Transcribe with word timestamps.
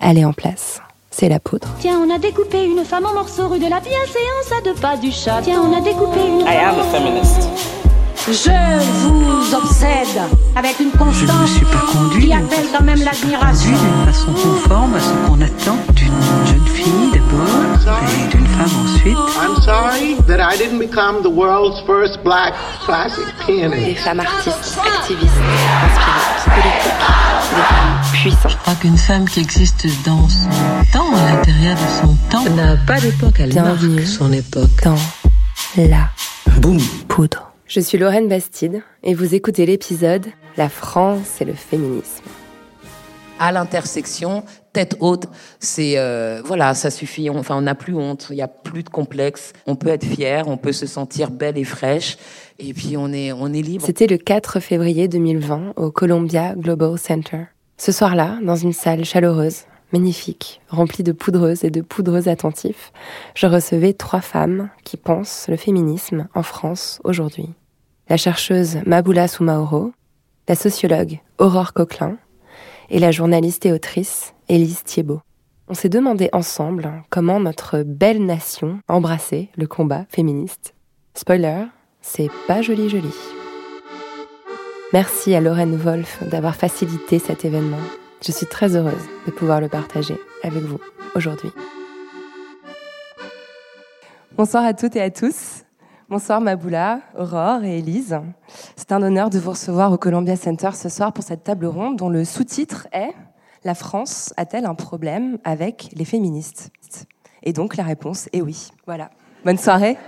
elle 0.00 0.18
est 0.18 0.24
en 0.24 0.32
place. 0.32 0.80
C'est 1.10 1.28
la 1.28 1.40
poudre. 1.40 1.68
Tiens, 1.80 1.98
on 2.06 2.14
a 2.14 2.18
découpé 2.18 2.64
une 2.64 2.84
femme 2.84 3.06
en 3.06 3.12
morceaux 3.14 3.48
rue 3.48 3.58
de 3.58 3.68
la 3.68 3.80
bienséance 3.80 4.52
à 4.56 4.60
deux 4.62 4.74
pas 4.74 4.96
du 4.96 5.10
chat. 5.10 5.40
Tiens, 5.42 5.60
on 5.62 5.76
a 5.76 5.80
découpé 5.80 6.20
une 6.26 6.40
I 6.40 6.56
am 6.58 6.78
a 6.78 6.84
feminist. 6.84 7.48
Je 8.26 8.50
vous 9.02 9.54
obsède 9.54 10.20
avec 10.54 10.78
une 10.80 10.90
Je 10.90 10.96
ne 10.96 10.98
constance 10.98 11.50
suis 11.50 11.64
pas 11.64 11.84
conduit 11.92 12.26
qui 12.26 12.32
appelle 12.34 12.66
quand 12.76 12.84
même 12.84 13.02
l'admiration. 13.02 13.70
d'une 13.70 14.12
façon 14.12 14.32
conforme 14.32 14.94
à 14.94 15.00
ce 15.00 15.10
qu'on 15.26 15.40
attend 15.40 15.78
d'une 15.94 16.46
jeune 16.46 16.66
fille 16.66 17.17
d'abord 17.28 17.98
et 18.02 18.28
d'une 18.36 18.46
femme 18.46 18.84
ensuite. 18.84 19.16
I'm 19.16 19.62
sorry 19.62 20.16
that 20.26 20.40
I 20.40 20.56
didn't 20.56 20.78
become 20.78 21.22
the 21.22 21.30
world's 21.30 21.80
first 21.86 22.22
black 22.24 22.54
classic 22.84 23.24
Des 23.46 23.54
pianist. 23.54 24.00
femmes 24.04 24.20
artistes, 24.20 24.78
activistes, 24.86 25.32
inspirantes, 25.84 26.44
politiques. 26.54 26.92
Des 27.50 27.62
femmes 27.62 28.12
puissantes. 28.12 28.50
Je 28.52 28.56
crois 28.58 28.74
qu'une 28.74 28.98
femme 28.98 29.24
qui 29.28 29.40
existe 29.40 29.86
dans 30.04 30.28
son 30.28 30.48
temps, 30.92 31.14
à 31.14 31.32
l'intérieur 31.34 31.76
de 31.76 32.06
son 32.06 32.16
temps, 32.30 32.44
n'a 32.54 32.76
pas 32.86 33.00
d'époque, 33.00 33.34
elle 33.40 33.50
Bienvenue. 33.50 33.94
marque 33.96 34.06
son 34.06 34.32
époque. 34.32 34.82
Dans 34.84 34.96
la 35.76 36.08
Boum. 36.60 36.78
poudre. 37.08 37.44
Je 37.66 37.80
suis 37.80 37.98
Lorraine 37.98 38.28
Bastide 38.28 38.82
et 39.02 39.14
vous 39.14 39.34
écoutez 39.34 39.66
l'épisode 39.66 40.26
La 40.56 40.68
France 40.70 41.40
et 41.40 41.44
le 41.44 41.52
féminisme. 41.54 42.24
à 43.38 43.52
l'intersection, 43.52 44.42
tête 44.72 44.96
haute, 45.00 45.26
c'est 45.60 45.94
euh, 45.96 46.42
voilà, 46.44 46.74
ça 46.74 46.90
suffit. 46.90 47.30
Enfin, 47.30 47.56
on 47.56 47.62
n'a 47.62 47.74
plus 47.74 47.94
honte, 47.94 48.28
il 48.30 48.36
n'y 48.36 48.42
a 48.42 48.48
plus 48.48 48.82
de 48.82 48.88
complexe. 48.88 49.52
On 49.66 49.76
peut 49.76 49.88
être 49.88 50.04
fier, 50.04 50.48
on 50.48 50.56
peut 50.56 50.72
se 50.72 50.86
sentir 50.86 51.30
belle 51.30 51.58
et 51.58 51.64
fraîche, 51.64 52.18
et 52.58 52.72
puis 52.74 52.96
on 52.96 53.12
est 53.12 53.32
on 53.32 53.52
est 53.52 53.62
libre. 53.62 53.84
C'était 53.84 54.06
le 54.06 54.18
4 54.18 54.60
février 54.60 55.08
2020 55.08 55.74
au 55.76 55.90
Columbia 55.90 56.54
Global 56.54 56.98
Center. 56.98 57.44
Ce 57.76 57.92
soir-là, 57.92 58.38
dans 58.42 58.56
une 58.56 58.72
salle 58.72 59.04
chaleureuse, 59.04 59.62
magnifique, 59.92 60.60
remplie 60.68 61.04
de 61.04 61.12
poudreuses 61.12 61.64
et 61.64 61.70
de 61.70 61.80
poudreux 61.80 62.28
attentifs, 62.28 62.92
je 63.34 63.46
recevais 63.46 63.92
trois 63.92 64.20
femmes 64.20 64.70
qui 64.84 64.96
pensent 64.96 65.46
le 65.48 65.56
féminisme 65.56 66.28
en 66.34 66.42
France 66.42 67.00
aujourd'hui. 67.04 67.50
La 68.08 68.16
chercheuse 68.16 68.78
Maboula 68.86 69.28
Soumaoro, 69.28 69.92
la 70.48 70.54
sociologue 70.54 71.20
Aurore 71.38 71.72
Coquelin 71.72 72.16
et 72.90 72.98
la 72.98 73.10
journaliste 73.10 73.66
et 73.66 73.72
autrice 73.72 74.34
Élise 74.50 74.82
Thiebaud. 74.82 75.20
On 75.68 75.74
s'est 75.74 75.90
demandé 75.90 76.30
ensemble 76.32 76.90
comment 77.10 77.38
notre 77.38 77.82
belle 77.82 78.24
nation 78.24 78.80
embrassait 78.88 79.50
le 79.58 79.66
combat 79.66 80.06
féministe. 80.08 80.74
Spoiler, 81.14 81.64
c'est 82.00 82.30
pas 82.46 82.62
joli 82.62 82.88
joli. 82.88 83.12
Merci 84.94 85.34
à 85.34 85.42
Lorraine 85.42 85.76
Wolf 85.76 86.26
d'avoir 86.30 86.56
facilité 86.56 87.18
cet 87.18 87.44
événement. 87.44 87.76
Je 88.24 88.32
suis 88.32 88.46
très 88.46 88.74
heureuse 88.74 88.94
de 89.26 89.30
pouvoir 89.30 89.60
le 89.60 89.68
partager 89.68 90.16
avec 90.42 90.62
vous 90.62 90.80
aujourd'hui. 91.14 91.50
Bonsoir 94.34 94.64
à 94.64 94.72
toutes 94.72 94.96
et 94.96 95.02
à 95.02 95.10
tous. 95.10 95.64
Bonsoir 96.08 96.40
Maboula, 96.40 97.02
Aurore 97.18 97.64
et 97.64 97.80
Élise. 97.80 98.18
C'est 98.76 98.92
un 98.92 99.02
honneur 99.02 99.28
de 99.28 99.38
vous 99.38 99.50
recevoir 99.50 99.92
au 99.92 99.98
Columbia 99.98 100.36
Center 100.36 100.70
ce 100.72 100.88
soir 100.88 101.12
pour 101.12 101.22
cette 101.22 101.44
table 101.44 101.66
ronde 101.66 101.96
dont 101.96 102.08
le 102.08 102.24
sous-titre 102.24 102.88
est 102.92 103.12
La 103.68 103.74
France 103.74 104.32
a-t-elle 104.38 104.64
un 104.64 104.74
problème 104.74 105.36
avec 105.44 105.90
les 105.94 106.06
féministes? 106.06 106.70
Et 107.42 107.52
donc 107.52 107.76
la 107.76 107.84
réponse 107.84 108.30
est 108.32 108.40
oui. 108.40 108.70
Voilà. 108.86 109.10
Bonne 109.44 109.58
soirée. 109.58 109.98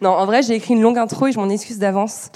Non, 0.00 0.10
en 0.10 0.24
vrai, 0.24 0.42
j'ai 0.42 0.54
écrit 0.54 0.74
une 0.74 0.80
longue 0.80 0.96
intro 0.96 1.26
et 1.26 1.32
je 1.32 1.40
m'en 1.40 1.48
excuse 1.48 1.80
d'avance. 1.80 2.30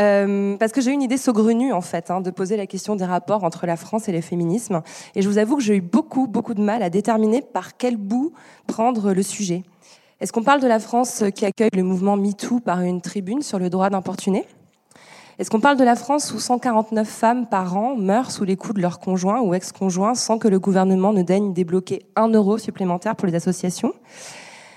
Euh, 0.00 0.56
parce 0.56 0.72
que 0.72 0.80
j'ai 0.80 0.90
eu 0.90 0.94
une 0.94 1.02
idée 1.02 1.16
saugrenue, 1.16 1.72
en 1.72 1.80
fait, 1.80 2.10
hein, 2.10 2.22
de 2.22 2.32
poser 2.32 2.56
la 2.56 2.66
question 2.66 2.96
des 2.96 3.04
rapports 3.04 3.44
entre 3.44 3.66
la 3.66 3.76
France 3.76 4.08
et 4.08 4.12
le 4.12 4.20
féminisme. 4.20 4.82
Et 5.14 5.22
je 5.22 5.28
vous 5.28 5.38
avoue 5.38 5.58
que 5.58 5.62
j'ai 5.62 5.76
eu 5.76 5.80
beaucoup, 5.80 6.26
beaucoup 6.26 6.54
de 6.54 6.62
mal 6.62 6.82
à 6.82 6.90
déterminer 6.90 7.40
par 7.40 7.76
quel 7.76 7.96
bout 7.96 8.32
prendre 8.66 9.12
le 9.12 9.22
sujet. 9.22 9.62
Est-ce 10.18 10.32
qu'on 10.32 10.42
parle 10.42 10.60
de 10.60 10.66
la 10.66 10.80
France 10.80 11.22
qui 11.36 11.46
accueille 11.46 11.70
le 11.72 11.84
mouvement 11.84 12.16
MeToo 12.16 12.58
par 12.58 12.80
une 12.80 13.00
tribune 13.00 13.42
sur 13.42 13.60
le 13.60 13.70
droit 13.70 13.90
d'importuner? 13.90 14.44
Est-ce 15.36 15.50
qu'on 15.50 15.58
parle 15.58 15.76
de 15.76 15.84
la 15.84 15.96
France 15.96 16.32
où 16.32 16.38
149 16.38 17.08
femmes 17.08 17.46
par 17.46 17.76
an 17.76 17.96
meurent 17.96 18.30
sous 18.30 18.44
les 18.44 18.56
coups 18.56 18.74
de 18.74 18.80
leur 18.80 19.00
conjoint 19.00 19.40
ou 19.40 19.52
ex-conjoint 19.52 20.14
sans 20.14 20.38
que 20.38 20.46
le 20.46 20.60
gouvernement 20.60 21.12
ne 21.12 21.22
daigne 21.22 21.52
débloquer 21.52 22.06
un 22.14 22.28
euro 22.28 22.56
supplémentaire 22.56 23.16
pour 23.16 23.26
les 23.26 23.34
associations? 23.34 23.92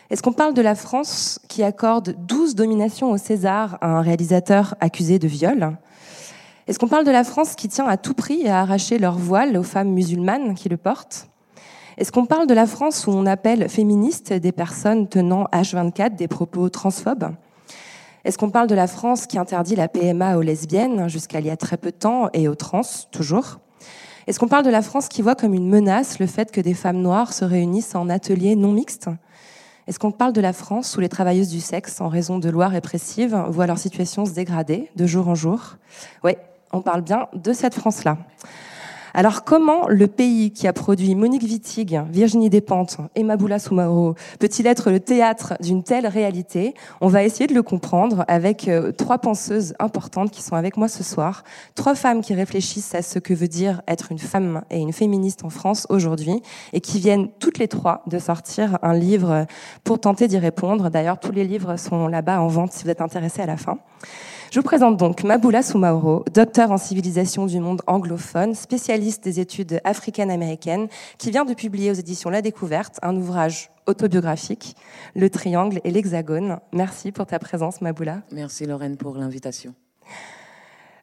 Est-ce 0.09 0.23
qu'on 0.23 0.33
parle 0.33 0.55
de 0.55 0.61
la 0.63 0.73
France 0.73 1.39
qui 1.47 1.61
accorde 1.61 2.15
12 2.25 2.55
dominations 2.55 3.11
au 3.11 3.17
César 3.17 3.77
à 3.81 3.87
un 3.97 4.01
réalisateur 4.01 4.73
accusé 4.79 5.19
de 5.19 5.27
viol? 5.27 5.77
Est-ce 6.67 6.79
qu'on 6.79 6.87
parle 6.87 7.05
de 7.05 7.11
la 7.11 7.23
France 7.23 7.53
qui 7.53 7.67
tient 7.67 7.85
à 7.85 7.97
tout 7.97 8.15
prix 8.15 8.47
à 8.47 8.61
arracher 8.61 8.97
leur 8.97 9.17
voile 9.17 9.57
aux 9.57 9.63
femmes 9.63 9.89
musulmanes 9.89 10.55
qui 10.55 10.69
le 10.69 10.77
portent? 10.77 11.29
Est-ce 11.99 12.11
qu'on 12.11 12.25
parle 12.25 12.47
de 12.47 12.55
la 12.55 12.65
France 12.65 13.05
où 13.05 13.11
on 13.11 13.27
appelle 13.27 13.69
féministes 13.69 14.33
des 14.33 14.51
personnes 14.51 15.07
tenant 15.07 15.45
H24 15.53 16.15
des 16.15 16.27
propos 16.27 16.69
transphobes? 16.69 17.35
Est-ce 18.27 18.37
qu'on 18.37 18.49
parle 18.49 18.67
de 18.67 18.75
la 18.75 18.87
France 18.87 19.25
qui 19.25 19.37
interdit 19.37 19.77
la 19.77 19.87
PMA 19.87 20.35
aux 20.35 20.41
lesbiennes 20.41 21.07
jusqu'à 21.07 21.39
il 21.39 21.45
y 21.45 21.49
a 21.49 21.55
très 21.55 21.77
peu 21.77 21.91
de 21.91 21.95
temps 21.95 22.27
et 22.33 22.49
aux 22.49 22.55
trans 22.55 22.81
toujours? 23.09 23.59
Est-ce 24.27 24.37
qu'on 24.37 24.49
parle 24.49 24.65
de 24.65 24.69
la 24.69 24.81
France 24.81 25.07
qui 25.07 25.21
voit 25.21 25.35
comme 25.35 25.53
une 25.53 25.69
menace 25.69 26.19
le 26.19 26.27
fait 26.27 26.51
que 26.51 26.59
des 26.59 26.73
femmes 26.73 26.97
noires 26.97 27.31
se 27.31 27.45
réunissent 27.45 27.95
en 27.95 28.09
ateliers 28.09 28.57
non 28.57 28.73
mixtes 28.73 29.09
est-ce 29.87 29.99
qu'on 29.99 30.11
parle 30.11 30.33
de 30.33 30.41
la 30.41 30.51
France 30.51 30.97
où 30.97 30.99
les 30.99 31.07
travailleuses 31.07 31.47
du 31.47 31.61
sexe, 31.61 32.01
en 32.01 32.09
raison 32.09 32.39
de 32.39 32.49
lois 32.49 32.67
répressives, 32.67 33.41
voient 33.47 33.67
leur 33.67 33.77
situation 33.77 34.25
se 34.25 34.31
dégrader 34.31 34.91
de 34.97 35.05
jour 35.05 35.29
en 35.29 35.35
jour? 35.35 35.77
Oui, 36.25 36.33
on 36.73 36.81
parle 36.81 37.03
bien 37.03 37.29
de 37.31 37.53
cette 37.53 37.75
France-là. 37.75 38.17
Alors 39.19 39.43
comment 39.43 39.87
le 39.87 40.05
pays 40.05 40.51
qui 40.51 40.67
a 40.67 40.73
produit 40.73 41.15
Monique 41.15 41.41
Wittig, 41.41 41.99
Virginie 42.11 42.51
Despentes 42.51 42.97
et 43.15 43.23
Maboula 43.23 43.57
Soumaoro 43.57 44.13
peut-il 44.37 44.67
être 44.67 44.91
le 44.91 44.99
théâtre 44.99 45.55
d'une 45.59 45.81
telle 45.81 46.05
réalité? 46.05 46.75
On 47.01 47.07
va 47.07 47.23
essayer 47.23 47.47
de 47.47 47.55
le 47.55 47.63
comprendre 47.63 48.25
avec 48.27 48.67
euh, 48.67 48.91
trois 48.91 49.17
penseuses 49.17 49.73
importantes 49.79 50.29
qui 50.29 50.43
sont 50.43 50.53
avec 50.53 50.77
moi 50.77 50.87
ce 50.87 51.03
soir, 51.03 51.43
trois 51.73 51.95
femmes 51.95 52.21
qui 52.21 52.35
réfléchissent 52.35 52.93
à 52.93 53.01
ce 53.01 53.17
que 53.17 53.33
veut 53.33 53.47
dire 53.47 53.81
être 53.87 54.11
une 54.11 54.19
femme 54.19 54.61
et 54.69 54.77
une 54.77 54.93
féministe 54.93 55.43
en 55.43 55.49
France 55.49 55.87
aujourd'hui 55.89 56.43
et 56.71 56.79
qui 56.79 56.99
viennent 56.99 57.29
toutes 57.39 57.57
les 57.57 57.67
trois 57.67 58.03
de 58.05 58.19
sortir 58.19 58.77
un 58.83 58.93
livre 58.93 59.47
pour 59.83 59.99
tenter 59.99 60.27
d'y 60.27 60.37
répondre. 60.37 60.91
D'ailleurs, 60.91 61.19
tous 61.19 61.31
les 61.31 61.43
livres 61.43 61.77
sont 61.77 62.07
là-bas 62.07 62.39
en 62.39 62.49
vente 62.49 62.71
si 62.71 62.83
vous 62.83 62.91
êtes 62.91 63.01
intéressés 63.01 63.41
à 63.41 63.47
la 63.47 63.57
fin. 63.57 63.79
Je 64.49 64.59
vous 64.59 64.63
présente 64.63 64.95
donc 64.95 65.23
Maboula 65.23 65.61
Soumaoro, 65.61 66.23
docteur 66.33 66.71
en 66.71 66.77
civilisation 66.77 67.45
du 67.45 67.59
monde 67.59 67.81
anglophone, 67.85 68.55
spécialiste 68.55 69.21
des 69.23 69.41
études 69.41 69.81
africaines-américaines, 69.83 70.87
qui 71.17 71.31
vient 71.31 71.43
de 71.43 71.53
publier 71.53 71.91
aux 71.91 71.95
éditions 71.95 72.29
La 72.29 72.41
Découverte 72.41 72.97
un 73.01 73.17
ouvrage 73.17 73.69
autobiographique, 73.87 74.75
Le 75.15 75.29
Triangle 75.29 75.81
et 75.83 75.91
l'Hexagone. 75.91 76.59
Merci 76.71 77.11
pour 77.11 77.25
ta 77.25 77.39
présence, 77.39 77.81
Maboula. 77.81 78.21
Merci 78.31 78.65
Lorraine 78.65 78.95
pour 78.95 79.17
l'invitation. 79.17 79.75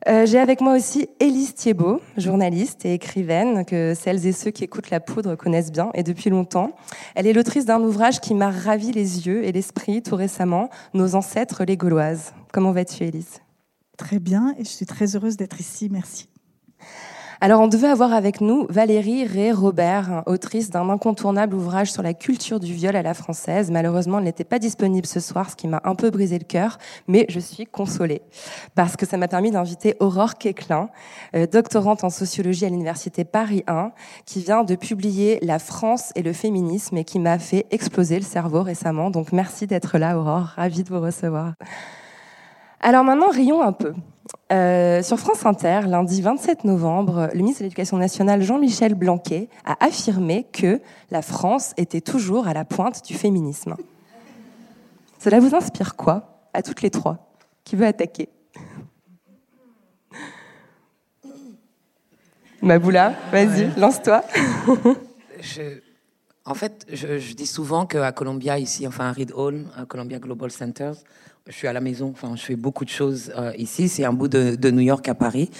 Euh, 0.06 0.26
J'ai 0.26 0.38
avec 0.38 0.60
moi 0.60 0.75
aussi 0.75 1.09
Élise 1.19 1.54
Thiebaud, 1.54 2.00
journaliste 2.19 2.84
et 2.84 2.92
écrivaine 2.92 3.65
que 3.65 3.94
celles 3.94 4.26
et 4.26 4.32
ceux 4.32 4.50
qui 4.50 4.62
écoutent 4.62 4.91
La 4.91 5.00
Poudre 5.00 5.34
connaissent 5.34 5.72
bien 5.72 5.91
et 5.94 6.03
depuis 6.03 6.28
longtemps. 6.28 6.72
Elle 7.15 7.26
est 7.26 7.32
l'autrice 7.32 7.65
d'un 7.65 7.81
ouvrage 7.81 8.20
qui 8.20 8.34
m'a 8.34 8.50
ravi 8.50 8.93
les 8.93 9.26
yeux 9.26 9.44
et 9.44 9.53
l'esprit 9.53 10.03
tout 10.03 10.16
récemment, 10.16 10.69
Nos 10.93 11.14
ancêtres 11.14 11.64
les 11.64 11.78
Gauloises. 11.78 12.34
Comment 12.53 12.72
vas-tu, 12.72 13.04
Élise? 13.04 13.41
Très 13.97 14.19
bien, 14.19 14.54
et 14.59 14.64
je 14.64 14.69
suis 14.69 14.87
très 14.87 15.16
heureuse 15.16 15.38
d'être 15.38 15.59
ici. 15.59 15.88
Merci. 15.91 16.28
Alors, 17.44 17.60
on 17.60 17.69
devait 17.69 17.88
avoir 17.88 18.15
avec 18.15 18.41
nous 18.41 18.66
Valérie 18.71 19.27
Ré-Robert, 19.27 20.22
autrice 20.25 20.71
d'un 20.71 20.88
incontournable 20.88 21.55
ouvrage 21.55 21.93
sur 21.93 22.03
la 22.03 22.15
culture 22.15 22.59
du 22.59 22.72
viol 22.72 22.97
à 22.97 23.03
la 23.03 23.12
française. 23.12 23.71
Malheureusement, 23.71 24.16
elle 24.16 24.25
n'était 24.25 24.44
pas 24.44 24.59
disponible 24.59 25.06
ce 25.06 25.21
soir, 25.21 25.50
ce 25.50 25.55
qui 25.55 25.69
m'a 25.69 25.82
un 25.84 25.94
peu 25.94 26.09
brisé 26.09 26.38
le 26.38 26.47
cœur, 26.47 26.78
mais 27.06 27.27
je 27.28 27.38
suis 27.38 27.66
consolée 27.66 28.22
parce 28.75 28.97
que 28.97 29.05
ça 29.05 29.19
m'a 29.19 29.28
permis 29.28 29.50
d'inviter 29.50 29.94
Aurore 30.00 30.37
Quéclin, 30.37 30.88
euh, 31.37 31.47
doctorante 31.47 32.03
en 32.03 32.09
sociologie 32.09 32.65
à 32.65 32.71
l'université 32.71 33.25
Paris 33.27 33.62
1, 33.66 33.91
qui 34.25 34.41
vient 34.41 34.65
de 34.65 34.75
publier 34.75 35.38
La 35.43 35.58
France 35.58 36.12
et 36.14 36.23
le 36.23 36.32
féminisme 36.32 36.96
et 36.96 37.05
qui 37.05 37.19
m'a 37.19 37.38
fait 37.38 37.67
exploser 37.70 38.17
le 38.17 38.25
cerveau 38.25 38.62
récemment. 38.62 39.11
Donc, 39.11 39.32
merci 39.32 39.67
d'être 39.67 39.99
là, 39.99 40.19
Aurore. 40.19 40.55
Ravie 40.56 40.82
de 40.82 40.88
vous 40.88 41.02
recevoir. 41.02 41.52
Alors 42.81 43.05
maintenant, 43.05 43.29
rions 43.29 43.61
un 43.61 43.73
peu. 43.73 43.93
Euh, 44.52 45.02
sur 45.02 45.19
France 45.19 45.46
Inter, 45.46 45.81
lundi 45.87 46.20
27 46.20 46.64
novembre, 46.64 47.31
le 47.32 47.38
ministre 47.38 47.61
de 47.61 47.64
l'Éducation 47.64 47.96
nationale 47.96 48.43
Jean-Michel 48.43 48.94
Blanquet 48.94 49.49
a 49.64 49.82
affirmé 49.85 50.44
que 50.52 50.81
la 51.11 51.23
France 51.23 51.73
était 51.79 52.02
toujours 52.02 52.46
à 52.46 52.52
la 52.52 52.64
pointe 52.64 53.05
du 53.06 53.14
féminisme. 53.14 53.75
Cela 55.19 55.41
vous 55.41 55.55
inspire 55.55 55.96
quoi 55.96 56.46
à 56.52 56.62
toutes 56.62 56.82
les 56.82 56.91
trois 56.91 57.35
Qui 57.64 57.75
veut 57.76 57.87
attaquer? 57.87 58.29
Maboula, 62.62 63.14
vas-y, 63.32 63.70
lance-toi. 63.79 64.23
Je- 65.41 65.81
en 66.46 66.55
fait, 66.55 66.87
je, 66.93 67.19
je 67.19 67.35
dis 67.35 67.46
souvent 67.46 67.87
qu'à 67.87 68.12
Columbia, 68.12 68.58
ici, 68.58 68.87
enfin 68.87 69.06
à 69.08 69.12
Reed 69.12 69.32
Hall, 69.35 69.64
à 69.76 69.87
Columbia 69.87 70.19
Global 70.19 70.50
Centers, 70.50 70.96
je 71.46 71.52
suis 71.52 71.69
à 71.69 71.75
la 71.75 71.82
maison. 71.82 72.11
Enfin, 72.11 72.37
je 72.37 72.43
fais 72.43 72.56
beaucoup 72.56 72.87
de 72.87 72.91
choses 72.91 73.31
euh, 73.37 73.52
ici. 73.58 73.91
C'est 73.91 74.05
un 74.05 74.14
bout 74.14 74.29
de, 74.29 74.56
de, 74.56 74.70
New 74.70 74.81
York 74.81 75.06
à 75.08 75.14
Paris. 75.14 75.50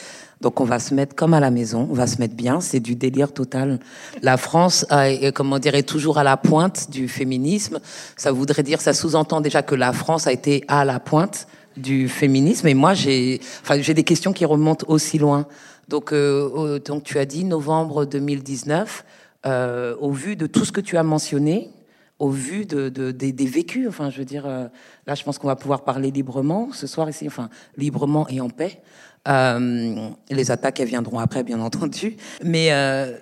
Donc, 0.41 0.61
on 0.61 0.65
va 0.65 0.79
se 0.79 0.95
mettre 0.95 1.15
comme 1.15 1.35
à 1.35 1.41
la 1.41 1.51
maison. 1.51 1.87
On 1.91 1.95
va 1.95 2.07
se 2.07 2.19
mettre 2.19 2.35
bien. 2.35 2.63
C'est 2.63 2.81
du 2.81 2.95
délire 2.95 3.33
total. 3.33 3.79
La 4.23 4.39
France, 4.39 4.87
est, 4.91 5.31
comment 5.35 5.61
toujours 5.61 6.17
à 6.17 6.25
la 6.25 6.39
pointe 6.39 6.91
du 6.91 7.07
féminisme. 7.07 7.81
Ça 8.17 8.33
voudrait 8.33 8.63
dire, 8.63 8.81
ça 8.81 8.95
sous-entend 8.95 9.43
déjà 9.43 9.63
que 9.63 9.75
la 9.75 9.93
France 9.93 10.27
a 10.27 10.33
été 10.33 10.65
à 10.69 10.87
la 10.87 11.01
pointe 11.01 11.47
du 11.77 12.09
féminisme. 12.09 12.67
Et 12.67 12.75
moi, 12.75 12.95
j'ai, 12.95 13.41
enfin, 13.61 13.79
j'ai 13.79 13.93
des 13.93 14.05
questions 14.05 14.33
qui 14.33 14.47
remontent 14.47 14.87
aussi 14.89 15.19
loin. 15.19 15.47
Donc, 15.89 16.13
euh, 16.13 16.79
donc, 16.79 17.05
tu 17.05 17.19
as 17.19 17.27
dit 17.27 17.45
novembre 17.45 18.07
2019. 18.07 19.05
Euh, 19.45 19.95
au 20.01 20.13
vu 20.13 20.37
de 20.37 20.47
tout 20.47 20.65
ce 20.65 20.73
que 20.73 20.81
tu 20.81 20.97
as 20.97 21.03
mentionné, 21.03 21.69
au 22.25 22.31
vu 22.31 22.65
de, 22.65 22.89
de, 22.89 23.11
des, 23.11 23.47
vécus. 23.47 23.87
Enfin, 23.87 24.09
je 24.09 24.19
veux 24.19 24.25
dire, 24.25 24.47
euh, 24.47 24.67
là, 25.07 25.15
je 25.15 25.23
pense 25.23 25.39
qu'on 25.39 25.47
va 25.47 25.57
pouvoir 25.57 25.85
parler 25.85 26.11
librement 26.11 26.71
ce 26.73 26.87
soir 26.87 27.11
ici, 27.11 27.27
enfin, 27.27 27.51
librement 27.77 28.27
et 28.29 28.41
en 28.41 28.49
paix. 28.49 28.81
Euh, 29.29 30.09
les 30.31 30.51
attaques, 30.51 30.81
elles 30.81 30.89
viendront 30.89 31.19
après, 31.19 31.43
bien 31.43 31.61
entendu. 31.61 32.17
Mais 32.43 32.73
euh, 32.73 33.15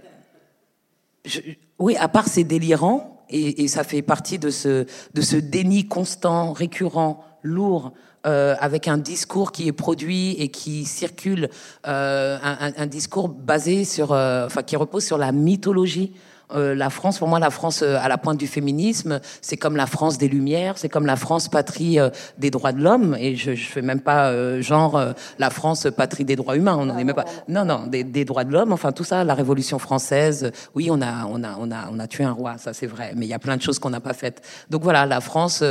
oui, 1.81 1.97
à 1.97 2.07
part 2.07 2.29
c'est 2.29 2.45
délirant, 2.45 3.25
et, 3.29 3.67
ça 3.67 3.83
fait 3.83 4.03
partie 4.03 4.39
de 4.39 4.51
ce, 4.51 4.87
de 5.15 5.21
ce 5.21 5.37
déni 5.37 5.89
constant, 5.89 6.53
récurrent, 6.53 7.25
lourd, 7.43 7.93
avec 8.25 8.87
un 8.87 8.99
discours 8.99 9.51
qui 9.51 9.67
est 9.67 9.73
produit 9.73 10.33
et 10.33 10.49
qui 10.49 10.85
circule, 10.85 11.49
un, 11.83 12.87
discours 12.87 13.29
basé 13.31 13.85
sur, 13.85 14.13
enfin, 14.13 14.63
qui 14.63 14.77
repose 14.77 15.05
sur 15.05 15.19
la 15.19 15.33
mythologie 15.33 16.13
euh, 16.55 16.75
la 16.75 16.91
France, 16.91 17.19
pour 17.19 17.29
moi, 17.29 17.39
la 17.39 17.51
France 17.51 17.83
euh, 17.83 17.97
à 18.01 18.09
la 18.09 18.19
pointe 18.19 18.39
du 18.39 18.47
féminisme, 18.47 19.21
c'est 19.41 19.57
comme 19.57 19.77
la 19.77 19.87
France 19.87 20.19
des 20.19 20.29
Lumières, 20.29 20.79
c'est 20.79 20.89
comme 20.89 21.07
la 21.07 21.17
France 21.17 21.49
patrie 21.49 21.99
euh, 21.99 22.11
des 22.39 22.51
droits 22.51 22.73
de 22.73 22.83
l'homme. 22.83 23.17
Et 23.19 23.37
je, 23.37 23.55
je 23.55 23.67
fais 23.69 23.83
même 23.83 24.01
pas 24.01 24.61
genre 24.61 25.01
la 25.39 25.51
France 25.51 25.89
patrie 25.97 26.25
des 26.25 26.37
droits 26.37 26.57
humains. 26.57 26.77
On 26.79 26.87
n'en 26.87 26.99
est 26.99 27.05
même 27.05 27.15
pas. 27.15 27.25
Non, 27.49 27.65
non, 27.65 27.87
des, 27.87 28.05
des 28.05 28.25
droits 28.25 28.45
de 28.45 28.53
l'homme. 28.53 28.73
Enfin, 28.73 28.93
tout 28.93 29.05
ça, 29.05 29.25
la 29.25 29.35
Révolution 29.35 29.79
française. 29.79 30.53
Oui, 30.75 30.89
on 30.91 31.01
a, 31.01 31.27
on 31.27 31.43
a, 31.43 31.57
on 31.59 31.71
a, 31.71 31.89
on 31.91 31.99
a 31.99 32.07
tué 32.07 32.25
un 32.25 32.33
roi, 32.33 32.57
ça 32.59 32.73
c'est 32.73 32.87
vrai. 32.87 33.13
Mais 33.17 33.27
il 33.27 33.29
y 33.29 33.35
a 33.35 33.39
plein 33.39 33.57
de 33.57 33.63
choses 33.63 33.79
qu'on 33.79 33.91
n'a 33.91 34.01
pas 34.01 34.15
faites. 34.15 34.43
Donc 34.71 34.83
voilà, 34.83 35.07
la 35.07 35.21
France 35.21 35.65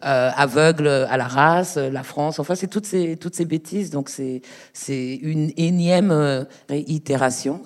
aveugle 0.00 0.88
à 0.88 1.16
la 1.16 1.26
race, 1.26 1.76
la 1.76 2.02
France. 2.02 2.38
Enfin, 2.38 2.54
c'est 2.54 2.68
toutes 2.68 2.86
ces, 2.86 3.16
toutes 3.16 3.34
ces 3.34 3.44
bêtises. 3.44 3.90
Donc 3.90 4.08
c'est, 4.08 4.42
c'est 4.72 5.14
une 5.14 5.52
énième 5.56 6.46
réitération 6.68 7.62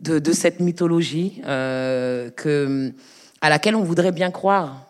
de, 0.00 0.18
de 0.18 0.32
cette 0.32 0.60
mythologie 0.60 1.40
euh, 1.46 2.30
que, 2.30 2.92
à 3.40 3.48
laquelle 3.48 3.76
on 3.76 3.82
voudrait 3.82 4.12
bien 4.12 4.30
croire. 4.30 4.86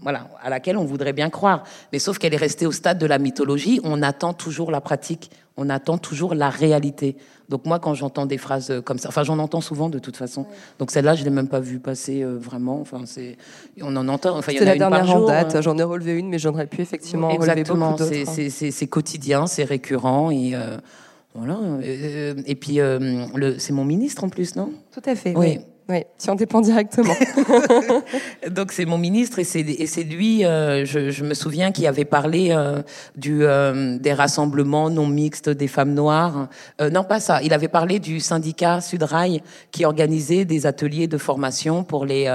Voilà, 0.00 0.28
à 0.40 0.48
laquelle 0.48 0.76
on 0.76 0.84
voudrait 0.84 1.12
bien 1.12 1.28
croire. 1.28 1.64
Mais 1.92 1.98
sauf 1.98 2.18
qu'elle 2.18 2.32
est 2.32 2.36
restée 2.36 2.66
au 2.66 2.72
stade 2.72 2.98
de 2.98 3.06
la 3.06 3.18
mythologie, 3.18 3.80
on 3.82 4.00
attend 4.02 4.32
toujours 4.32 4.70
la 4.70 4.80
pratique, 4.80 5.28
on 5.56 5.68
attend 5.68 5.98
toujours 5.98 6.36
la 6.36 6.50
réalité. 6.50 7.16
Donc 7.48 7.66
moi, 7.66 7.80
quand 7.80 7.94
j'entends 7.94 8.24
des 8.24 8.38
phrases 8.38 8.72
comme 8.84 8.98
ça, 8.98 9.08
enfin 9.08 9.24
j'en 9.24 9.40
entends 9.40 9.60
souvent 9.60 9.88
de 9.88 9.98
toute 9.98 10.16
façon. 10.16 10.46
Donc 10.78 10.92
celle-là, 10.92 11.16
je 11.16 11.24
l'ai 11.24 11.30
même 11.30 11.48
pas 11.48 11.58
vue 11.58 11.80
passer 11.80 12.22
euh, 12.22 12.36
vraiment. 12.38 12.80
Enfin 12.80 13.00
c'est, 13.06 13.36
on 13.82 13.96
en 13.96 14.06
entend. 14.06 14.38
Enfin 14.38 14.52
en 14.52 14.62
a 14.62 14.64
la 14.66 14.72
une 14.74 14.78
dernière 14.78 15.16
en 15.16 15.26
date. 15.26 15.56
hein. 15.56 15.62
J'en 15.62 15.76
ai 15.78 15.82
relevé 15.82 16.12
une, 16.12 16.28
mais 16.28 16.38
j'en 16.38 16.50
aurais 16.50 16.68
pu 16.68 16.80
effectivement 16.82 17.30
Exactement. 17.30 17.96
relever 17.96 18.04
beaucoup 18.04 18.14
C'est, 18.14 18.20
d'autres. 18.20 18.32
c'est, 18.36 18.50
c'est, 18.50 18.70
c'est 18.70 18.86
quotidien, 18.86 19.48
c'est 19.48 19.64
récurrent 19.64 20.30
et 20.30 20.54
euh, 20.54 20.76
voilà. 21.38 21.58
Et 21.82 22.54
puis 22.54 22.80
euh, 22.80 23.58
c'est 23.58 23.72
mon 23.72 23.84
ministre 23.84 24.24
en 24.24 24.28
plus, 24.28 24.56
non? 24.56 24.72
Tout 24.92 25.02
à 25.04 25.14
fait. 25.14 25.34
Oui. 25.36 25.58
Oui. 25.58 25.58
Oui, 25.90 26.02
tu 26.22 26.28
en 26.28 26.34
dépends 26.34 26.60
directement. 26.60 27.14
Donc 28.50 28.72
c'est 28.72 28.84
mon 28.84 28.98
ministre 28.98 29.38
et 29.38 29.44
c'est 29.44 30.02
lui. 30.02 30.44
euh, 30.44 30.84
je, 30.84 31.24
me 31.24 31.32
souviens 31.32 31.72
qui 31.72 31.86
avait 31.86 32.04
parlé 32.04 32.50
euh, 32.50 32.82
du 33.16 33.46
euh, 33.46 33.96
des 33.96 34.12
rassemblements 34.12 34.90
non 34.90 35.06
mixtes 35.06 35.48
des 35.48 35.66
femmes 35.66 35.94
noires. 35.94 36.48
Non 36.78 37.04
pas 37.04 37.20
ça. 37.20 37.40
Il 37.42 37.54
avait 37.54 37.68
parlé 37.68 38.00
du 38.00 38.20
syndicat 38.20 38.82
Sudrail 38.82 39.42
qui 39.70 39.86
organisait 39.86 40.44
des 40.44 40.66
ateliers 40.66 41.06
de 41.06 41.16
formation 41.16 41.84
pour 41.84 42.04
les 42.04 42.28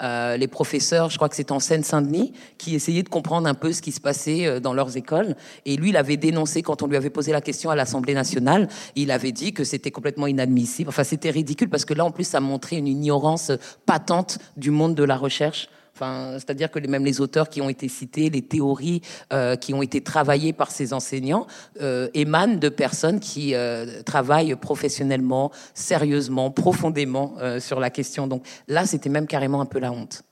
les 0.00 0.48
professeurs. 0.48 1.10
Je 1.10 1.16
crois 1.16 1.28
que 1.28 1.36
c'est 1.36 1.52
en 1.52 1.60
Seine-Saint-Denis 1.60 2.32
qui 2.58 2.74
essayaient 2.74 3.04
de 3.04 3.08
comprendre 3.08 3.46
un 3.46 3.54
peu 3.54 3.72
ce 3.72 3.82
qui 3.82 3.92
se 3.92 4.00
passait 4.00 4.60
dans 4.60 4.74
leurs 4.74 4.96
écoles. 4.96 5.36
Et 5.64 5.76
lui, 5.76 5.90
il 5.90 5.96
avait 5.96 6.16
dénoncé 6.16 6.62
quand 6.62 6.82
on 6.82 6.88
lui 6.88 6.96
avait 6.96 7.10
posé 7.10 7.30
la 7.30 7.40
question 7.40 7.70
à 7.70 7.76
l'Assemblée 7.76 8.14
nationale. 8.14 8.66
Il 8.96 9.12
avait 9.12 9.32
dit 9.32 9.52
que 9.52 9.62
c'était 9.62 9.92
complètement 9.92 10.26
inadmissible. 10.26 10.88
Enfin, 10.88 11.04
c'était 11.04 11.30
ridicule 11.30 11.68
parce 11.68 11.84
que 11.84 11.94
là, 11.94 12.04
en 12.04 12.10
plus, 12.10 12.24
ça 12.24 12.40
montrait 12.40 12.79
une 12.80 12.88
ignorance 12.88 13.52
patente 13.86 14.38
du 14.56 14.70
monde 14.70 14.94
de 14.94 15.04
la 15.04 15.16
recherche. 15.16 15.68
Enfin, 16.00 16.32
c'est-à-dire 16.38 16.70
que 16.70 16.78
même 16.86 17.04
les 17.04 17.20
auteurs 17.20 17.50
qui 17.50 17.60
ont 17.60 17.68
été 17.68 17.86
cités, 17.88 18.30
les 18.30 18.40
théories 18.40 19.02
euh, 19.34 19.56
qui 19.56 19.74
ont 19.74 19.82
été 19.82 20.00
travaillées 20.00 20.54
par 20.54 20.70
ces 20.70 20.94
enseignants 20.94 21.46
euh, 21.82 22.08
émanent 22.14 22.56
de 22.56 22.70
personnes 22.70 23.20
qui 23.20 23.54
euh, 23.54 24.00
travaillent 24.02 24.56
professionnellement, 24.56 25.52
sérieusement, 25.74 26.50
profondément 26.50 27.34
sur 27.58 27.80
la 27.80 27.90
question. 27.90 28.26
Donc 28.26 28.46
là, 28.66 28.86
c'était 28.86 29.10
même 29.10 29.26
carrément 29.26 29.60
un 29.60 29.66
peu 29.66 29.78
la 29.78 29.92
honte. 29.92 30.22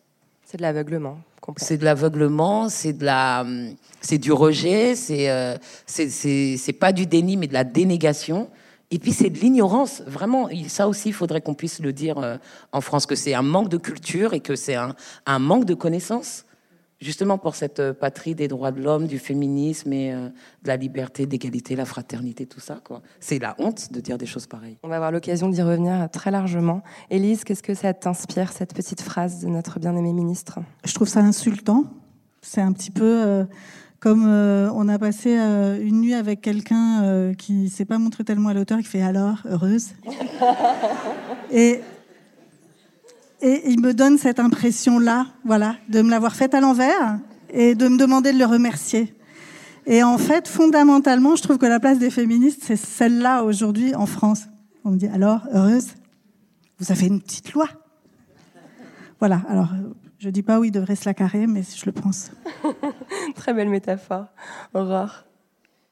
C'est 0.47 0.57
de 0.57 0.63
l'aveuglement. 0.63 1.19
C'est 1.59 1.77
de 1.77 1.85
l'aveuglement, 1.85 2.69
c'est 2.69 2.93
de 2.95 3.05
la, 3.05 3.45
c'est 4.01 4.19
du 4.19 4.33
rejet, 4.33 4.95
c'est, 4.95 5.29
c'est, 5.87 6.11
c'est, 6.11 6.57
c'est 6.59 6.73
pas 6.75 6.93
du 6.93 7.07
déni, 7.07 7.39
mais 7.39 7.47
de 7.47 7.55
la 7.55 7.65
dénégation. 7.65 8.49
Et 8.91 8.99
puis 8.99 9.13
c'est 9.13 9.31
de 9.31 9.39
l'ignorance, 9.39 10.03
vraiment. 10.07 10.49
Ça 10.69 10.89
aussi, 10.89 11.11
il 11.11 11.13
faudrait 11.13 11.43
qu'on 11.43 11.55
puisse 11.55 11.81
le 11.81 11.93
dire 11.93 12.19
euh, 12.19 12.37
en 12.73 12.81
France, 12.81 13.05
que 13.07 13.15
c'est 13.15 13.35
un 13.35 13.43
manque 13.43 13.69
de 13.69 13.77
culture 13.77 14.33
et 14.33 14.41
que 14.41 14.57
c'est 14.57 14.77
un, 14.77 14.95
un 15.27 15.39
manque 15.39 15.67
de 15.67 15.75
connaissances, 15.75 16.47
justement 17.01 17.37
pour 17.37 17.55
cette 17.55 17.81
euh, 17.81 17.93
patrie 17.93 18.35
des 18.35 18.49
droits 18.49 18.73
de 18.73 18.81
l'homme, 18.81 19.07
du 19.07 19.19
féminisme 19.19 19.93
et 19.93 20.15
euh, 20.15 20.29
de 20.63 20.69
la 20.69 20.77
liberté, 20.77 21.27
d'égalité, 21.27 21.77
la 21.77 21.85
fraternité, 21.85 22.47
tout 22.47 22.61
ça. 22.61 22.81
Quoi. 22.83 23.03
C'est 23.21 23.39
la 23.39 23.55
honte 23.59 23.93
de 23.93 24.01
dire 24.01 24.17
des 24.17 24.27
choses 24.27 24.47
pareilles. 24.47 24.79
On 24.83 24.89
va 24.89 24.97
avoir 24.97 25.13
l'occasion 25.13 25.51
d'y 25.51 25.61
revenir 25.61 26.09
très 26.11 26.31
largement. 26.31 26.83
Élise, 27.11 27.45
qu'est-ce 27.45 27.63
que 27.63 27.75
ça 27.75 27.93
t'inspire, 27.93 28.53
cette 28.53 28.75
petite 28.75 29.03
phrase 29.03 29.41
de 29.41 29.49
notre 29.49 29.79
bien-aimé 29.79 30.15
ministre? 30.15 30.61
Je 30.85 30.95
trouve 30.95 31.09
ça 31.09 31.21
insultant. 31.21 31.85
C'est 32.41 32.63
un 32.63 32.73
petit 32.73 32.91
peu 32.91 33.05
euh, 33.27 33.45
comme 34.01 34.27
euh, 34.27 34.71
on 34.75 34.89
a 34.89 34.99
passé 34.99 35.37
euh, 35.37 35.79
une 35.81 36.01
nuit 36.01 36.15
avec 36.15 36.41
quelqu'un 36.41 37.03
euh, 37.03 37.35
qui 37.35 37.69
s'est 37.69 37.85
pas 37.85 37.99
montré 37.99 38.25
tellement 38.25 38.51
à 38.51 38.55
l'auteur, 38.55 38.79
qui 38.79 38.85
fait 38.85 39.03
alors 39.03 39.39
heureuse? 39.45 39.91
et 41.51 41.81
et 43.41 43.71
il 43.71 43.81
me 43.81 43.95
donne 43.95 44.19
cette 44.19 44.41
impression-là, 44.41 45.29
voilà, 45.45 45.77
de 45.89 46.03
me 46.03 46.11
l'avoir 46.11 46.35
faite 46.35 46.55
à 46.55 46.61
l'envers 46.61 47.21
et 47.51 47.77
de 47.77 47.87
me 47.87 47.97
demander 47.97 48.33
de 48.33 48.39
le 48.39 48.45
remercier. 48.45 49.15
Et 49.87 50.03
en 50.03 50.19
fait, 50.19 50.49
fondamentalement, 50.49 51.37
je 51.37 51.43
trouve 51.43 51.57
que 51.57 51.67
la 51.67 51.79
place 51.79 52.01
des 52.01 52.11
féministes, 52.11 52.63
c'est 52.65 52.77
celle-là 52.77 53.45
aujourd'hui 53.45 53.95
en 53.95 54.07
France. 54.07 54.49
On 54.85 54.91
me 54.91 54.97
dit 54.97 55.07
alors 55.07 55.43
heureuse, 55.53 55.95
vous 56.81 56.91
avez 56.91 57.07
une 57.07 57.21
petite 57.21 57.53
loi. 57.53 57.69
Voilà. 59.21 59.43
Alors, 59.49 59.69
je 60.19 60.31
dis 60.31 60.43
pas 60.43 60.59
où 60.59 60.65
il 60.65 60.73
devrait 60.73 60.97
se 60.97 61.09
la 61.09 61.15
carrer, 61.15 61.47
mais 61.47 61.63
je 61.63 61.87
le 61.87 61.93
pense. 61.93 62.31
Très 63.35 63.55
belle 63.55 63.69
métaphore. 63.69 64.27
Aurore. 64.75 65.28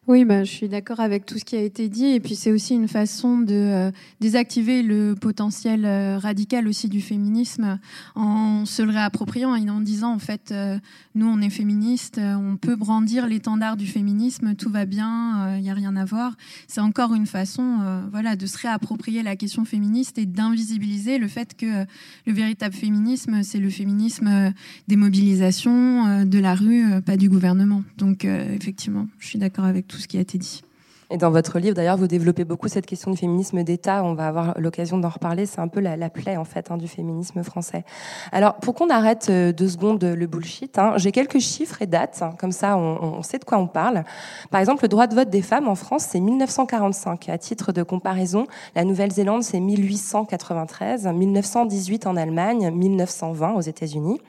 Oui, 0.08 0.24
bah, 0.24 0.44
je 0.44 0.52
suis 0.52 0.68
d'accord 0.68 1.00
avec 1.00 1.26
tout 1.26 1.36
ce 1.36 1.44
qui 1.44 1.56
a 1.56 1.60
été 1.60 1.88
dit. 1.88 2.06
Et 2.06 2.20
puis, 2.20 2.36
c'est 2.36 2.52
aussi 2.52 2.74
une 2.74 2.86
façon 2.86 3.38
de 3.38 3.54
euh, 3.54 3.90
désactiver 4.20 4.84
le 4.84 5.16
potentiel 5.16 5.84
euh, 5.84 6.16
radical 6.16 6.68
aussi 6.68 6.88
du 6.88 7.00
féminisme 7.00 7.80
en 8.14 8.66
se 8.66 8.82
le 8.82 8.92
réappropriant 8.92 9.56
et 9.56 9.68
en 9.68 9.80
disant, 9.80 10.14
en 10.14 10.20
fait, 10.20 10.52
euh, 10.52 10.78
nous, 11.16 11.26
on 11.26 11.40
est 11.40 11.50
féministes, 11.50 12.20
on 12.20 12.56
peut 12.56 12.76
brandir 12.76 13.26
l'étendard 13.26 13.76
du 13.76 13.88
féminisme, 13.88 14.54
tout 14.54 14.70
va 14.70 14.86
bien, 14.86 15.56
il 15.56 15.62
n'y 15.62 15.70
a 15.70 15.74
rien 15.74 15.96
à 15.96 16.04
voir. 16.04 16.36
C'est 16.68 16.80
encore 16.80 17.14
une 17.14 17.26
façon 17.26 17.78
voilà, 18.10 18.36
de 18.36 18.46
se 18.46 18.58
réapproprier 18.58 19.22
la 19.22 19.34
question 19.34 19.64
féministe 19.64 20.18
et 20.18 20.26
d'invisibiliser 20.26 21.16
le 21.18 21.26
fait 21.26 21.56
que 21.56 21.86
le 22.26 22.32
véritable 22.32 22.74
féminisme, 22.74 23.42
c'est 23.42 23.58
le 23.58 23.70
féminisme 23.70 24.52
des 24.88 24.96
mobilisations, 24.96 26.26
de 26.26 26.38
la 26.38 26.54
rue, 26.54 27.00
pas 27.00 27.16
du 27.16 27.30
gouvernement. 27.30 27.82
Donc, 27.96 28.24
effectivement, 28.26 29.08
je 29.18 29.28
suis 29.28 29.38
d'accord 29.38 29.64
avec 29.64 29.88
tout 29.88 29.95
ce 30.00 30.08
qui 30.08 30.18
a 30.18 30.20
été 30.20 30.38
dit. 30.38 30.62
Et 31.08 31.18
dans 31.18 31.30
votre 31.30 31.60
livre, 31.60 31.76
d'ailleurs, 31.76 31.96
vous 31.96 32.08
développez 32.08 32.44
beaucoup 32.44 32.66
cette 32.66 32.86
question 32.86 33.12
du 33.12 33.16
féminisme 33.16 33.62
d'État. 33.62 34.02
On 34.02 34.14
va 34.14 34.26
avoir 34.26 34.58
l'occasion 34.58 34.98
d'en 34.98 35.08
reparler. 35.08 35.46
C'est 35.46 35.60
un 35.60 35.68
peu 35.68 35.78
la, 35.78 35.96
la 35.96 36.10
plaie, 36.10 36.36
en 36.36 36.44
fait, 36.44 36.72
hein, 36.72 36.76
du 36.76 36.88
féminisme 36.88 37.44
français. 37.44 37.84
Alors, 38.32 38.54
pour 38.56 38.74
qu'on 38.74 38.90
arrête 38.90 39.28
euh, 39.30 39.52
deux 39.52 39.68
secondes 39.68 40.02
le 40.02 40.26
bullshit, 40.26 40.78
hein, 40.78 40.94
j'ai 40.96 41.12
quelques 41.12 41.38
chiffres 41.38 41.80
et 41.80 41.86
dates. 41.86 42.24
comme 42.40 42.50
ça, 42.50 42.76
on 42.76 43.22
sait 43.22 43.38
de 43.38 43.44
quoi 43.44 43.58
on 43.58 43.68
parle. 43.68 44.02
Par 44.50 44.60
exemple, 44.60 44.82
le 44.82 44.88
droit 44.88 45.06
de 45.06 45.14
vote 45.14 45.30
des 45.30 45.42
femmes 45.42 45.68
en 45.68 45.76
France, 45.76 46.06
c'est 46.08 46.20
1945. 46.20 47.28
À 47.28 47.38
titre 47.38 47.70
de 47.70 47.84
comparaison, 47.84 48.48
la 48.74 48.82
Nouvelle-Zélande, 48.82 49.44
c'est 49.44 49.60
1893, 49.60 51.06
1918 51.06 52.06
en 52.08 52.16
Allemagne, 52.16 52.70
1920 52.72 53.52
aux 53.52 53.60
États-Unis. 53.60 54.20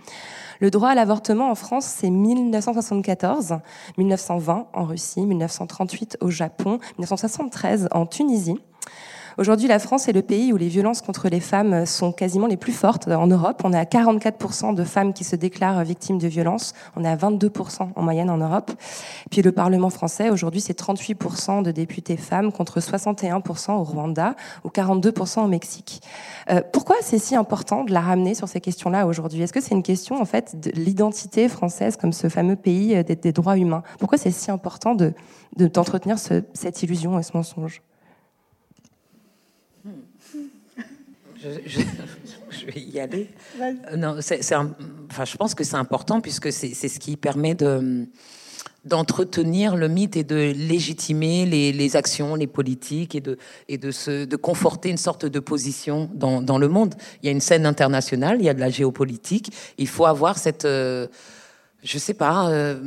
Le 0.59 0.71
droit 0.71 0.89
à 0.89 0.95
l'avortement 0.95 1.51
en 1.51 1.55
France, 1.55 1.85
c'est 1.85 2.09
1974, 2.09 3.59
1920 3.97 4.67
en 4.73 4.83
Russie, 4.85 5.25
1938 5.25 6.17
au 6.21 6.29
Japon, 6.29 6.79
1973 6.97 7.89
en 7.91 8.05
Tunisie. 8.05 8.59
Aujourd'hui, 9.39 9.67
la 9.67 9.77
France 9.77 10.07
est 10.07 10.13
le 10.13 10.23
pays 10.23 10.51
où 10.51 10.57
les 10.57 10.67
violences 10.67 11.03
contre 11.03 11.29
les 11.29 11.39
femmes 11.39 11.85
sont 11.85 12.11
quasiment 12.11 12.47
les 12.47 12.57
plus 12.57 12.71
fortes 12.71 13.07
en 13.07 13.27
Europe. 13.27 13.61
On 13.63 13.71
à 13.71 13.83
44% 13.83 14.73
de 14.73 14.83
femmes 14.83 15.13
qui 15.13 15.23
se 15.23 15.35
déclarent 15.35 15.83
victimes 15.83 16.17
de 16.17 16.27
violences. 16.27 16.73
On 16.95 17.03
est 17.03 17.07
à 17.07 17.15
22% 17.15 17.89
en 17.95 18.01
moyenne 18.01 18.31
en 18.31 18.37
Europe. 18.37 18.71
Puis 19.29 19.43
le 19.43 19.51
Parlement 19.51 19.91
français, 19.91 20.31
aujourd'hui, 20.31 20.59
c'est 20.59 20.79
38% 20.79 21.61
de 21.61 21.69
députés 21.69 22.17
femmes 22.17 22.51
contre 22.51 22.79
61% 22.79 23.73
au 23.73 23.83
Rwanda 23.83 24.35
ou 24.63 24.69
42% 24.69 25.43
au 25.43 25.47
Mexique. 25.47 26.01
Euh, 26.49 26.61
pourquoi 26.73 26.95
c'est 27.01 27.19
si 27.19 27.35
important 27.35 27.83
de 27.83 27.93
la 27.93 28.01
ramener 28.01 28.33
sur 28.33 28.47
ces 28.47 28.59
questions-là 28.59 29.05
aujourd'hui? 29.05 29.43
Est-ce 29.43 29.53
que 29.53 29.61
c'est 29.61 29.75
une 29.75 29.83
question, 29.83 30.19
en 30.19 30.25
fait, 30.25 30.59
de 30.59 30.71
l'identité 30.71 31.47
française 31.47 31.95
comme 31.95 32.11
ce 32.11 32.27
fameux 32.27 32.55
pays 32.55 33.03
des, 33.03 33.31
droits 33.33 33.59
humains? 33.59 33.83
Pourquoi 33.99 34.17
c'est 34.17 34.31
si 34.31 34.49
important 34.49 34.95
de 34.95 35.13
d'entretenir 35.55 36.17
cette 36.19 36.81
illusion 36.81 37.19
et 37.19 37.23
ce 37.23 37.35
mensonge? 37.35 37.83
Je, 41.65 42.65
vais 42.65 42.79
y 42.79 42.99
aller. 42.99 43.29
Euh, 43.61 43.95
non, 43.95 44.17
enfin, 44.19 45.25
je 45.25 45.37
pense 45.37 45.55
que 45.55 45.63
c'est 45.63 45.75
important 45.75 46.21
puisque 46.21 46.51
c'est, 46.51 46.73
ce 46.73 46.99
qui 46.99 47.17
permet 47.17 47.55
de 47.55 48.05
d'entretenir 48.85 49.75
le 49.75 49.89
mythe 49.89 50.15
et 50.15 50.23
de 50.23 50.53
légitimer 50.55 51.45
les, 51.45 51.73
les, 51.73 51.95
actions, 51.97 52.35
les 52.35 52.47
politiques 52.47 53.15
et 53.15 53.19
de, 53.19 53.37
et 53.67 53.77
de, 53.77 53.91
se, 53.91 54.23
de 54.23 54.35
conforter 54.37 54.89
une 54.89 54.97
sorte 54.97 55.25
de 55.25 55.39
position 55.41 56.09
dans, 56.13 56.41
dans, 56.41 56.57
le 56.57 56.69
monde. 56.69 56.95
Il 57.21 57.25
y 57.25 57.29
a 57.29 57.33
une 57.33 57.41
scène 57.41 57.65
internationale, 57.65 58.37
il 58.39 58.45
y 58.45 58.49
a 58.49 58.53
de 58.53 58.61
la 58.61 58.69
géopolitique. 58.69 59.51
Il 59.77 59.89
faut 59.89 60.05
avoir 60.05 60.37
cette, 60.37 60.63
euh, 60.63 61.07
je 61.83 61.97
sais 61.97 62.13
pas, 62.13 62.49
euh, 62.49 62.79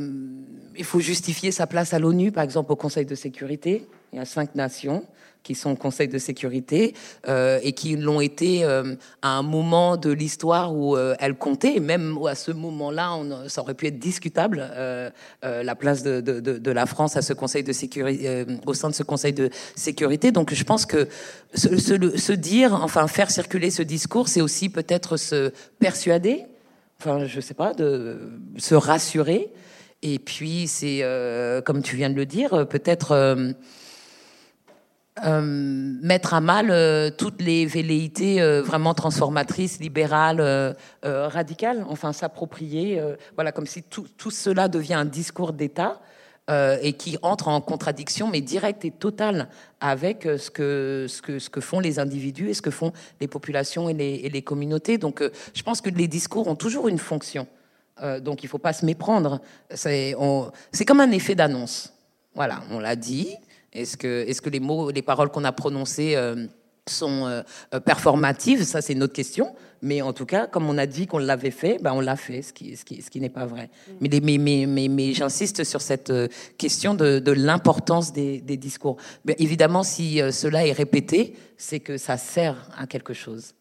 il 0.77 0.85
faut 0.85 1.01
justifier 1.01 1.53
sa 1.53 1.67
place 1.67 1.93
à 1.93 1.99
l'ONU, 1.99 2.33
par 2.33 2.45
exemple 2.45 2.73
au 2.73 2.77
Conseil 2.77 3.05
de 3.05 3.15
sécurité. 3.15 3.87
Il 4.13 4.19
y 4.19 4.23
a 4.23 4.25
cinq 4.25 4.55
nations 4.55 5.05
qui 5.43 5.55
sont 5.55 5.71
au 5.71 5.77
Conseil 5.77 6.09
de 6.09 6.19
sécurité 6.19 6.95
euh, 7.29 7.59
et 7.63 7.73
qui 7.73 7.97
l'ont 7.97 8.21
été 8.21 8.65
euh, 8.65 8.95
à 9.23 9.31
un 9.31 9.43
moment 9.43 9.97
de 9.97 10.11
l'histoire 10.11 10.75
où 10.75 10.97
euh, 10.97 11.15
elles 11.19 11.37
comptaient. 11.37 11.81
Même 11.81 12.19
à 12.27 12.35
ce 12.35 12.51
moment-là, 12.53 13.19
ça 13.49 13.63
aurait 13.63 13.75
pu 13.75 13.87
être 13.87 13.99
discutable 13.99 14.59
la 15.43 15.75
place 15.75 16.03
de, 16.03 16.71
la 16.71 16.87
France 16.87 17.17
à 17.17 17.23
ce 17.23 17.33
Conseil 17.33 17.65
de 17.65 17.73
sécurité, 17.73 18.45
au 18.67 18.75
sein 18.75 18.91
de 18.91 18.95
ce 18.95 19.03
Conseil 19.03 19.33
de 19.33 19.51
sécurité. 19.75 20.33
Donc, 20.33 20.53
je 20.53 20.65
pense 20.65 20.87
que 20.87 21.09
se, 21.55 22.33
dire, 22.33 22.75
enfin, 22.75 23.07
faire 23.09 23.31
circuler 23.31 23.71
ce 23.71 23.83
discours, 23.83 24.29
c'est 24.29 24.41
aussi 24.41 24.69
peut-être 24.69 25.17
se 25.17 25.53
persuader. 25.79 26.45
Enfin, 27.01 27.25
je 27.27 27.41
sais 27.41 27.55
pas, 27.55 27.73
de 27.73 28.19
se 28.59 28.75
rassurer. 28.75 29.51
Et 30.03 30.19
puis, 30.19 30.67
c'est, 30.67 31.03
comme 31.65 31.83
tu 31.83 31.97
viens 31.97 32.11
de 32.11 32.17
le 32.17 32.27
dire, 32.27 32.67
peut-être 32.69 33.55
euh, 35.25 35.41
mettre 36.03 36.33
à 36.33 36.41
mal 36.41 36.71
euh, 36.71 37.11
toutes 37.11 37.43
les 37.43 37.67
velléités 37.67 38.41
euh, 38.41 38.63
vraiment 38.63 38.95
transformatrices, 38.95 39.79
libérales, 39.79 40.77
radicales, 41.03 41.85
enfin 41.89 42.13
s'approprier, 42.13 43.01
voilà, 43.35 43.53
comme 43.53 43.67
si 43.67 43.83
tout, 43.83 44.31
cela 44.31 44.69
devient 44.69 44.95
un 44.95 45.05
discours 45.05 45.53
d'État 45.53 46.01
et 46.83 46.95
qui 46.95 47.17
entre 47.23 47.47
en 47.47 47.61
contradiction, 47.61 48.29
mais 48.29 48.41
directe 48.41 48.85
et 48.85 48.91
totale, 48.91 49.49
avec 49.81 50.25
ce 50.25 50.51
que, 50.51 51.07
ce, 51.09 51.23
que, 51.23 51.39
ce 51.39 51.49
que 51.49 51.61
font 51.61 51.79
les 51.79 52.01
individus 52.01 52.51
et 52.51 52.55
ce 52.55 52.63
que 52.63 52.73
font 52.73 52.93
les 53.21 53.29
populations 53.29 53.89
et 53.89 53.95
les, 53.95 54.15
et 54.25 54.31
les 54.31 54.43
communautés. 54.43 54.99
Donc 54.99 55.23
je 55.55 55.63
pense 55.63 55.81
que 55.81 55.91
les 55.91 56.09
discours 56.09 56.49
ont 56.49 56.57
toujours 56.57 56.89
une 56.89 56.99
fonction. 56.99 57.47
donc 58.21 58.43
il 58.43 58.47
ne 58.47 58.51
faut 58.51 58.59
pas 58.59 58.73
se 58.73 58.85
méprendre. 58.85 59.41
C'est 59.73 60.15
comme 60.87 61.01
un 61.01 61.13
effet 61.13 61.35
d'annonce. 61.35 61.93
Voilà, 62.35 62.63
on 62.71 62.81
l'a 62.81 62.97
dit. 62.97 63.37
Est-ce 63.73 63.97
que, 63.97 64.25
est 64.27 64.41
que 64.41 64.51
les 64.51 64.61
mots, 64.61 64.91
les 64.91 65.03
paroles 65.03 65.31
qu'on 65.31 65.45
a 65.45 65.53
prononcées 65.53 66.17
euh, 66.17 66.47
sont 66.89 67.27
euh, 67.27 67.43
euh, 67.75 67.81
performatives? 67.81 68.65
Ça, 68.65 68.81
c'est 68.81 68.95
une 68.95 69.03
autre 69.03 69.13
question. 69.13 69.55
Mais 69.83 70.03
en 70.03 70.13
tout 70.13 70.27
cas, 70.27 70.47
comme 70.47 70.69
on 70.69 70.77
a 70.77 70.87
dit 70.87 71.07
qu'on 71.07 71.19
l'avait 71.19 71.53
fait, 71.53 71.79
ben 71.81 71.93
on 71.93 72.01
l'a 72.01 72.17
fait, 72.17 72.43
ce 72.43 72.53
qui, 72.53 72.77
ce 72.77 72.85
qui, 72.85 73.01
ce 73.01 73.11
qui 73.11 73.21
n'est 73.21 73.31
pas 73.31 73.47
vrai. 73.47 73.71
Mm. 73.89 73.93
Mais, 74.01 74.39
mais, 74.39 74.67
mais, 74.67 74.89
mais, 74.89 75.13
j'insiste 75.15 75.65
sur 75.65 75.81
cette 75.81 76.13
question 76.59 76.95
de, 76.95 77.19
de 77.19 77.33
l'importance 77.33 78.13
des, 78.13 78.41
des, 78.41 78.57
discours. 78.57 78.97
Mais 79.25 79.37
évidemment, 79.39 79.83
si 79.83 80.21
cela 80.33 80.67
est 80.67 80.73
répété, 80.73 81.35
c'est 81.57 81.81
que 81.81 81.97
ça 81.97 82.17
sert 82.17 82.69
à 82.77 82.87
quelque 82.87 83.15
chose. 83.15 83.55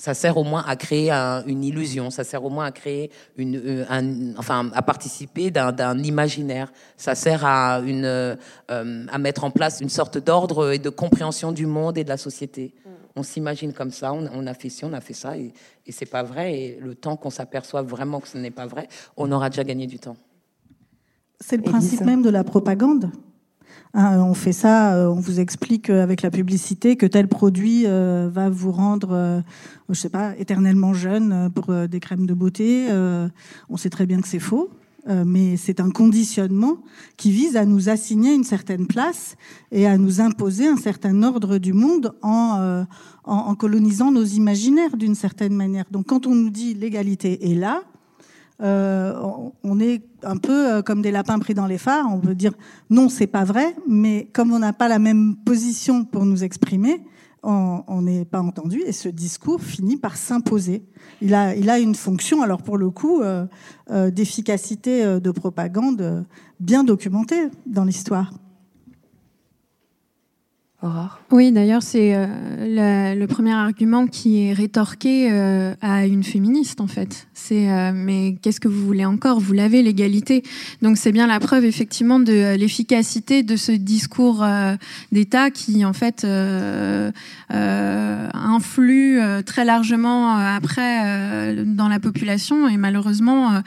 Ça 0.00 0.14
sert 0.14 0.36
au 0.36 0.44
moins 0.44 0.64
à 0.64 0.76
créer 0.76 1.10
une 1.10 1.64
illusion, 1.64 2.10
ça 2.10 2.22
sert 2.22 2.44
au 2.44 2.50
moins 2.50 2.66
à 2.66 2.70
créer 2.70 3.10
une, 3.36 3.56
euh, 3.56 3.84
un, 3.90 4.36
enfin, 4.36 4.70
à 4.72 4.80
participer 4.80 5.50
d'un 5.50 5.98
imaginaire. 5.98 6.72
Ça 6.96 7.16
sert 7.16 7.44
à 7.44 7.80
une, 7.80 8.04
euh, 8.04 8.36
à 8.68 9.18
mettre 9.18 9.42
en 9.42 9.50
place 9.50 9.80
une 9.80 9.88
sorte 9.88 10.16
d'ordre 10.16 10.72
et 10.72 10.78
de 10.78 10.88
compréhension 10.88 11.50
du 11.50 11.66
monde 11.66 11.98
et 11.98 12.04
de 12.04 12.08
la 12.08 12.16
société. 12.16 12.74
Mm. 12.86 12.90
On 13.16 13.22
s'imagine 13.24 13.72
comme 13.72 13.90
ça, 13.90 14.12
on, 14.12 14.46
a 14.46 14.54
fait 14.54 14.68
ci, 14.68 14.84
on 14.84 14.92
a 14.92 15.00
fait 15.00 15.14
ça, 15.14 15.36
et, 15.36 15.52
et 15.84 15.90
c'est 15.90 16.06
pas 16.06 16.22
vrai. 16.22 16.54
Et 16.54 16.78
le 16.80 16.94
temps 16.94 17.16
qu'on 17.16 17.30
s'aperçoive 17.30 17.86
vraiment 17.86 18.20
que 18.20 18.28
ce 18.28 18.38
n'est 18.38 18.52
pas 18.52 18.66
vrai, 18.66 18.86
on 19.16 19.32
aura 19.32 19.50
déjà 19.50 19.64
gagné 19.64 19.88
du 19.88 19.98
temps. 19.98 20.16
C'est 21.40 21.56
le 21.56 21.64
principe 21.64 22.02
même 22.02 22.22
de 22.22 22.30
la 22.30 22.44
propagande. 22.44 23.10
Hein, 24.00 24.20
on 24.22 24.34
fait 24.34 24.52
ça, 24.52 24.94
euh, 24.94 25.08
on 25.08 25.18
vous 25.18 25.40
explique 25.40 25.90
euh, 25.90 26.04
avec 26.04 26.22
la 26.22 26.30
publicité 26.30 26.94
que 26.94 27.04
tel 27.04 27.26
produit 27.26 27.82
euh, 27.84 28.30
va 28.32 28.48
vous 28.48 28.70
rendre, 28.70 29.42
je 29.88 29.94
sais 29.94 30.08
pas, 30.08 30.36
éternellement 30.38 30.94
jeune 30.94 31.50
pour 31.52 31.74
des 31.74 31.98
crèmes 31.98 32.24
de 32.24 32.32
beauté. 32.32 32.86
on 33.68 33.76
sait 33.76 33.90
très 33.90 34.06
bien 34.06 34.20
que 34.20 34.28
c'est 34.28 34.38
faux, 34.38 34.70
mais 35.08 35.56
c'est 35.56 35.80
un 35.80 35.90
conditionnement 35.90 36.78
qui 37.16 37.32
vise 37.32 37.56
à 37.56 37.64
nous 37.64 37.88
assigner 37.88 38.32
une 38.34 38.44
certaine 38.44 38.86
place 38.86 39.36
et 39.72 39.88
à 39.88 39.98
nous 39.98 40.20
imposer 40.20 40.68
un 40.68 40.76
certain 40.76 41.24
ordre 41.24 41.58
du 41.58 41.72
monde 41.72 42.14
en, 42.22 42.84
colonisant 43.58 44.12
nos 44.12 44.24
imaginaires 44.24 44.96
d'une 44.96 45.16
certaine 45.16 45.54
manière. 45.54 45.86
Donc 45.90 46.06
quand 46.06 46.28
on 46.28 46.36
nous 46.36 46.50
dit 46.50 46.74
l'égalité 46.74 47.50
est 47.50 47.56
là, 47.56 47.82
on 48.60 49.80
est 49.80 50.02
un 50.22 50.36
peu 50.36 50.72
euh, 50.72 50.82
comme 50.82 51.02
des 51.02 51.10
lapins 51.10 51.38
pris 51.38 51.54
dans 51.54 51.66
les 51.66 51.78
phares. 51.78 52.06
On 52.12 52.18
veut 52.18 52.34
dire 52.34 52.52
non, 52.90 53.08
c'est 53.08 53.26
pas 53.26 53.44
vrai, 53.44 53.76
mais 53.86 54.28
comme 54.32 54.52
on 54.52 54.58
n'a 54.58 54.72
pas 54.72 54.88
la 54.88 54.98
même 54.98 55.36
position 55.36 56.04
pour 56.04 56.24
nous 56.24 56.44
exprimer, 56.44 57.00
on 57.44 58.02
n'est 58.02 58.26
pas 58.26 58.42
entendu 58.42 58.82
et 58.84 58.92
ce 58.92 59.08
discours 59.08 59.62
finit 59.62 59.96
par 59.96 60.16
s'imposer. 60.16 60.82
Il 61.22 61.34
a, 61.34 61.54
il 61.54 61.70
a 61.70 61.78
une 61.78 61.94
fonction, 61.94 62.42
alors 62.42 62.62
pour 62.62 62.76
le 62.76 62.90
coup, 62.90 63.22
euh, 63.22 63.46
d'efficacité 64.10 65.20
de 65.20 65.30
propagande 65.30 66.26
bien 66.60 66.84
documentée 66.84 67.48
dans 67.64 67.84
l'histoire. 67.84 68.32
Oui, 71.32 71.50
d'ailleurs, 71.50 71.82
c'est 71.82 72.14
euh, 72.14 73.14
le 73.14 73.26
premier 73.26 73.52
argument 73.52 74.06
qui 74.06 74.44
est 74.44 74.52
rétorqué 74.52 75.28
euh, 75.30 75.74
à 75.82 76.06
une 76.06 76.22
féministe, 76.22 76.80
en 76.80 76.86
fait. 76.86 77.26
C'est 77.34 77.68
euh, 77.68 77.90
mais 77.92 78.36
qu'est-ce 78.40 78.60
que 78.60 78.68
vous 78.68 78.86
voulez 78.86 79.04
encore? 79.04 79.40
Vous 79.40 79.54
l'avez, 79.54 79.82
l'égalité. 79.82 80.44
Donc 80.80 80.96
c'est 80.96 81.10
bien 81.10 81.26
la 81.26 81.40
preuve, 81.40 81.64
effectivement, 81.64 82.20
de 82.20 82.54
l'efficacité 82.54 83.42
de 83.42 83.56
ce 83.56 83.72
discours 83.72 84.46
d'État 85.10 85.50
qui, 85.50 85.84
en 85.84 85.92
fait, 85.92 86.24
influe 87.50 89.20
très 89.44 89.64
largement 89.64 90.36
après 90.36 91.64
dans 91.64 91.88
la 91.88 91.98
population. 91.98 92.68
Et 92.68 92.76
malheureusement, 92.76 93.62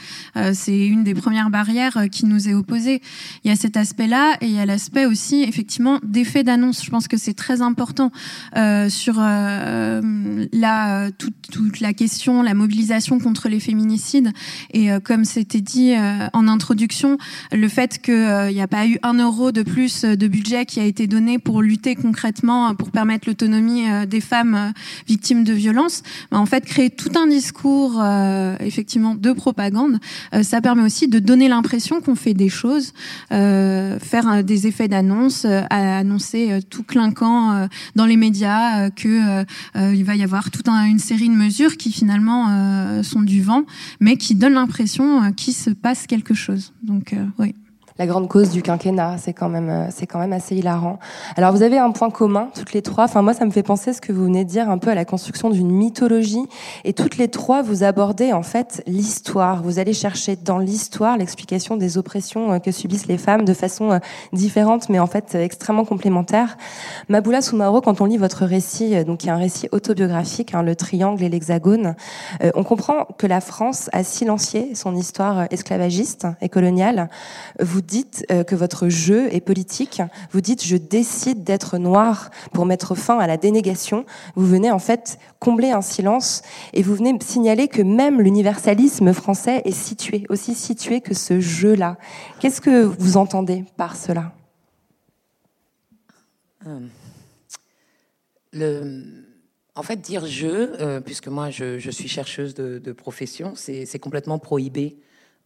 c'est 0.54 0.88
une 0.88 1.04
des 1.04 1.14
premières 1.14 1.50
barrières 1.50 2.06
qui 2.12 2.26
nous 2.26 2.48
est 2.48 2.54
opposée. 2.54 3.02
Il 3.44 3.50
y 3.50 3.54
a 3.54 3.58
cet 3.58 3.76
aspect-là 3.76 4.38
et 4.42 4.48
il 4.48 4.54
y 4.54 4.60
a 4.60 4.66
l'aspect 4.66 5.06
aussi, 5.06 5.44
effectivement, 5.44 6.00
d'effet 6.04 6.44
d'annonce. 6.44 6.82
Que 7.08 7.18
c'est 7.18 7.34
très 7.34 7.62
important 7.62 8.12
euh, 8.58 8.90
sur 8.90 9.16
euh, 9.20 10.46
la, 10.52 11.10
toute, 11.18 11.80
la 11.80 11.94
question, 11.94 12.42
la 12.42 12.54
mobilisation 12.54 13.20
contre 13.20 13.50
les 13.50 13.60
féminicides. 13.60 14.32
Et 14.74 14.92
euh, 14.92 15.00
comme 15.00 15.26
c'était 15.26 15.62
dit 15.62 15.94
en 16.34 16.48
introduction, 16.48 17.18
le 17.52 17.68
fait 17.68 18.00
qu'il 18.02 18.54
n'y 18.54 18.62
a 18.62 18.68
pas 18.68 18.88
eu 18.88 18.98
un 19.04 19.14
euro 19.16 19.52
de 19.52 19.64
plus 19.64 20.04
de 20.04 20.28
budget 20.28 20.66
qui 20.66 20.80
a 20.80 20.86
été 20.86 21.08
donné 21.08 21.40
pour 21.40 21.62
lutter 21.62 21.96
concrètement, 21.96 22.74
pour 22.76 22.92
permettre 22.92 23.28
l'autonomie 23.28 23.84
des 24.08 24.22
femmes 24.22 24.74
victimes 25.08 25.44
de 25.44 25.54
violences, 25.54 26.04
bah, 26.32 26.40
en 26.40 26.46
fait, 26.46 26.66
créer 26.66 26.90
tout 26.90 27.12
un 27.18 27.28
discours 27.28 28.04
effectivement 28.60 29.16
de 29.16 29.32
propagande, 29.32 29.98
ça 30.42 30.62
permet 30.62 30.84
aussi 30.84 31.08
de 31.08 31.20
donner 31.20 31.48
l'impression 31.48 32.02
qu'on 32.02 32.16
fait 32.16 32.34
des 32.34 32.50
choses, 32.50 32.94
faire 33.30 34.44
des 34.44 34.68
effets 34.68 34.88
d'annonce, 34.88 35.46
annoncer 35.70 36.60
tout 36.70 36.84
clinquant 36.92 37.54
euh, 37.54 37.68
dans 37.96 38.06
les 38.06 38.18
médias, 38.18 38.86
euh, 38.86 38.90
que 38.92 39.44
euh, 39.76 39.96
il 39.96 40.04
va 40.04 40.16
y 40.16 40.24
avoir 40.24 40.52
toute 40.52 40.68
une 40.68 41.00
série 41.00 41.30
de 41.30 41.34
mesures 41.34 41.78
qui 41.78 41.92
finalement 41.92 43.02
sont 43.04 43.22
du 43.22 43.42
vent, 43.42 43.64
mais 44.00 44.18
qui 44.18 44.36
donnent 44.36 44.54
l'impression 44.54 45.32
qu'il 45.34 45.54
se 45.54 45.70
passe 45.70 46.06
quelque 46.06 46.34
chose. 46.34 46.74
Donc 46.84 47.16
oui. 47.40 47.56
La 47.98 48.08
grande 48.08 48.28
cause 48.28 48.50
du 48.50 48.62
quinquennat. 48.62 49.18
C'est 49.18 49.34
quand 49.34 49.50
même, 49.50 49.70
euh, 49.70 49.88
c'est 49.92 50.08
quand 50.08 50.20
même 50.20 50.34
assez 50.34 50.56
hilarant. 50.56 51.00
Alors, 51.36 51.52
vous 51.52 51.64
avez 51.64 51.78
un 51.78 51.92
point 51.92 52.10
commun, 52.10 52.50
toutes 52.56 52.74
les 52.74 52.82
trois. 52.82 53.06
Enfin, 53.06 53.22
moi, 53.22 53.34
ça 53.34 53.46
me 53.46 53.52
fait 53.52 53.64
penser 53.64 53.94
ce 53.94 54.02
que 54.02 54.12
vous 54.12 54.24
venez 54.24 54.46
de 54.46 54.50
dire 54.50 54.70
un 54.70 54.78
peu 54.78 54.90
à 54.90 54.96
la 54.96 55.06
construction 55.06 55.50
d'une 55.50 55.72
mythologie. 55.72 56.46
Et 56.84 56.94
toutes 56.94 57.18
les 57.18 57.28
trois, 57.28 57.62
vous 57.62 57.84
abordez, 57.84 58.34
en 58.34 58.44
fait, 58.44 58.84
l'histoire. 58.88 59.62
Vous 59.64 59.80
allez 59.80 59.94
chercher 59.94 60.36
dans 60.36 60.58
l'histoire 60.58 61.18
l'explication 61.18 61.78
des 61.78 61.98
oppressions 61.98 62.54
euh, 62.54 62.60
que 62.60 62.72
subissent 62.72 63.08
les 63.08 63.18
femmes 63.18 63.46
de 63.46 63.54
façon 63.54 63.92
euh, 63.92 64.00
différente, 64.34 64.90
mais 64.90 65.00
en 65.00 65.08
fait, 65.08 65.36
extrêmement 65.36 65.86
complémentaire. 65.86 66.58
Maboula 67.10 67.42
Soumaro, 67.42 67.82
quand 67.82 68.02
on 68.02 68.06
lit 68.06 68.18
votre 68.18 68.46
récit, 68.46 69.04
donc, 69.06 69.24
y 69.26 69.30
a 69.30 69.36
un 69.36 69.38
récit 69.38 69.68
autobiographique, 69.72 70.54
hein, 70.54 70.64
le 70.64 70.76
triangle 70.76 71.24
et 71.24 71.30
l'hexagone, 71.30 71.96
on 72.56 72.64
comprend 72.64 73.06
que 73.18 73.28
la 73.28 73.42
France 73.42 73.90
a 73.94 74.04
silencié 74.04 74.76
son 74.76 74.96
histoire 74.96 75.46
esclavagiste 75.52 76.28
et 76.42 76.50
coloniale. 76.50 77.10
Vous 77.60 77.81
dites 77.82 78.26
euh, 78.32 78.44
que 78.44 78.56
votre 78.56 78.90
jeu 78.90 79.34
est 79.34 79.42
politique. 79.42 80.02
Vous 80.32 80.42
dites 80.42 80.64
je 80.64 80.78
décide 80.78 81.44
d'être 81.44 81.78
noir 81.78 82.30
pour 82.54 82.66
mettre 82.66 82.96
fin 82.96 83.18
à 83.20 83.28
la 83.28 83.38
dénégation. 83.38 84.06
Vous 84.36 84.46
venez 84.46 84.72
en 84.72 84.80
fait 84.80 85.20
combler 85.40 85.72
un 85.72 85.82
silence 85.82 86.42
et 86.74 86.82
vous 86.82 86.96
venez 86.96 87.18
signaler 87.22 87.68
que 87.68 87.82
même 87.82 88.22
l'universalisme 88.22 89.14
français 89.14 89.62
est 89.66 89.72
situé, 89.72 90.26
aussi 90.30 90.56
situé 90.56 91.02
que 91.02 91.14
ce 91.14 91.40
jeu-là. 91.40 91.98
Qu'est-ce 92.40 92.62
que 92.62 92.84
vous 92.84 93.18
entendez 93.18 93.66
par 93.78 93.96
cela? 93.96 94.34
Euh, 98.56 99.04
en 99.76 99.84
fait, 99.84 99.98
dire 99.98 100.26
je, 100.26 100.48
euh, 100.48 101.02
puisque 101.02 101.28
moi 101.28 101.50
je, 101.50 101.90
suis 101.90 102.08
chercheuse 102.08 102.54
de 102.54 102.92
profession, 102.92 103.54
c'est 103.56 104.00
complètement 104.00 104.40
prohibé 104.40 104.98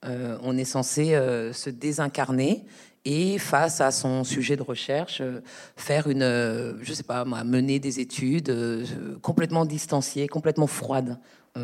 euh, 0.06 0.38
on 0.44 0.58
est 0.58 0.66
censé 0.66 1.16
euh, 1.16 1.54
se 1.54 1.70
désincarner 1.70 2.66
et 3.06 3.38
face 3.38 3.82
à 3.82 3.92
son 3.92 4.24
sujet 4.24 4.56
de 4.56 4.64
recherche, 4.64 5.22
euh, 5.22 5.42
faire 5.76 6.08
une, 6.08 6.78
je 6.82 6.94
sais 6.94 7.04
pas, 7.04 7.24
mener 7.26 7.80
des 7.80 8.00
études 8.00 8.54
complètement 9.22 9.66
distanciées, 9.66 10.28
complètement 10.28 10.68
froides. 10.68 11.20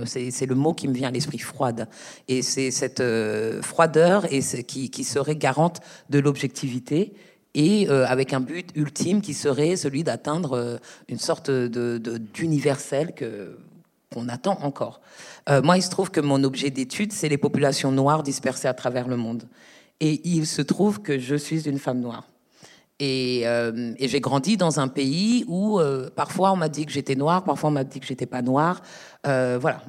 c'est 0.05 0.45
le 0.45 0.55
mot 0.55 0.73
qui 0.73 0.87
me 0.87 0.93
vient 0.93 1.09
à 1.09 1.11
l'esprit, 1.11 1.39
froide. 1.39 1.87
Et 2.27 2.41
c'est 2.41 2.71
cette 2.71 3.03
froideur 3.61 4.27
qui, 4.27 5.03
serait 5.03 5.35
garante 5.35 5.81
de 6.09 6.19
l'objectivité 6.19 7.13
et 7.53 7.89
avec 7.89 8.33
un 8.33 8.39
but 8.39 8.69
ultime 8.75 9.21
qui 9.21 9.33
serait 9.33 9.75
celui 9.75 10.03
d'atteindre 10.03 10.79
une 11.09 11.19
sorte 11.19 11.51
d'universel 11.51 13.13
que 13.13 13.57
qu'on 14.13 14.29
attend 14.29 14.59
encore. 14.61 15.01
Euh, 15.49 15.61
moi, 15.61 15.77
il 15.77 15.81
se 15.81 15.89
trouve 15.89 16.11
que 16.11 16.21
mon 16.21 16.43
objet 16.43 16.69
d'étude, 16.69 17.13
c'est 17.13 17.29
les 17.29 17.37
populations 17.37 17.91
noires 17.91 18.23
dispersées 18.23 18.67
à 18.67 18.73
travers 18.73 19.07
le 19.07 19.17
monde. 19.17 19.43
Et 19.99 20.21
il 20.27 20.45
se 20.45 20.61
trouve 20.61 21.01
que 21.01 21.19
je 21.19 21.35
suis 21.35 21.67
une 21.67 21.79
femme 21.79 21.99
noire. 21.99 22.30
Et, 23.03 23.41
euh, 23.45 23.93
et 23.97 24.07
j'ai 24.07 24.19
grandi 24.19 24.57
dans 24.57 24.79
un 24.79 24.87
pays 24.87 25.43
où 25.47 25.79
euh, 25.79 26.11
parfois 26.15 26.51
on 26.51 26.55
m'a 26.55 26.69
dit 26.69 26.85
que 26.85 26.91
j'étais 26.91 27.15
noire, 27.15 27.43
parfois 27.43 27.71
on 27.71 27.73
m'a 27.73 27.83
dit 27.83 27.99
que 27.99 28.05
j'étais 28.05 28.27
pas 28.27 28.43
noire. 28.43 28.83
Euh, 29.25 29.57
voilà. 29.59 29.81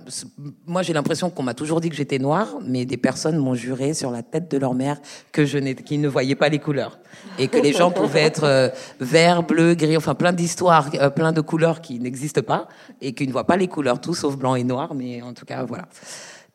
Moi, 0.66 0.81
j'ai 0.81 0.95
l'impression 0.95 1.28
qu'on 1.28 1.42
m'a 1.42 1.52
toujours 1.52 1.83
dit 1.83 1.90
que 1.90 1.95
j'étais 1.95 2.19
noire, 2.19 2.49
mais 2.66 2.87
des 2.87 2.97
personnes 2.97 3.37
m'ont 3.37 3.54
juré 3.54 3.92
sur 3.92 4.11
la 4.11 4.23
tête 4.23 4.50
de 4.50 4.57
leur 4.57 4.73
mère 4.73 4.97
que 5.31 5.45
je 5.45 5.59
qu'ils 5.59 6.00
ne 6.00 6.09
voyaient 6.09 6.37
pas 6.37 6.49
les 6.49 6.59
couleurs 6.59 6.99
et 7.38 7.49
que 7.49 7.59
les 7.59 7.75
gens 7.75 7.90
pouvaient 7.90 8.23
être 8.23 8.73
vert, 8.99 9.42
bleu, 9.42 9.75
gris, 9.75 9.99
enfin 9.99 10.14
plein 10.14 10.33
d'histoires, 10.33 10.88
plein 11.14 11.33
de 11.33 11.42
couleurs 11.42 11.83
qui 11.83 12.00
n'existent 12.00 12.40
pas 12.40 12.66
et 13.02 13.12
qui 13.12 13.26
ne 13.26 13.33
voient 13.33 13.47
pas 13.47 13.59
les 13.59 13.69
couleurs, 13.69 14.00
tout 14.00 14.14
sauf 14.14 14.38
blanc 14.38 14.54
et 14.54 14.64
noir. 14.64 14.95
Mais 14.95 15.21
en 15.21 15.35
tout 15.35 15.45
cas, 15.45 15.64
voilà. 15.64 15.85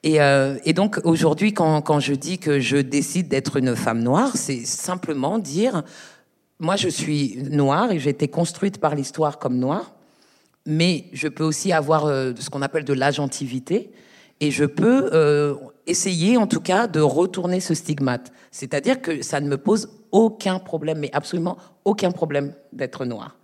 Et, 0.01 0.73
donc 0.73 0.99
aujourd'hui, 1.03 1.53
quand, 1.53 1.99
je 1.99 2.13
dis 2.15 2.39
que 2.39 2.59
je 2.59 2.77
décide 2.77 3.27
d'être 3.27 3.57
une 3.57 3.75
femme 3.75 4.01
noire, 4.01 4.31
c'est 4.35 4.65
simplement 4.65 5.37
dire 5.37 5.83
moi, 6.59 6.75
je 6.75 6.89
suis 6.89 7.37
noire 7.49 7.91
et 7.91 7.99
j'ai 7.99 8.09
été 8.09 8.27
construite 8.27 8.79
par 8.79 8.95
l'histoire 8.95 9.37
comme 9.37 9.57
noire, 9.57 9.93
mais 10.65 11.05
je 11.13 11.27
peux 11.27 11.43
aussi 11.43 11.71
avoir 11.71 12.05
euh, 12.05 12.33
ce 12.39 12.49
qu'on 12.49 12.61
appelle 12.61 12.83
de 12.83 12.93
l'agentivité 12.93 13.91
et 14.39 14.51
je 14.51 14.65
peux 14.65 15.09
euh, 15.13 15.55
essayer, 15.85 16.37
en 16.37 16.47
tout 16.47 16.59
cas, 16.59 16.87
de 16.87 16.99
retourner 16.99 17.59
ce 17.59 17.73
stigmate. 17.73 18.31
C'est-à-dire 18.51 19.01
que 19.01 19.21
ça 19.21 19.39
ne 19.39 19.47
me 19.47 19.57
pose 19.57 19.89
aucun 20.11 20.59
problème, 20.59 20.99
mais 20.99 21.11
absolument 21.13 21.57
aucun 21.85 22.11
problème 22.11 22.53
d'être 22.73 23.05
noire. 23.05 23.37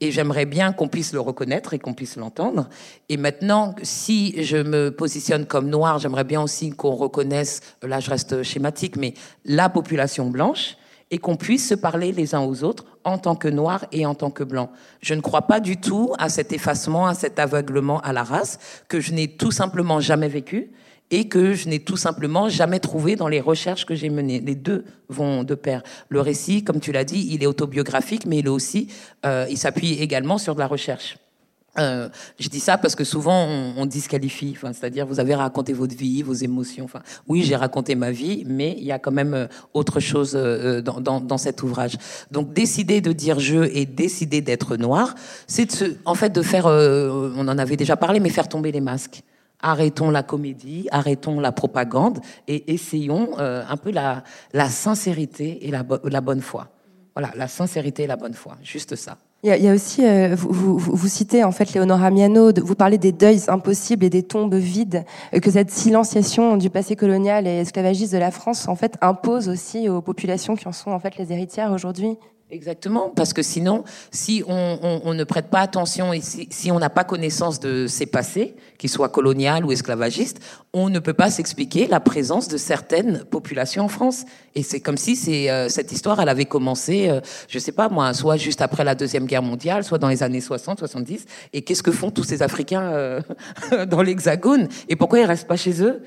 Et 0.00 0.12
j'aimerais 0.12 0.46
bien 0.46 0.72
qu'on 0.72 0.88
puisse 0.88 1.12
le 1.12 1.20
reconnaître 1.20 1.74
et 1.74 1.78
qu'on 1.78 1.92
puisse 1.92 2.16
l'entendre. 2.16 2.68
Et 3.08 3.16
maintenant, 3.16 3.74
si 3.82 4.42
je 4.42 4.56
me 4.56 4.90
positionne 4.90 5.44
comme 5.44 5.68
noire, 5.68 5.98
j'aimerais 5.98 6.24
bien 6.24 6.40
aussi 6.40 6.70
qu'on 6.70 6.94
reconnaisse, 6.94 7.60
là 7.82 8.00
je 8.00 8.10
reste 8.10 8.42
schématique, 8.42 8.96
mais 8.96 9.12
la 9.44 9.68
population 9.68 10.30
blanche 10.30 10.76
et 11.10 11.18
qu'on 11.18 11.36
puisse 11.36 11.68
se 11.68 11.74
parler 11.74 12.12
les 12.12 12.34
uns 12.34 12.40
aux 12.40 12.62
autres 12.64 12.84
en 13.04 13.18
tant 13.18 13.34
que 13.34 13.48
noirs 13.48 13.86
et 13.92 14.06
en 14.06 14.14
tant 14.14 14.30
que 14.30 14.44
blancs. 14.44 14.70
Je 15.00 15.14
ne 15.14 15.20
crois 15.20 15.42
pas 15.42 15.60
du 15.60 15.76
tout 15.76 16.12
à 16.18 16.28
cet 16.28 16.52
effacement, 16.52 17.06
à 17.06 17.14
cet 17.14 17.38
aveuglement 17.38 18.00
à 18.00 18.12
la 18.12 18.22
race 18.22 18.58
que 18.88 19.00
je 19.00 19.12
n'ai 19.12 19.28
tout 19.28 19.50
simplement 19.50 20.00
jamais 20.00 20.28
vécu 20.28 20.70
et 21.10 21.28
que 21.28 21.54
je 21.54 21.68
n'ai 21.68 21.80
tout 21.80 21.96
simplement 21.96 22.48
jamais 22.48 22.78
trouvé 22.78 23.16
dans 23.16 23.28
les 23.28 23.40
recherches 23.40 23.84
que 23.84 23.94
j'ai 23.94 24.10
menées. 24.10 24.40
Les 24.40 24.54
deux 24.54 24.84
vont 25.08 25.42
de 25.42 25.54
pair. 25.54 25.82
Le 26.08 26.20
récit, 26.20 26.62
comme 26.62 26.80
tu 26.80 26.92
l'as 26.92 27.04
dit, 27.04 27.28
il 27.32 27.42
est 27.42 27.46
autobiographique, 27.46 28.26
mais 28.26 28.38
il 28.38 28.46
est 28.46 28.50
aussi, 28.50 28.88
euh, 29.26 29.46
il 29.50 29.58
s'appuie 29.58 29.94
également 29.94 30.38
sur 30.38 30.54
de 30.54 30.60
la 30.60 30.68
recherche. 30.68 31.16
Euh, 31.78 32.08
je 32.38 32.48
dis 32.48 32.58
ça 32.58 32.78
parce 32.78 32.96
que 32.96 33.04
souvent 33.04 33.46
on, 33.46 33.86
disqualifie, 33.86 34.54
enfin, 34.56 34.72
c'est-à-dire 34.72 35.06
vous 35.06 35.20
avez 35.20 35.36
raconté 35.36 35.72
votre 35.72 35.94
vie, 35.94 36.22
vos 36.22 36.32
émotions. 36.32 36.84
Enfin, 36.84 37.00
oui, 37.28 37.42
j'ai 37.44 37.54
raconté 37.54 37.94
ma 37.94 38.10
vie, 38.10 38.44
mais 38.46 38.74
il 38.76 38.84
y 38.84 38.92
a 38.92 38.98
quand 38.98 39.12
même 39.12 39.34
euh, 39.34 39.46
autre 39.72 40.00
chose 40.00 40.32
euh, 40.34 40.82
dans, 40.82 41.00
dans, 41.00 41.20
dans, 41.20 41.38
cet 41.38 41.62
ouvrage. 41.62 41.96
Donc 42.32 42.52
décider 42.52 43.00
de 43.00 43.12
dire 43.12 43.38
je 43.38 43.62
et 43.72 43.86
décider 43.86 44.40
d'être 44.40 44.76
noir, 44.76 45.14
c'est 45.46 45.84
en 46.04 46.14
fait 46.14 46.30
de 46.30 46.42
faire, 46.42 46.66
euh, 46.66 47.32
on 47.36 47.46
en 47.46 47.58
avait 47.58 47.76
déjà 47.76 47.96
parlé, 47.96 48.18
mais 48.18 48.30
faire 48.30 48.48
tomber 48.48 48.72
les 48.72 48.80
masques. 48.80 49.22
Arrêtons 49.62 50.10
la 50.10 50.22
comédie, 50.22 50.88
arrêtons 50.90 51.38
la 51.38 51.52
propagande 51.52 52.18
et 52.48 52.72
essayons 52.72 53.38
un 53.38 53.76
peu 53.76 53.90
la, 53.90 54.24
la 54.54 54.70
sincérité 54.70 55.66
et 55.66 55.70
la, 55.70 55.84
la 56.02 56.20
bonne 56.22 56.40
foi. 56.40 56.68
Voilà, 57.14 57.30
la 57.36 57.46
sincérité 57.46 58.04
et 58.04 58.06
la 58.06 58.16
bonne 58.16 58.32
foi, 58.32 58.56
juste 58.62 58.96
ça. 58.96 59.18
Il 59.42 59.48
y, 59.48 59.68
a, 59.68 59.72
aussi, 59.72 60.04
euh, 60.04 60.34
vous, 60.34 60.52
vous, 60.52 60.78
vous, 60.78 61.08
citez 61.08 61.44
en 61.44 61.50
fait 61.50 61.72
Léonora 61.72 62.10
Miano, 62.10 62.52
vous 62.62 62.74
parlez 62.74 62.98
des 62.98 63.10
deuils 63.10 63.40
impossibles 63.48 64.04
et 64.04 64.10
des 64.10 64.22
tombes 64.22 64.54
vides, 64.54 65.06
euh, 65.32 65.40
que 65.40 65.50
cette 65.50 65.70
silenciation 65.70 66.58
du 66.58 66.68
passé 66.68 66.94
colonial 66.94 67.46
et 67.46 67.60
esclavagiste 67.60 68.12
de 68.12 68.18
la 68.18 68.32
France 68.32 68.68
en 68.68 68.76
fait 68.76 68.98
impose 69.00 69.48
aussi 69.48 69.88
aux 69.88 70.02
populations 70.02 70.56
qui 70.56 70.68
en 70.68 70.72
sont 70.72 70.90
en 70.90 71.00
fait 71.00 71.16
les 71.16 71.32
héritières 71.32 71.72
aujourd'hui. 71.72 72.18
Exactement, 72.52 73.10
parce 73.10 73.32
que 73.32 73.42
sinon, 73.42 73.84
si 74.10 74.42
on, 74.48 75.14
ne 75.14 75.24
prête 75.24 75.46
pas 75.46 75.60
attention 75.60 76.12
et 76.12 76.20
si, 76.20 76.72
on 76.72 76.80
n'a 76.80 76.90
pas 76.90 77.04
connaissance 77.04 77.60
de 77.60 77.86
ces 77.86 78.06
passés, 78.06 78.56
qu'ils 78.76 78.90
soient 78.90 79.08
coloniales 79.08 79.64
ou 79.64 79.70
esclavagistes, 79.70 80.40
on 80.72 80.88
ne 80.88 80.98
peut 80.98 81.12
pas 81.12 81.30
s'expliquer 81.30 81.86
la 81.86 82.00
présence 82.00 82.48
de 82.48 82.56
certaines 82.56 83.24
populations 83.24 83.84
en 83.84 83.88
France. 83.88 84.24
Et 84.56 84.64
c'est 84.64 84.80
comme 84.80 84.96
si 84.96 85.48
euh, 85.48 85.68
cette 85.68 85.92
histoire, 85.92 86.20
elle 86.20 86.28
avait 86.28 86.44
commencé, 86.44 87.08
euh, 87.08 87.20
je 87.46 87.60
sais 87.60 87.72
pas 87.72 87.88
moi, 87.88 88.12
soit 88.14 88.36
juste 88.36 88.62
après 88.62 88.82
la 88.82 88.96
deuxième 88.96 89.26
guerre 89.26 89.42
mondiale, 89.42 89.84
soit 89.84 89.98
dans 89.98 90.08
les 90.08 90.24
années 90.24 90.40
60, 90.40 90.80
70. 90.80 91.26
Et 91.52 91.62
qu'est-ce 91.62 91.84
que 91.84 91.92
font 91.92 92.10
tous 92.10 92.24
ces 92.24 92.42
Africains 92.42 92.82
euh, 92.82 93.20
dans 93.86 94.02
l'Hexagone? 94.02 94.66
Et 94.88 94.96
pourquoi 94.96 95.20
ils 95.20 95.26
restent 95.26 95.46
pas 95.46 95.56
chez 95.56 95.84
eux? 95.84 96.02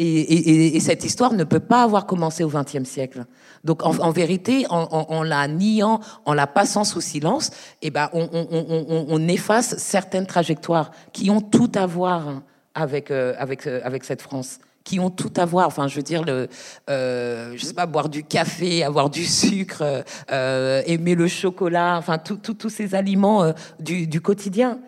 Et, 0.00 0.78
cette 0.80 1.04
histoire 1.04 1.32
ne 1.32 1.42
peut 1.42 1.60
pas 1.60 1.82
avoir 1.82 2.06
commencé 2.06 2.44
au 2.44 2.48
XXe 2.48 2.88
siècle. 2.88 3.24
Donc, 3.64 3.84
en, 3.84 4.10
vérité, 4.10 4.66
en, 4.70 5.22
la 5.22 5.48
niant, 5.48 6.00
en 6.24 6.34
la 6.34 6.46
passant 6.46 6.84
sous 6.84 7.00
silence, 7.00 7.50
eh 7.82 7.90
ben, 7.90 8.08
on, 8.12 9.28
efface 9.28 9.76
certaines 9.78 10.26
trajectoires 10.26 10.90
qui 11.12 11.30
ont 11.30 11.40
tout 11.40 11.70
à 11.74 11.86
voir 11.86 12.42
avec, 12.74 13.10
euh, 13.10 13.34
avec, 13.38 13.66
euh, 13.66 13.80
avec 13.84 14.04
cette 14.04 14.22
France 14.22 14.58
qui 14.84 15.00
ont 15.00 15.10
tout 15.10 15.32
à 15.36 15.44
voir. 15.44 15.66
Enfin, 15.66 15.86
je 15.86 15.96
veux 15.96 16.02
dire, 16.02 16.24
le, 16.24 16.48
euh, 16.88 17.52
je 17.56 17.64
sais 17.64 17.74
pas, 17.74 17.84
boire 17.84 18.08
du 18.08 18.24
café, 18.24 18.84
avoir 18.84 19.10
du 19.10 19.26
sucre, 19.26 20.04
aimer 20.30 21.14
le 21.14 21.28
chocolat, 21.28 21.96
enfin, 21.98 22.16
tous 22.16 22.70
ces 22.70 22.94
aliments 22.94 23.52
du, 23.80 24.06
du, 24.06 24.22
quotidien 24.22 24.78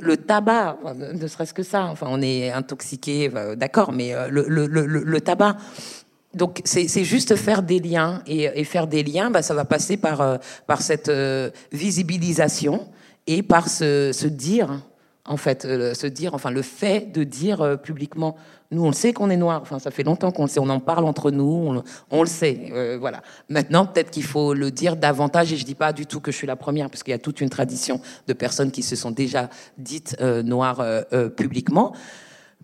le 0.00 0.16
tabac, 0.16 0.78
ne 1.14 1.26
serait-ce 1.26 1.54
que 1.54 1.62
ça, 1.62 1.84
enfin 1.84 2.06
on 2.08 2.20
est 2.22 2.50
intoxiqué, 2.50 3.30
d'accord, 3.56 3.92
mais 3.92 4.14
euh, 4.14 4.28
le, 4.30 5.20
tabac. 5.20 5.56
Donc 6.38 6.62
c'est 6.64 7.04
juste 7.04 7.36
faire 7.36 7.62
des 7.62 7.80
liens 7.80 8.22
et, 8.26 8.64
faire 8.64 8.86
des 8.86 9.02
liens, 9.02 9.30
bah, 9.30 9.42
ça 9.42 9.54
va 9.54 9.64
passer 9.64 9.96
par, 9.96 10.20
euh, 10.20 10.36
par 10.66 10.80
cette 10.80 11.08
euh, 11.08 11.50
visibilisation 11.72 12.88
et 13.26 13.42
par 13.42 13.68
ce, 13.68 14.26
dire 14.26 14.80
en 15.28 15.36
fait, 15.36 15.64
euh, 15.64 15.94
se 15.94 16.06
dire, 16.06 16.34
enfin, 16.34 16.50
le 16.50 16.62
fait 16.62 17.12
de 17.12 17.22
dire 17.22 17.60
euh, 17.60 17.76
publiquement, 17.76 18.36
nous, 18.70 18.84
on 18.84 18.88
le 18.88 18.94
sait 18.94 19.12
qu'on 19.12 19.30
est 19.30 19.36
noir. 19.36 19.60
Enfin, 19.62 19.78
ça 19.78 19.90
fait 19.90 20.02
longtemps 20.02 20.30
qu'on 20.30 20.44
le 20.44 20.48
sait. 20.48 20.60
On 20.60 20.68
en 20.68 20.80
parle 20.80 21.04
entre 21.04 21.30
nous. 21.30 21.82
On, 22.10 22.22
le 22.22 22.28
sait. 22.28 22.70
Euh, 22.72 22.96
voilà. 22.98 23.22
Maintenant, 23.48 23.86
peut-être 23.86 24.10
qu'il 24.10 24.24
faut 24.24 24.52
le 24.52 24.70
dire 24.70 24.96
davantage. 24.96 25.52
Et 25.52 25.56
je 25.56 25.64
dis 25.64 25.74
pas 25.74 25.92
du 25.92 26.06
tout 26.06 26.20
que 26.20 26.32
je 26.32 26.36
suis 26.36 26.46
la 26.46 26.56
première, 26.56 26.90
parce 26.90 27.02
qu'il 27.02 27.12
y 27.12 27.14
a 27.14 27.18
toute 27.18 27.40
une 27.40 27.50
tradition 27.50 28.00
de 28.26 28.32
personnes 28.32 28.70
qui 28.70 28.82
se 28.82 28.96
sont 28.96 29.10
déjà 29.10 29.48
dites 29.78 30.20
noires 30.20 30.84
publiquement. 31.36 31.94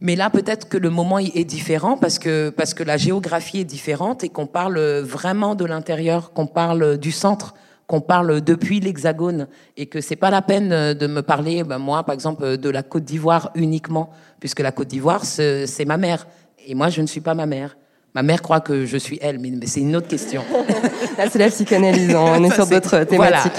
Mais 0.01 0.17
là, 0.17 0.29
peut-être 0.29 0.69
que 0.69 0.77
le 0.77 0.91
moment 0.91 1.19
est 1.19 1.45
différent 1.45 1.97
parce 1.97 2.19
que, 2.19 2.51
parce 2.51 2.75
que 2.75 2.83
la 2.83 2.97
géographie 2.97 3.61
est 3.61 3.65
différente 3.65 4.25
et 4.25 4.29
qu'on 4.29 4.47
parle 4.47 4.79
vraiment 5.01 5.55
de 5.55 5.65
l'intérieur, 5.65 6.33
qu'on 6.33 6.47
parle 6.47 6.99
du 6.99 7.13
centre, 7.13 7.55
qu'on 7.87 8.01
parle 8.01 8.41
depuis 8.41 8.81
l'Hexagone 8.81 9.47
et 9.77 9.87
que 9.87 10.01
c'est 10.01 10.17
pas 10.17 10.31
la 10.31 10.43
peine 10.43 10.95
de 10.95 11.07
me 11.07 11.23
parler, 11.23 11.63
ben 11.65 11.79
moi, 11.79 12.03
par 12.03 12.15
exemple, 12.15 12.57
de 12.57 12.71
la 12.71 12.83
Côte 12.83 13.05
d'Ivoire 13.05 13.51
uniquement, 13.55 14.11
puisque 14.41 14.61
la 14.61 14.73
Côte 14.73 14.89
d'Ivoire, 14.89 15.25
c'est 15.25 15.85
ma 15.87 15.97
mère. 15.97 16.27
Et 16.67 16.75
moi, 16.75 16.89
je 16.89 17.01
ne 17.01 17.07
suis 17.07 17.21
pas 17.21 17.35
ma 17.35 17.47
mère. 17.47 17.77
Ma 18.15 18.23
mère 18.23 18.43
croit 18.43 18.61
que 18.61 18.87
je 18.87 18.97
suis 18.97 19.19
elle, 19.21 19.41
mais, 19.41 19.53
c'est 19.67 19.81
une 19.81 19.97
autre 19.97 20.07
question. 20.07 20.43
Là, 21.19 21.29
c'est 21.29 21.39
la 21.39 21.49
psychanalyse, 21.49 22.15
hein. 22.15 22.25
on 22.39 22.45
est 22.45 22.55
sur 22.55 22.67
d'autres 22.67 23.03
thématiques. 23.05 23.53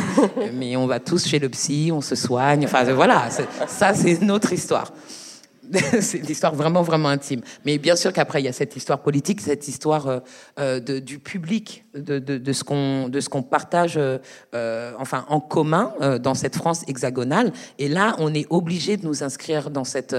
mais 0.54 0.76
on 0.76 0.86
va 0.86 1.00
tous 1.00 1.26
chez 1.26 1.38
le 1.38 1.48
psy, 1.48 1.90
on 1.92 2.02
se 2.02 2.14
soigne. 2.14 2.66
Enfin, 2.66 2.84
voilà, 2.92 3.28
ça, 3.66 3.94
c'est 3.94 4.12
une 4.12 4.30
autre 4.30 4.52
histoire. 4.52 4.92
c'est 6.00 6.18
une 6.18 6.30
histoire 6.30 6.54
vraiment, 6.54 6.82
vraiment 6.82 7.08
intime. 7.08 7.40
Mais 7.64 7.78
bien 7.78 7.96
sûr 7.96 8.12
qu'après, 8.12 8.40
il 8.42 8.44
y 8.44 8.48
a 8.48 8.52
cette 8.52 8.76
histoire 8.76 9.00
politique, 9.02 9.40
cette 9.40 9.68
histoire 9.68 10.06
euh, 10.06 10.20
euh, 10.58 10.80
du 10.80 11.18
public, 11.18 11.84
de, 11.94 12.18
de, 12.18 12.38
de 12.38 12.52
ce 12.52 12.64
qu'on 12.64 13.42
partage 13.42 13.98
euh, 13.98 14.92
enfin, 14.98 15.24
en 15.28 15.40
commun 15.40 15.94
dans 16.20 16.34
cette 16.34 16.56
France 16.56 16.82
hexagonale. 16.88 17.52
Et 17.78 17.88
là, 17.88 18.14
on 18.18 18.34
est 18.34 18.46
obligé 18.50 18.96
de 18.96 19.06
nous 19.06 19.22
inscrire 19.22 19.70
dans 19.70 19.84
cette 19.84 20.16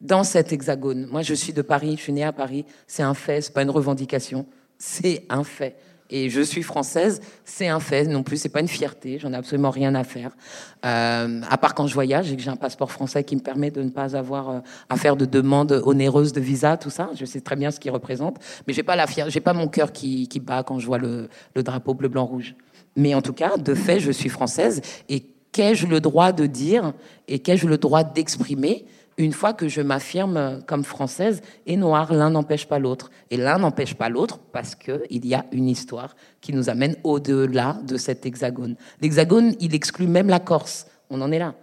dans 0.00 0.24
cet 0.24 0.52
hexagone. 0.52 1.06
Moi, 1.06 1.22
je 1.22 1.34
suis 1.34 1.52
de 1.52 1.62
Paris, 1.62 1.94
je 1.96 2.02
suis 2.02 2.12
née 2.12 2.24
à 2.24 2.32
Paris. 2.32 2.64
C'est 2.88 3.04
un 3.04 3.14
fait, 3.14 3.40
c'est 3.40 3.54
pas 3.54 3.62
une 3.62 3.70
revendication, 3.70 4.46
c'est 4.76 5.24
un 5.28 5.44
fait. 5.44 5.76
Et 6.14 6.28
je 6.28 6.42
suis 6.42 6.62
française, 6.62 7.22
c'est 7.46 7.68
un 7.68 7.80
fait 7.80 8.04
non 8.04 8.22
plus, 8.22 8.36
c'est 8.36 8.50
pas 8.50 8.60
une 8.60 8.68
fierté, 8.68 9.18
j'en 9.18 9.32
ai 9.32 9.36
absolument 9.36 9.70
rien 9.70 9.94
à 9.94 10.04
faire. 10.04 10.36
Euh, 10.84 11.40
à 11.48 11.56
part 11.56 11.74
quand 11.74 11.86
je 11.86 11.94
voyage 11.94 12.30
et 12.30 12.36
que 12.36 12.42
j'ai 12.42 12.50
un 12.50 12.56
passeport 12.56 12.92
français 12.92 13.24
qui 13.24 13.34
me 13.34 13.40
permet 13.40 13.70
de 13.70 13.82
ne 13.82 13.88
pas 13.88 14.14
avoir 14.14 14.50
euh, 14.50 14.58
à 14.90 14.96
faire 14.98 15.16
de 15.16 15.24
demandes 15.24 15.80
onéreuses 15.86 16.34
de 16.34 16.40
visa, 16.42 16.76
tout 16.76 16.90
ça. 16.90 17.08
Je 17.14 17.24
sais 17.24 17.40
très 17.40 17.56
bien 17.56 17.70
ce 17.70 17.80
qu'il 17.80 17.90
représente, 17.92 18.36
mais 18.66 18.74
j'ai 18.74 18.82
pas 18.82 18.94
la 18.94 19.06
j'ai 19.28 19.40
pas 19.40 19.54
mon 19.54 19.68
cœur 19.68 19.90
qui, 19.90 20.28
qui 20.28 20.38
bat 20.38 20.62
quand 20.62 20.78
je 20.78 20.86
vois 20.86 20.98
le, 20.98 21.30
le 21.54 21.62
drapeau 21.62 21.94
bleu, 21.94 22.08
blanc, 22.08 22.26
rouge. 22.26 22.54
Mais 22.94 23.14
en 23.14 23.22
tout 23.22 23.32
cas, 23.32 23.56
de 23.56 23.74
fait, 23.74 23.98
je 23.98 24.12
suis 24.12 24.28
française 24.28 24.82
et 25.08 25.24
qu'ai-je 25.50 25.86
le 25.86 26.00
droit 26.00 26.32
de 26.32 26.44
dire 26.44 26.92
et 27.26 27.38
qu'ai-je 27.38 27.66
le 27.66 27.78
droit 27.78 28.04
d'exprimer 28.04 28.84
une 29.18 29.32
fois 29.32 29.52
que 29.52 29.68
je 29.68 29.80
m'affirme 29.80 30.62
comme 30.66 30.84
française 30.84 31.42
et 31.66 31.76
noire, 31.76 32.12
l'un 32.12 32.30
n'empêche 32.30 32.66
pas 32.66 32.78
l'autre. 32.78 33.10
Et 33.30 33.36
l'un 33.36 33.58
n'empêche 33.58 33.94
pas 33.94 34.08
l'autre 34.08 34.38
parce 34.52 34.74
qu'il 34.74 35.26
y 35.26 35.34
a 35.34 35.44
une 35.52 35.68
histoire 35.68 36.16
qui 36.40 36.52
nous 36.52 36.70
amène 36.70 36.96
au-delà 37.04 37.78
de 37.86 37.96
cet 37.96 38.24
hexagone. 38.26 38.76
L'hexagone, 39.00 39.54
il 39.60 39.74
exclut 39.74 40.06
même 40.06 40.28
la 40.28 40.40
Corse. 40.40 40.86
On 41.10 41.20
en 41.20 41.30
est 41.30 41.38
là. 41.38 41.54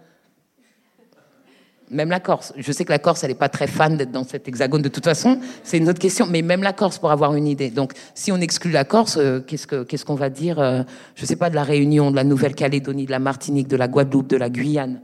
Même 1.90 2.08
la 2.08 2.20
Corse. 2.20 2.52
Je 2.56 2.70
sais 2.70 2.84
que 2.84 2.92
la 2.92 3.00
Corse, 3.00 3.24
elle 3.24 3.30
n'est 3.30 3.36
pas 3.36 3.48
très 3.48 3.66
fan 3.66 3.96
d'être 3.96 4.12
dans 4.12 4.22
cet 4.22 4.46
hexagone 4.46 4.80
de 4.80 4.88
toute 4.88 5.04
façon. 5.04 5.40
C'est 5.64 5.78
une 5.78 5.88
autre 5.88 5.98
question. 5.98 6.26
Mais 6.28 6.42
même 6.42 6.62
la 6.62 6.72
Corse, 6.72 6.98
pour 6.98 7.10
avoir 7.10 7.34
une 7.34 7.48
idée. 7.48 7.70
Donc, 7.70 7.94
si 8.14 8.30
on 8.30 8.36
exclut 8.36 8.70
la 8.70 8.84
Corse, 8.84 9.16
euh, 9.16 9.40
qu'est-ce 9.40 10.04
qu'on 10.04 10.14
va 10.14 10.30
dire, 10.30 10.60
euh, 10.60 10.84
je 11.16 11.22
ne 11.22 11.26
sais 11.26 11.34
pas, 11.34 11.50
de 11.50 11.56
la 11.56 11.64
Réunion, 11.64 12.12
de 12.12 12.16
la 12.16 12.22
Nouvelle-Calédonie, 12.22 13.06
de 13.06 13.10
la 13.10 13.18
Martinique, 13.18 13.66
de 13.66 13.76
la 13.76 13.88
Guadeloupe, 13.88 14.28
de 14.28 14.36
la 14.36 14.50
Guyane? 14.50 15.00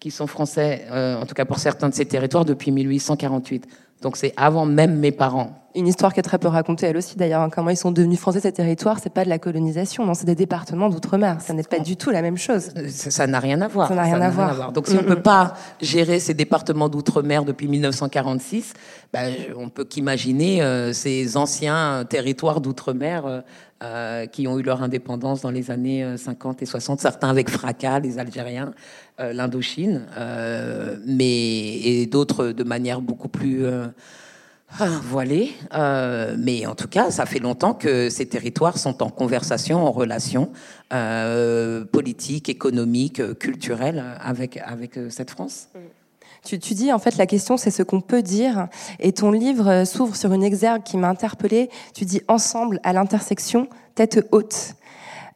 Qui 0.00 0.10
sont 0.10 0.26
français, 0.26 0.86
euh, 0.90 1.20
en 1.20 1.26
tout 1.26 1.34
cas 1.34 1.44
pour 1.44 1.58
certains 1.58 1.88
de 1.88 1.94
ces 1.94 2.06
territoires, 2.06 2.44
depuis 2.44 2.70
1848. 2.70 3.66
Donc 4.02 4.16
c'est 4.16 4.32
avant 4.36 4.64
même 4.64 4.96
mes 4.96 5.10
parents. 5.10 5.64
Une 5.74 5.86
histoire 5.86 6.14
qui 6.14 6.20
est 6.20 6.24
très 6.24 6.38
peu 6.38 6.48
racontée, 6.48 6.86
elle 6.86 6.96
aussi 6.96 7.16
d'ailleurs. 7.16 7.42
Hein. 7.42 7.50
comment 7.50 7.70
ils 7.70 7.76
sont 7.76 7.90
devenus 7.90 8.18
français 8.18 8.40
ces 8.40 8.52
territoires, 8.52 8.98
c'est 9.02 9.12
pas 9.12 9.24
de 9.24 9.28
la 9.28 9.38
colonisation, 9.38 10.04
non, 10.06 10.14
c'est 10.14 10.24
des 10.24 10.34
départements 10.34 10.88
d'outre-mer. 10.88 11.40
Ça 11.40 11.52
n'est 11.52 11.62
pas 11.62 11.78
du 11.78 11.96
tout 11.96 12.10
la 12.10 12.22
même 12.22 12.38
chose. 12.38 12.70
Euh, 12.76 12.88
ça 12.88 13.26
n'a 13.26 13.38
rien 13.38 13.60
à 13.60 13.68
voir. 13.68 13.88
Ça 13.88 13.94
n'a 13.94 14.02
rien, 14.02 14.20
à 14.20 14.30
voir. 14.30 14.72
Donc 14.72 14.86
si 14.86 14.96
on 14.96 15.02
ne 15.02 15.06
peut 15.06 15.20
pas 15.20 15.54
gérer 15.80 16.20
ces 16.20 16.34
départements 16.34 16.88
d'outre-mer 16.88 17.44
depuis 17.44 17.68
1946, 17.68 18.72
ben, 19.12 19.34
on 19.56 19.68
peut 19.68 19.84
qu'imaginer 19.84 20.62
euh, 20.62 20.92
ces 20.92 21.36
anciens 21.36 22.04
territoires 22.08 22.60
d'outre-mer 22.60 23.26
euh, 23.26 23.40
qui 24.32 24.48
ont 24.48 24.58
eu 24.58 24.62
leur 24.62 24.82
indépendance 24.82 25.42
dans 25.42 25.50
les 25.50 25.70
années 25.70 26.16
50 26.16 26.62
et 26.62 26.66
60, 26.66 27.00
certains 27.00 27.28
avec 27.28 27.48
fracas, 27.48 28.00
les 28.00 28.18
Algériens, 28.18 28.74
euh, 29.20 29.32
l'Indochine, 29.32 30.06
euh, 30.16 30.96
mais 31.06 31.78
et 31.80 32.06
d'autres 32.06 32.48
de 32.48 32.64
manière 32.64 33.00
beaucoup 33.00 33.28
plus 33.28 33.64
ah, 34.78 34.88
voilée. 35.02 35.52
mais 36.38 36.66
en 36.66 36.74
tout 36.74 36.88
cas, 36.88 37.10
ça 37.10 37.26
fait 37.26 37.38
longtemps 37.38 37.74
que 37.74 38.10
ces 38.10 38.26
territoires 38.26 38.78
sont 38.78 39.02
en 39.02 39.10
conversation, 39.10 39.86
en 39.86 39.92
relation 39.92 40.52
politique, 41.92 42.48
économique, 42.48 43.38
culturelle 43.38 44.04
avec 44.20 44.58
avec 44.58 44.98
cette 45.10 45.30
France. 45.30 45.68
Tu, 46.44 46.58
dis 46.58 46.92
en 46.92 46.98
fait 46.98 47.16
la 47.16 47.26
question 47.26 47.56
c'est 47.56 47.70
ce 47.70 47.82
qu'on 47.82 48.00
peut 48.00 48.22
dire 48.22 48.68
et 49.00 49.12
ton 49.12 49.30
livre 49.30 49.68
euh, 49.68 49.84
s'ouvre 49.84 50.16
sur 50.16 50.32
une 50.32 50.42
exergue 50.42 50.82
qui 50.82 50.96
m'a 50.96 51.08
interpellée. 51.08 51.70
Tu 51.94 52.04
dis 52.04 52.22
ensemble 52.28 52.80
à 52.84 52.92
l'intersection 52.92 53.68
tête 53.94 54.26
haute. 54.32 54.74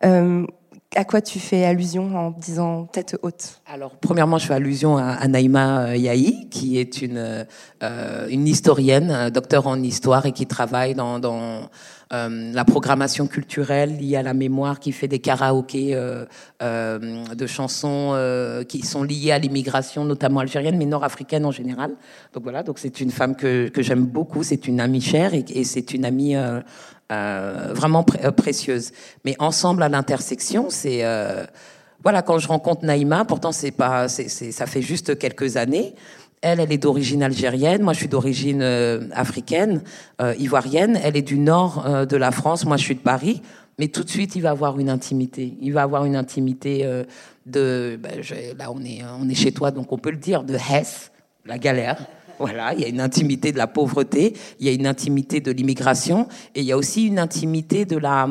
Euh, 0.04 0.46
à 0.94 1.04
quoi 1.04 1.22
tu 1.22 1.38
fais 1.38 1.64
allusion 1.64 2.14
en 2.16 2.30
disant 2.32 2.84
tête 2.84 3.16
haute? 3.22 3.62
Alors, 3.66 3.92
premièrement, 3.96 4.36
je 4.36 4.46
fais 4.46 4.54
allusion 4.54 4.98
à, 4.98 5.26
Naïma 5.26 5.86
euh, 5.86 5.96
Yahi, 5.96 6.50
qui 6.50 6.78
est 6.78 7.00
une, 7.00 7.46
une 7.80 8.46
historienne, 8.46 9.30
docteur 9.30 9.66
en 9.66 9.82
histoire 9.82 10.26
et 10.26 10.32
qui 10.32 10.46
travaille 10.46 10.94
dans 10.94 11.18
euh, 12.12 12.52
la 12.52 12.64
programmation 12.64 13.26
culturelle 13.26 13.96
liée 13.98 14.16
à 14.16 14.22
la 14.22 14.34
mémoire, 14.34 14.80
qui 14.80 14.92
fait 14.92 15.08
des 15.08 15.18
karaokés 15.18 15.94
euh, 15.94 16.24
euh, 16.62 17.24
de 17.34 17.46
chansons 17.46 18.14
qui 18.68 18.82
sont 18.82 19.02
liées 19.02 19.32
à 19.32 19.38
l'immigration, 19.38 20.04
notamment 20.04 20.40
algérienne, 20.40 20.76
mais 20.76 20.86
nord-africaine 20.86 21.44
en 21.44 21.50
général. 21.50 21.92
Donc 22.34 22.42
voilà, 22.42 22.62
donc 22.62 22.78
c'est 22.78 23.00
une 23.00 23.10
femme 23.10 23.36
que, 23.36 23.68
que 23.68 23.82
j'aime 23.82 24.04
beaucoup, 24.04 24.42
c'est 24.42 24.66
une 24.68 24.80
amie 24.80 25.00
chère 25.00 25.34
et, 25.34 25.44
et 25.54 25.64
c'est 25.64 25.94
une 25.94 26.04
amie 26.04 26.36
vraiment 27.08 28.04
précieuse. 28.04 28.92
Mais 29.24 29.36
ensemble 29.38 29.82
à 29.82 29.88
l'intersection, 29.88 30.66
c'est 30.68 31.02
voilà, 32.02 32.22
quand 32.22 32.38
je 32.38 32.48
rencontre 32.48 32.84
Naïma, 32.84 33.24
pourtant 33.24 33.52
c'est 33.52 33.70
pas, 33.70 34.08
c'est, 34.08 34.28
ça 34.28 34.66
fait 34.66 34.82
juste 34.82 35.18
quelques 35.18 35.56
années. 35.56 35.94
Elle, 36.42 36.58
elle 36.58 36.72
est 36.72 36.78
d'origine 36.78 37.22
algérienne, 37.22 37.82
moi 37.82 37.92
je 37.92 38.00
suis 38.00 38.08
d'origine 38.08 38.62
euh, 38.62 39.06
africaine, 39.12 39.82
euh, 40.20 40.34
ivoirienne. 40.40 40.98
Elle 41.02 41.16
est 41.16 41.22
du 41.22 41.38
nord 41.38 41.86
euh, 41.86 42.04
de 42.04 42.16
la 42.16 42.32
France, 42.32 42.64
moi 42.64 42.76
je 42.76 42.82
suis 42.82 42.96
de 42.96 43.00
Paris. 43.00 43.40
Mais 43.78 43.86
tout 43.88 44.02
de 44.02 44.10
suite, 44.10 44.34
il 44.34 44.42
va 44.42 44.50
avoir 44.50 44.78
une 44.80 44.90
intimité. 44.90 45.56
Il 45.60 45.72
va 45.72 45.82
avoir 45.82 46.04
une 46.04 46.16
intimité 46.16 46.84
de. 47.46 47.98
Ben, 48.00 48.20
là, 48.58 48.70
on 48.70 48.84
est, 48.84 49.00
on 49.18 49.28
est 49.28 49.34
chez 49.34 49.50
toi, 49.52 49.70
donc 49.70 49.92
on 49.92 49.98
peut 49.98 50.10
le 50.10 50.18
dire, 50.18 50.44
de 50.44 50.54
Hesse, 50.54 51.10
la 51.46 51.58
galère. 51.58 52.04
Voilà, 52.38 52.74
il 52.74 52.80
y 52.80 52.84
a 52.84 52.88
une 52.88 53.00
intimité 53.00 53.50
de 53.50 53.56
la 53.56 53.66
pauvreté, 53.66 54.34
il 54.58 54.66
y 54.66 54.68
a 54.68 54.72
une 54.72 54.86
intimité 54.86 55.40
de 55.40 55.52
l'immigration, 55.52 56.28
et 56.54 56.60
il 56.60 56.66
y 56.66 56.72
a 56.72 56.76
aussi 56.76 57.06
une 57.06 57.18
intimité 57.18 57.84
de 57.84 57.96
la, 57.96 58.28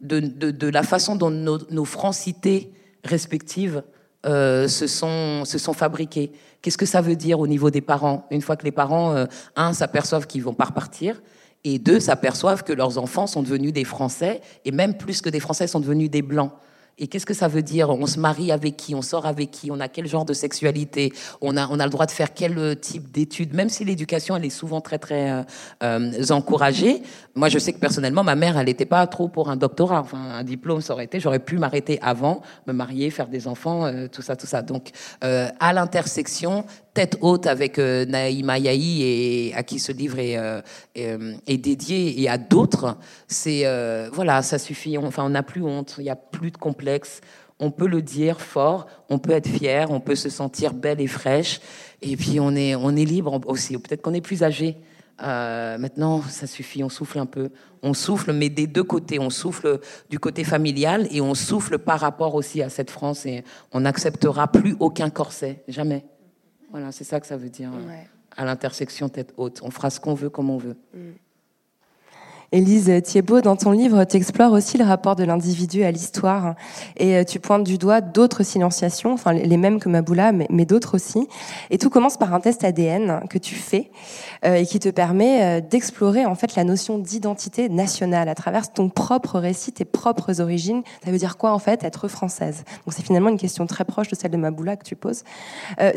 de, 0.00 0.20
de, 0.20 0.50
de 0.50 0.68
la 0.68 0.82
façon 0.82 1.16
dont 1.16 1.30
nos, 1.30 1.58
nos 1.70 1.84
francités 1.84 2.70
respectives 3.04 3.82
se, 4.24 4.86
sont, 4.86 5.44
se 5.44 5.58
sont 5.58 5.72
fabriquées. 5.72 6.32
Qu'est-ce 6.60 6.78
que 6.78 6.86
ça 6.86 7.00
veut 7.00 7.16
dire 7.16 7.38
au 7.38 7.46
niveau 7.46 7.70
des 7.70 7.80
parents? 7.80 8.26
Une 8.30 8.42
fois 8.42 8.56
que 8.56 8.64
les 8.64 8.72
parents, 8.72 9.14
euh, 9.14 9.26
un, 9.56 9.72
s'aperçoivent 9.72 10.26
qu'ils 10.26 10.42
vont 10.42 10.54
pas 10.54 10.66
repartir, 10.66 11.22
et 11.64 11.78
deux, 11.78 12.00
s'aperçoivent 12.00 12.64
que 12.64 12.72
leurs 12.72 12.98
enfants 12.98 13.26
sont 13.26 13.42
devenus 13.42 13.72
des 13.72 13.84
Français, 13.84 14.40
et 14.64 14.72
même 14.72 14.96
plus 14.96 15.20
que 15.20 15.30
des 15.30 15.40
Français, 15.40 15.66
sont 15.66 15.80
devenus 15.80 16.10
des 16.10 16.22
Blancs. 16.22 16.52
Et 16.98 17.06
qu'est-ce 17.06 17.26
que 17.26 17.34
ça 17.34 17.48
veut 17.48 17.62
dire 17.62 17.90
On 17.90 18.06
se 18.06 18.18
marie 18.18 18.50
avec 18.50 18.76
qui 18.76 18.94
On 18.94 19.02
sort 19.02 19.26
avec 19.26 19.50
qui 19.50 19.70
On 19.70 19.80
a 19.80 19.88
quel 19.88 20.06
genre 20.06 20.24
de 20.24 20.32
sexualité 20.32 21.12
on 21.40 21.56
a, 21.56 21.68
on 21.68 21.78
a 21.78 21.84
le 21.84 21.90
droit 21.90 22.06
de 22.06 22.10
faire 22.10 22.34
quel 22.34 22.58
euh, 22.58 22.74
type 22.74 23.10
d'études 23.10 23.54
Même 23.54 23.68
si 23.68 23.84
l'éducation, 23.84 24.36
elle 24.36 24.44
est 24.44 24.50
souvent 24.50 24.80
très, 24.80 24.98
très 24.98 25.30
euh, 25.30 25.42
euh, 25.82 26.30
encouragée. 26.30 27.02
Moi, 27.34 27.48
je 27.48 27.58
sais 27.58 27.72
que 27.72 27.78
personnellement, 27.78 28.24
ma 28.24 28.34
mère, 28.34 28.58
elle 28.58 28.66
n'était 28.66 28.84
pas 28.84 29.06
trop 29.06 29.28
pour 29.28 29.48
un 29.48 29.56
doctorat. 29.56 30.00
Enfin, 30.00 30.18
un 30.18 30.44
diplôme, 30.44 30.80
ça 30.80 30.92
aurait 30.92 31.04
été. 31.04 31.20
J'aurais 31.20 31.38
pu 31.38 31.58
m'arrêter 31.58 31.98
avant, 32.02 32.42
me 32.66 32.72
marier, 32.72 33.10
faire 33.10 33.28
des 33.28 33.46
enfants, 33.46 33.90
tout 34.08 34.22
ça, 34.22 34.34
tout 34.34 34.46
ça. 34.46 34.62
Donc, 34.62 34.90
à 35.20 35.72
l'intersection, 35.72 36.64
tête 36.98 37.18
haute 37.20 37.46
avec 37.46 37.78
Naïma 37.78 38.58
Yahi 38.58 39.02
et 39.02 39.54
à 39.54 39.62
qui 39.62 39.78
ce 39.78 39.92
livre 39.92 40.18
est, 40.18 40.36
est, 40.96 41.56
dédié 41.58 42.20
et 42.20 42.28
à 42.28 42.38
d'autres, 42.38 42.96
c'est 43.28 43.64
voilà, 44.12 44.42
ça 44.42 44.58
suffit. 44.58 44.98
Enfin, 44.98 45.24
on 45.24 45.28
n'a 45.28 45.44
plus 45.44 45.62
honte. 45.62 45.94
Il 45.98 46.04
n'y 46.04 46.10
a 46.10 46.16
plus 46.16 46.50
de 46.50 46.56
complexe 46.56 47.20
on 47.60 47.70
peut 47.70 47.86
le 47.86 48.02
dire 48.02 48.40
fort, 48.40 48.86
on 49.08 49.18
peut 49.18 49.32
être 49.32 49.48
fier, 49.48 49.90
on 49.90 50.00
peut 50.00 50.14
se 50.14 50.28
sentir 50.28 50.74
belle 50.74 51.00
et 51.00 51.06
fraîche. 51.06 51.60
Et 52.02 52.16
puis 52.16 52.38
on 52.40 52.54
est, 52.54 52.74
on 52.74 52.94
est 52.94 53.04
libre 53.04 53.40
aussi. 53.46 53.76
Peut-être 53.78 54.02
qu'on 54.02 54.14
est 54.14 54.20
plus 54.20 54.42
âgé. 54.42 54.76
Euh, 55.20 55.78
maintenant, 55.78 56.22
ça 56.22 56.46
suffit, 56.46 56.84
on 56.84 56.88
souffle 56.88 57.18
un 57.18 57.26
peu. 57.26 57.50
On 57.82 57.94
souffle, 57.94 58.32
mais 58.32 58.48
des 58.48 58.66
deux 58.66 58.84
côtés. 58.84 59.18
On 59.18 59.30
souffle 59.30 59.80
du 60.10 60.18
côté 60.18 60.44
familial 60.44 61.08
et 61.10 61.20
on 61.20 61.34
souffle 61.34 61.78
par 61.78 61.98
rapport 62.00 62.34
aussi 62.34 62.62
à 62.62 62.68
cette 62.68 62.90
France. 62.90 63.26
Et 63.26 63.42
on 63.72 63.80
n'acceptera 63.80 64.46
plus 64.48 64.76
aucun 64.78 65.10
corset, 65.10 65.64
jamais. 65.66 66.04
Voilà, 66.70 66.92
c'est 66.92 67.04
ça 67.04 67.20
que 67.20 67.26
ça 67.26 67.36
veut 67.36 67.50
dire. 67.50 67.70
À 68.36 68.44
l'intersection 68.44 69.08
tête 69.08 69.32
haute. 69.36 69.60
On 69.62 69.70
fera 69.70 69.90
ce 69.90 69.98
qu'on 69.98 70.14
veut 70.14 70.30
comme 70.30 70.50
on 70.50 70.58
veut. 70.58 70.76
Mm. 70.94 71.10
Élise 72.50 72.90
Thiebaud, 73.02 73.42
dans 73.42 73.56
ton 73.56 73.72
livre, 73.72 74.04
tu 74.04 74.16
explores 74.16 74.52
aussi 74.52 74.78
le 74.78 74.84
rapport 74.86 75.16
de 75.16 75.22
l'individu 75.22 75.84
à 75.84 75.90
l'histoire 75.90 76.54
et 76.96 77.16
euh, 77.16 77.22
tu 77.22 77.40
pointes 77.40 77.64
du 77.64 77.76
doigt 77.76 78.00
d'autres 78.00 78.42
silenciations, 78.42 79.12
enfin 79.12 79.34
les 79.34 79.56
mêmes 79.58 79.78
que 79.78 79.90
Maboula, 79.90 80.32
mais, 80.32 80.64
d'autres 80.64 80.94
aussi. 80.94 81.28
Et 81.68 81.76
tout 81.76 81.90
commence 81.90 82.16
par 82.16 82.32
un 82.32 82.40
test 82.40 82.64
ADN 82.64 83.20
que 83.28 83.36
tu 83.36 83.54
fais 83.54 83.90
euh, 84.46 84.54
et 84.54 84.64
qui 84.64 84.78
te 84.78 84.88
permet 84.88 85.42
euh, 85.42 85.60
d'explorer 85.60 86.24
en 86.24 86.34
fait 86.34 86.56
la 86.56 86.64
notion 86.64 86.96
d'identité 86.96 87.68
nationale 87.68 88.30
à 88.30 88.34
travers 88.34 88.72
ton 88.72 88.88
propre 88.88 89.38
récit, 89.38 89.72
tes 89.72 89.84
propres 89.84 90.40
origines. 90.40 90.82
Ça 91.04 91.10
veut 91.10 91.18
dire 91.18 91.36
quoi 91.36 91.52
en 91.52 91.58
fait 91.58 91.84
être 91.84 92.08
française? 92.08 92.64
Donc 92.86 92.94
c'est 92.94 93.04
finalement 93.04 93.28
une 93.28 93.36
question 93.36 93.66
très 93.66 93.84
proche 93.84 94.08
de 94.08 94.14
celle 94.14 94.30
de 94.30 94.38
Maboula 94.38 94.76
que 94.76 94.84
tu 94.84 94.96
poses. 94.96 95.22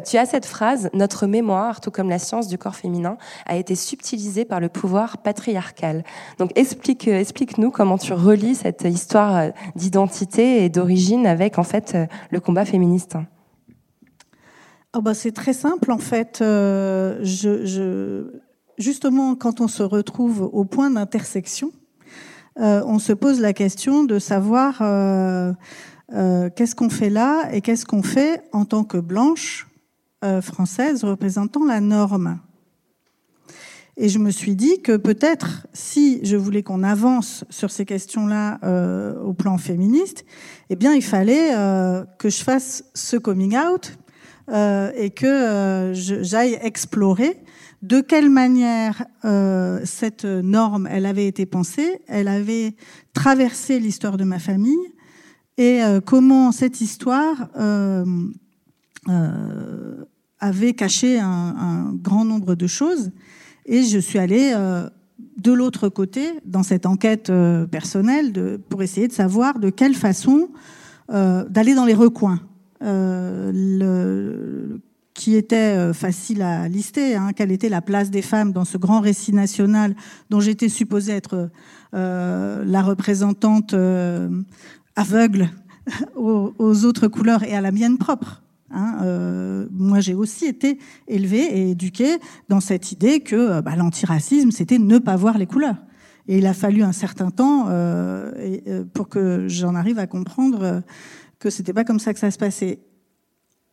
tu 0.06 0.18
as 0.18 0.26
cette 0.26 0.46
phrase 0.46 0.90
notre 0.94 1.28
mémoire, 1.28 1.80
tout 1.80 1.92
comme 1.92 2.10
la 2.10 2.20
science 2.20 2.50
du 2.50 2.58
corps 2.58 2.76
féminin, 2.76 3.18
a 3.46 3.56
été 3.56 3.76
subtilisée 3.76 4.44
par 4.44 4.60
le 4.60 4.68
pouvoir 4.68 5.20
patriarcal. 5.20 6.04
Donc 6.42 6.58
euh, 6.58 7.20
explique-nous 7.20 7.70
comment 7.70 8.00
tu 8.00 8.14
relis 8.14 8.56
cette 8.56 8.82
histoire 8.82 9.36
euh, 9.36 9.50
d'identité 9.76 10.66
et 10.66 10.70
d'origine 10.70 11.28
avec 11.28 11.60
en 11.60 11.64
fait 11.64 11.92
euh, 11.94 12.08
le 12.32 12.40
combat 12.40 12.66
féministe. 12.66 13.16
Oh 14.96 15.04
bah 15.04 15.14
c'est 15.14 15.34
très 15.34 15.54
simple 15.54 15.92
en 15.92 16.00
fait. 16.00 16.44
justement, 18.80 19.36
quand 19.36 19.62
on 19.62 19.68
se 19.68 19.84
retrouve 19.84 20.50
au 20.52 20.66
point 20.66 20.90
d'intersection, 20.90 21.72
on 22.58 22.98
se 22.98 23.14
pose 23.14 23.40
la 23.40 23.54
question 23.54 24.04
de 24.04 24.18
savoir 24.18 24.80
qu'est-ce 26.10 26.76
qu'on 26.76 26.90
fait 26.90 27.12
là 27.12 27.50
et 27.54 27.62
qu'est-ce 27.62 27.86
qu'on 27.86 28.04
fait 28.04 28.42
en 28.52 28.66
tant 28.66 28.84
que 28.84 28.98
blanche 28.98 29.68
française 30.42 31.06
représentant 31.06 31.64
la 31.66 31.80
norme. 31.80 32.40
Et 34.04 34.10
je 34.10 34.18
me 34.18 34.32
suis 34.32 34.56
dit 34.56 34.82
que 34.82 34.98
peut-être, 34.98 35.68
si 35.74 36.22
je 36.24 36.36
voulais 36.36 36.64
qu'on 36.64 36.82
avance 36.82 37.46
sur 37.52 37.70
ces 37.70 37.86
questions-là 37.86 38.58
euh, 38.64 39.14
au 39.22 39.34
plan 39.34 39.60
féministe, 39.60 40.26
eh 40.72 40.76
bien, 40.76 40.96
il 40.96 41.04
fallait 41.04 41.56
euh, 41.56 42.04
que 42.18 42.32
je 42.32 42.44
fasse 42.44 42.84
ce 42.96 43.16
coming 43.16 43.56
out 43.56 43.96
euh, 44.50 44.92
et 44.98 45.12
que 45.12 45.92
j'aille 45.94 46.58
explorer 46.64 47.44
de 47.84 48.02
quelle 48.02 48.32
manière 48.32 49.06
cette 49.86 50.26
norme, 50.26 50.88
elle 50.90 51.06
avait 51.06 51.28
été 51.28 51.46
pensée, 51.46 52.02
elle 52.08 52.28
avait 52.28 52.76
traversé 53.14 53.80
l'histoire 53.80 54.18
de 54.18 54.24
ma 54.24 54.40
famille 54.40 54.94
et 55.58 55.82
comment 56.06 56.52
cette 56.52 56.82
histoire 56.82 57.50
avait 60.40 60.74
caché 60.74 61.20
un, 61.20 61.28
un, 61.28 61.94
grand 61.94 62.26
nombre 62.26 62.56
de 62.56 62.68
choses 62.68 63.12
et 63.72 63.84
je 63.84 63.98
suis 63.98 64.20
allée 64.20 64.52
euh, 64.54 64.88
de 65.38 65.54
l'autre 65.54 65.88
côté 65.88 66.34
dans 66.46 66.62
cette 66.62 66.86
enquête 66.86 67.30
euh, 67.30 67.66
personnelle 67.66 68.60
pour 68.70 68.84
essayer 68.84 69.08
de 69.08 69.14
savoir 69.14 69.60
de 69.60 69.70
quelle 69.70 69.96
façon 69.96 70.50
euh, 71.10 71.48
d'aller 71.48 71.74
dans 71.74 71.86
les 71.86 71.96
recoins. 71.96 72.40
Qui 75.14 75.36
était 75.36 75.94
facile 75.94 76.42
à 76.42 76.68
lister, 76.68 77.16
hein, 77.16 77.30
quelle 77.36 77.52
était 77.52 77.70
la 77.70 77.82
place 77.82 78.10
des 78.10 78.24
femmes 78.24 78.52
dans 78.54 78.66
ce 78.66 78.80
grand 78.80 79.02
récit 79.02 79.34
national 79.34 79.96
dont 80.32 80.40
j'étais 80.40 80.68
supposée 80.68 81.12
être 81.14 81.52
la 81.94 82.82
représentante 82.82 83.76
aveugle 84.96 85.50
aux, 86.16 86.86
autres 86.86 87.08
couleurs 87.08 87.44
et 87.44 87.56
à 87.56 87.62
la 87.62 87.72
mienne 87.72 88.00
propre. 88.00 88.41
Hein, 88.74 89.00
euh, 89.02 89.68
moi, 89.72 90.00
j'ai 90.00 90.14
aussi 90.14 90.46
été 90.46 90.80
élevée 91.08 91.44
et 91.44 91.72
éduquée 91.72 92.18
dans 92.50 92.60
cette 92.60 92.92
idée 92.92 93.20
que 93.22 93.36
euh, 93.36 93.62
bah, 93.62 93.76
l'antiracisme, 93.76 94.52
c'était 94.52 94.80
ne 94.80 94.98
pas 94.98 95.16
voir 95.16 95.38
les 95.38 95.46
couleurs. 95.46 95.78
Et 96.28 96.38
il 96.38 96.46
a 96.46 96.54
fallu 96.54 96.84
un 96.84 96.92
certain 96.92 97.32
temps 97.32 97.66
euh, 97.70 98.84
pour 98.94 99.10
que 99.10 99.48
j'en 99.48 99.76
arrive 99.76 100.00
à 100.00 100.08
comprendre 100.08 100.84
que 101.40 101.50
c'était 101.50 101.74
pas 101.74 101.84
comme 101.84 102.00
ça 102.00 102.14
que 102.14 102.20
ça 102.20 102.32
se 102.32 102.38
passait. 102.38 102.80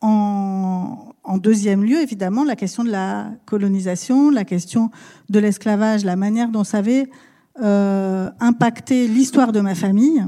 En, 0.01 1.13
deuxième 1.37 1.83
lieu, 1.83 2.01
évidemment, 2.01 2.43
la 2.43 2.55
question 2.55 2.83
de 2.83 2.89
la 2.89 3.31
colonisation, 3.45 4.29
la 4.29 4.43
question 4.43 4.89
de 5.29 5.39
l'esclavage, 5.39 6.03
la 6.03 6.15
manière 6.15 6.49
dont 6.49 6.63
ça 6.63 6.79
avait 6.79 7.09
impacté 7.55 9.07
l'histoire 9.07 9.51
de 9.51 9.59
ma 9.61 9.75
famille, 9.75 10.25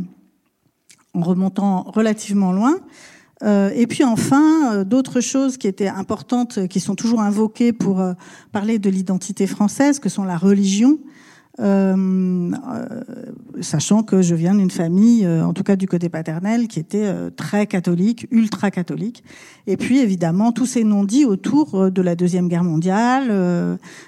en 1.14 1.22
remontant 1.22 1.84
relativement 1.84 2.52
loin. 2.52 2.76
Euh, 3.44 3.72
et 3.76 3.88
puis 3.88 4.04
enfin, 4.04 4.74
euh, 4.74 4.84
d'autres 4.84 5.22
choses 5.22 5.58
qui 5.58 5.68
étaient 5.68 5.88
importantes, 5.88 6.60
euh, 6.60 6.68
qui 6.68 6.80
sont 6.80 6.96
toujours 6.96 7.22
invoquées 7.22 7.74
pour 7.74 8.04
parler 8.52 8.80
de 8.80 8.90
l'identité 8.90 9.48
française, 9.48 10.00
que 10.00 10.10
sont 10.10 10.24
la 10.24 10.38
religion. 10.38 11.00
sachant 13.62 14.02
que 14.04 14.22
je 14.24 14.34
viens 14.34 14.56
d'une 14.56 14.72
famille, 14.72 15.28
en 15.28 15.54
tout 15.54 15.64
cas 15.64 15.76
du 15.76 15.88
côté 15.88 16.10
paternel, 16.10 16.68
qui 16.68 16.80
était 16.80 17.08
très 17.36 17.68
catholique, 17.68 18.26
ultra 18.32 18.72
catholique. 18.72 19.24
Et 19.68 19.78
puis 19.78 20.00
évidemment 20.00 20.52
tous 20.52 20.66
ces 20.66 20.84
non-dits 20.84 21.26
autour 21.26 21.92
de 21.92 22.02
la 22.02 22.16
deuxième 22.16 22.48
guerre 22.48 22.64
mondiale, 22.64 23.28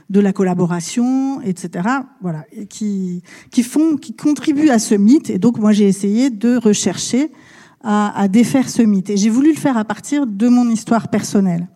de 0.09 0.19
la 0.19 0.33
collaboration, 0.33 1.41
etc. 1.41 1.87
Voilà, 2.21 2.45
qui 2.69 3.21
qui 3.51 3.61
font, 3.61 3.97
qui 3.97 4.15
contribuent 4.15 4.71
à 4.71 4.79
ce 4.79 4.95
mythe. 4.95 5.29
Et 5.29 5.37
donc 5.37 5.59
moi 5.59 5.73
j'ai 5.73 5.87
essayé 5.87 6.31
de 6.31 6.57
rechercher 6.57 7.29
à, 7.83 8.19
à, 8.19 8.27
défaire 8.27 8.69
ce 8.69 8.81
mythe. 8.81 9.09
Et 9.09 9.17
j'ai 9.17 9.29
voulu 9.29 9.51
le 9.53 9.59
faire 9.59 9.77
à 9.77 9.85
partir 9.85 10.25
de 10.25 10.47
mon 10.47 10.69
histoire 10.69 11.09
personnelle. 11.09 11.67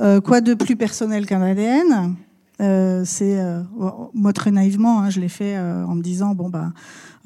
Euh, 0.00 0.20
quoi 0.20 0.40
de 0.40 0.54
plus 0.54 0.76
personnel 0.76 1.26
qu'un 1.26 1.42
ADN 1.42 2.16
euh, 2.60 3.02
C'est 3.04 3.38
euh, 3.38 3.62
moi 4.14 4.32
très 4.32 4.50
naïvement, 4.50 5.00
hein, 5.00 5.10
je 5.10 5.20
l'ai 5.20 5.28
fait 5.28 5.56
euh, 5.56 5.84
en 5.84 5.94
me 5.94 6.02
disant 6.02 6.34
bon 6.34 6.48
bah 6.48 6.72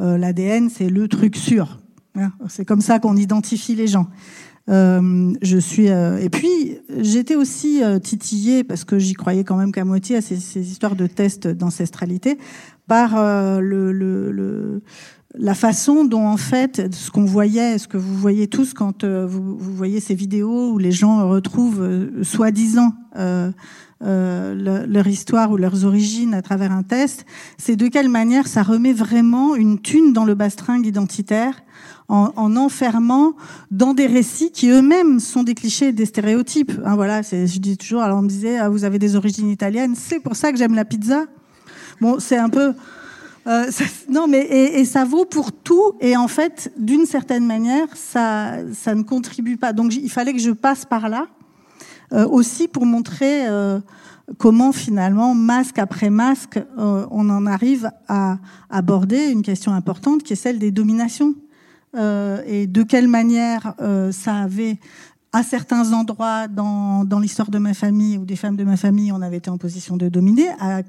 euh, 0.00 0.18
l'ADN 0.18 0.68
c'est 0.68 0.88
le 0.88 1.08
truc 1.08 1.36
sûr. 1.36 1.80
Hein, 2.16 2.32
c'est 2.48 2.64
comme 2.64 2.80
ça 2.80 2.98
qu'on 2.98 3.16
identifie 3.16 3.74
les 3.74 3.86
gens. 3.86 4.08
je 4.68 5.58
suis 5.60 5.86
et 5.86 6.28
puis 6.30 6.78
j'étais 6.98 7.36
aussi 7.36 7.82
titillée 8.02 8.64
parce 8.64 8.84
que 8.84 8.98
j'y 8.98 9.12
croyais 9.12 9.44
quand 9.44 9.56
même 9.56 9.70
qu'à 9.70 9.84
moitié 9.84 10.16
à 10.16 10.20
ces, 10.20 10.36
ces 10.36 10.70
histoires 10.72 10.96
de 10.96 11.06
tests 11.06 11.46
d'ancestralité 11.46 12.36
par 12.88 13.14
le, 13.60 13.92
le, 13.92 14.32
le 14.32 14.82
la 15.38 15.54
façon 15.54 16.04
dont 16.04 16.26
en 16.26 16.36
fait 16.36 16.94
ce 16.94 17.10
qu'on 17.10 17.24
voyait, 17.24 17.78
ce 17.78 17.88
que 17.88 17.96
vous 17.96 18.16
voyez 18.16 18.48
tous 18.48 18.72
quand 18.72 19.04
euh, 19.04 19.26
vous, 19.26 19.56
voyez 19.58 20.00
ces 20.00 20.14
vidéos 20.14 20.72
où 20.72 20.78
les 20.78 20.92
gens 20.92 21.28
retrouvent 21.28 21.82
euh, 21.82 22.22
soi-disant 22.22 22.94
euh, 23.16 23.52
leur 24.00 25.06
histoire 25.06 25.50
ou 25.50 25.56
leurs 25.56 25.84
origines 25.84 26.34
à 26.34 26.42
travers 26.42 26.72
un 26.72 26.82
test, 26.82 27.24
c'est 27.58 27.76
de 27.76 27.88
quelle 27.88 28.08
manière 28.08 28.46
ça 28.46 28.62
remet 28.62 28.92
vraiment 28.92 29.54
une 29.54 29.78
thune 29.78 30.12
dans 30.12 30.24
le 30.24 30.34
bastringue 30.34 30.86
identitaire 30.86 31.62
en, 32.08 32.32
en 32.36 32.56
enfermant 32.56 33.34
dans 33.70 33.94
des 33.94 34.06
récits 34.06 34.52
qui 34.52 34.68
eux-mêmes 34.68 35.18
sont 35.18 35.42
des 35.42 35.54
clichés, 35.54 35.92
des 35.92 36.06
stéréotypes. 36.06 36.72
Hein, 36.84 36.94
voilà, 36.94 37.22
je 37.22 37.58
dis 37.58 37.76
toujours. 37.76 38.02
Alors 38.02 38.18
on 38.18 38.22
me 38.22 38.28
disait, 38.28 38.58
ah, 38.58 38.68
vous 38.68 38.84
avez 38.84 38.98
des 38.98 39.16
origines 39.16 39.50
italiennes, 39.50 39.94
c'est 39.96 40.20
pour 40.20 40.36
ça 40.36 40.52
que 40.52 40.58
j'aime 40.58 40.74
la 40.74 40.84
pizza. 40.84 41.24
Bon, 42.00 42.18
c'est 42.18 42.36
un 42.36 42.50
peu 42.50 42.74
euh, 43.46 43.70
non, 44.10 44.26
mais 44.26 44.40
et, 44.40 44.80
et, 44.80 44.84
ça 44.84 45.04
vaut 45.04 45.24
pour 45.24 45.52
tout. 45.52 45.92
Et 46.00 46.16
en 46.16 46.28
fait, 46.28 46.72
d'une 46.76 47.06
certaine 47.06 47.46
manière, 47.46 47.86
ça, 47.94 48.56
ça 48.74 48.94
ne 48.94 49.02
contribue 49.02 49.56
pas. 49.56 49.72
Donc, 49.72 49.94
il 49.94 50.10
fallait 50.10 50.32
que 50.32 50.40
je 50.40 50.50
passe 50.50 50.84
par 50.84 51.08
là 51.08 51.26
euh, 52.12 52.26
aussi 52.26 52.68
pour 52.68 52.86
montrer 52.86 53.46
euh, 53.46 53.80
comment 54.38 54.72
finalement, 54.72 55.34
masque 55.34 55.78
après 55.78 56.10
masque, 56.10 56.58
euh, 56.78 57.06
on 57.10 57.28
en 57.30 57.46
arrive 57.46 57.90
à 58.08 58.38
aborder 58.70 59.26
une 59.26 59.42
question 59.42 59.72
importante 59.72 60.22
qui 60.22 60.32
est 60.32 60.36
celle 60.36 60.58
des 60.58 60.70
dominations 60.70 61.34
euh, 61.96 62.42
et 62.46 62.66
de 62.66 62.82
quelle 62.82 63.08
manière 63.08 63.74
ça 64.10 64.36
avait 64.36 64.78
à 65.32 65.42
certains 65.42 65.92
endroits 65.92 66.48
dans, 66.48 67.04
dans 67.04 67.20
l'histoire 67.20 67.50
de 67.50 67.58
ma 67.58 67.74
famille 67.74 68.18
ou 68.18 68.24
des 68.24 68.36
femmes 68.36 68.56
de 68.56 68.64
ma 68.64 68.76
famille, 68.76 69.12
on 69.12 69.20
avait 69.20 69.36
été 69.36 69.50
en 69.50 69.58
position 69.58 69.96
de 69.96 70.08
dominer. 70.08 70.48
À 70.60 70.82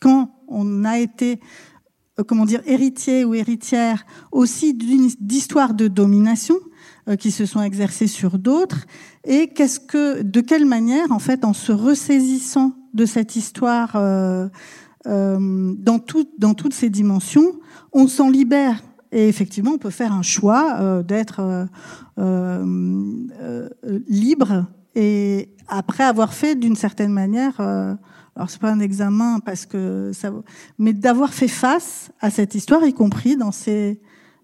quand 0.00 0.30
on 0.46 0.84
a 0.84 0.98
été 0.98 1.32
euh, 1.32 1.77
comment 2.26 2.44
dire, 2.44 2.62
héritiers 2.66 3.24
ou 3.24 3.34
héritières 3.34 4.04
aussi 4.32 4.74
d'histoires 4.74 5.74
de 5.74 5.88
domination 5.88 6.56
euh, 7.08 7.16
qui 7.16 7.30
se 7.30 7.46
sont 7.46 7.62
exercées 7.62 8.06
sur 8.06 8.38
d'autres 8.38 8.86
et 9.24 9.48
qu'est-ce 9.48 9.80
que, 9.80 10.22
de 10.22 10.40
quelle 10.40 10.66
manière, 10.66 11.12
en 11.12 11.18
fait, 11.18 11.44
en 11.44 11.52
se 11.52 11.72
ressaisissant 11.72 12.72
de 12.94 13.06
cette 13.06 13.36
histoire 13.36 13.92
euh, 13.96 14.48
euh, 15.06 15.74
dans, 15.78 16.00
dans 16.38 16.54
toutes 16.54 16.74
ces 16.74 16.90
dimensions, 16.90 17.60
on 17.92 18.08
s'en 18.08 18.30
libère. 18.30 18.82
Et 19.10 19.28
effectivement, 19.28 19.72
on 19.72 19.78
peut 19.78 19.90
faire 19.90 20.12
un 20.12 20.22
choix 20.22 20.76
euh, 20.80 21.02
d'être 21.02 21.66
euh, 22.18 23.68
libre 24.06 24.66
et 24.94 25.50
après 25.68 26.04
avoir 26.04 26.34
fait 26.34 26.56
d'une 26.56 26.76
certaine 26.76 27.12
manière 27.12 27.60
alors 28.38 28.50
c'est 28.50 28.60
pas 28.60 28.70
un 28.70 28.78
examen 28.78 29.40
parce 29.40 29.66
que 29.66 30.12
ça, 30.14 30.32
mais 30.78 30.92
d'avoir 30.92 31.34
fait 31.34 31.48
face 31.48 32.10
à 32.20 32.30
cette 32.30 32.54
histoire, 32.54 32.86
y 32.86 32.94
compris 32.94 33.36
dans 33.36 33.50
ces 33.50 34.00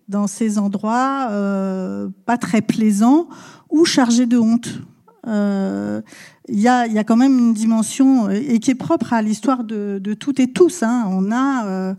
dans 0.08 0.26
ces 0.26 0.58
endroits 0.58 1.28
euh, 1.30 2.08
pas 2.26 2.36
très 2.36 2.60
plaisants 2.60 3.28
ou 3.70 3.84
chargés 3.84 4.26
de 4.26 4.36
honte. 4.36 4.80
Il 5.26 5.30
euh, 5.30 6.02
y, 6.48 6.66
a, 6.66 6.88
y 6.88 6.98
a 6.98 7.04
quand 7.04 7.16
même 7.16 7.38
une 7.38 7.54
dimension 7.54 8.28
et 8.28 8.58
qui 8.58 8.72
est 8.72 8.74
propre 8.74 9.12
à 9.12 9.22
l'histoire 9.22 9.62
de, 9.62 10.00
de 10.02 10.12
toutes 10.12 10.40
et 10.40 10.52
tous. 10.52 10.82
Hein. 10.82 11.06
On 11.08 11.30
a 11.32 11.94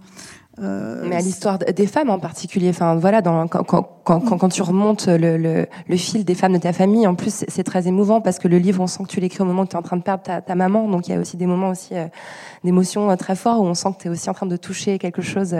euh, 0.60 1.04
Mais 1.08 1.16
à 1.16 1.20
l'histoire 1.20 1.58
des 1.58 1.88
femmes 1.88 2.10
en 2.10 2.20
particulier, 2.20 2.70
enfin 2.70 2.96
voilà, 2.96 3.22
dans, 3.22 3.48
quand, 3.48 3.64
quand, 3.64 4.02
quand, 4.04 4.22
quand 4.22 4.50
tu 4.50 4.62
remontes 4.62 5.08
le, 5.08 5.38
le, 5.38 5.68
le, 5.88 5.98
fil 5.98 6.24
des 6.24 6.36
femmes 6.36 6.54
de 6.54 6.58
ta 6.60 6.74
famille, 6.74 7.06
en 7.08 7.16
plus 7.16 7.46
c'est 7.48 7.64
très 7.64 7.88
émouvant 7.88 8.22
parce 8.22 8.40
que 8.40 8.48
le 8.48 8.58
livre, 8.58 8.82
on 8.82 8.88
sent 8.88 9.04
que 9.04 9.10
tu 9.10 9.20
l'écris 9.20 9.42
au 9.42 9.46
moment 9.46 9.64
où 9.64 9.68
tu 9.68 9.74
es 9.74 9.80
en 9.80 9.82
train 9.82 9.98
de 9.98 10.04
perdre 10.04 10.24
ta, 10.24 10.42
ta 10.42 10.56
maman, 10.56 10.88
donc 10.88 11.08
il 11.08 11.12
y 11.12 11.16
a 11.16 11.20
aussi 11.20 11.38
des 11.38 11.46
moments 11.46 11.70
aussi 11.70 11.94
d'émotions 12.64 13.16
très 13.18 13.36
forts 13.36 13.62
où 13.62 13.66
on 13.66 13.74
sent 13.74 13.90
que 13.98 14.04
tu 14.04 14.08
es 14.08 14.12
aussi 14.12 14.30
en 14.30 14.34
train 14.34 14.46
de 14.46 14.58
toucher 14.58 14.98
quelque 14.98 15.22
chose 15.22 15.56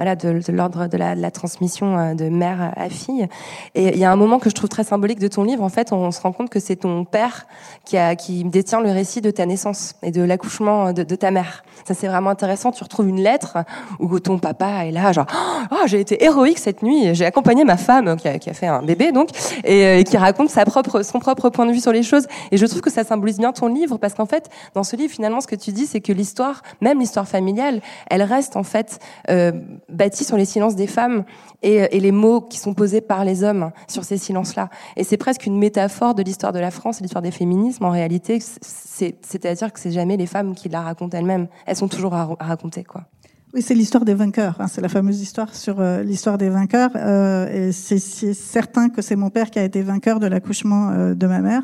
voilà, 0.00 0.16
de, 0.16 0.40
de 0.40 0.52
l'ordre 0.52 0.86
de 0.86 0.96
la, 0.96 1.14
de 1.14 1.20
la, 1.20 1.30
transmission 1.30 1.98
euh, 1.98 2.14
de 2.14 2.30
mère 2.30 2.72
à 2.74 2.88
fille. 2.88 3.28
Et 3.74 3.88
il 3.88 3.98
y 3.98 4.04
a 4.06 4.10
un 4.10 4.16
moment 4.16 4.38
que 4.38 4.48
je 4.48 4.54
trouve 4.54 4.70
très 4.70 4.82
symbolique 4.82 5.18
de 5.18 5.28
ton 5.28 5.44
livre. 5.44 5.62
En 5.62 5.68
fait, 5.68 5.92
on 5.92 6.10
se 6.10 6.22
rend 6.22 6.32
compte 6.32 6.48
que 6.48 6.58
c'est 6.58 6.76
ton 6.76 7.04
père 7.04 7.46
qui, 7.84 7.98
a, 7.98 8.16
qui 8.16 8.44
détient 8.44 8.80
le 8.80 8.90
récit 8.92 9.20
de 9.20 9.30
ta 9.30 9.44
naissance 9.44 9.96
et 10.02 10.10
de 10.10 10.22
l'accouchement 10.22 10.94
de, 10.94 11.02
de, 11.02 11.14
ta 11.16 11.30
mère. 11.30 11.64
Ça, 11.86 11.92
c'est 11.92 12.06
vraiment 12.06 12.30
intéressant. 12.30 12.72
Tu 12.72 12.82
retrouves 12.82 13.10
une 13.10 13.20
lettre 13.20 13.58
où 13.98 14.18
ton 14.20 14.38
papa 14.38 14.86
est 14.86 14.90
là, 14.90 15.12
genre, 15.12 15.26
oh, 15.70 15.82
j'ai 15.84 16.00
été 16.00 16.24
héroïque 16.24 16.60
cette 16.60 16.82
nuit. 16.82 17.14
J'ai 17.14 17.26
accompagné 17.26 17.64
ma 17.64 17.76
femme 17.76 18.16
qui 18.16 18.26
a, 18.26 18.38
qui 18.38 18.48
a, 18.48 18.54
fait 18.54 18.68
un 18.68 18.80
bébé, 18.80 19.12
donc, 19.12 19.28
et, 19.64 19.84
euh, 19.84 19.98
et, 19.98 20.04
qui 20.04 20.16
raconte 20.16 20.48
sa 20.48 20.64
propre, 20.64 21.02
son 21.02 21.18
propre 21.18 21.50
point 21.50 21.66
de 21.66 21.72
vue 21.72 21.80
sur 21.80 21.92
les 21.92 22.04
choses. 22.04 22.26
Et 22.52 22.56
je 22.56 22.64
trouve 22.64 22.80
que 22.80 22.90
ça 22.90 23.04
symbolise 23.04 23.36
bien 23.36 23.52
ton 23.52 23.66
livre 23.66 23.98
parce 23.98 24.14
qu'en 24.14 24.24
fait, 24.24 24.48
dans 24.72 24.82
ce 24.82 24.96
livre, 24.96 25.12
finalement, 25.12 25.42
ce 25.42 25.46
que 25.46 25.56
tu 25.56 25.72
dis, 25.72 25.84
c'est 25.84 26.00
que 26.00 26.14
l'histoire, 26.14 26.62
même 26.80 27.00
l'histoire 27.00 27.28
familiale, 27.28 27.82
elle 28.08 28.22
reste 28.22 28.56
en 28.56 28.62
fait 28.62 28.98
euh, 29.28 29.52
bâti 29.92 30.24
sur 30.24 30.36
les 30.36 30.44
silences 30.44 30.76
des 30.76 30.86
femmes 30.86 31.24
et, 31.62 31.96
et, 31.96 32.00
les 32.00 32.12
mots 32.12 32.40
qui 32.40 32.58
sont 32.58 32.74
posés 32.74 33.00
par 33.00 33.24
les 33.24 33.44
hommes 33.44 33.70
sur 33.88 34.04
ces 34.04 34.16
silences-là. 34.16 34.70
Et 34.96 35.04
c'est 35.04 35.16
presque 35.16 35.46
une 35.46 35.58
métaphore 35.58 36.14
de 36.14 36.22
l'histoire 36.22 36.52
de 36.52 36.58
la 36.58 36.70
France 36.70 37.00
et 37.00 37.02
l'histoire 37.02 37.22
des 37.22 37.30
féminismes. 37.30 37.84
En 37.84 37.90
réalité, 37.90 38.38
c'est-à-dire 38.40 39.72
que 39.72 39.80
c'est 39.80 39.90
jamais 39.90 40.16
les 40.16 40.26
femmes 40.26 40.54
qui 40.54 40.68
la 40.68 40.80
racontent 40.80 41.16
elles-mêmes. 41.16 41.48
Elles 41.66 41.76
sont 41.76 41.88
toujours 41.88 42.14
à, 42.14 42.36
raconter, 42.40 42.84
quoi. 42.84 43.04
Oui, 43.52 43.62
c'est 43.62 43.74
l'histoire 43.74 44.04
des 44.04 44.14
vainqueurs. 44.14 44.54
Hein. 44.60 44.68
C'est 44.68 44.80
la 44.80 44.88
fameuse 44.88 45.20
histoire 45.20 45.56
sur 45.56 45.80
euh, 45.80 46.04
l'histoire 46.04 46.38
des 46.38 46.48
vainqueurs. 46.48 46.90
Euh, 46.94 47.68
et 47.68 47.72
c'est 47.72 47.98
certain 47.98 48.88
que 48.90 49.02
c'est 49.02 49.16
mon 49.16 49.28
père 49.28 49.50
qui 49.50 49.58
a 49.58 49.64
été 49.64 49.82
vainqueur 49.82 50.20
de 50.20 50.28
l'accouchement 50.28 50.90
euh, 50.90 51.14
de 51.14 51.26
ma 51.26 51.40
mère. 51.40 51.62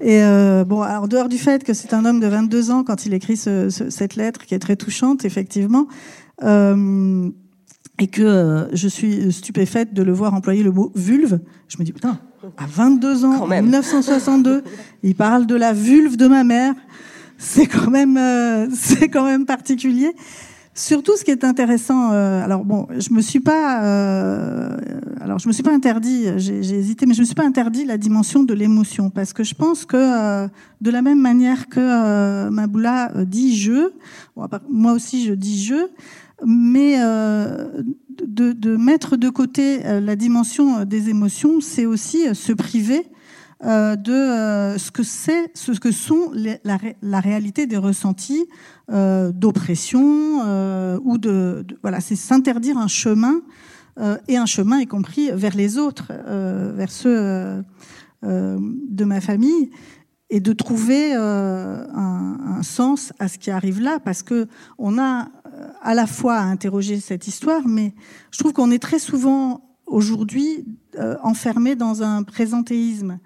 Et 0.00 0.22
euh, 0.22 0.64
bon, 0.64 0.84
en 0.84 1.06
dehors 1.06 1.30
du 1.30 1.38
fait 1.38 1.64
que 1.64 1.72
c'est 1.72 1.94
un 1.94 2.04
homme 2.04 2.20
de 2.20 2.26
22 2.26 2.70
ans 2.70 2.84
quand 2.84 3.06
il 3.06 3.14
écrit 3.14 3.38
ce, 3.38 3.70
ce, 3.70 3.88
cette 3.88 4.16
lettre 4.16 4.44
qui 4.44 4.54
est 4.54 4.58
très 4.58 4.76
touchante, 4.76 5.24
effectivement. 5.24 5.86
Euh, 6.42 7.30
et 8.00 8.06
que 8.06 8.22
euh, 8.22 8.74
je 8.74 8.88
suis 8.88 9.32
stupéfaite 9.32 9.92
de 9.92 10.02
le 10.02 10.12
voir 10.12 10.32
employer 10.34 10.62
le 10.62 10.70
mot 10.70 10.92
vulve. 10.94 11.40
Je 11.66 11.78
me 11.78 11.84
dis, 11.84 11.92
putain, 11.92 12.18
à 12.56 12.66
22 12.66 13.24
ans, 13.24 13.42
en 13.42 13.46
1962, 13.46 14.62
il 15.02 15.14
parle 15.14 15.46
de 15.46 15.56
la 15.56 15.72
vulve 15.72 16.16
de 16.16 16.28
ma 16.28 16.44
mère. 16.44 16.74
C'est 17.38 17.66
quand 17.66 17.90
même, 17.90 18.16
euh, 18.16 18.68
c'est 18.74 19.08
quand 19.08 19.24
même 19.24 19.46
particulier. 19.46 20.12
Surtout, 20.74 21.16
ce 21.16 21.24
qui 21.24 21.32
est 21.32 21.42
intéressant, 21.42 22.12
euh, 22.12 22.44
alors 22.44 22.64
bon, 22.64 22.86
je 22.96 23.12
me 23.12 23.20
suis 23.20 23.40
pas, 23.40 23.82
euh, 23.82 24.76
alors 25.20 25.40
je 25.40 25.48
me 25.48 25.52
suis 25.52 25.64
pas 25.64 25.72
interdit, 25.72 26.26
j'ai 26.36 26.54
hésité, 26.56 27.04
mais 27.04 27.14
je 27.14 27.20
me 27.20 27.24
suis 27.24 27.34
pas 27.34 27.44
interdit 27.44 27.84
la 27.84 27.98
dimension 27.98 28.44
de 28.44 28.54
l'émotion 28.54 29.10
parce 29.10 29.32
que 29.32 29.42
je 29.42 29.56
pense 29.56 29.84
que 29.84 30.46
de 30.80 30.90
la 30.92 31.02
même 31.02 31.20
manière 31.20 31.68
que 31.68 32.48
Maboula 32.48 33.10
dit 33.26 33.56
je, 33.56 33.90
bon, 34.36 34.46
moi 34.70 34.92
aussi 34.92 35.26
je 35.26 35.34
dis 35.34 35.64
je, 35.64 35.88
mais 36.44 36.96
euh, 37.00 37.82
de, 38.08 38.76
mettre 38.76 39.16
de 39.16 39.28
côté 39.28 39.84
euh, 39.84 40.00
la 40.00 40.16
dimension 40.16 40.84
des 40.84 41.08
émotions, 41.08 41.60
c'est 41.60 41.86
aussi 41.86 42.34
se 42.34 42.52
priver 42.52 43.06
euh, 43.64 43.96
de 43.96 44.12
euh, 44.12 44.78
ce 44.78 44.92
que 44.92 45.02
c'est, 45.02 45.50
ce 45.54 45.72
que 45.72 45.90
sont 45.90 46.30
la, 46.32 47.20
réalité 47.20 47.66
des 47.66 47.76
ressentis 47.76 48.46
euh, 48.88 49.32
d'oppression 49.32 50.98
ou 51.02 51.18
de, 51.18 51.66
voilà, 51.82 52.00
c'est 52.00 52.14
s'interdire 52.14 52.78
un 52.78 52.88
chemin 52.88 53.40
et 54.28 54.36
un 54.36 54.46
chemin 54.46 54.78
y 54.78 54.86
compris 54.86 55.30
vers 55.32 55.56
les 55.56 55.76
autres, 55.76 56.12
vers 56.12 56.90
ceux 56.92 57.64
de 58.22 59.04
ma 59.04 59.20
famille 59.20 59.70
et 60.30 60.40
de 60.40 60.52
trouver 60.52 61.14
euh, 61.14 61.86
un, 61.94 62.58
un, 62.58 62.62
sens 62.62 63.12
à 63.18 63.28
ce 63.28 63.38
qui 63.38 63.50
arrive 63.50 63.80
là, 63.80 63.98
parce 63.98 64.22
que 64.22 64.46
on 64.76 64.98
a 64.98 65.28
à 65.82 65.94
la 65.94 66.06
fois 66.06 66.36
à 66.36 66.42
interroger 66.42 67.00
cette 67.00 67.26
histoire, 67.26 67.66
mais 67.66 67.94
je 68.30 68.38
trouve 68.38 68.52
qu'on 68.52 68.70
est 68.70 68.78
très 68.78 68.98
souvent 68.98 69.68
aujourd'hui 69.88 70.64
euh, 70.98 71.16
enfermé 71.22 71.76
dans 71.76 72.02
un 72.02 72.22
présentéisme. 72.22 73.18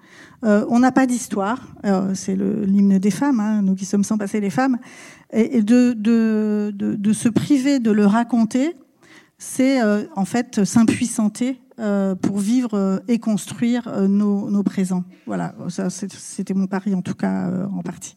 Euh, 0.43 0.65
on 0.69 0.79
n'a 0.79 0.91
pas 0.91 1.05
d'histoire, 1.05 1.59
euh, 1.85 2.13
c'est 2.13 2.35
l'hymne 2.35 2.97
des 2.99 3.11
femmes, 3.11 3.39
hein, 3.39 3.61
nous 3.61 3.75
qui 3.75 3.85
sommes 3.85 4.03
sans 4.03 4.17
passer 4.17 4.39
les 4.39 4.49
femmes, 4.49 4.77
et, 5.31 5.61
de, 5.61 5.93
se 7.13 7.29
priver 7.29 7.79
de 7.79 7.91
le 7.91 8.05
raconter, 8.05 8.75
c'est 9.37 9.79
en 10.15 10.25
fait 10.25 10.63
s'impuissanter 10.63 11.59
pour 12.21 12.37
vivre 12.37 13.01
et 13.07 13.17
construire 13.17 14.07
nos 14.07 14.63
présents. 14.63 15.03
Voilà, 15.25 15.55
c'était 15.89 16.53
mon 16.53 16.67
pari 16.67 16.93
en 16.93 17.01
tout 17.01 17.15
cas 17.15 17.49
en 17.75 17.81
partie. 17.81 18.15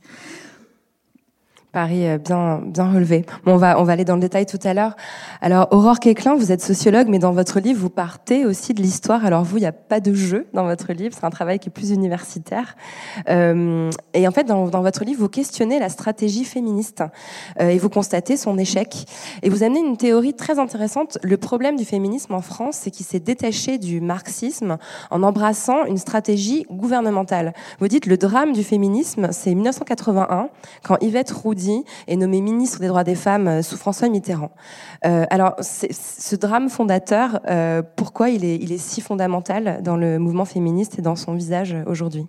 Paris 1.77 2.07
bien, 2.25 2.63
bien 2.65 2.91
relevé. 2.91 3.27
On 3.45 3.59
va, 3.59 3.79
on 3.79 3.85
va 3.85 3.93
aller 3.93 4.07
dans 4.07 4.15
le 4.15 4.21
détail 4.23 4.47
tout 4.47 4.59
à 4.65 4.73
l'heure. 4.73 4.97
Alors, 5.43 5.69
Aurore 5.73 6.01
Quéclin, 6.01 6.35
vous 6.35 6.51
êtes 6.51 6.63
sociologue, 6.63 7.07
mais 7.09 7.19
dans 7.19 7.33
votre 7.33 7.61
livre, 7.61 7.79
vous 7.79 7.91
partez 7.91 8.47
aussi 8.47 8.73
de 8.73 8.81
l'histoire. 8.81 9.27
Alors, 9.27 9.45
vous, 9.45 9.59
il 9.59 9.61
n'y 9.61 9.67
a 9.67 9.73
pas 9.73 10.01
de 10.01 10.15
jeu 10.15 10.47
dans 10.55 10.65
votre 10.65 10.95
livre. 10.95 11.15
C'est 11.15 11.27
un 11.27 11.31
travail 11.31 11.59
qui 11.59 11.69
est 11.69 11.71
plus 11.71 11.91
universitaire. 11.91 12.77
Euh, 13.29 13.91
et 14.15 14.27
en 14.27 14.31
fait, 14.31 14.45
dans, 14.45 14.69
dans, 14.69 14.81
votre 14.81 15.05
livre, 15.05 15.21
vous 15.21 15.29
questionnez 15.29 15.79
la 15.79 15.91
stratégie 15.91 16.45
féministe 16.45 17.05
euh, 17.61 17.69
et 17.69 17.77
vous 17.77 17.91
constatez 17.91 18.39
son 18.39 18.57
échec. 18.57 19.05
Et 19.43 19.51
vous 19.51 19.63
amenez 19.63 19.81
une 19.81 19.99
théorie 19.99 20.33
très 20.33 20.59
intéressante. 20.59 21.19
Le 21.23 21.37
problème 21.37 21.77
du 21.77 21.85
féminisme 21.85 22.33
en 22.33 22.41
France, 22.41 22.79
c'est 22.81 22.91
qu'il 22.91 23.05
s'est 23.05 23.21
détaché 23.21 23.77
du 23.77 24.01
marxisme 24.01 24.79
en 25.11 25.23
embrassant 25.23 25.85
une 25.85 25.99
stratégie 25.99 26.65
gouvernementale. 26.71 27.53
Vous 27.81 27.89
dites, 27.89 28.07
le 28.07 28.17
drame 28.17 28.55
du 28.55 28.65
féminisme, 28.65 29.29
c'est 29.31 29.55
1981, 29.55 30.49
quand 30.83 30.97
Yvette 31.03 31.33
Roudy 31.33 31.66
est 32.07 32.17
nommé 32.17 32.41
ministre 32.41 32.81
des 32.81 32.89
droits 32.89 33.05
des 33.05 33.15
femmes 33.15 33.49
euh, 33.49 33.63
sous 33.63 33.77
François 33.77 34.09
Mitterrand. 34.09 34.53
Euh, 35.05 35.25
alors, 35.31 35.55
ce 35.61 36.37
drame 36.37 36.69
fondateur, 36.69 37.41
euh, 37.49 37.83
pourquoi 37.97 38.31
il 38.31 38.45
est, 38.45 38.79
si 38.79 39.01
fondamental 39.01 39.81
dans 39.83 39.97
le 39.97 40.19
mouvement 40.19 40.45
féministe 40.45 40.99
et 40.99 41.03
dans 41.03 41.17
son 41.17 41.35
visage 41.35 41.77
aujourd'hui? 41.87 42.27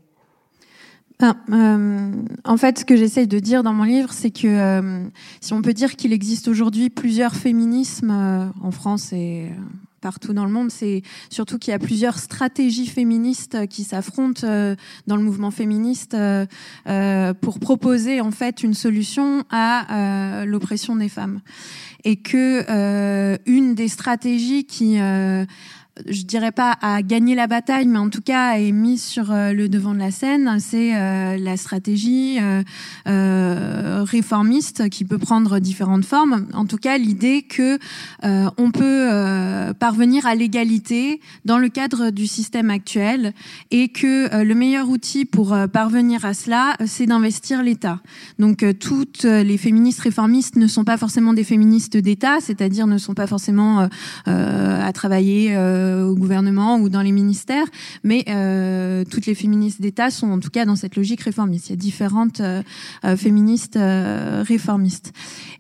Euh, 1.23 2.11
en 2.45 2.57
fait, 2.57 2.79
ce 2.79 2.85
que 2.85 2.95
j'essaye 2.95 3.27
de 3.27 3.39
dire 3.39 3.63
dans 3.63 3.73
mon 3.73 3.85
livre, 3.85 4.13
c'est 4.13 4.29
que 4.29 5.09
si 5.41 5.53
on 5.53 5.63
peut 5.63 5.73
dire 5.73 5.95
qu'il 5.95 6.13
existe 6.13 6.47
aujourd'hui 6.47 6.91
plusieurs 6.91 7.33
féminismes 7.33 8.51
en 8.61 8.71
France 8.71 9.13
et 9.13 9.49
partout 10.01 10.33
dans 10.33 10.45
le 10.45 10.51
monde, 10.51 10.71
c'est 10.71 11.01
surtout 11.29 11.57
qu'il 11.57 11.71
y 11.71 11.73
a 11.73 11.79
plusieurs 11.79 12.19
stratégies 12.19 12.87
féministes 12.87 13.67
qui 13.67 13.83
s'affrontent 13.83 14.41
euh, 14.43 14.75
dans 15.07 15.15
le 15.15 15.23
mouvement 15.23 15.51
féministe 15.51 16.13
euh, 16.13 16.45
euh, 16.87 17.33
pour 17.33 17.59
proposer 17.59 18.21
en 18.21 18.31
fait 18.31 18.63
une 18.63 18.73
solution 18.73 19.43
à 19.49 20.45
l'oppression 20.45 20.95
des 20.95 21.09
femmes, 21.09 21.41
et 22.03 22.17
que 22.17 23.37
une 23.45 23.75
des 23.75 23.87
stratégies 23.87 24.65
qui 24.65 24.97
je 26.05 26.23
dirais 26.23 26.51
pas 26.51 26.77
à 26.81 27.01
gagner 27.01 27.35
la 27.35 27.47
bataille, 27.47 27.87
mais 27.87 27.99
en 27.99 28.09
tout 28.09 28.21
cas 28.21 28.57
est 28.57 28.71
mise 28.71 29.03
sur 29.03 29.31
euh, 29.31 29.53
le 29.53 29.69
devant 29.69 29.93
de 29.93 29.99
la 29.99 30.11
scène, 30.11 30.57
c'est 30.59 30.95
euh, 30.95 31.37
la 31.37 31.57
stratégie 31.57 32.39
euh, 32.39 34.03
réformiste 34.03 34.89
qui 34.89 35.05
peut 35.05 35.17
prendre 35.17 35.59
différentes 35.59 36.05
formes. 36.05 36.47
En 36.53 36.65
tout 36.65 36.77
cas, 36.77 36.97
l'idée 36.97 37.43
que 37.43 37.79
on 38.23 38.71
peut 38.71 39.09
parvenir 39.79 40.25
à 40.25 40.35
l'égalité 40.35 41.21
dans 41.45 41.57
le 41.57 41.69
cadre 41.69 42.09
du 42.09 42.27
système 42.27 42.69
actuel 42.69 43.33
et 43.71 43.89
que 43.89 44.43
le 44.43 44.55
meilleur 44.55 44.89
outil 44.89 45.25
pour 45.25 45.55
parvenir 45.71 46.25
à 46.25 46.33
cela, 46.33 46.75
c'est 46.85 47.05
d'investir 47.05 47.63
l'État. 47.63 47.99
Donc 48.39 48.65
toutes 48.79 49.23
les 49.23 49.57
féministes 49.57 50.01
réformistes 50.01 50.55
ne 50.55 50.67
sont 50.67 50.83
pas 50.83 50.97
forcément 50.97 51.33
des 51.33 51.43
féministes 51.43 51.97
d'État, 51.97 52.37
c'est-à-dire 52.39 52.87
ne 52.87 52.97
sont 52.97 53.13
pas 53.13 53.27
forcément 53.27 53.87
à 54.25 54.93
travailler 54.93 55.55
au 55.87 56.15
gouvernement 56.15 56.79
ou 56.79 56.89
dans 56.89 57.01
les 57.01 57.11
ministères, 57.11 57.67
mais 58.03 58.23
euh, 58.27 59.03
toutes 59.09 59.25
les 59.25 59.35
féministes 59.35 59.81
d'État 59.81 60.09
sont 60.09 60.31
en 60.31 60.39
tout 60.39 60.49
cas 60.49 60.65
dans 60.65 60.75
cette 60.75 60.95
logique 60.95 61.21
réformiste. 61.21 61.67
Il 61.67 61.71
y 61.71 61.73
a 61.73 61.77
différentes 61.77 62.41
euh, 62.41 62.61
euh 63.05 63.15
féministes 63.17 63.77
euh, 63.77 64.43
réformistes. 64.45 65.13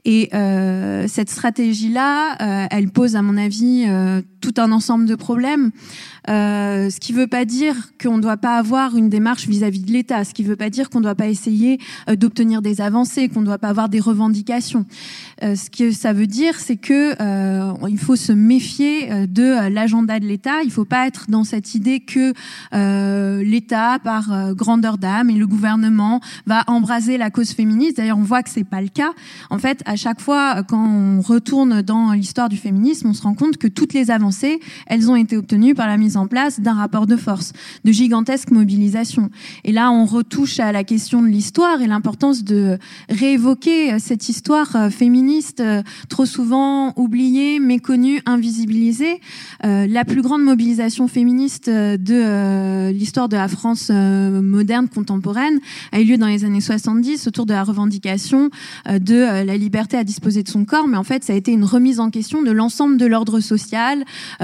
Et 0.05 0.29
euh, 0.33 1.05
cette 1.07 1.29
stratégie-là, 1.29 2.67
elle 2.71 2.89
pose, 2.89 3.15
à 3.15 3.21
mon 3.21 3.35
avis, 3.37 3.85
tout 4.41 4.53
un 4.57 4.71
ensemble 4.71 5.05
de 5.05 5.15
problèmes. 5.15 5.71
Euh, 6.29 6.89
ce 6.89 6.99
qui 6.99 7.13
ne 7.13 7.19
veut 7.19 7.27
pas 7.27 7.45
dire 7.45 7.75
qu'on 8.01 8.17
ne 8.17 8.21
doit 8.21 8.37
pas 8.37 8.57
avoir 8.57 8.95
une 8.95 9.09
démarche 9.09 9.47
vis-à-vis 9.47 9.81
-vis 9.81 9.85
de 9.85 9.91
l'État, 9.91 10.23
ce 10.23 10.33
qui 10.33 10.43
ne 10.43 10.47
veut 10.47 10.55
pas 10.55 10.69
dire 10.69 10.89
qu'on 10.89 10.99
ne 10.99 11.03
doit 11.03 11.15
pas 11.15 11.27
essayer 11.27 11.79
euh, 12.09 12.15
d'obtenir 12.15 12.61
des 12.61 12.81
avancées, 12.81 13.29
qu'on 13.29 13.41
ne 13.41 13.45
doit 13.45 13.57
pas 13.57 13.69
avoir 13.69 13.89
des 13.89 13.99
revendications. 13.99 14.85
Euh, 15.43 15.55
ce 15.55 15.69
que 15.69 15.91
ça 15.91 16.13
veut 16.13 16.27
dire, 16.27 16.59
c'est 16.59 16.77
que 16.77 17.15
il 17.89 17.99
faut 17.99 18.15
se 18.15 18.33
méfier 18.33 19.27
de 19.27 19.69
l'agenda 19.69 20.19
de 20.19 20.25
l'État. 20.25 20.61
Il 20.63 20.67
ne 20.67 20.71
faut 20.71 20.85
pas 20.85 21.07
être 21.07 21.25
dans 21.29 21.43
cette 21.43 21.75
idée 21.75 21.99
que 21.99 22.33
euh, 22.73 23.43
l'État, 23.43 23.99
par 24.03 24.31
euh, 24.31 24.53
grandeur 24.53 24.97
d'âme, 24.97 25.29
et 25.29 25.33
le 25.33 25.47
gouvernement 25.47 26.21
va 26.45 26.63
embraser 26.67 27.17
la 27.17 27.29
cause 27.29 27.51
féministe. 27.51 27.97
D'ailleurs, 27.97 28.17
on 28.17 28.23
voit 28.23 28.43
que 28.43 28.49
c'est 28.49 28.63
pas 28.63 28.81
le 28.81 28.87
cas. 28.87 29.11
En 29.49 29.57
fait, 29.57 29.81
à 29.85 29.95
chaque 29.95 30.21
fois, 30.21 30.63
quand 30.63 30.85
on 30.85 31.21
retourne 31.21 31.81
dans 31.81 32.11
l'histoire 32.11 32.49
du 32.49 32.57
féminisme, 32.57 33.09
on 33.09 33.13
se 33.13 33.21
rend 33.21 33.33
compte 33.33 33.57
que 33.57 33.67
toutes 33.67 33.93
les 33.93 34.11
avancées, 34.11 34.59
elles 34.87 35.09
ont 35.09 35.15
été 35.15 35.37
obtenues 35.37 35.75
par 35.75 35.87
la 35.87 35.97
mise 35.97 36.16
en 36.17 36.27
place 36.27 36.59
d'un 36.59 36.73
rapport 36.73 37.07
de 37.07 37.15
force, 37.15 37.53
de 37.85 37.91
gigantesques 37.91 38.51
mobilisations. 38.51 39.29
Et 39.63 39.71
là, 39.71 39.91
on 39.91 40.05
retouche 40.05 40.59
à 40.59 40.71
la 40.71 40.83
question 40.83 41.21
de 41.21 41.27
l'histoire 41.27 41.81
et 41.81 41.87
l'importance 41.87 42.43
de 42.43 42.77
réévoquer 43.09 43.99
cette 43.99 44.29
histoire 44.29 44.91
féministe 44.91 45.63
trop 46.09 46.25
souvent 46.25 46.93
oubliée, 46.95 47.59
méconnue, 47.59 48.21
invisibilisée. 48.25 49.21
Euh, 49.65 49.87
la 49.87 50.05
plus 50.05 50.21
grande 50.21 50.43
mobilisation 50.43 51.07
féministe 51.07 51.69
de 51.69 51.97
euh, 52.09 52.91
l'histoire 52.91 53.29
de 53.29 53.35
la 53.35 53.47
France 53.47 53.89
euh, 53.91 54.41
moderne 54.41 54.87
contemporaine 54.87 55.59
a 55.91 55.99
eu 55.99 56.05
lieu 56.05 56.17
dans 56.17 56.27
les 56.27 56.45
années 56.45 56.61
70 56.61 57.27
autour 57.27 57.45
de 57.45 57.53
la 57.53 57.63
revendication 57.63 58.49
de 58.87 59.43
la 59.43 59.57
liberté 59.57 59.97
à 59.97 60.03
disposer 60.03 60.43
de 60.43 60.49
son 60.49 60.65
corps, 60.65 60.87
mais 60.87 60.97
en 60.97 61.03
fait 61.03 61.23
ça 61.23 61.33
a 61.33 61.35
été 61.35 61.51
une 61.51 61.63
remise 61.63 61.99
en 61.99 62.09
question 62.09 62.41
de 62.41 62.51
l'ensemble 62.51 62.97
de 62.97 63.05
l'ordre 63.05 63.39
social 63.39 64.03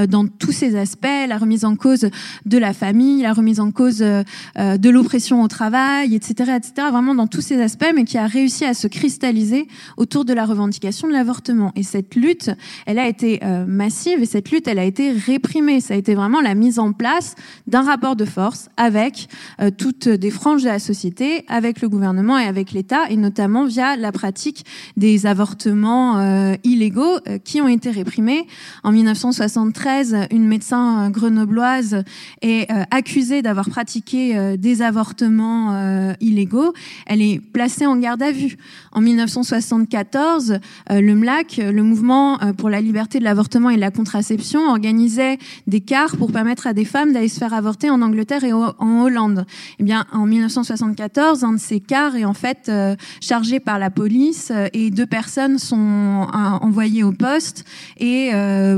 dans 0.09 0.27
tous 0.27 0.51
ses 0.51 0.75
aspects, 0.75 1.07
la 1.27 1.37
remise 1.37 1.62
en 1.65 1.75
cause 1.75 2.07
de 2.45 2.57
la 2.57 2.73
famille, 2.73 3.21
la 3.21 3.33
remise 3.33 3.59
en 3.59 3.71
cause 3.71 3.99
de 3.99 4.89
l'oppression 4.89 5.41
au 5.41 5.47
travail, 5.47 6.15
etc., 6.15 6.53
etc., 6.57 6.87
vraiment 6.91 7.15
dans 7.15 7.27
tous 7.27 7.41
ces 7.41 7.61
aspects, 7.61 7.91
mais 7.95 8.03
qui 8.03 8.17
a 8.17 8.27
réussi 8.27 8.65
à 8.65 8.73
se 8.73 8.87
cristalliser 8.87 9.67
autour 9.97 10.25
de 10.25 10.33
la 10.33 10.45
revendication 10.45 11.07
de 11.07 11.13
l'avortement. 11.13 11.71
Et 11.75 11.83
cette 11.83 12.15
lutte, 12.15 12.51
elle 12.85 12.99
a 12.99 13.07
été 13.07 13.39
massive 13.67 14.21
et 14.21 14.25
cette 14.25 14.51
lutte, 14.51 14.67
elle 14.67 14.79
a 14.79 14.83
été 14.83 15.11
réprimée. 15.11 15.81
Ça 15.81 15.93
a 15.93 15.97
été 15.97 16.15
vraiment 16.15 16.41
la 16.41 16.55
mise 16.55 16.79
en 16.79 16.93
place 16.93 17.35
d'un 17.67 17.81
rapport 17.81 18.15
de 18.15 18.25
force 18.25 18.69
avec 18.77 19.27
euh, 19.61 19.69
toutes 19.75 20.07
des 20.07 20.31
franges 20.31 20.63
de 20.63 20.67
la 20.67 20.79
société, 20.79 21.45
avec 21.47 21.81
le 21.81 21.89
gouvernement 21.89 22.37
et 22.37 22.45
avec 22.45 22.71
l'État, 22.71 23.09
et 23.09 23.17
notamment 23.17 23.65
via 23.65 23.95
la 23.95 24.11
pratique 24.11 24.65
des 24.97 25.25
avortements 25.25 26.17
euh, 26.17 26.55
illégaux 26.63 27.17
euh, 27.27 27.37
qui 27.37 27.61
ont 27.61 27.67
été 27.67 27.89
réprimés. 27.91 28.47
En 28.83 28.91
1973, 28.91 30.27
une 30.31 30.47
médecin 30.47 31.09
grenobloise 31.09 31.42
est 32.41 32.69
accusée 32.91 33.41
d'avoir 33.41 33.69
pratiqué 33.69 34.57
des 34.57 34.81
avortements 34.81 36.13
illégaux. 36.19 36.73
Elle 37.05 37.21
est 37.21 37.39
placée 37.39 37.85
en 37.85 37.97
garde 37.97 38.21
à 38.21 38.31
vue. 38.31 38.57
En 38.91 39.01
1974, 39.01 40.59
le 40.89 41.15
MLAC, 41.15 41.57
le 41.57 41.83
mouvement 41.83 42.39
pour 42.57 42.69
la 42.69 42.81
liberté 42.81 43.19
de 43.19 43.23
l'avortement 43.23 43.69
et 43.69 43.75
de 43.75 43.81
la 43.81 43.91
contraception, 43.91 44.69
organisait 44.69 45.37
des 45.67 45.81
cars 45.81 46.17
pour 46.17 46.31
permettre 46.31 46.67
à 46.67 46.73
des 46.73 46.85
femmes 46.85 47.13
d'aller 47.13 47.27
se 47.27 47.39
faire 47.39 47.53
avorter 47.53 47.89
en 47.89 48.01
Angleterre 48.01 48.43
et 48.43 48.53
en 48.53 49.01
Hollande. 49.01 49.45
Eh 49.79 49.83
bien, 49.83 50.05
en 50.11 50.25
1974, 50.25 51.43
un 51.43 51.53
de 51.53 51.59
ces 51.59 51.79
cars 51.79 52.15
est 52.15 52.25
en 52.25 52.33
fait 52.33 52.69
euh, 52.69 52.95
chargé 53.21 53.59
par 53.59 53.79
la 53.79 53.89
police 53.89 54.51
euh, 54.51 54.67
et 54.73 54.89
deux 54.89 55.05
personnes 55.05 55.57
sont 55.57 55.77
euh, 55.77 56.37
envoyées 56.61 57.03
au 57.03 57.11
poste 57.11 57.65
et 57.99 58.31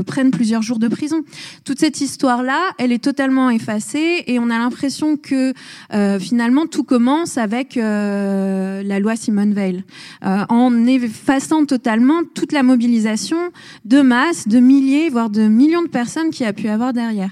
prennent 0.06 0.30
plusieurs 0.30 0.62
jours 0.62 0.78
de 0.78 0.88
prison. 0.88 1.22
Toute 1.64 1.80
cette 1.80 2.00
histoire-là, 2.00 2.55
elle 2.78 2.92
est 2.92 3.02
totalement 3.02 3.50
effacée 3.50 4.24
et 4.26 4.38
on 4.38 4.50
a 4.50 4.58
l'impression 4.58 5.16
que 5.16 5.52
finalement 6.18 6.66
tout 6.66 6.84
commence 6.84 7.38
avec 7.38 7.76
la 7.76 8.98
loi 9.00 9.16
Simone 9.16 9.54
Veil, 9.54 9.84
en 10.22 10.86
effaçant 10.86 11.64
totalement 11.64 12.22
toute 12.34 12.52
la 12.52 12.62
mobilisation 12.62 13.38
de 13.84 14.00
masse, 14.00 14.48
de 14.48 14.58
milliers, 14.60 15.08
voire 15.08 15.30
de 15.30 15.48
millions 15.48 15.82
de 15.82 15.88
personnes 15.88 16.30
qui 16.30 16.44
a 16.44 16.52
pu 16.52 16.68
avoir 16.68 16.92
derrière. 16.92 17.30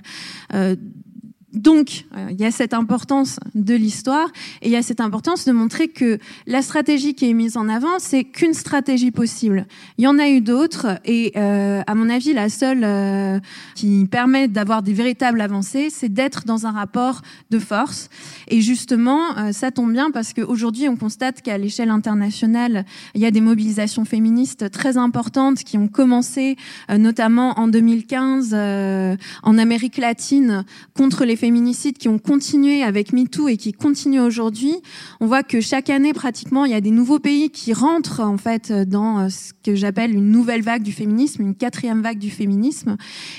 Euh, 1.55 1.61
donc, 1.65 2.05
euh, 2.17 2.29
il 2.31 2.41
y 2.41 2.45
a 2.45 2.51
cette 2.51 2.75
importance 2.75 3.41
de 3.55 3.75
l'histoire 3.75 4.29
et 4.63 4.69
il 4.69 4.73
y 4.73 4.77
a 4.77 4.83
cette 4.83 5.01
importance 5.01 5.45
de 5.45 5.53
montrer 5.53 5.89
que 5.89 6.19
la 6.47 6.63
stratégie 6.63 7.15
qui 7.15 7.29
est 7.29 7.35
mise 7.35 7.57
en 7.57 7.69
avant, 7.69 7.99
c'est 7.99 8.25
qu'une 8.25 8.55
stratégie 8.55 9.11
possible. 9.11 9.67
Il 9.99 10.05
y 10.05 10.07
en 10.07 10.19
a 10.19 10.29
eu 10.29 10.41
d'autres 10.41 11.01
et, 11.05 11.33
euh, 11.37 11.83
à 11.87 11.95
mon 11.95 12.09
avis, 12.11 12.33
la 12.33 12.49
seule 12.49 12.85
euh, 12.85 13.39
qui 13.75 14.07
permet 14.11 14.49
d'avoir 14.49 14.83
des 14.83 14.93
véritables 14.93 15.41
avancées, 15.41 15.89
c'est 15.91 16.09
d'être 16.09 16.45
dans 16.45 16.67
un 16.67 16.73
rapport 16.73 17.23
de 17.51 17.59
force. 17.59 18.09
Et 18.49 18.61
justement, 18.61 19.37
euh, 19.39 19.53
ça 19.53 19.71
tombe 19.71 19.93
bien 19.93 20.11
parce 20.11 20.33
qu'aujourd'hui, 20.33 20.89
on 20.89 20.97
constate 20.97 21.43
qu'à 21.43 21.59
l'échelle 21.59 21.91
internationale, 21.91 22.85
il 23.15 23.21
y 23.21 23.27
a 23.27 23.31
des 23.31 23.41
mobilisations 23.41 24.05
féministes 24.05 24.71
très 24.71 24.97
importantes 24.97 25.59
qui 25.65 25.79
ont 25.79 25.89
commencé, 25.89 26.57
euh, 26.91 26.99
notamment 26.99 27.59
en 27.59 27.69
2015 27.69 28.55
en 28.55 29.59
Amérique 29.59 29.99
latine 29.99 30.65
contre 30.95 31.25
les 31.25 31.37
féminicides 31.45 31.99
qui 31.99 32.09
ont 32.09 32.18
continué 32.18 32.82
avec 32.82 33.12
MeToo 33.12 33.49
et 33.49 33.59
qui 33.59 33.74
continuent 33.74 34.22
aujourd'hui, 34.22 34.76
on 35.20 35.26
voit 35.26 35.42
que 35.42 35.61
chaque 35.61 35.90
année, 35.90 36.14
pratiquement, 36.14 36.64
il 36.64 36.70
y 36.70 36.74
a 36.74 36.80
des 36.80 36.90
nouveaux 36.90 37.18
pays 37.18 37.51
qui 37.51 37.74
rentrent 37.74 38.20
en 38.20 38.38
fait 38.38 38.72
dans 38.72 39.18
euh, 39.18 39.28
ce 39.28 39.53
que 39.62 39.74
j'appelle 39.74 40.14
une 40.14 40.30
nouvelle 40.30 40.62
vague 40.62 40.82
du 40.82 40.92
féminisme, 40.92 41.42
une 41.42 41.55
quatrième 41.55 42.01
vague 42.01 42.18
du 42.18 42.30
féminisme. 42.30 42.97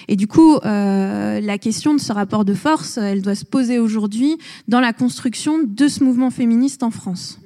Et 0.07 0.15
du 0.15 0.27
coup, 0.27 0.57
euh, 0.57 1.41
la 1.41 1.57
question 1.57 1.95
de 1.95 1.99
ce 1.99 2.13
rapport 2.13 2.45
de 2.45 2.53
force, 2.53 2.99
elle 2.99 3.23
doit 3.23 3.33
se 3.33 3.43
poser 3.43 3.79
aujourd'hui 3.79 4.37
dans 4.67 4.81
la 4.81 4.93
construction 4.93 5.57
de 5.65 5.87
ce 5.87 6.03
mouvement 6.03 6.29
féministe 6.29 6.83
en 6.83 6.91
France. 6.91 7.39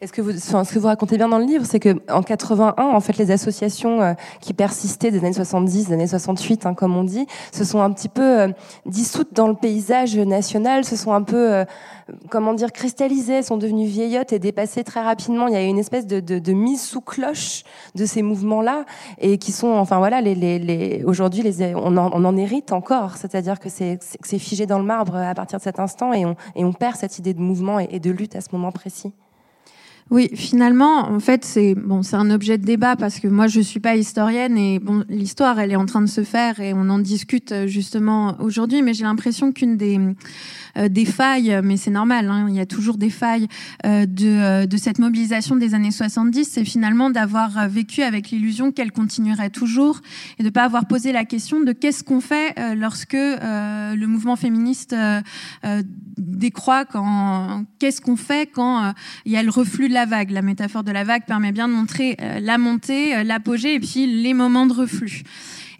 Est-ce 0.00 0.12
que 0.12 0.22
vous, 0.22 0.32
ce 0.32 0.74
que 0.74 0.78
vous 0.78 0.86
racontez 0.86 1.16
bien 1.16 1.28
dans 1.28 1.38
le 1.38 1.44
livre, 1.44 1.64
c'est 1.64 1.80
que 1.80 2.00
en 2.10 2.22
81, 2.22 2.74
en 2.82 3.00
fait, 3.00 3.16
les 3.18 3.30
associations 3.30 4.00
euh, 4.00 4.14
qui 4.40 4.54
persistaient 4.54 5.10
des 5.10 5.18
années 5.18 5.32
70, 5.32 5.88
des 5.88 5.92
années 5.94 6.06
68, 6.06 6.66
hein, 6.66 6.74
comme 6.74 6.96
on 6.96 7.04
dit, 7.04 7.26
se 7.52 7.64
sont 7.64 7.80
un 7.80 7.92
petit 7.92 8.08
peu 8.08 8.40
euh, 8.40 8.48
dissoutes 8.86 9.32
dans 9.32 9.48
le 9.48 9.54
paysage 9.54 10.16
national, 10.16 10.84
se 10.84 10.96
sont 10.96 11.12
un 11.12 11.22
peu, 11.22 11.52
euh, 11.52 11.64
comment 12.30 12.54
dire, 12.54 12.72
cristallisées, 12.72 13.42
sont 13.42 13.56
devenues 13.56 13.86
vieillottes 13.86 14.32
et 14.32 14.38
dépassées 14.38 14.84
très 14.84 15.02
rapidement. 15.02 15.48
Il 15.48 15.54
y 15.54 15.56
a 15.56 15.62
eu 15.62 15.68
une 15.68 15.78
espèce 15.78 16.06
de, 16.06 16.20
de, 16.20 16.38
de 16.38 16.52
mise 16.52 16.82
sous 16.82 17.00
cloche 17.00 17.64
de 17.94 18.06
ces 18.06 18.22
mouvements-là 18.22 18.84
et 19.18 19.38
qui 19.38 19.52
sont, 19.52 19.72
enfin 19.72 19.98
voilà, 19.98 20.20
les, 20.20 20.34
les, 20.34 20.58
les 20.58 21.04
aujourd'hui, 21.04 21.42
les, 21.42 21.74
on, 21.74 21.96
en, 21.96 22.10
on 22.12 22.24
en 22.24 22.36
hérite 22.36 22.72
encore. 22.72 23.16
C'est-à-dire 23.16 23.60
que 23.60 23.68
c'est, 23.68 23.98
c'est 24.22 24.38
figé 24.38 24.66
dans 24.66 24.78
le 24.78 24.84
marbre 24.84 25.16
à 25.16 25.34
partir 25.34 25.58
de 25.58 25.62
cet 25.62 25.78
instant 25.78 26.12
et 26.12 26.24
on, 26.26 26.36
et 26.56 26.64
on 26.64 26.72
perd 26.72 26.96
cette 26.96 27.18
idée 27.18 27.34
de 27.34 27.40
mouvement 27.40 27.78
et, 27.80 27.88
et 27.90 28.00
de 28.00 28.10
lutte 28.10 28.36
à 28.36 28.40
ce 28.40 28.48
moment 28.52 28.72
précis. 28.72 29.12
Oui, 30.10 30.28
finalement, 30.34 31.10
en 31.10 31.20
fait, 31.20 31.44
c'est 31.44 31.74
bon, 31.74 32.02
c'est 32.02 32.16
un 32.16 32.30
objet 32.30 32.58
de 32.58 32.64
débat 32.64 32.96
parce 32.96 33.18
que 33.18 33.28
moi, 33.28 33.46
je 33.46 33.60
suis 33.60 33.80
pas 33.80 33.96
historienne 33.96 34.58
et 34.58 34.78
bon, 34.78 35.04
l'histoire, 35.08 35.58
elle 35.58 35.72
est 35.72 35.76
en 35.76 35.86
train 35.86 36.02
de 36.02 36.06
se 36.06 36.22
faire 36.22 36.60
et 36.60 36.74
on 36.74 36.90
en 36.90 36.98
discute 36.98 37.52
euh, 37.52 37.66
justement 37.66 38.36
aujourd'hui. 38.40 38.82
Mais 38.82 38.94
j'ai 38.94 39.04
l'impression 39.04 39.52
qu'une 39.52 39.76
des 39.76 39.98
euh, 40.78 40.88
des 40.88 41.04
failles, 41.04 41.60
mais 41.62 41.76
c'est 41.76 41.90
normal, 41.90 42.28
hein, 42.30 42.46
il 42.48 42.54
y 42.54 42.60
a 42.60 42.66
toujours 42.66 42.96
des 42.96 43.10
failles 43.10 43.46
euh, 43.84 44.06
de, 44.06 44.64
de 44.64 44.76
cette 44.78 44.98
mobilisation 44.98 45.56
des 45.56 45.74
années 45.74 45.90
70, 45.90 46.46
c'est 46.46 46.64
finalement 46.64 47.10
d'avoir 47.10 47.68
vécu 47.68 48.02
avec 48.02 48.30
l'illusion 48.30 48.72
qu'elle 48.72 48.90
continuerait 48.90 49.50
toujours 49.50 50.00
et 50.38 50.42
de 50.42 50.48
pas 50.48 50.64
avoir 50.64 50.86
posé 50.86 51.12
la 51.12 51.26
question 51.26 51.60
de 51.60 51.72
qu'est-ce 51.72 52.02
qu'on 52.02 52.22
fait 52.22 52.54
lorsque 52.74 53.12
le 53.12 54.06
mouvement 54.06 54.36
féministe 54.36 54.96
décroît, 56.16 56.86
quand 56.86 57.64
qu'est-ce 57.78 58.00
qu'on 58.00 58.16
fait 58.16 58.50
quand 58.50 58.94
il 59.26 59.32
y 59.32 59.36
a 59.36 59.42
le 59.42 59.50
reflux 59.50 59.88
la 59.92 60.06
vague. 60.06 60.30
La 60.30 60.42
métaphore 60.42 60.84
de 60.84 60.92
la 60.92 61.04
vague 61.04 61.24
permet 61.24 61.52
bien 61.52 61.68
de 61.68 61.72
montrer 61.72 62.16
euh, 62.20 62.40
la 62.40 62.58
montée, 62.58 63.14
euh, 63.14 63.22
l'apogée 63.22 63.74
et 63.74 63.80
puis 63.80 64.06
les 64.06 64.34
moments 64.34 64.66
de 64.66 64.72
reflux. 64.72 65.22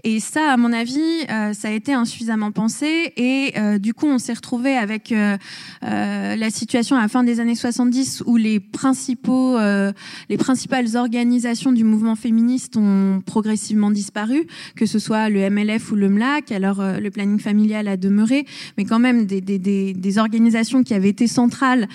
Et 0.04 0.18
ça, 0.18 0.52
à 0.52 0.56
mon 0.56 0.72
avis, 0.72 1.00
euh, 1.30 1.52
ça 1.52 1.68
a 1.68 1.70
été 1.70 1.92
insuffisamment 1.92 2.50
pensé. 2.50 3.12
Et 3.16 3.52
euh, 3.56 3.78
du 3.78 3.94
coup, 3.94 4.06
on 4.06 4.18
s'est 4.18 4.32
retrouvé 4.32 4.76
avec 4.76 5.12
euh, 5.12 5.36
la 5.80 6.50
situation 6.50 6.96
à 6.96 7.02
la 7.02 7.08
fin 7.08 7.22
des 7.22 7.38
années 7.38 7.54
70 7.54 8.24
où 8.26 8.36
les 8.36 8.58
principaux, 8.58 9.58
les 10.28 10.36
principales 10.36 10.96
organisations 10.96 11.72
du 11.72 11.84
mouvement 11.84 12.16
féministe 12.16 12.76
ont 12.76 13.22
progressivement 13.24 13.90
disparu, 13.90 14.46
que 14.76 14.86
ce 14.86 14.98
soit 14.98 15.28
le 15.28 15.48
MLF 15.48 15.92
ou 15.92 15.96
le 15.96 16.08
MLAC. 16.08 16.50
Alors, 16.52 16.82
le 16.82 17.10
planning 17.10 17.38
familial 17.38 17.88
a 17.88 17.96
demeuré, 17.96 18.46
mais 18.78 18.84
quand 18.84 18.98
même, 18.98 19.26
des, 19.26 19.40
des, 19.40 19.58
des, 19.58 19.92
des 19.92 20.18
organisations 20.18 20.82
qui 20.82 20.94
avaient 20.94 21.10
été 21.10 21.26
centrales 21.26 21.88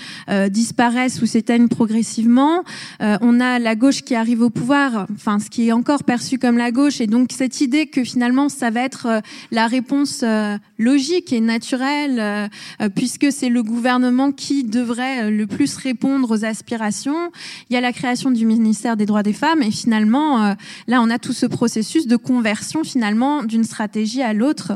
disparaissent 0.50 1.22
ou 1.22 1.26
s'éteignent 1.26 1.68
progressivement. 1.68 2.64
on 3.00 3.40
a 3.40 3.60
la 3.60 3.76
gauche 3.76 4.04
qui 4.04 4.16
arrive 4.16 4.42
au 4.42 4.50
pouvoir, 4.50 5.08
enfin, 5.14 5.40
ce 5.40 5.50
qui 5.50 5.68
est 5.68 5.72
encore 5.72 6.04
perçu 6.04 6.38
comme 6.38 6.58
la 6.58 6.72
gauche, 6.72 7.02
et 7.02 7.08
donc 7.08 7.32
cette 7.32 7.62
idée 7.62 7.88
que 7.88 7.97
finalement 8.06 8.50
ça 8.50 8.70
va 8.70 8.82
être 8.82 9.08
euh, 9.08 9.20
la 9.52 9.68
réponse 9.68 10.22
euh, 10.24 10.58
logique 10.78 11.34
et 11.34 11.42
naturelle, 11.42 12.20
euh, 12.20 12.90
puisque 12.94 13.32
c'est 13.32 13.50
le 13.50 13.64
gouvernement 13.64 14.32
qui 14.32 14.64
devrait 14.64 15.32
le 15.32 15.48
plus 15.48 15.76
répondre 15.76 16.32
aux 16.32 16.46
aspirations. 16.46 17.32
Il 17.70 17.74
y 17.74 17.78
a 17.78 17.82
la 17.82 17.94
création 17.94 18.32
du 18.32 18.46
ministère 18.46 18.98
des 18.98 19.06
droits 19.06 19.24
des 19.24 19.34
femmes 19.34 19.62
et 19.62 19.72
finalement 19.72 20.56
là 20.88 21.02
on 21.02 21.10
a 21.10 21.20
tout 21.20 21.34
ce 21.34 21.46
processus 21.46 22.08
de 22.08 22.16
conversion 22.16 22.84
finalement 22.84 23.44
d'une 23.44 23.64
stratégie 23.64 24.22
à 24.22 24.34
l'autre 24.34 24.74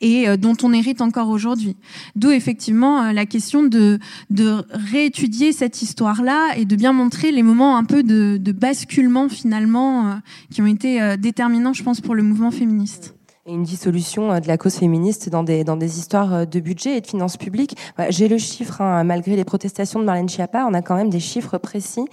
et 0.00 0.36
dont 0.36 0.56
on 0.62 0.72
hérite 0.72 1.00
encore 1.00 1.28
aujourd'hui. 1.28 1.76
D'où 2.16 2.30
effectivement 2.30 3.12
la 3.12 3.26
question 3.26 3.62
de, 3.62 3.98
de 4.30 4.64
réétudier 4.70 5.52
cette 5.52 5.82
histoire-là 5.82 6.56
et 6.56 6.64
de 6.64 6.76
bien 6.76 6.92
montrer 6.92 7.32
les 7.32 7.42
moments 7.42 7.76
un 7.76 7.84
peu 7.84 8.02
de, 8.02 8.38
de 8.40 8.52
basculement 8.52 9.28
finalement 9.28 10.20
qui 10.50 10.62
ont 10.62 10.66
été 10.66 11.16
déterminants, 11.18 11.72
je 11.72 11.82
pense, 11.82 12.00
pour 12.00 12.14
le 12.14 12.22
mouvement 12.22 12.50
féministe. 12.50 13.14
Une 13.52 13.62
dissolution 13.62 14.38
de 14.38 14.48
la 14.48 14.56
cause 14.56 14.76
féministe 14.76 15.28
dans 15.28 15.42
des, 15.42 15.64
dans 15.64 15.76
des 15.76 15.98
histoires 15.98 16.46
de 16.46 16.60
budget 16.60 16.96
et 16.96 17.00
de 17.00 17.06
finances 17.06 17.36
publiques. 17.36 17.76
J'ai 18.08 18.28
le 18.28 18.38
chiffre, 18.38 18.80
hein, 18.80 19.04
malgré 19.04 19.36
les 19.36 19.44
protestations 19.44 20.00
de 20.00 20.04
Marlène 20.04 20.28
Schiappa, 20.28 20.66
on 20.68 20.74
a 20.74 20.82
quand 20.82 20.96
même 20.96 21.10
des 21.10 21.20
chiffres 21.20 21.58
précis. 21.58 22.04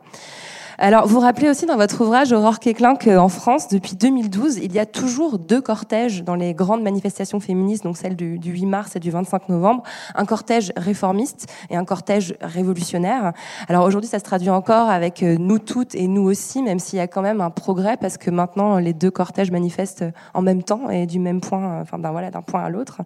Alors, 0.84 1.06
vous 1.06 1.20
rappelez 1.20 1.48
aussi 1.48 1.68
dans 1.68 1.78
votre 1.78 2.02
ouvrage, 2.02 2.32
Aurore 2.32 2.58
Quéclin, 2.58 2.96
qu'en 2.96 3.30
France, 3.30 3.68
depuis 3.68 3.96
2012, 3.96 4.58
il 4.58 4.74
y 4.74 4.80
a 4.80 4.88
toujours 4.88 5.38
deux 5.38 5.62
cortèges 5.62 6.24
dans 6.24 6.34
les 6.34 6.56
grandes 6.56 6.82
manifestations 6.82 7.40
féministes, 7.40 7.84
donc 7.84 7.98
celle 7.98 8.16
du, 8.16 8.40
8 8.44 8.66
mars 8.66 8.96
et 8.96 9.00
du 9.00 9.12
25 9.12 9.50
novembre, 9.50 9.84
un 10.16 10.26
cortège 10.26 10.74
réformiste 10.76 11.46
et 11.70 11.78
un 11.78 11.86
cortège 11.86 12.34
révolutionnaire. 12.42 13.34
Alors 13.68 13.86
aujourd'hui, 13.86 14.10
ça 14.10 14.18
se 14.18 14.24
traduit 14.24 14.50
encore 14.50 14.90
avec 14.90 15.22
euh, 15.22 15.38
nous 15.38 15.60
toutes 15.60 15.94
et 15.94 16.08
nous 16.08 16.24
aussi, 16.24 16.64
même 16.64 16.80
s'il 16.80 16.98
y 16.98 17.00
a 17.00 17.08
quand 17.08 17.22
même 17.22 17.42
un 17.42 17.52
progrès, 17.52 17.96
parce 17.98 18.18
que 18.18 18.32
maintenant, 18.32 18.80
les 18.80 18.94
deux 18.94 19.12
cortèges 19.12 19.52
manifestent 19.52 20.06
en 20.34 20.42
même 20.42 20.64
temps 20.64 20.90
et 20.90 21.06
du 21.06 21.20
même 21.20 21.42
point, 21.42 21.82
enfin 21.82 22.00
d'un 22.00 22.10
voilà, 22.10 22.32
d'un 22.32 22.42
point 22.42 22.64
à 22.64 22.70
l'autre. 22.70 23.02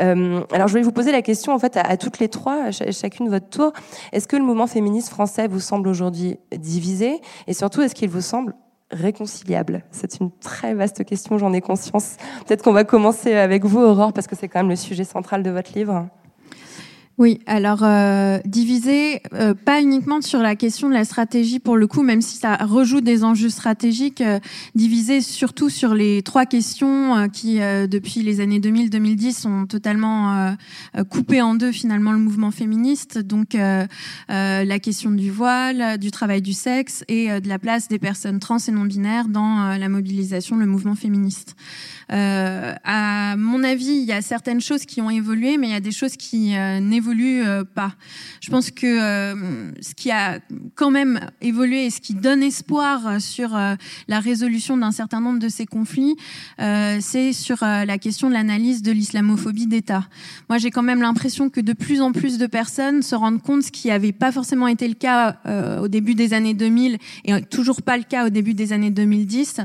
Euh, 0.00 0.40
alors 0.54 0.68
je 0.68 0.72
voulais 0.72 0.84
vous 0.84 0.90
poser 0.90 1.12
la 1.12 1.20
question, 1.20 1.52
en 1.52 1.58
fait, 1.58 1.76
à, 1.76 1.98
toutes 1.98 2.18
les 2.18 2.30
trois, 2.30 2.70
chacune 2.70 3.28
votre 3.28 3.50
tour. 3.50 3.74
Est-ce 4.12 4.26
que 4.26 4.36
le 4.36 4.42
mouvement 4.42 4.66
féministe 4.66 5.10
français 5.10 5.48
vous 5.48 5.60
semble 5.60 5.86
aujourd'hui 5.86 6.38
divisé 6.56 7.09
et 7.46 7.54
surtout, 7.54 7.82
est-ce 7.82 7.94
qu'il 7.94 8.10
vous 8.10 8.20
semble 8.20 8.54
réconciliable? 8.90 9.84
C'est 9.90 10.20
une 10.20 10.30
très 10.30 10.74
vaste 10.74 11.04
question, 11.04 11.38
j'en 11.38 11.52
ai 11.52 11.60
conscience. 11.60 12.16
Peut-être 12.46 12.62
qu'on 12.62 12.72
va 12.72 12.84
commencer 12.84 13.34
avec 13.34 13.64
vous, 13.64 13.80
Aurore, 13.80 14.12
parce 14.12 14.26
que 14.26 14.36
c'est 14.36 14.48
quand 14.48 14.60
même 14.60 14.70
le 14.70 14.76
sujet 14.76 15.04
central 15.04 15.42
de 15.42 15.50
votre 15.50 15.72
livre. 15.74 16.08
Oui, 17.20 17.38
alors 17.44 17.80
euh, 17.82 18.38
diviser 18.46 19.20
euh, 19.34 19.52
pas 19.52 19.82
uniquement 19.82 20.22
sur 20.22 20.38
la 20.38 20.56
question 20.56 20.88
de 20.88 20.94
la 20.94 21.04
stratégie 21.04 21.58
pour 21.58 21.76
le 21.76 21.86
coup, 21.86 22.00
même 22.02 22.22
si 22.22 22.38
ça 22.38 22.56
rejoue 22.56 23.02
des 23.02 23.24
enjeux 23.24 23.50
stratégiques, 23.50 24.22
euh, 24.22 24.40
diviser 24.74 25.20
surtout 25.20 25.68
sur 25.68 25.92
les 25.92 26.22
trois 26.22 26.46
questions 26.46 27.18
euh, 27.18 27.28
qui 27.28 27.58
depuis 27.58 28.22
les 28.22 28.40
années 28.40 28.58
2000-2010 28.58 29.32
sont 29.38 29.66
totalement 29.66 30.56
coupées 31.10 31.42
en 31.42 31.54
deux 31.54 31.72
finalement 31.72 32.12
le 32.12 32.18
mouvement 32.18 32.50
féministe. 32.50 33.18
Donc 33.18 33.54
la 34.28 34.78
question 34.78 35.10
du 35.10 35.30
voile, 35.30 35.98
du 35.98 36.10
travail 36.10 36.40
du 36.40 36.54
sexe 36.54 37.04
et 37.08 37.40
de 37.40 37.48
la 37.48 37.58
place 37.58 37.88
des 37.88 37.98
personnes 37.98 38.38
trans 38.38 38.56
et 38.66 38.70
non 38.70 38.84
binaires 38.84 39.28
dans 39.28 39.76
la 39.76 39.88
mobilisation, 39.90 40.56
le 40.56 40.66
mouvement 40.66 40.94
féministe. 40.94 41.54
À 42.10 43.36
mon 43.36 43.62
avis, 43.62 43.86
il 43.86 44.04
y 44.04 44.12
a 44.12 44.22
certaines 44.22 44.60
choses 44.60 44.84
qui 44.84 45.00
ont 45.00 45.10
évolué, 45.10 45.56
mais 45.56 45.68
il 45.68 45.72
y 45.72 45.76
a 45.76 45.80
des 45.80 45.92
choses 45.92 46.16
qui 46.16 46.54
n'évoluent 46.80 47.46
euh, 47.46 47.64
pas. 47.64 47.92
Je 48.40 48.50
pense 48.50 48.70
que 48.70 48.86
euh, 48.86 49.70
ce 49.80 49.94
qui 49.94 50.10
a 50.10 50.40
quand 50.74 50.90
même 50.90 51.20
évolué 51.40 51.86
et 51.86 51.90
ce 51.90 52.00
qui 52.00 52.14
donne 52.14 52.42
espoir 52.42 53.20
sur 53.20 53.54
euh, 53.54 53.74
la 54.08 54.20
résolution 54.20 54.76
d'un 54.76 54.92
certain 54.92 55.20
nombre 55.20 55.38
de 55.38 55.48
ces 55.48 55.66
conflits, 55.66 56.16
c'est 57.00 57.32
sur 57.32 57.58
la 57.62 57.98
question 57.98 58.28
de 58.28 58.34
l'analyse 58.34 58.82
de 58.82 58.92
l'islamophobie 58.92 59.66
d'État. 59.66 60.06
Moi, 60.48 60.58
j'ai 60.58 60.70
quand 60.70 60.82
même 60.82 61.00
l'impression 61.00 61.48
que 61.48 61.60
de 61.60 61.72
plus 61.72 62.00
en 62.00 62.12
plus 62.12 62.38
de 62.38 62.46
personnes 62.46 63.02
se 63.02 63.14
rendent 63.14 63.42
compte, 63.42 63.62
ce 63.62 63.70
qui 63.70 63.88
n'avait 63.88 64.12
pas 64.12 64.32
forcément 64.32 64.68
été 64.68 64.86
le 64.88 64.94
cas 64.94 65.38
au 65.80 65.88
début 65.88 66.14
des 66.14 66.34
années 66.34 66.54
2000 66.54 66.98
et 67.24 67.42
toujours 67.42 67.82
pas 67.82 67.96
le 67.96 68.04
cas 68.04 68.26
au 68.26 68.30
début 68.30 68.54
des 68.54 68.72
années 68.72 68.90
2010, 68.90 69.60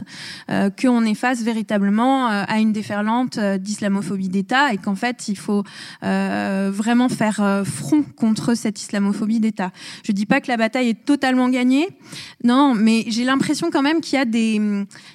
qu'on 0.80 1.06
est 1.06 1.16
face 1.16 1.42
véritablement 1.42 2.30
à 2.44 2.60
une 2.60 2.72
déferlante 2.72 3.40
d'islamophobie 3.40 4.30
d'État 4.30 4.74
et 4.74 4.78
qu'en 4.78 4.96
fait, 4.96 5.28
il 5.28 5.38
faut 5.38 5.64
vraiment 6.02 7.10
faire 7.10 7.42
euh, 7.42 7.64
front 7.64 8.04
contre 8.04 8.56
cette 8.56 8.80
islamophobie 8.82 9.40
d'État. 9.40 9.72
Je 10.04 10.12
dis 10.12 10.26
pas 10.26 10.42
que 10.42 10.48
la 10.48 10.58
bataille 10.58 10.90
est 10.90 11.06
totalement 11.06 11.50
gagnée, 11.50 11.88
non, 12.44 12.74
mais 12.76 13.06
j'ai 13.08 13.24
l'impression 13.24 13.70
quand 13.72 13.82
même 13.82 14.02
qu'il 14.02 14.18
y 14.18 14.22
a 14.22 14.26
des, 14.26 14.62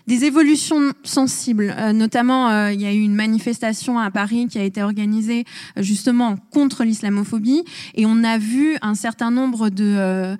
des 0.06 0.24
évolutions 0.24 0.92
sensibles. 1.02 1.74
Euh, 1.78 1.92
notamment, 1.92 2.48
euh, 2.48 2.72
il 2.72 2.80
y 2.80 2.86
a 2.86 2.92
eu 2.92 3.00
une 3.00 3.14
manifestation 3.14 3.98
à 3.98 4.10
Paris 4.10 4.48
qui 4.48 4.58
a 4.58 4.64
été 4.64 4.82
organisée 4.82 5.44
justement 5.76 6.36
contre 6.50 6.84
l'islamophobie, 6.84 7.64
et 7.94 8.06
on 8.06 8.24
a 8.24 8.38
vu 8.38 8.76
un 8.82 8.94
certain 8.94 9.30
nombre 9.30 9.68
de 9.70 10.36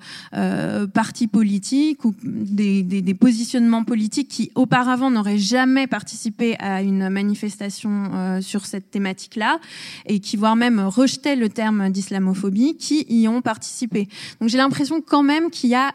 partis 0.93 1.27
politiques 1.27 2.03
ou 2.05 2.13
des, 2.23 2.83
des, 2.83 3.01
des, 3.01 3.13
positionnements 3.13 3.83
politiques 3.83 4.27
qui 4.27 4.51
auparavant 4.55 5.11
n'auraient 5.11 5.37
jamais 5.37 5.87
participé 5.87 6.55
à 6.59 6.70
une 6.79 7.09
manifestation 7.09 8.39
sur 8.41 8.65
cette 8.65 8.91
thématique-là, 8.91 9.59
et 10.05 10.19
qui 10.19 10.37
voire 10.37 10.55
même 10.55 10.79
rejetaient 10.79 11.35
le 11.35 11.49
terme 11.49 11.89
d'islamophobie 11.89 12.77
qui 12.77 13.05
y 13.09 13.27
ont 13.27 13.41
participé. 13.41 14.07
Donc 14.39 14.49
j'ai 14.49 14.57
l'impression 14.57 15.01
quand 15.01 15.23
même 15.23 15.49
qu'il 15.49 15.69
y 15.69 15.75
a 15.75 15.93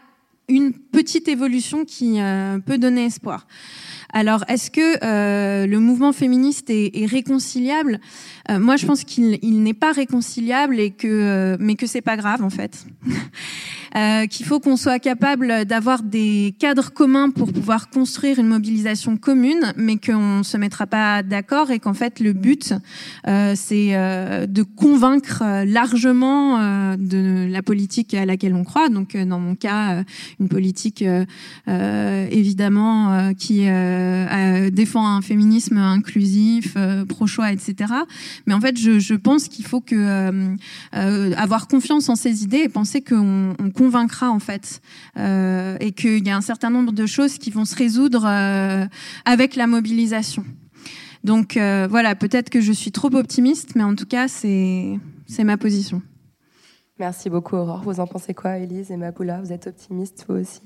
une 0.49 0.73
petite 0.73 1.27
évolution 1.27 1.85
qui 1.85 2.21
euh, 2.21 2.59
peut 2.59 2.77
donner 2.77 3.05
espoir. 3.05 3.47
Alors, 4.13 4.45
est-ce 4.47 4.71
que 4.71 5.03
euh, 5.03 5.67
le 5.67 5.79
mouvement 5.79 6.13
féministe 6.13 6.69
est, 6.69 7.05
réconciliable? 7.05 7.99
Euh, 8.49 8.59
Moi, 8.59 8.75
je 8.77 8.85
pense 8.85 9.03
qu'il 9.03 9.63
n'est 9.63 9.73
pas 9.73 9.91
réconciliable 9.91 10.79
et 10.79 10.91
que, 10.91 11.57
mais 11.59 11.75
que 11.75 11.87
c'est 11.87 12.01
pas 12.01 12.17
grave 12.17 12.43
en 12.43 12.49
fait. 12.49 12.85
Euh, 13.95 14.27
qu'il 14.27 14.45
faut 14.45 14.59
qu'on 14.59 14.77
soit 14.77 14.99
capable 14.99 15.65
d'avoir 15.65 16.03
des 16.03 16.53
cadres 16.59 16.91
communs 16.91 17.29
pour 17.31 17.51
pouvoir 17.51 17.89
construire 17.89 18.37
une 18.37 18.47
mobilisation 18.47 19.17
commune, 19.17 19.73
mais 19.75 19.97
qu'on 19.97 20.43
se 20.43 20.57
mettra 20.57 20.85
pas 20.85 21.23
d'accord 21.23 21.71
et 21.71 21.79
qu'en 21.79 21.93
fait 21.95 22.19
le 22.19 22.33
but 22.33 22.73
euh, 23.27 23.53
c'est 23.55 23.95
euh, 23.95 24.45
de 24.45 24.61
convaincre 24.61 25.43
largement 25.65 26.57
de 26.97 27.47
la 27.49 27.63
politique 27.63 28.13
à 28.13 28.25
laquelle 28.25 28.53
on 28.53 28.63
croit. 28.63 28.89
Donc 28.89 29.15
dans 29.17 29.39
mon 29.39 29.55
cas, 29.55 30.03
une 30.39 30.49
politique 30.49 31.03
évidemment 31.67 33.33
qui 33.33 33.65
défend 34.71 35.07
un 35.07 35.21
féminisme 35.21 35.77
inclusif, 35.77 36.75
pro-choix, 37.07 37.51
etc. 37.51 37.93
Mais 38.45 38.53
en 38.53 38.61
fait, 38.61 38.77
je, 38.77 38.99
je 38.99 39.13
pense 39.13 39.47
qu'il 39.47 39.65
faut 39.65 39.81
que 39.81 40.55
avoir 40.91 41.67
confiance 41.67 42.09
en 42.09 42.15
ces 42.15 42.43
idées 42.43 42.57
et 42.57 42.69
penser 42.69 43.01
qu'on 43.01 43.53
on 43.59 43.71
convaincra 43.71 44.29
en 44.29 44.39
fait, 44.39 44.81
euh, 45.17 45.77
et 45.79 45.91
qu'il 45.91 46.25
y 46.25 46.29
a 46.29 46.37
un 46.37 46.41
certain 46.41 46.69
nombre 46.69 46.91
de 46.91 47.05
choses 47.05 47.37
qui 47.37 47.51
vont 47.51 47.65
se 47.65 47.75
résoudre 47.75 48.25
euh, 48.25 48.85
avec 49.25 49.55
la 49.55 49.67
mobilisation. 49.67 50.45
Donc 51.23 51.57
euh, 51.57 51.87
voilà, 51.89 52.15
peut-être 52.15 52.49
que 52.49 52.61
je 52.61 52.71
suis 52.71 52.91
trop 52.91 53.13
optimiste, 53.13 53.75
mais 53.75 53.83
en 53.83 53.95
tout 53.95 54.05
cas, 54.05 54.27
c'est 54.27 54.99
c'est 55.25 55.43
ma 55.43 55.57
position. 55.57 56.01
Merci 56.99 57.29
beaucoup, 57.29 57.55
Aurore. 57.55 57.83
Vous 57.83 57.99
en 57.99 58.07
pensez 58.07 58.33
quoi, 58.33 58.57
Elise 58.57 58.91
et 58.91 58.97
Maboula? 58.97 59.41
Vous 59.41 59.51
êtes 59.51 59.67
optimiste, 59.67 60.25
vous 60.27 60.35
aussi? 60.35 60.61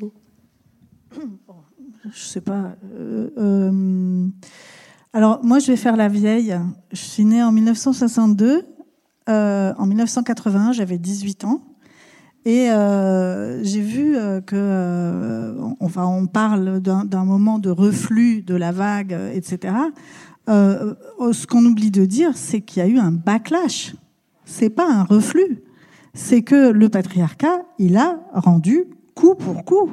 Je 2.11 2.19
sais 2.19 2.41
pas. 2.41 2.75
Alors, 5.13 5.43
moi, 5.43 5.59
je 5.59 5.67
vais 5.67 5.77
faire 5.77 5.97
la 5.97 6.07
vieille. 6.07 6.57
Je 6.91 7.01
suis 7.01 7.25
née 7.25 7.43
en 7.43 7.51
1962. 7.51 8.65
en 9.27 9.85
1981, 9.85 10.71
j'avais 10.71 10.97
18 10.97 11.45
ans. 11.45 11.61
Et 12.43 12.71
euh, 12.71 13.63
j'ai 13.63 13.81
vu 13.81 14.17
euh, 14.17 14.41
que, 14.41 14.55
euh, 14.55 15.53
enfin, 15.79 16.05
on 16.05 16.25
parle 16.25 16.79
d'un 16.79 17.23
moment 17.23 17.59
de 17.59 17.69
reflux 17.69 18.41
de 18.41 18.55
la 18.55 18.71
vague, 18.71 19.15
etc. 19.33 19.75
Euh, 20.49 20.95
ce 21.31 21.45
qu'on 21.45 21.63
oublie 21.65 21.91
de 21.91 22.05
dire, 22.05 22.31
c'est 22.35 22.61
qu'il 22.61 22.81
y 22.81 22.85
a 22.85 22.89
eu 22.89 22.97
un 22.97 23.11
backlash. 23.11 23.95
C'est 24.45 24.71
pas 24.71 24.91
un 24.91 25.03
reflux. 25.03 25.63
C'est 26.15 26.41
que 26.41 26.71
le 26.71 26.89
patriarcat, 26.89 27.61
il 27.77 27.95
a 27.95 28.19
rendu 28.33 28.85
coup 29.13 29.35
pour 29.35 29.63
coup. 29.63 29.91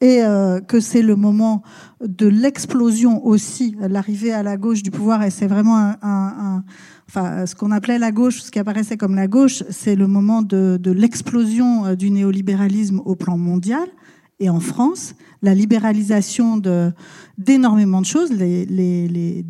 Et 0.00 0.22
euh, 0.22 0.60
que 0.60 0.80
c'est 0.80 1.02
le 1.02 1.14
moment 1.14 1.62
de 2.02 2.26
l'explosion 2.26 3.24
aussi, 3.26 3.76
l'arrivée 3.78 4.32
à 4.32 4.42
la 4.42 4.56
gauche 4.56 4.82
du 4.82 4.90
pouvoir. 4.90 5.22
Et 5.22 5.30
c'est 5.30 5.46
vraiment 5.46 5.76
un, 5.76 5.96
un 6.02 6.64
enfin, 7.10 7.44
ce 7.44 7.56
qu'on 7.56 7.72
appelait 7.72 7.98
la 7.98 8.12
gauche, 8.12 8.40
ce 8.40 8.50
qui 8.50 8.58
apparaissait 8.60 8.96
comme 8.96 9.16
la 9.16 9.26
gauche, 9.26 9.64
c'est 9.68 9.96
le 9.96 10.06
moment 10.06 10.42
de, 10.42 10.78
l'explosion 10.90 11.86
euh, 11.86 11.94
du 11.96 12.10
néolibéralisme 12.10 13.00
au 13.04 13.16
plan 13.16 13.36
mondial. 13.36 13.88
Et 14.38 14.48
en 14.48 14.60
France, 14.60 15.14
la 15.42 15.54
libéralisation 15.54 16.56
de, 16.56 16.92
d'énormément 17.36 18.00
de 18.00 18.06
choses, 18.06 18.32
les, 18.32 18.64
les, 18.64 19.44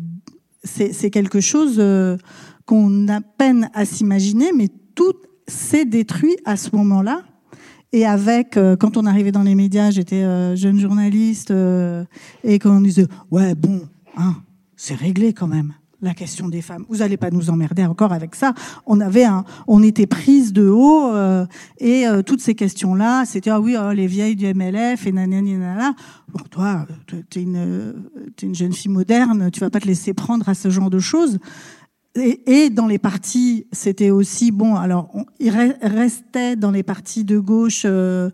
c'est, 0.63 1.09
quelque 1.11 1.39
chose 1.39 1.75
euh, 1.77 2.17
qu'on 2.65 3.07
a 3.07 3.21
peine 3.21 3.69
à 3.73 3.85
s'imaginer, 3.85 4.51
mais 4.55 4.67
tout 4.95 5.13
s'est 5.47 5.85
détruit 5.85 6.35
à 6.45 6.57
ce 6.57 6.75
moment-là. 6.75 7.23
Et 7.93 8.05
avec, 8.05 8.57
euh, 8.57 8.75
quand 8.75 8.97
on 8.97 9.05
arrivait 9.05 9.31
dans 9.31 9.43
les 9.43 9.55
médias, 9.55 9.91
j'étais 9.91 10.23
jeune 10.55 10.79
journaliste, 10.79 11.51
et 12.43 12.59
quand 12.59 12.77
on 12.77 12.81
disait, 12.81 13.07
ouais, 13.31 13.55
bon, 13.55 13.81
hein, 14.17 14.35
c'est 14.75 14.95
réglé 14.95 15.33
quand 15.33 15.47
même 15.47 15.73
la 16.01 16.13
question 16.13 16.49
des 16.49 16.61
femmes. 16.61 16.85
Vous 16.89 17.01
allez 17.01 17.17
pas 17.17 17.29
nous 17.29 17.49
emmerder 17.49 17.85
encore 17.85 18.11
avec 18.11 18.35
ça. 18.35 18.53
On 18.85 18.99
avait 18.99 19.25
on 19.67 19.83
était 19.83 20.07
prise 20.07 20.51
de 20.51 20.67
haut 20.67 21.13
euh, 21.13 21.45
et 21.77 22.07
euh, 22.07 22.23
toutes 22.23 22.41
ces 22.41 22.55
questions-là, 22.55 23.25
c'était 23.25 23.51
ah 23.51 23.61
oui, 23.61 23.75
oh, 23.79 23.91
les 23.91 24.07
vieilles 24.07 24.35
du 24.35 24.51
MLF 24.51 25.05
et 25.05 25.11
nanani 25.11 25.53
nanana. 25.53 25.93
Bon, 26.33 26.43
toi, 26.49 26.87
t'es 27.29 27.43
une, 27.43 27.93
t'es 28.35 28.47
une 28.47 28.55
jeune 28.55 28.73
fille 28.73 28.91
moderne, 28.91 29.51
tu 29.51 29.59
vas 29.59 29.69
pas 29.69 29.79
te 29.79 29.87
laisser 29.87 30.13
prendre 30.13 30.47
à 30.49 30.53
ce 30.53 30.69
genre 30.69 30.89
de 30.89 30.99
choses. 30.99 31.39
Et, 32.15 32.65
et 32.65 32.69
dans 32.69 32.87
les 32.87 32.99
partis, 32.99 33.67
c'était 33.71 34.09
aussi 34.09 34.51
bon. 34.51 34.75
Alors, 34.75 35.09
on, 35.13 35.23
il 35.39 35.53
re- 35.53 35.77
restait 35.81 36.57
dans 36.57 36.71
les 36.71 36.83
partis 36.83 37.23
de 37.23 37.39
gauche 37.39 37.83
euh, 37.85 38.29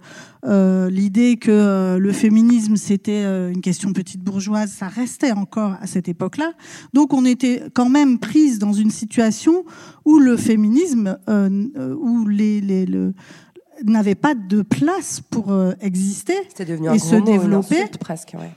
euh, 0.45 0.89
l'idée 0.89 1.37
que 1.37 1.51
euh, 1.51 1.99
le 1.99 2.11
féminisme 2.11 2.75
c'était 2.75 3.23
euh, 3.23 3.51
une 3.51 3.61
question 3.61 3.93
petite 3.93 4.21
bourgeoise. 4.23 4.71
Ça 4.71 4.87
restait 4.87 5.31
encore 5.31 5.75
à 5.79 5.85
cette 5.85 6.09
époque-là. 6.09 6.53
Donc, 6.93 7.13
on 7.13 7.23
était 7.23 7.65
quand 7.75 7.89
même 7.89 8.17
prise 8.17 8.57
dans 8.57 8.73
une 8.73 8.89
situation 8.89 9.63
où 10.05 10.17
le 10.17 10.37
féminisme, 10.37 11.17
où 11.27 12.27
les, 12.27 12.61
les 12.61 12.87
le, 12.87 13.13
n'avait 13.85 14.15
pas 14.15 14.33
de 14.33 14.63
place 14.63 15.21
pour 15.29 15.53
exister 15.81 16.33
et 16.33 16.99
se 16.99 17.15
mot, 17.15 17.25
développer 17.25 17.85
presque. 17.99 18.33
Ouais. 18.39 18.51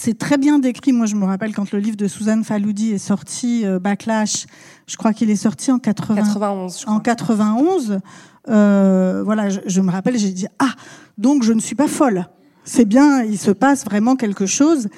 C'est 0.00 0.16
très 0.16 0.38
bien 0.38 0.60
décrit. 0.60 0.92
Moi, 0.92 1.06
je 1.06 1.16
me 1.16 1.24
rappelle 1.24 1.52
quand 1.52 1.72
le 1.72 1.80
livre 1.80 1.96
de 1.96 2.06
Suzanne 2.06 2.44
Faloudi 2.44 2.92
est 2.92 2.98
sorti, 2.98 3.66
euh, 3.66 3.80
Backlash, 3.80 4.46
je 4.86 4.96
crois 4.96 5.12
qu'il 5.12 5.28
est 5.28 5.36
sorti 5.36 5.72
en 5.72 5.80
80 5.80 6.14
91, 6.22 6.78
je 6.78 6.84
crois. 6.84 6.94
en 6.94 7.00
91. 7.00 8.00
euh, 8.48 9.22
voilà, 9.24 9.48
je, 9.48 9.58
je 9.66 9.80
me 9.80 9.90
rappelle, 9.90 10.16
j'ai 10.16 10.30
dit 10.30 10.46
ah, 10.60 10.70
donc 11.18 11.42
je 11.42 11.52
ne 11.52 11.60
suis 11.60 11.74
pas 11.74 11.88
folle. 11.88 12.26
C'est 12.62 12.84
bien, 12.84 13.22
il 13.24 13.38
se 13.38 13.50
passe 13.50 13.84
vraiment 13.84 14.14
quelque 14.14 14.46
chose. 14.46 14.88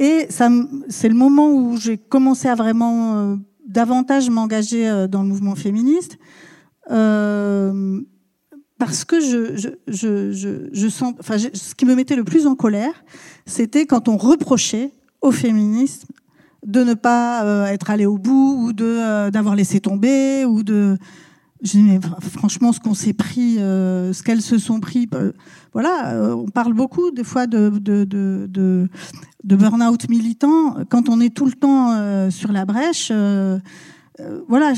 Et 0.00 0.26
ça, 0.28 0.48
c'est 0.88 1.08
le 1.08 1.14
moment 1.14 1.50
où 1.50 1.76
j'ai 1.76 1.96
commencé 1.96 2.48
à 2.48 2.56
vraiment 2.56 3.14
euh, 3.16 3.36
davantage 3.66 4.28
m'engager 4.28 5.06
dans 5.08 5.22
le 5.22 5.28
mouvement 5.28 5.54
féministe. 5.54 6.18
Euh, 6.90 8.00
parce 8.78 9.04
que 9.04 9.20
je, 9.20 9.56
je, 9.56 9.68
je, 9.88 10.32
je, 10.32 10.48
je 10.72 10.88
sens, 10.88 11.14
enfin, 11.18 11.36
ce 11.38 11.74
qui 11.74 11.84
me 11.84 11.94
mettait 11.94 12.16
le 12.16 12.24
plus 12.24 12.46
en 12.46 12.54
colère, 12.54 12.92
c'était 13.46 13.86
quand 13.86 14.08
on 14.08 14.16
reprochait 14.16 14.92
au 15.20 15.32
féminisme 15.32 16.08
de 16.66 16.82
ne 16.84 16.94
pas 16.94 17.44
euh, 17.44 17.66
être 17.66 17.90
allé 17.90 18.06
au 18.06 18.18
bout 18.18 18.56
ou 18.66 18.72
de 18.72 18.84
euh, 18.84 19.30
d'avoir 19.30 19.54
laissé 19.56 19.80
tomber 19.80 20.44
ou 20.44 20.62
de 20.62 20.96
je 21.62 21.72
dis, 21.72 21.82
mais 21.82 21.98
fr- 21.98 22.20
franchement 22.20 22.72
ce 22.72 22.78
qu'on 22.78 22.94
s'est 22.94 23.12
pris 23.12 23.58
euh, 23.58 24.12
ce 24.12 24.22
qu'elles 24.22 24.42
se 24.42 24.58
sont 24.58 24.78
pris 24.78 25.08
voilà 25.72 26.20
on 26.36 26.48
parle 26.48 26.72
beaucoup 26.72 27.10
des 27.10 27.24
fois 27.24 27.46
de 27.48 27.70
de 27.70 28.04
de, 28.04 28.46
de, 28.48 28.88
de 29.44 29.56
burn-out 29.56 30.08
militant. 30.08 30.76
Quand 30.88 31.08
on 31.08 31.20
est 31.20 31.34
tout 31.34 31.46
le 31.46 31.52
temps 31.52 32.30
sur 32.30 32.52
la 32.52 32.64
brèche 32.64 33.12
euh, 34.20 34.40
voilà, 34.48 34.72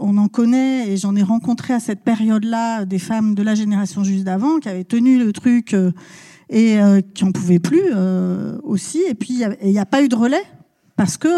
on 0.00 0.16
en 0.18 0.28
connaît 0.28 0.88
et 0.90 0.96
j'en 0.96 1.14
ai 1.16 1.22
rencontré 1.22 1.74
à 1.74 1.80
cette 1.80 2.02
période-là 2.02 2.84
des 2.84 2.98
femmes 2.98 3.34
de 3.34 3.42
la 3.42 3.54
génération 3.54 4.04
juste 4.04 4.24
d'avant 4.24 4.58
qui 4.58 4.68
avaient 4.68 4.84
tenu 4.84 5.18
le 5.18 5.32
truc 5.32 5.74
euh, 5.74 5.90
et 6.50 6.80
euh, 6.80 7.00
qui 7.00 7.24
en 7.24 7.32
pouvaient 7.32 7.58
plus 7.58 7.82
aussi. 8.62 9.02
Et 9.08 9.14
puis 9.14 9.42
il 9.62 9.70
n'y 9.70 9.78
a 9.78 9.86
pas 9.86 10.02
eu 10.02 10.08
de 10.08 10.16
relais 10.16 10.42
parce 10.96 11.16
que 11.16 11.28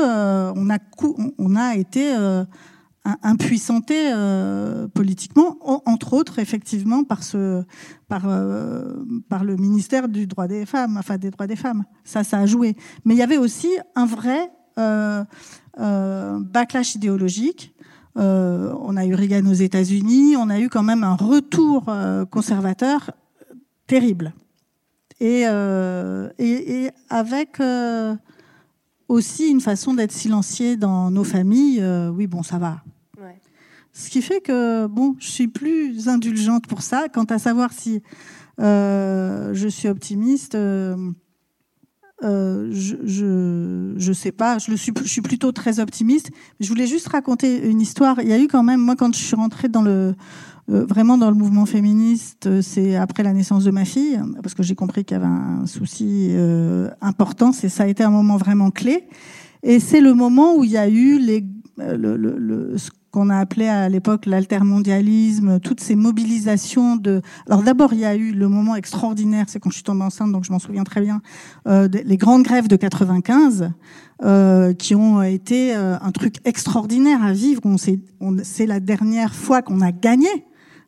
on 1.39 1.57
a 1.57 1.75
été 1.77 2.13
impuissanté 3.23 3.95
politiquement, 4.95 5.57
en- 5.61 5.81
entre 5.87 6.13
autres 6.13 6.39
effectivement 6.41 7.05
par 7.05 7.23
le 8.27 9.57
ministère 9.57 10.09
du 10.09 10.27
droit 10.27 10.49
des 10.49 10.67
femmes, 10.67 10.97
enfin 10.99 11.17
des 11.19 11.31
droits 11.31 11.47
des 11.47 11.57
femmes. 11.57 11.85
Ça, 12.05 12.25
ça 12.25 12.39
a 12.39 12.47
joué. 12.47 12.77
Mais 13.05 13.15
il 13.15 13.19
y 13.19 13.23
avait 13.23 13.39
aussi 13.39 13.69
un 13.95 14.07
vrai 14.07 14.51
backlash 15.77 16.95
idéologique. 16.95 17.73
Euh, 18.17 18.73
on 18.81 18.97
a 18.97 19.05
eu 19.05 19.15
Reagan 19.15 19.47
aux 19.47 19.53
États-Unis, 19.53 20.37
on 20.37 20.49
a 20.49 20.59
eu 20.59 20.71
quand 20.71 20.83
même 20.83 21.05
un 21.05 21.17
retour 21.17 21.85
euh, 21.89 22.25
conservateur 22.25 23.11
terrible. 23.87 24.33
Et, 25.21 25.43
euh, 25.47 26.31
et, 26.39 26.85
et 26.85 26.91
avec 27.11 27.61
euh, 27.61 28.15
aussi 29.09 29.49
une 29.49 29.61
façon 29.61 29.95
d'être 29.95 30.13
silencié 30.13 30.77
dans 30.77 31.11
nos 31.11 31.25
familles. 31.25 31.81
euh, 31.83 32.09
oui, 32.11 32.27
bon, 32.27 32.43
ça 32.43 32.59
va. 32.59 32.83
Ouais. 33.21 33.39
Ce 33.93 34.09
qui 34.09 34.23
fait 34.23 34.41
que, 34.41 34.87
bon, 34.87 35.15
je 35.19 35.29
suis 35.29 35.49
plus 35.49 36.09
indulgente 36.09 36.67
pour 36.67 36.83
ça. 36.83 37.09
Quant 37.13 37.25
à 37.25 37.39
savoir 37.39 37.73
si 37.73 38.03
euh, 38.61 39.53
je 39.53 39.69
suis 39.69 39.89
optimiste, 39.89 40.55
euh, 42.25 42.69
je, 42.73 43.95
je, 43.97 44.13
sais 44.13 44.33
pas. 44.33 44.59
Je, 44.59 44.71
le 44.71 44.77
suis, 44.77 44.93
je 45.03 45.09
suis 45.09 45.21
plutôt 45.21 45.53
très 45.53 45.81
optimiste. 45.81 46.31
Je 46.61 46.69
voulais 46.69 46.87
juste 46.87 47.09
raconter 47.09 47.69
une 47.69 47.81
histoire. 47.81 48.21
Il 48.23 48.29
y 48.29 48.33
a 48.33 48.39
eu 48.39 48.49
quand 48.49 48.63
même, 48.63 48.81
moi, 48.81 48.97
quand 48.97 49.15
je 49.15 49.21
suis 49.23 49.37
rentrée 49.37 49.69
dans 49.69 49.83
le, 49.83 50.15
euh, 50.71 50.85
vraiment 50.87 51.19
dans 51.19 51.31
le 51.31 51.37
mouvement 51.37 51.67
féministe, 51.67 52.47
euh, 52.47 52.63
c'est 52.63 52.97
après 52.97 53.23
la 53.23 53.33
naissance 53.33 53.65
de 53.65 53.71
ma 53.71 53.85
fille, 53.85 54.19
parce 54.43 54.55
que 54.55 54.63
j'ai 54.63 54.75
compris 54.75 55.05
qu'il 55.05 55.17
y 55.17 55.21
avait 55.21 55.27
un 55.27 55.67
souci 55.67 56.29
euh, 56.31 56.91
important. 57.01 57.53
C'est 57.53 57.69
ça 57.69 57.85
a 57.85 57.87
été 57.87 58.03
un 58.03 58.11
moment 58.11 58.37
vraiment 58.37 58.71
clé. 58.71 59.09
Et 59.63 59.81
c'est 59.81 60.01
le 60.01 60.15
moment 60.15 60.57
où 60.57 60.65
il 60.65 60.71
y 60.71 60.77
a 60.79 60.89
eu 60.89 61.19
les, 61.19 61.45
le, 61.79 62.17
le, 62.17 62.39
le- 62.39 62.77
qu'on 63.17 63.31
a 63.31 63.39
appelé 63.39 63.67
à 63.67 63.89
l'époque 63.89 64.27
l'altermondialisme, 64.27 65.59
toutes 65.61 65.81
ces 65.81 65.95
mobilisations 65.97 66.97
de. 66.97 67.23
Alors 67.49 67.63
d'abord, 67.63 67.95
il 67.95 68.01
y 68.01 68.05
a 68.05 68.15
eu 68.15 68.33
le 68.33 68.47
moment 68.47 68.77
extraordinaire, 68.77 69.47
c'est 69.49 69.59
quand 69.59 69.71
je 69.71 69.77
suis 69.77 69.83
tombée 69.85 70.03
enceinte, 70.05 70.33
donc 70.33 70.45
je 70.45 70.53
m'en 70.53 70.59
souviens 70.59 70.85
très 70.85 71.01
bien, 71.01 71.23
euh, 71.67 71.89
les 72.05 72.19
grandes 72.19 72.43
grèves 72.43 72.69
de 72.69 72.77
95, 72.77 73.71
euh, 74.23 74.75
qui 74.75 74.95
ont 74.95 75.23
été 75.23 75.75
euh, 75.75 75.97
un 75.99 76.11
truc 76.13 76.37
extraordinaire 76.45 77.23
à 77.25 77.33
vivre. 77.33 77.63
On- 77.65 78.37
C'est 78.43 78.67
la 78.67 78.81
dernière 78.81 79.35
fois 79.35 79.63
qu'on 79.63 79.81
a 79.81 79.93
gagné. 79.93 80.29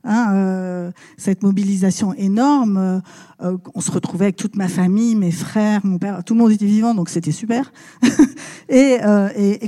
Hein, 0.05 0.35
euh, 0.35 0.91
cette 1.17 1.43
mobilisation 1.43 2.15
énorme, 2.15 2.77
euh, 2.77 3.01
euh, 3.43 3.59
on 3.75 3.81
se 3.81 3.91
retrouvait 3.91 4.27
avec 4.27 4.37
toute 4.37 4.55
ma 4.55 4.69
famille, 4.69 5.17
mes 5.17 5.33
frères, 5.33 5.81
mon 5.85 5.99
père, 5.99 6.23
tout 6.23 6.35
le 6.35 6.41
monde 6.41 6.53
était 6.53 6.67
vivant, 6.67 6.95
donc 6.95 7.09
c'était 7.09 7.33
super. 7.33 7.73
et, 8.69 8.99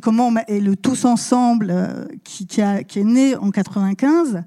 comment 0.02 0.32
le 0.48 0.74
tous 0.76 1.04
ensemble 1.04 1.74
qui, 2.22 2.46
est 2.60 3.04
né 3.04 3.36
en 3.36 3.50
95 3.50 4.44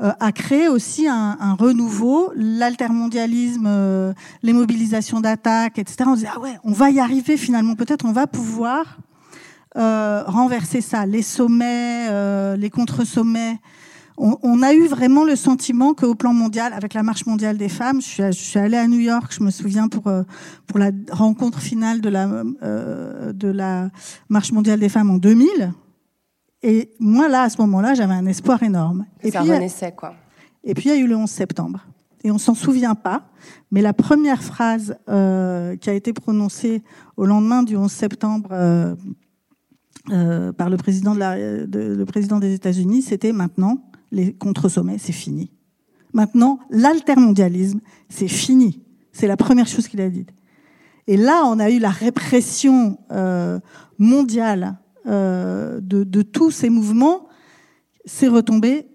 euh, 0.00 0.12
a 0.20 0.32
créé 0.32 0.68
aussi 0.68 1.08
un, 1.08 1.36
un 1.40 1.54
renouveau, 1.54 2.32
l'altermondialisme, 2.36 4.14
les 4.42 4.52
mobilisations 4.52 5.20
d'attaque, 5.20 5.78
etc. 5.78 6.04
On 6.06 6.14
disait 6.14 6.28
ah 6.34 6.40
ouais, 6.40 6.58
on 6.62 6.72
va 6.72 6.90
y 6.90 7.00
arriver 7.00 7.36
finalement, 7.38 7.74
peut-être 7.74 8.04
on 8.04 8.12
va 8.12 8.26
pouvoir 8.26 8.98
renverser 9.74 10.82
ça, 10.82 11.06
les 11.06 11.22
sommets, 11.22 12.56
les 12.56 12.68
contre-sommets. 12.68 13.58
On, 14.18 14.36
on 14.42 14.62
a 14.62 14.74
eu 14.74 14.86
vraiment 14.88 15.24
le 15.24 15.36
sentiment 15.36 15.94
qu'au 15.94 16.14
plan 16.14 16.32
mondial, 16.34 16.72
avec 16.74 16.94
la 16.94 17.02
marche 17.02 17.24
mondiale 17.26 17.56
des 17.56 17.68
femmes, 17.70 18.00
je 18.02 18.06
suis, 18.06 18.22
je 18.24 18.30
suis 18.32 18.58
allée 18.58 18.76
à 18.76 18.86
New 18.86 18.98
York, 19.00 19.32
je 19.36 19.42
me 19.42 19.50
souviens 19.50 19.88
pour 19.88 20.06
euh, 20.08 20.22
pour 20.66 20.78
la 20.78 20.90
rencontre 21.10 21.60
finale 21.60 22.00
de 22.00 22.08
la 22.08 22.28
euh, 22.62 23.32
de 23.32 23.48
la 23.48 23.90
marche 24.28 24.52
mondiale 24.52 24.80
des 24.80 24.88
femmes 24.88 25.10
en 25.10 25.16
2000. 25.16 25.72
Et 26.62 26.92
moi 27.00 27.28
là, 27.28 27.42
à 27.44 27.48
ce 27.48 27.60
moment-là, 27.62 27.94
j'avais 27.94 28.14
un 28.14 28.26
espoir 28.26 28.62
énorme. 28.62 29.06
Et 29.22 29.30
ça 29.30 29.40
puis, 29.40 29.50
renaissait, 29.50 29.92
quoi. 29.92 30.14
et 30.62 30.74
puis 30.74 30.84
il 30.90 30.92
y 30.92 30.94
a 30.94 30.98
eu 30.98 31.06
le 31.08 31.16
11 31.16 31.28
septembre. 31.30 31.84
Et 32.24 32.30
on 32.30 32.38
s'en 32.38 32.54
souvient 32.54 32.94
pas, 32.94 33.24
mais 33.72 33.82
la 33.82 33.92
première 33.92 34.44
phrase 34.44 34.94
euh, 35.08 35.74
qui 35.76 35.90
a 35.90 35.92
été 35.94 36.12
prononcée 36.12 36.82
au 37.16 37.24
lendemain 37.26 37.64
du 37.64 37.76
11 37.76 37.90
septembre 37.90 38.50
euh, 38.52 38.94
euh, 40.10 40.52
par 40.52 40.70
le 40.70 40.76
président, 40.76 41.14
de 41.14 41.18
la, 41.18 41.36
de- 41.66 41.94
le 41.96 42.04
président 42.04 42.38
des 42.38 42.54
États-Unis, 42.54 43.02
c'était 43.02 43.32
maintenant 43.32 43.82
les 44.12 44.32
contre-sommets, 44.34 44.98
c'est 44.98 45.12
fini. 45.12 45.50
Maintenant, 46.12 46.60
l'altermondialisme, 46.70 47.80
c'est 48.08 48.28
fini. 48.28 48.82
C'est 49.12 49.26
la 49.26 49.36
première 49.36 49.66
chose 49.66 49.88
qu'il 49.88 50.00
a 50.00 50.08
dite. 50.08 50.30
Et 51.06 51.16
là, 51.16 51.42
on 51.46 51.58
a 51.58 51.70
eu 51.70 51.78
la 51.78 51.90
répression 51.90 52.98
euh, 53.10 53.58
mondiale 53.98 54.78
euh, 55.06 55.80
de, 55.80 56.22
tous 56.22 56.50
ces 56.50 56.70
mouvements. 56.70 57.26
C'est 58.04 58.28
retombé 58.28 58.86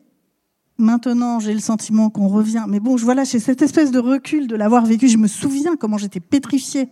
Maintenant, 0.80 1.40
j'ai 1.40 1.56
le 1.56 1.60
sentiment 1.60 2.12
qu'on 2.12 2.28
revient. 2.28 2.66
Mais 2.68 2.80
bon, 2.80 2.98
je 2.98 3.04
voilà, 3.04 3.24
j'ai 3.24 3.40
cette 3.40 3.64
espèce 3.64 3.90
de 3.90 3.98
recul 3.98 4.46
de 4.46 4.56
l'avoir 4.56 4.86
vécu. 4.86 5.08
Je 5.08 5.18
me 5.18 5.26
souviens 5.28 5.76
comment 5.76 5.98
j'étais 5.98 6.20
pétrifiée 6.20 6.88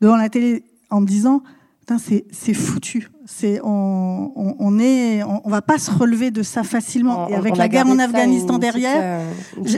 devant 0.00 0.16
la 0.16 0.30
télé 0.30 0.64
en 0.88 1.02
me 1.02 1.06
disant, 1.06 1.42
c'est 1.96 2.52
foutu. 2.54 3.10
C'est 3.24 3.60
on, 3.62 4.32
on, 4.36 4.54
on 4.58 4.78
est, 4.78 5.22
on, 5.22 5.40
on 5.44 5.48
va 5.50 5.62
pas 5.62 5.78
se 5.78 5.90
relever 5.90 6.30
de 6.30 6.42
ça 6.42 6.62
facilement. 6.62 7.24
On- 7.24 7.28
Et 7.28 7.34
avec 7.34 7.56
la 7.56 7.68
guerre 7.68 7.86
en 7.86 7.98
Afghanistan 7.98 8.54
une 8.54 8.60
derrière, 8.60 9.00
euh, 9.02 9.30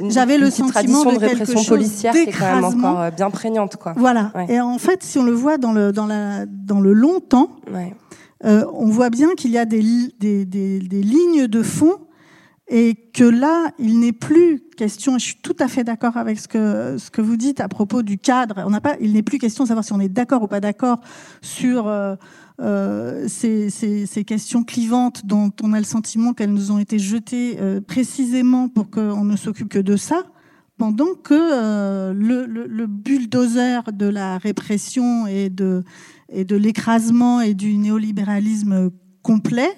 j'avais 0.08 0.38
le 0.38 0.50
sentiment 0.50 1.04
de 1.04 1.10
de 1.10 1.18
quelque 1.18 1.30
répression 1.30 1.58
chose 1.58 1.68
policière 1.68 2.12
qui 2.12 2.18
est 2.20 2.32
quand 2.32 2.54
même 2.54 2.64
encore 2.64 3.00
euh, 3.00 3.10
bien 3.10 3.30
prégnante, 3.30 3.76
quoi. 3.76 3.92
Voilà. 3.96 4.32
Ouais. 4.34 4.46
Et 4.48 4.60
en 4.60 4.78
fait, 4.78 5.02
si 5.02 5.18
on 5.18 5.22
le 5.24 5.32
voit 5.32 5.58
dans 5.58 5.72
le 5.72 5.92
dans 5.92 6.06
la 6.06 6.46
dans 6.46 6.80
le 6.80 6.92
long 6.92 7.20
temps, 7.20 7.50
Ouais. 7.72 7.94
euh, 8.44 8.64
on 8.74 8.86
voit 8.86 9.10
bien 9.10 9.34
qu'il 9.36 9.50
y 9.52 9.58
a 9.58 9.64
des, 9.64 9.82
des, 10.18 10.44
des, 10.46 10.78
des 10.80 11.02
lignes 11.02 11.46
de 11.46 11.62
fond 11.62 11.94
Et 12.72 12.94
que 13.12 13.24
là, 13.24 13.72
il 13.80 13.98
n'est 13.98 14.12
plus 14.12 14.60
question, 14.76 15.18
je 15.18 15.24
suis 15.24 15.36
tout 15.42 15.56
à 15.58 15.66
fait 15.66 15.82
d'accord 15.82 16.16
avec 16.16 16.38
ce 16.38 16.46
que, 16.46 16.98
ce 16.98 17.10
que 17.10 17.20
vous 17.20 17.36
dites 17.36 17.58
à 17.58 17.66
propos 17.68 18.02
du 18.02 18.16
cadre, 18.16 18.62
on 18.64 18.70
n'a 18.70 18.80
pas, 18.80 18.94
il 19.00 19.12
n'est 19.12 19.24
plus 19.24 19.38
question 19.38 19.64
de 19.64 19.68
savoir 19.68 19.84
si 19.84 19.92
on 19.92 19.98
est 19.98 20.08
d'accord 20.08 20.44
ou 20.44 20.46
pas 20.46 20.60
d'accord 20.60 21.00
sur 21.42 21.88
euh, 21.88 22.14
euh, 22.60 23.26
ces, 23.26 23.70
ces, 23.70 24.06
ces, 24.06 24.22
questions 24.22 24.62
clivantes 24.62 25.26
dont 25.26 25.50
on 25.62 25.72
a 25.72 25.78
le 25.78 25.84
sentiment 25.84 26.32
qu'elles 26.32 26.52
nous 26.52 26.70
ont 26.70 26.78
été 26.78 27.00
jetées 27.00 27.56
euh, 27.58 27.80
précisément 27.80 28.68
pour 28.68 28.88
qu'on 28.88 29.24
ne 29.24 29.34
s'occupe 29.34 29.68
que 29.68 29.78
de 29.80 29.96
ça, 29.96 30.26
pendant 30.76 31.14
que 31.14 31.34
euh, 31.34 32.12
le, 32.12 32.46
le, 32.46 32.68
le, 32.68 32.86
bulldozer 32.86 33.82
de 33.92 34.06
la 34.06 34.38
répression 34.38 35.26
et 35.26 35.50
de, 35.50 35.82
et 36.28 36.44
de 36.44 36.54
l'écrasement 36.54 37.40
et 37.40 37.54
du 37.54 37.76
néolibéralisme 37.76 38.90
complet 39.22 39.70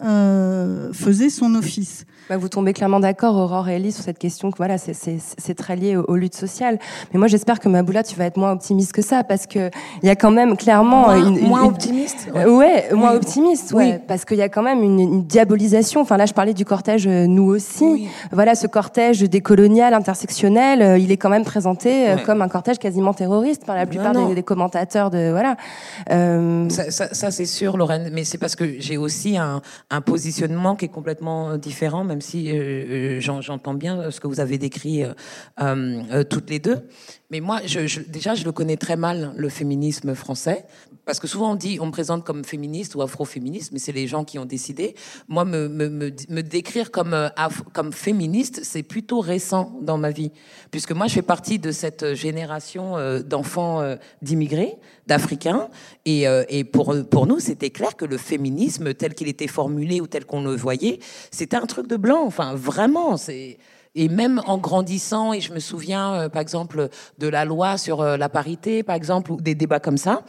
faisait 0.00 1.30
son 1.30 1.54
office. 1.54 2.04
Bah, 2.28 2.36
vous 2.36 2.48
tombez 2.48 2.72
clairement 2.72 2.98
d'accord, 2.98 3.36
Aurore 3.36 3.68
et 3.68 3.76
Ellie, 3.76 3.92
sur 3.92 4.02
cette 4.02 4.18
question 4.18 4.50
que 4.50 4.56
voilà, 4.56 4.78
c'est 4.78 5.54
très 5.54 5.76
lié 5.76 5.96
aux, 5.96 6.02
aux, 6.08 6.16
luttes 6.16 6.34
sociales. 6.34 6.78
Mais 7.12 7.18
moi, 7.18 7.28
j'espère 7.28 7.60
que 7.60 7.68
Maboula, 7.68 8.02
tu 8.02 8.16
vas 8.16 8.24
être 8.24 8.36
moins 8.36 8.50
optimiste 8.52 8.92
que 8.92 9.02
ça, 9.02 9.22
parce 9.22 9.46
que 9.46 9.70
il 10.02 10.06
y 10.06 10.10
a 10.10 10.16
quand 10.16 10.32
même 10.32 10.56
clairement 10.56 11.02
moins, 11.02 11.16
une, 11.16 11.40
moins 11.46 11.62
une, 11.62 11.68
optimiste. 11.68 12.28
Ouais, 12.34 12.44
ouais 12.44 12.88
moins 12.92 13.12
oui. 13.12 13.16
optimiste, 13.16 13.72
ouais, 13.72 13.92
oui. 13.92 14.04
parce 14.08 14.24
qu'il 14.24 14.38
y 14.38 14.42
a 14.42 14.48
quand 14.48 14.62
même 14.62 14.82
une, 14.82 14.98
une, 14.98 15.22
diabolisation. 15.24 16.00
Enfin 16.00 16.16
là, 16.16 16.26
je 16.26 16.34
parlais 16.34 16.54
du 16.54 16.64
cortège, 16.64 17.06
euh, 17.06 17.26
nous 17.26 17.44
aussi. 17.44 17.84
Oui. 17.84 18.08
Voilà, 18.32 18.56
ce 18.56 18.66
cortège 18.66 19.20
décolonial, 19.20 19.94
intersectionnel, 19.94 20.82
euh, 20.82 20.98
il 20.98 21.12
est 21.12 21.16
quand 21.16 21.28
même 21.28 21.44
présenté 21.44 22.08
euh, 22.08 22.16
ouais. 22.16 22.22
comme 22.22 22.42
un 22.42 22.48
cortège 22.48 22.78
quasiment 22.78 23.14
terroriste 23.14 23.64
par 23.64 23.76
la 23.76 23.86
plupart. 23.86 24.12
Des, 24.12 24.34
des, 24.34 24.42
commentateurs 24.42 25.10
de 25.10 25.30
voilà. 25.30 25.56
Euh, 26.10 26.68
ça, 26.70 26.90
ça, 26.90 27.12
ça 27.12 27.30
c'est 27.30 27.46
sûr, 27.46 27.76
Lorraine. 27.76 28.10
Mais 28.12 28.24
c'est 28.24 28.38
parce 28.38 28.56
que 28.56 28.80
j'ai 28.80 28.96
aussi 28.96 29.36
un, 29.36 29.62
un 29.90 30.00
positionnement 30.00 30.74
qui 30.76 30.86
est 30.86 30.88
complètement 30.88 31.56
différent, 31.56 32.04
même 32.04 32.15
si 32.20 32.50
euh, 32.50 33.20
j'entends 33.20 33.74
bien 33.74 34.10
ce 34.10 34.20
que 34.20 34.26
vous 34.26 34.40
avez 34.40 34.58
décrit 34.58 35.04
euh, 35.04 35.12
euh, 35.60 36.24
toutes 36.24 36.50
les 36.50 36.58
deux. 36.58 36.86
Mais 37.30 37.40
moi, 37.40 37.60
déjà, 38.08 38.34
je 38.34 38.44
le 38.44 38.52
connais 38.52 38.76
très 38.76 38.96
mal, 38.96 39.32
le 39.36 39.48
féminisme 39.48 40.14
français. 40.14 40.64
Parce 41.04 41.18
que 41.18 41.26
souvent, 41.26 41.52
on 41.52 41.54
dit, 41.56 41.78
on 41.80 41.86
me 41.86 41.90
présente 41.90 42.24
comme 42.24 42.44
féministe 42.44 42.94
ou 42.94 43.02
afroféministe, 43.02 43.72
mais 43.72 43.80
c'est 43.80 43.92
les 43.92 44.06
gens 44.06 44.24
qui 44.24 44.38
ont 44.38 44.44
décidé. 44.44 44.94
Moi, 45.26 45.44
me, 45.44 46.40
décrire 46.40 46.92
comme, 46.92 47.14
euh, 47.14 47.28
comme 47.72 47.92
féministe, 47.92 48.60
c'est 48.62 48.84
plutôt 48.84 49.20
récent 49.20 49.76
dans 49.82 49.98
ma 49.98 50.10
vie. 50.10 50.30
Puisque 50.70 50.92
moi, 50.92 51.08
je 51.08 51.14
fais 51.14 51.22
partie 51.22 51.58
de 51.58 51.72
cette 51.72 52.14
génération 52.14 52.96
euh, 52.96 53.22
d'enfants 53.22 53.80
euh, 53.80 53.96
d'immigrés, 54.22 54.76
d'Africains. 55.08 55.68
Et, 56.04 56.24
et 56.48 56.64
pour, 56.64 56.94
pour 57.10 57.26
nous, 57.26 57.40
c'était 57.40 57.70
clair 57.70 57.96
que 57.96 58.04
le 58.04 58.16
féminisme, 58.16 58.94
tel 58.94 59.14
qu'il 59.14 59.28
était 59.28 59.48
formulé 59.48 60.00
ou 60.00 60.06
tel 60.06 60.24
qu'on 60.24 60.42
le 60.42 60.54
voyait, 60.54 61.00
c'était 61.32 61.56
un 61.56 61.66
truc 61.66 61.88
de 61.88 61.96
blanc. 61.96 62.22
Enfin, 62.24 62.54
vraiment, 62.54 63.16
c'est... 63.16 63.58
Et 63.96 64.08
même 64.08 64.40
en 64.46 64.58
grandissant, 64.58 65.32
et 65.32 65.40
je 65.40 65.52
me 65.52 65.58
souviens, 65.58 66.14
euh, 66.14 66.28
par 66.28 66.42
exemple, 66.42 66.88
de 67.18 67.26
la 67.26 67.44
loi 67.44 67.78
sur 67.78 68.02
euh, 68.02 68.16
la 68.16 68.28
parité, 68.28 68.84
par 68.84 68.94
exemple, 68.94 69.32
ou 69.32 69.40
des 69.40 69.56
débats 69.56 69.80
comme 69.80 69.98
ça, 69.98 70.22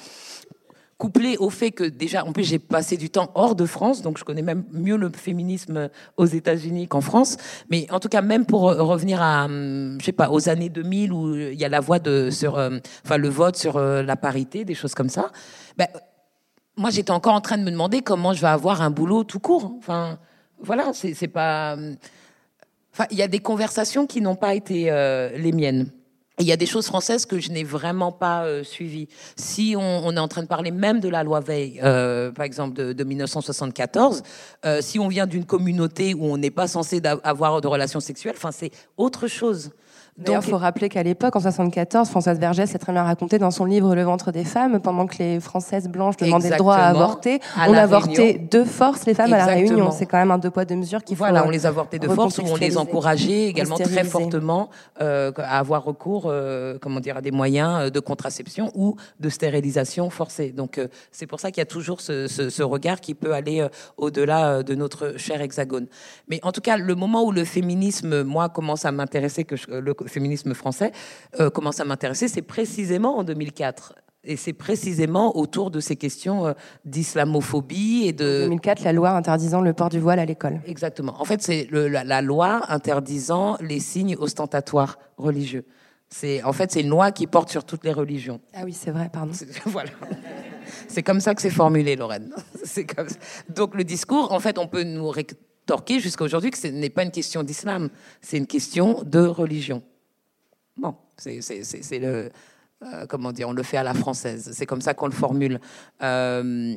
couplé 0.97 1.37
au 1.37 1.49
fait 1.49 1.71
que 1.71 1.83
déjà, 1.83 2.25
en 2.25 2.33
plus, 2.33 2.43
j'ai 2.43 2.59
passé 2.59 2.97
du 2.97 3.09
temps 3.09 3.29
hors 3.35 3.55
de 3.55 3.65
France, 3.65 4.01
donc 4.01 4.17
je 4.17 4.23
connais 4.23 4.41
même 4.41 4.63
mieux 4.71 4.97
le 4.97 5.09
féminisme 5.09 5.89
aux 6.17 6.25
États-Unis 6.25 6.87
qu'en 6.87 7.01
France. 7.01 7.37
Mais 7.69 7.87
en 7.91 7.99
tout 7.99 8.09
cas, 8.09 8.21
même 8.21 8.45
pour 8.45 8.61
revenir 8.63 9.21
à, 9.21 9.45
hum, 9.45 9.97
je 9.99 10.05
sais 10.05 10.11
pas, 10.11 10.31
aux 10.31 10.49
années 10.49 10.69
2000 10.69 11.13
où 11.13 11.35
il 11.35 11.59
y 11.59 11.65
a 11.65 11.69
la 11.69 11.79
voix 11.79 11.99
de 11.99 12.29
sur, 12.31 12.57
euh, 12.57 12.79
le 13.09 13.29
vote 13.29 13.55
sur 13.55 13.77
euh, 13.77 14.01
la 14.01 14.15
parité, 14.15 14.65
des 14.65 14.73
choses 14.73 14.95
comme 14.95 15.09
ça. 15.09 15.31
Ben, 15.77 15.87
moi, 16.75 16.89
j'étais 16.89 17.11
encore 17.11 17.33
en 17.33 17.41
train 17.41 17.57
de 17.57 17.63
me 17.63 17.71
demander 17.71 18.01
comment 18.01 18.33
je 18.33 18.41
vais 18.41 18.47
avoir 18.47 18.81
un 18.81 18.89
boulot 18.89 19.23
tout 19.23 19.39
court. 19.39 19.73
Enfin, 19.77 20.17
voilà, 20.59 20.91
c'est 20.93 21.27
pas. 21.27 21.77
Il 23.11 23.17
y 23.17 23.21
a 23.21 23.27
des 23.27 23.39
conversations 23.39 24.07
qui 24.07 24.21
n'ont 24.21 24.35
pas 24.35 24.55
été 24.55 24.91
euh, 24.91 25.37
les 25.37 25.51
miennes. 25.51 25.91
Il 26.39 26.45
y 26.45 26.51
a 26.51 26.57
des 26.57 26.67
choses 26.67 26.85
françaises 26.85 27.25
que 27.25 27.39
je 27.39 27.49
n'ai 27.49 27.63
vraiment 27.63 28.11
pas 28.11 28.45
euh, 28.45 28.63
suivies. 28.63 29.07
Si 29.35 29.75
on, 29.75 30.15
est 30.15 30.19
en 30.19 30.27
train 30.27 30.43
de 30.43 30.47
parler 30.47 30.69
même 30.69 30.99
de 30.99 31.09
la 31.09 31.23
loi 31.23 31.39
Veil, 31.39 31.79
euh, 31.83 32.31
par 32.31 32.45
exemple 32.45 32.75
de, 32.75 32.93
de 32.93 33.03
1974, 33.03 34.21
euh, 34.65 34.79
si 34.81 34.99
on 34.99 35.07
vient 35.07 35.25
d'une 35.25 35.45
communauté 35.45 36.13
où 36.13 36.25
on 36.25 36.37
n'est 36.37 36.51
pas 36.51 36.67
censé 36.67 37.01
avoir 37.23 37.59
de 37.59 37.67
relations 37.67 37.99
sexuelles, 37.99 38.35
enfin 38.37 38.51
c'est 38.51 38.69
autre 38.97 39.27
chose. 39.27 39.71
D'ailleurs, 40.17 40.41
il 40.43 40.49
faut 40.49 40.57
rappeler 40.57 40.89
qu'à 40.89 41.03
l'époque, 41.03 41.35
en 41.35 41.39
74, 41.39 42.09
Françoise 42.09 42.39
Vergès 42.39 42.73
a 42.73 42.79
très 42.79 42.91
bien 42.91 43.03
raconté 43.03 43.37
dans 43.37 43.51
son 43.51 43.65
livre 43.65 43.93
Le 43.93 44.03
ventre 44.03 44.31
des 44.31 44.43
femmes, 44.43 44.79
pendant 44.79 45.05
que 45.05 45.17
les 45.19 45.39
Françaises 45.39 45.87
blanches 45.87 46.17
demandaient 46.17 46.49
le 46.49 46.57
droit 46.57 46.75
à 46.75 46.87
avorter, 46.87 47.39
à 47.55 47.69
on 47.69 47.73
avortait 47.73 48.31
Réunion. 48.31 48.47
de 48.49 48.63
force 48.63 49.05
les 49.05 49.13
femmes 49.13 49.27
Exactement. 49.27 49.51
à 49.51 49.55
la 49.55 49.67
Réunion. 49.67 49.91
C'est 49.91 50.05
quand 50.07 50.17
même 50.17 50.31
un 50.31 50.39
deux 50.39 50.49
poids 50.49 50.65
deux 50.65 50.75
mesures 50.75 51.03
qu'il 51.03 51.15
faut. 51.15 51.23
Voilà, 51.23 51.45
on 51.45 51.49
les 51.49 51.65
avortait 51.65 51.99
de 51.99 52.07
force 52.07 52.39
ou 52.39 52.43
on 52.47 52.55
les 52.55 52.77
encourageait 52.77 53.45
également 53.45 53.77
très 53.77 54.03
fortement 54.03 54.69
euh, 55.01 55.31
à 55.37 55.59
avoir 55.59 55.83
recours, 55.83 56.25
euh, 56.25 56.77
comment 56.81 56.99
dire, 56.99 57.17
à 57.17 57.21
des 57.21 57.31
moyens 57.31 57.81
euh, 57.81 57.89
de 57.89 57.99
contraception 57.99 58.71
ou 58.73 58.95
de 59.19 59.29
stérilisation 59.29 60.09
forcée. 60.09 60.51
Donc 60.51 60.77
euh, 60.77 60.87
c'est 61.11 61.27
pour 61.27 61.39
ça 61.39 61.51
qu'il 61.51 61.61
y 61.61 61.61
a 61.61 61.65
toujours 61.65 62.01
ce, 62.01 62.27
ce, 62.27 62.49
ce, 62.49 62.63
regard 62.63 63.01
qui 63.01 63.13
peut 63.13 63.33
aller 63.33 63.61
euh, 63.61 63.69
au-delà 63.97 64.63
de 64.63 64.75
notre 64.75 65.17
cher 65.17 65.41
hexagone. 65.41 65.87
Mais 66.27 66.39
en 66.43 66.51
tout 66.51 66.61
cas, 66.61 66.77
le 66.77 66.95
moment 66.95 67.23
où 67.23 67.31
le 67.31 67.45
féminisme, 67.45 68.23
moi, 68.23 68.49
commence 68.49 68.85
à 68.85 68.91
m'intéresser, 68.91 69.43
que 69.43 69.55
je, 69.55 69.67
le 69.69 69.93
féminisme 70.07 70.53
français 70.53 70.91
euh, 71.39 71.49
commence 71.49 71.79
à 71.79 71.85
m'intéresser, 71.85 72.27
c'est 72.27 72.41
précisément 72.41 73.17
en 73.17 73.23
2004. 73.23 73.95
Et 74.23 74.35
c'est 74.35 74.53
précisément 74.53 75.37
autour 75.37 75.71
de 75.71 75.79
ces 75.79 75.95
questions 75.95 76.47
euh, 76.47 76.53
d'islamophobie 76.83 78.03
et 78.07 78.13
de... 78.13 78.43
En 78.43 78.47
2004, 78.47 78.83
la 78.83 78.91
loi 78.91 79.11
interdisant 79.11 79.61
le 79.61 79.73
port 79.73 79.89
du 79.89 79.99
voile 79.99 80.19
à 80.19 80.25
l'école. 80.25 80.59
Exactement. 80.65 81.15
En 81.19 81.25
fait, 81.25 81.41
c'est 81.41 81.67
la, 81.71 82.03
la, 82.03 82.21
loi 82.21 82.61
interdisant 82.69 83.57
les 83.61 83.79
signes 83.79 84.17
ostentatoires 84.19 84.99
religieux. 85.17 85.65
C'est 86.09 86.41
en 86.43 86.53
fait 86.53 86.71
c'est 86.71 86.81
une 86.81 86.89
loi 86.89 87.11
qui 87.11 87.27
porte 87.27 87.49
sur 87.49 87.65
toutes 87.65 87.83
les 87.83 87.91
religions. 87.91 88.39
Ah 88.53 88.61
oui, 88.63 88.73
c'est 88.73 88.91
vrai, 88.91 89.09
pardon. 89.11 89.33
Voilà. 89.65 89.89
C'est 90.87 91.03
comme 91.03 91.19
ça 91.19 91.35
que 91.35 91.41
c'est 91.41 91.49
formulé, 91.49 91.95
Lorraine. 91.95 92.33
Comme. 92.95 93.07
Donc 93.49 93.75
le 93.75 93.83
discours, 93.83 94.31
en 94.31 94.39
fait, 94.39 94.57
on 94.57 94.67
peut 94.67 94.83
nous 94.83 95.09
rétorquer 95.09 95.99
jusqu'à 95.99 96.23
aujourd'hui 96.23 96.51
que 96.51 96.57
ce 96.57 96.67
n'est 96.67 96.89
pas 96.89 97.03
une 97.03 97.11
question 97.11 97.43
d'islam, 97.43 97.89
c'est 98.21 98.37
une 98.37 98.47
question 98.47 99.03
de 99.05 99.19
religion. 99.19 99.81
Bon, 100.77 100.95
c'est 101.17 101.99
le. 101.99 102.29
Euh, 102.83 103.07
comment 103.07 103.31
dire 103.31 103.49
On 103.49 103.53
le 103.53 103.63
fait 103.63 103.77
à 103.77 103.83
la 103.83 103.95
française. 103.95 104.51
C'est 104.53 104.67
comme 104.67 104.81
ça 104.81 104.93
qu'on 104.93 105.07
le 105.07 105.11
formule. 105.11 105.59
Euh, 106.03 106.75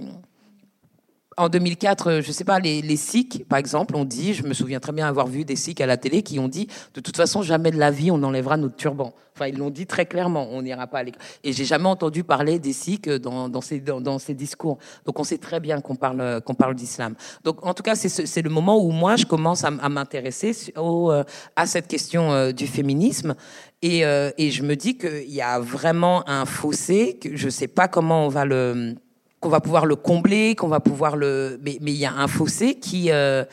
en 1.41 1.49
2004, 1.49 2.21
je 2.21 2.29
ne 2.29 2.33
sais 2.33 2.45
pas, 2.45 2.59
les, 2.59 2.83
les, 2.83 2.97
Sikhs, 2.97 3.45
par 3.49 3.59
exemple, 3.59 3.97
ont 3.97 4.05
dit, 4.05 4.35
je 4.35 4.43
me 4.43 4.53
souviens 4.53 4.79
très 4.79 4.93
bien 4.93 5.09
avoir 5.09 5.27
vu 5.27 5.45
des 5.45 5.57
Sikhs 5.57 5.81
à 5.81 5.87
la 5.87 5.97
télé 5.97 6.23
qui 6.23 6.39
ont 6.39 6.49
dit, 6.49 6.69
de 6.95 7.01
toute 7.01 7.17
façon, 7.17 7.43
jamais 7.43 7.71
de 7.71 7.79
la 7.79 7.91
vie, 7.91 8.11
on 8.11 8.23
enlèvera 8.23 8.59
notre 8.59 8.77
turban. 8.77 9.15
Enfin, 9.35 9.47
ils 9.47 9.57
l'ont 9.57 9.71
dit 9.71 9.87
très 9.87 10.05
clairement, 10.05 10.49
on 10.51 10.61
n'ira 10.61 10.87
pas 10.87 10.99
à 10.99 11.03
l'école. 11.03 11.23
Et 11.43 11.55
j'ai 11.55 11.65
jamais 11.65 11.89
entendu 11.89 12.25
parler 12.25 12.59
des 12.59 12.75
Sikhs 12.75 13.09
dans, 13.09 13.49
dans, 13.49 13.61
ces, 13.63 14.35
discours. 14.35 14.77
Donc, 15.07 15.19
on 15.19 15.25
sait 15.25 15.39
très 15.39 15.61
bien 15.61 15.81
qu'on 15.81 15.97
parle, 15.97 16.43
parle 16.59 16.75
d'islam. 16.75 17.15
Donc, 17.43 17.65
en 17.65 17.73
tout 17.73 17.83
cas, 17.83 17.95
c'est 17.95 18.43
le 18.43 18.51
moment 18.51 18.79
où 18.79 18.91
moi, 18.91 19.17
je 19.17 19.25
commence 19.25 19.65
à, 19.65 19.71
m'intéresser 19.71 20.53
euh, 20.77 21.25
à 21.57 21.67
cette 21.67 21.89
question 21.89 22.33
euh, 22.33 22.53
du 22.53 22.67
féminisme. 22.67 23.35
Et, 23.81 24.05
euh, 24.05 24.31
et 24.37 24.51
je 24.51 24.63
me 24.63 24.77
dis 24.77 24.99
qu'il 24.99 25.31
y 25.31 25.41
a 25.41 25.59
vraiment 25.59 26.29
un 26.29 26.45
fossé, 26.45 27.19
que 27.19 27.35
je 27.35 27.49
sais 27.49 27.69
pas 27.69 27.89
comment 27.89 28.27
on 28.27 28.29
va 28.29 28.45
le 28.45 28.95
qu'on 29.41 29.49
va 29.49 29.61
pouvoir 29.61 29.87
le 29.87 29.97
combler, 29.97 30.55
qu'on 30.55 30.69
va 30.69 30.81
pouvoir 30.81 31.17
le, 31.17 31.59
mais, 31.63 31.79
il 31.81 31.91
y 31.91 32.07
a 32.07 32.13
un 32.13 32.29
fossé 32.29 32.75
qui 32.77 33.11
euh, 33.11 33.45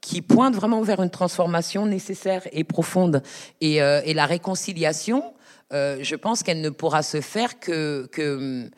qui 0.00 0.22
pointe 0.22 0.54
vraiment 0.54 0.82
vers 0.82 1.02
une 1.02 1.10
transformation 1.10 1.86
nécessaire 1.86 2.46
et 2.52 2.62
profonde. 2.62 3.22
Et, 3.60 3.82
euh, 3.82 4.00
et 4.04 4.14
la 4.14 4.26
réconciliation, 4.26 5.34
euh, 5.72 5.98
je 6.00 6.14
pense 6.14 6.42
qu'elle 6.42 6.60
ne 6.60 6.70
pourra 6.70 7.02
se 7.02 7.20
faire 7.20 7.58
que 7.58 8.08
que 8.12 8.70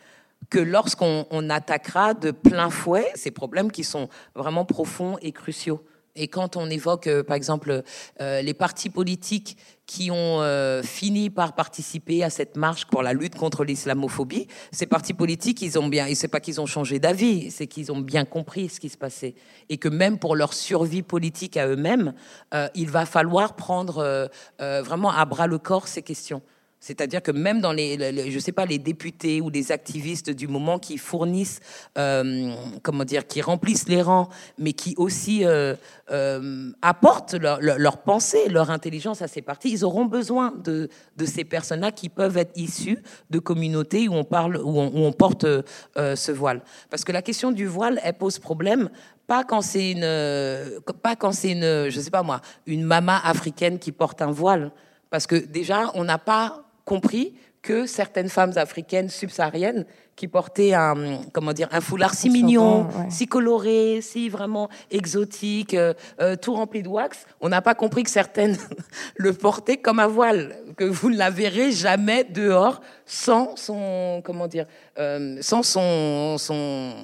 que 0.51 0.59
lorsqu'on 0.59 1.27
on 1.31 1.51
attaquera 1.51 2.15
de 2.15 2.31
plein 2.31 2.71
fouet 2.71 3.11
ces 3.15 3.31
problèmes 3.31 3.71
qui 3.71 3.85
sont 3.85 4.09
vraiment 4.35 4.65
profonds 4.65 5.19
et 5.21 5.33
cruciaux. 5.33 5.85
Et 6.19 6.27
quand 6.27 6.57
on 6.57 6.69
évoque, 6.69 7.07
euh, 7.07 7.23
par 7.23 7.37
exemple, 7.37 7.83
euh, 8.21 8.43
les 8.43 8.53
partis 8.53 8.91
politiques 8.91 9.57
qui 9.87 10.11
ont 10.11 10.43
euh, 10.43 10.83
fini 10.83 11.31
par 11.31 11.55
participer 11.55 12.25
à 12.25 12.29
cette 12.29 12.57
marche 12.57 12.87
pour 12.87 13.03
la 13.03 13.13
lutte 13.13 13.37
contre 13.37 13.65
l'islamophobie, 13.65 14.49
ces 14.73 14.87
partis 14.87 15.15
politiques, 15.15 15.63
ils 15.63 15.79
ont 15.79 15.87
bien, 15.87 16.07
et 16.07 16.17
c'est 16.17 16.29
pas 16.29 16.41
qu'ils 16.41 16.61
ont 16.61 16.67
changé 16.67 16.99
d'avis, 16.99 17.51
c'est 17.53 17.69
qu'ils 17.69 17.93
ont 17.93 18.01
bien 18.01 18.25
compris 18.25 18.69
ce 18.69 18.81
qui 18.81 18.89
se 18.89 18.99
passait, 18.99 19.35
et 19.69 19.79
que 19.79 19.89
même 19.89 20.19
pour 20.19 20.35
leur 20.35 20.53
survie 20.53 21.03
politique 21.03 21.57
à 21.57 21.69
eux-mêmes, 21.69 22.13
il 22.75 22.91
va 22.91 23.07
falloir 23.07 23.57
prendre 23.57 24.29
vraiment 24.59 25.11
à 25.11 25.25
bras 25.25 25.47
le 25.47 25.59
corps 25.59 25.89
ces 25.89 26.03
questions. 26.03 26.43
C'est-à-dire 26.81 27.23
que 27.23 27.33
même 27.33 27.61
dans 27.61 27.73
les, 27.73 28.31
je 28.31 28.39
sais 28.39 28.53
pas, 28.53 28.65
les 28.65 28.79
députés 28.79 29.41
ou 29.41 29.51
les 29.51 29.73
activistes 29.73 30.31
du 30.31 30.47
moment 30.47 30.79
qui 30.79 30.97
fournissent, 30.97 31.61
euh, 31.99 32.55
comment 32.83 33.05
dire, 33.05 33.27
qui 33.27 33.43
remplissent 33.43 33.89
les 33.89 34.01
rangs, 34.01 34.29
mais 34.59 34.73
qui 34.73 34.95
aussi 34.97 35.45
euh, 35.45 35.75
euh, 36.13 36.71
apportent 36.81 37.35
leur, 37.35 37.99
pensée, 37.99 38.49
leur 38.49 38.71
intelligence 38.71 39.23
à 39.23 39.29
ces 39.29 39.43
partis, 39.43 39.73
ils 39.73 39.85
auront 39.85 40.05
besoin 40.05 40.53
de, 40.53 40.89
de 41.17 41.27
ces 41.27 41.45
personnes-là 41.45 41.91
qui 41.91 42.09
peuvent 42.09 42.37
être 42.37 42.57
issues 42.57 43.03
de 43.31 43.41
communautés 43.41 44.09
où 44.09 44.15
on 44.15 44.25
parle, 44.25 44.59
où 44.59 44.79
on, 44.79 45.13
porte 45.13 45.47
ce 45.97 46.33
voile. 46.33 46.63
Parce 46.91 47.03
que 47.03 47.11
la 47.11 47.23
question 47.23 47.51
du 47.51 47.67
voile, 47.67 48.01
elle 48.05 48.15
pose 48.15 48.39
problème 48.39 48.89
pas 49.27 49.45
quand 49.45 49.61
c'est 49.61 49.91
une, 49.91 50.81
pas 51.03 51.17
quand 51.17 51.33
c'est 51.33 51.51
une, 51.51 51.91
je 51.91 52.01
sais 52.01 52.11
pas 52.11 52.23
moi, 52.23 52.41
une 52.67 52.85
mama 52.85 53.21
africaine 53.23 53.79
qui 53.79 53.93
porte 53.93 54.23
un 54.23 54.31
voile. 54.31 54.71
Parce 55.11 55.27
que 55.27 55.37
déjà, 55.37 55.91
on 55.95 56.05
n'a 56.05 56.19
pas 56.19 56.68
compris 56.89 57.35
que 57.61 57.85
certaines 57.85 58.31
femmes 58.31 58.55
africaines 58.57 59.11
subsahariennes 59.11 59.85
qui 60.17 60.27
portaient 60.27 60.73
un, 60.73 61.21
comment 61.35 61.53
dire, 61.53 61.69
un 61.71 61.83
foulard 61.83 62.15
si 62.15 62.31
mignon, 62.31 62.85
ouais. 62.85 63.11
si 63.11 63.27
coloré, 63.27 64.01
si 64.01 64.31
vraiment 64.31 64.71
exotique, 64.91 65.75
euh, 65.75 65.93
euh, 66.21 66.35
tout 66.35 66.55
rempli 66.55 66.83
de 66.83 66.89
wax, 66.89 67.27
on 67.43 67.51
n'a 67.51 67.61
pas 67.61 67.75
compris 67.75 68.05
que 68.05 68.11
certaines 68.11 68.57
le 69.17 69.35
portaient 69.35 69.77
comme 69.77 70.01
un 70.01 70.07
voile, 70.07 70.57
que 70.79 70.85
vous 70.85 71.11
ne 71.11 71.17
la 71.19 71.29
verrez 71.29 71.71
jamais 71.71 72.25
dehors 72.25 72.81
sans 73.05 73.55
son, 73.57 74.23
comment 74.25 74.47
dire, 74.47 74.67
euh, 74.99 75.37
sans 75.43 75.63
son, 75.63 76.39
son, 76.39 76.95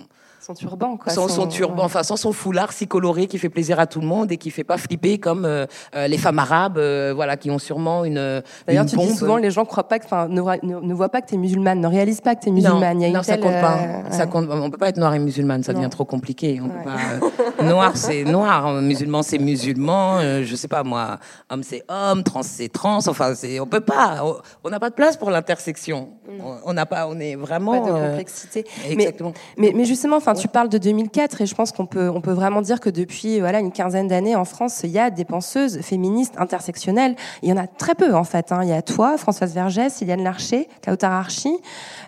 Son 0.46 0.52
turban, 0.54 0.96
quoi. 0.98 1.10
sans 1.10 1.26
son 1.28 1.46
turban, 1.46 1.76
ouais. 1.78 1.82
enfin 1.84 2.02
sans 2.02 2.16
son 2.16 2.32
foulard 2.32 2.72
si 2.72 2.86
coloré 2.86 3.26
qui 3.28 3.38
fait 3.38 3.48
plaisir 3.48 3.80
à 3.80 3.86
tout 3.86 4.00
le 4.00 4.06
monde 4.06 4.30
et 4.30 4.36
qui 4.36 4.50
fait 4.50 4.62
pas 4.64 4.76
flipper 4.76 5.16
comme 5.18 5.46
euh, 5.46 5.64
euh, 5.96 6.06
les 6.06 6.18
femmes 6.18 6.38
arabes, 6.38 6.76
euh, 6.76 7.12
voilà, 7.14 7.38
qui 7.38 7.50
ont 7.50 7.58
sûrement 7.58 8.04
une. 8.04 8.42
D'ailleurs, 8.66 8.84
tu 8.84 8.96
dis 8.96 9.14
souvent, 9.16 9.36
les 9.38 9.50
gens 9.50 9.64
croient 9.64 9.88
pas 9.88 9.98
que, 9.98 10.04
enfin, 10.04 10.28
ne, 10.28 10.42
ne, 10.42 10.80
ne 10.80 10.94
voient 10.94 11.08
pas 11.08 11.22
que 11.22 11.28
tu 11.28 11.34
es 11.34 11.38
musulmane, 11.38 11.80
ne 11.80 11.86
réalisent 11.86 12.20
pas 12.20 12.34
que 12.34 12.42
tu 12.42 12.48
es 12.50 12.52
musulmane. 12.52 12.98
Non, 12.98 13.06
une 13.06 13.22
ça 13.22 13.38
compte 13.38 13.52
pas. 13.52 13.78
euh, 13.78 14.10
Ça 14.10 14.24
ouais. 14.24 14.30
compte. 14.30 14.48
On 14.50 14.70
peut 14.70 14.76
pas 14.76 14.88
être 14.90 14.98
noir 14.98 15.14
et 15.14 15.18
musulmane, 15.18 15.62
ça 15.62 15.72
Non. 15.72 15.78
devient 15.78 15.90
trop 15.90 16.04
compliqué. 16.04 16.60
On 16.62 16.68
peut 16.68 16.90
Ouais. 16.90 17.30
pas. 17.56 17.62
noir, 17.64 17.96
c'est 17.96 18.24
noir. 18.24 18.70
Musulman, 18.82 19.22
c'est 19.22 19.38
musulman. 19.38 20.20
je 20.42 20.56
sais 20.56 20.68
pas 20.68 20.82
moi. 20.82 21.18
Homme, 21.50 21.62
c'est 21.62 21.84
homme. 21.88 22.22
Trans, 22.22 22.42
c'est 22.42 22.68
trans. 22.68 22.98
Enfin, 23.06 23.34
c'est. 23.34 23.60
On 23.60 23.66
peut 23.66 23.80
pas. 23.80 24.22
On- 24.62 24.68
n'a 24.70 24.78
pas 24.80 24.90
de 24.90 24.94
place 24.94 25.16
pour 25.16 25.30
l'intersection. 25.30 26.10
On- 26.28 26.56
On 26.66 26.72
n'a 26.74 26.84
pas. 26.84 27.06
On 27.08 27.18
est 27.18 27.34
vraiment. 27.34 27.72
Mm. 27.74 27.84
Pas 27.84 27.90
de 27.90 27.96
euh, 27.96 29.30
mais, 29.56 29.72
mais 29.74 29.84
justement, 29.84 30.16
enfin, 30.16 30.33
tu 30.34 30.48
parles 30.48 30.68
de 30.68 30.78
2004 30.78 31.40
et 31.40 31.46
je 31.46 31.54
pense 31.54 31.72
qu'on 31.72 31.86
peut, 31.86 32.08
on 32.10 32.20
peut 32.20 32.32
vraiment 32.32 32.62
dire 32.62 32.80
que 32.80 32.90
depuis 32.90 33.40
voilà 33.40 33.60
une 33.60 33.72
quinzaine 33.72 34.08
d'années 34.08 34.36
en 34.36 34.44
France, 34.44 34.80
il 34.84 34.90
y 34.90 34.98
a 34.98 35.10
des 35.10 35.24
penseuses 35.24 35.80
féministes 35.80 36.34
intersectionnelles. 36.38 37.16
Il 37.42 37.48
y 37.48 37.52
en 37.52 37.56
a 37.56 37.66
très 37.66 37.94
peu 37.94 38.14
en 38.14 38.24
fait. 38.24 38.52
hein. 38.52 38.60
Il 38.62 38.68
y 38.68 38.72
a 38.72 38.82
toi, 38.82 39.16
Françoise 39.18 39.54
Vergès, 39.54 40.00
Iliane 40.00 40.22
Larcher, 40.22 40.68
Kautar 40.84 41.12
Archi, 41.12 41.56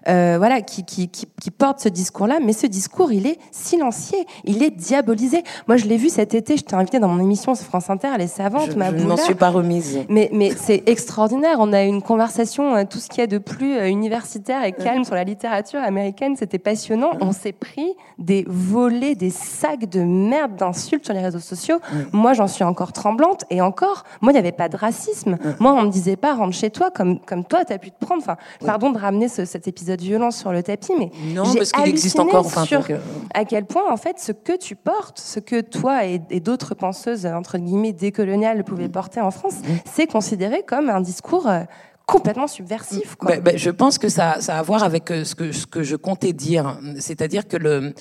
euh, 0.08 0.36
voilà, 0.38 0.60
qui, 0.60 0.84
qui, 0.84 1.08
qui, 1.08 1.26
qui 1.40 1.50
portent 1.50 1.80
ce 1.80 1.88
discours-là. 1.88 2.38
Mais 2.44 2.52
ce 2.52 2.66
discours, 2.66 3.12
il 3.12 3.26
est 3.26 3.38
silencieux, 3.50 4.18
il 4.44 4.62
est 4.62 4.70
diabolisé. 4.70 5.42
Moi, 5.68 5.76
je 5.76 5.86
l'ai 5.86 5.96
vu 5.96 6.08
cet 6.08 6.34
été. 6.34 6.56
Je 6.56 6.64
t'ai 6.64 6.74
invité 6.76 6.98
dans 6.98 7.08
mon 7.08 7.20
émission 7.22 7.54
sur 7.54 7.66
France 7.66 7.90
Inter. 7.90 8.08
Elle 8.14 8.22
est 8.22 8.26
savante, 8.26 8.70
Je, 8.72 8.76
ma 8.76 8.90
je 8.90 8.96
ne 9.02 9.04
m'en 9.04 9.16
suis 9.16 9.34
pas 9.34 9.50
remise. 9.50 10.00
Mais, 10.08 10.30
mais 10.32 10.50
c'est 10.56 10.82
extraordinaire. 10.86 11.56
On 11.58 11.72
a 11.72 11.84
eu 11.84 11.88
une 11.88 12.02
conversation, 12.02 12.74
euh, 12.76 12.84
tout 12.88 12.98
ce 12.98 13.08
qu'il 13.08 13.18
y 13.18 13.22
a 13.22 13.26
de 13.26 13.38
plus 13.38 13.76
euh, 13.76 13.88
universitaire 13.88 14.64
et 14.64 14.72
calme 14.72 15.04
sur 15.04 15.14
la 15.14 15.24
littérature 15.24 15.80
américaine. 15.80 16.36
C'était 16.36 16.58
passionnant. 16.58 17.10
On 17.20 17.32
s'est 17.32 17.52
pris 17.52 17.94
des 18.18 18.44
volets, 18.48 19.14
des 19.14 19.30
sacs 19.30 19.86
de 19.90 20.00
merde 20.00 20.56
d'insultes 20.56 21.04
sur 21.04 21.12
les 21.12 21.20
réseaux 21.20 21.38
sociaux. 21.38 21.78
Moi, 22.12 22.32
j'en 22.32 22.46
suis 22.48 22.64
encore 22.64 22.92
tremblante. 22.92 23.44
Et 23.50 23.60
encore, 23.60 24.04
moi, 24.22 24.32
il 24.32 24.34
n'y 24.34 24.38
avait 24.38 24.52
pas 24.52 24.68
de 24.70 24.76
racisme. 24.76 25.36
Moi, 25.60 25.72
on 25.74 25.82
me 25.82 25.90
disait 25.90 26.16
pas, 26.16 26.34
rentre 26.34 26.54
chez 26.54 26.70
toi, 26.70 26.90
comme, 26.90 27.20
comme 27.20 27.44
toi, 27.44 27.64
tu 27.64 27.72
as 27.74 27.78
pu 27.78 27.90
te 27.90 27.98
prendre. 28.04 28.22
Enfin, 28.22 28.36
pardon 28.64 28.90
de 28.90 28.98
ramener 28.98 29.28
ce- 29.28 29.44
cet 29.44 29.68
épisode 29.68 30.00
violent 30.00 30.30
sur 30.30 30.50
le 30.52 30.62
tapis, 30.62 30.92
mais 30.98 31.10
Non, 31.34 31.42
parce 31.54 31.72
qu'il 31.72 31.88
existe 31.88 32.18
encore. 32.18 32.46
Enfin, 32.46 32.64
sur 32.64 32.80
donc, 32.80 32.90
euh, 32.90 32.98
à 33.34 33.44
quel 33.44 33.66
point, 33.66 33.82
en 33.92 33.96
fait, 33.98 34.18
ce 34.18 34.32
que 34.32 34.56
tu 34.56 34.76
portes, 34.76 35.18
ce 35.18 35.38
que 35.40 35.60
toi 35.60 36.06
et, 36.06 36.22
et 36.30 36.40
d'autres 36.40 36.74
penseuses, 36.74 37.26
entre 37.26 37.58
guillemets, 37.58 37.92
décoloniales 37.92 38.64
pouvaient 38.64 38.88
porter 38.88 39.20
en 39.20 39.30
France, 39.30 39.56
c'est 39.84 40.06
considéré 40.06 40.62
comme 40.66 40.88
un 40.88 41.00
discours 41.02 41.48
euh, 41.48 41.60
complètement 42.06 42.46
subversif. 42.46 43.16
Quoi. 43.16 43.32
Ben, 43.32 43.40
ben, 43.42 43.58
je 43.58 43.70
pense 43.70 43.98
que 43.98 44.08
ça, 44.08 44.40
ça 44.40 44.56
a 44.56 44.58
à 44.60 44.62
voir 44.62 44.82
avec 44.84 45.10
euh, 45.10 45.24
ce 45.24 45.34
que, 45.34 45.52
ce 45.52 45.66
que 45.66 45.82
je 45.82 45.96
comptais 45.96 46.32
dire. 46.32 46.78
C'est-à-dire 46.98 47.46
que 47.48 47.56
le, 47.56 47.94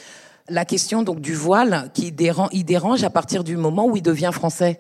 la 0.47 0.63
question 0.63 1.01
donc 1.03 1.19
du 1.21 1.33
voile, 1.33 1.89
qui 1.93 2.11
dérange, 2.11 2.49
il 2.51 2.63
dérange 2.63 3.03
à 3.03 3.09
partir 3.09 3.43
du 3.43 3.57
moment 3.57 3.87
où 3.87 3.97
il 3.97 4.03
devient 4.03 4.29
français. 4.31 4.79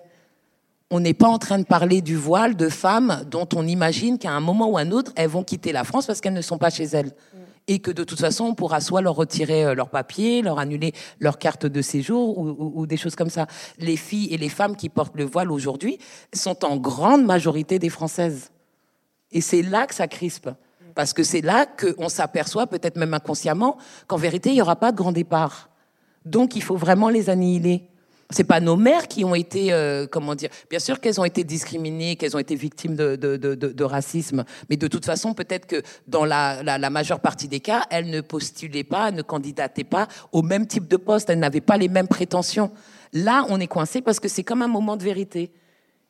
On 0.91 0.99
n'est 0.99 1.15
pas 1.15 1.27
en 1.27 1.39
train 1.39 1.57
de 1.57 1.63
parler 1.65 2.01
du 2.01 2.15
voile 2.15 2.55
de 2.55 2.69
femmes 2.69 3.23
dont 3.29 3.47
on 3.55 3.65
imagine 3.65 4.19
qu'à 4.19 4.29
un 4.31 4.39
moment 4.39 4.69
ou 4.69 4.77
un 4.77 4.91
autre, 4.91 5.11
elles 5.15 5.29
vont 5.29 5.43
quitter 5.43 5.71
la 5.71 5.83
France 5.83 6.05
parce 6.05 6.21
qu'elles 6.21 6.33
ne 6.33 6.41
sont 6.41 6.59
pas 6.59 6.69
chez 6.69 6.83
elles. 6.85 7.11
Et 7.67 7.79
que 7.79 7.89
de 7.89 8.03
toute 8.03 8.19
façon, 8.19 8.43
on 8.45 8.53
pourra 8.53 8.79
soit 8.79 9.01
leur 9.01 9.15
retirer 9.15 9.65
euh, 9.65 9.73
leur 9.73 9.89
papier, 9.89 10.43
leur 10.43 10.59
annuler 10.59 10.93
leur 11.19 11.39
carte 11.39 11.65
de 11.65 11.81
séjour 11.81 12.37
ou, 12.37 12.49
ou- 12.49 12.71
ou 12.75 12.85
des 12.85 12.95
choses 12.97 13.15
comme 13.15 13.31
ça. 13.31 13.47
Les 13.79 13.97
filles 13.97 14.31
et 14.31 14.37
les 14.37 14.49
femmes 14.49 14.75
qui 14.75 14.87
portent 14.87 15.15
le 15.15 15.25
voile 15.25 15.51
aujourd'hui 15.51 15.97
sont 16.31 16.63
en 16.63 16.77
grande 16.77 17.25
majorité 17.25 17.79
des 17.79 17.89
Françaises. 17.89 18.51
Et 19.35 19.41
c'est 19.41 19.61
là 19.61 19.85
que 19.85 19.93
ça 19.93 20.07
crispe. 20.07 20.49
Parce 20.95 21.11
que 21.11 21.21
c'est 21.21 21.41
là 21.41 21.65
qu'on 21.65 22.07
s'aperçoit, 22.07 22.67
peut-être 22.67 22.95
même 22.95 23.13
inconsciemment, 23.13 23.77
qu'en 24.07 24.15
vérité, 24.15 24.49
il 24.49 24.55
n'y 24.55 24.61
aura 24.61 24.77
pas 24.77 24.93
de 24.93 24.97
grand 24.97 25.11
départ. 25.11 25.69
Donc, 26.23 26.55
il 26.55 26.63
faut 26.63 26.77
vraiment 26.77 27.09
les 27.09 27.29
annihiler. 27.29 27.83
C'est 28.29 28.45
pas 28.45 28.61
nos 28.61 28.77
mères 28.77 29.09
qui 29.09 29.25
ont 29.25 29.35
été, 29.35 29.73
euh, 29.73 30.07
comment 30.09 30.35
dire, 30.35 30.49
bien 30.69 30.79
sûr 30.79 31.01
qu'elles 31.01 31.19
ont 31.19 31.25
été 31.25 31.43
discriminées, 31.43 32.15
qu'elles 32.15 32.35
ont 32.35 32.39
été 32.39 32.55
victimes 32.55 32.95
de, 32.95 33.83
racisme, 33.83 34.45
mais 34.69 34.77
de 34.77 34.87
toute 34.87 35.05
façon, 35.05 35.33
peut-être 35.33 35.67
que 35.67 35.83
dans 36.07 36.25
la, 36.25 36.63
la, 36.63 36.89
majeure 36.89 37.19
partie 37.19 37.47
des 37.47 37.59
cas, 37.59 37.83
elles 37.91 38.09
ne 38.09 38.21
postulaient 38.21 38.83
pas, 38.83 39.11
ne 39.11 39.21
candidataient 39.21 39.83
pas 39.83 40.07
au 40.31 40.41
même 40.41 40.65
type 40.65 40.87
de 40.87 40.97
poste, 40.97 41.29
elles 41.29 41.39
n'avaient 41.39 41.61
pas 41.61 41.77
les 41.77 41.89
mêmes 41.89 42.07
prétentions. 42.07 42.71
Là, 43.13 43.45
on 43.49 43.59
est 43.59 43.67
coincé 43.67 44.01
parce 44.01 44.19
que 44.19 44.27
c'est 44.27 44.43
comme 44.43 44.63
un 44.63 44.67
moment 44.67 44.97
de 44.97 45.03
vérité. 45.03 45.51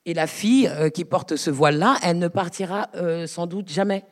Et 0.06 0.14
la 0.14 0.28
fille 0.28 0.68
euh, 0.68 0.90
qui 0.90 1.04
porte 1.04 1.36
ce 1.36 1.50
voile-là, 1.50 1.98
elle 2.04 2.20
ne 2.20 2.28
partira 2.28 2.90
euh, 2.96 3.26
sans 3.26 3.48
doute 3.48 3.70
jamais. 3.70 4.04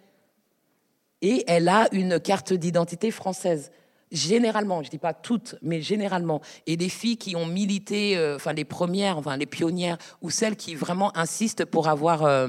Et 1.22 1.44
elle 1.48 1.70
a 1.70 1.88
une 1.92 2.20
carte 2.20 2.52
d'identité 2.52 3.12
française. 3.12 3.72
Généralement, 4.12 4.84
je 4.84 4.90
dis 4.90 4.98
pas 4.98 5.14
toutes, 5.14 5.56
mais 5.62 5.82
généralement. 5.82 6.42
Et 6.68 6.76
les 6.76 6.90
filles 6.90 7.18
qui 7.18 7.36
ont 7.36 7.46
milité, 7.46 8.18
euh, 8.18 8.36
enfin 8.36 8.54
les 8.54 8.66
premières, 8.66 9.18
enfin 9.18 9.38
les 9.38 9.46
pionnières, 9.46 9.98
ou 10.22 10.30
celles 10.30 10.56
qui 10.56 10.76
vraiment 10.76 11.16
insistent 11.18 11.66
pour 11.66 11.88
avoir 11.88 12.48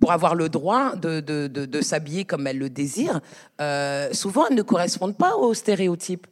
pour 0.00 0.12
avoir 0.12 0.36
le 0.36 0.48
droit 0.48 0.94
de, 0.94 1.18
de, 1.18 1.48
de, 1.48 1.80
s'habiller 1.80 2.24
comme 2.24 2.46
elles 2.46 2.58
le 2.58 2.70
désirent, 2.70 3.20
souvent 4.12 4.46
elles 4.46 4.56
ne 4.56 4.62
correspondent 4.62 5.16
pas 5.16 5.34
aux 5.34 5.54
stéréotypes. 5.54 6.28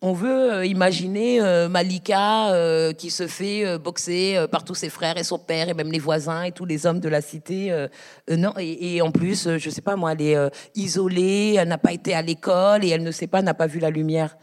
On 0.00 0.12
veut 0.12 0.52
euh, 0.52 0.64
imaginer 0.64 1.40
euh, 1.40 1.68
Malika 1.68 2.52
euh, 2.52 2.92
qui 2.92 3.10
se 3.10 3.26
fait 3.26 3.78
boxer 3.78 4.46
par 4.50 4.62
tous 4.62 4.76
ses 4.76 4.90
frères 4.90 5.18
et 5.18 5.24
son 5.24 5.40
père 5.40 5.68
et 5.68 5.74
même 5.74 5.90
les 5.90 5.98
voisins 5.98 6.44
et 6.44 6.52
tous 6.52 6.64
les 6.64 6.86
hommes 6.86 7.00
de 7.00 7.08
la 7.08 7.20
cité. 7.20 7.86
non, 8.30 8.52
et, 8.58 9.02
en 9.02 9.10
plus, 9.10 9.48
je 9.58 9.70
sais 9.70 9.80
pas 9.80 9.96
moi, 9.96 10.12
elle 10.12 10.22
est 10.22 10.50
isolée, 10.76 11.56
elle 11.58 11.68
n'a 11.68 11.78
pas 11.78 11.92
été 11.92 12.14
à 12.14 12.22
l'école 12.22 12.84
et 12.84 12.90
elle 12.90 13.02
ne 13.02 13.10
sait 13.10 13.26
pas, 13.26 13.42
n'a 13.42 13.54
pas 13.54 13.66
vu 13.66 13.80
la 13.80 13.90
lumière. 13.90 14.36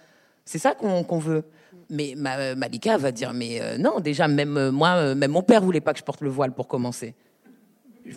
C'est 0.44 0.60
ça 0.60 0.74
qu'on 0.76 1.20
veut. 1.20 1.46
Mais 1.90 2.16
ma- 2.18 2.56
Malika 2.56 2.98
va 2.98 3.12
dire, 3.12 3.32
mais 3.34 3.78
non, 3.78 4.02
déjà 4.02 4.28
même 4.28 4.72
moi, 4.72 5.16
même 5.16 5.32
mon 5.32 5.42
père 5.42 5.62
voulait 5.62 5.82
pas 5.82 5.94
que 5.94 6.00
je 6.00 6.04
porte 6.04 6.22
le 6.22 6.30
voile 6.30 6.52
pour 6.52 6.68
commencer. 6.68 7.16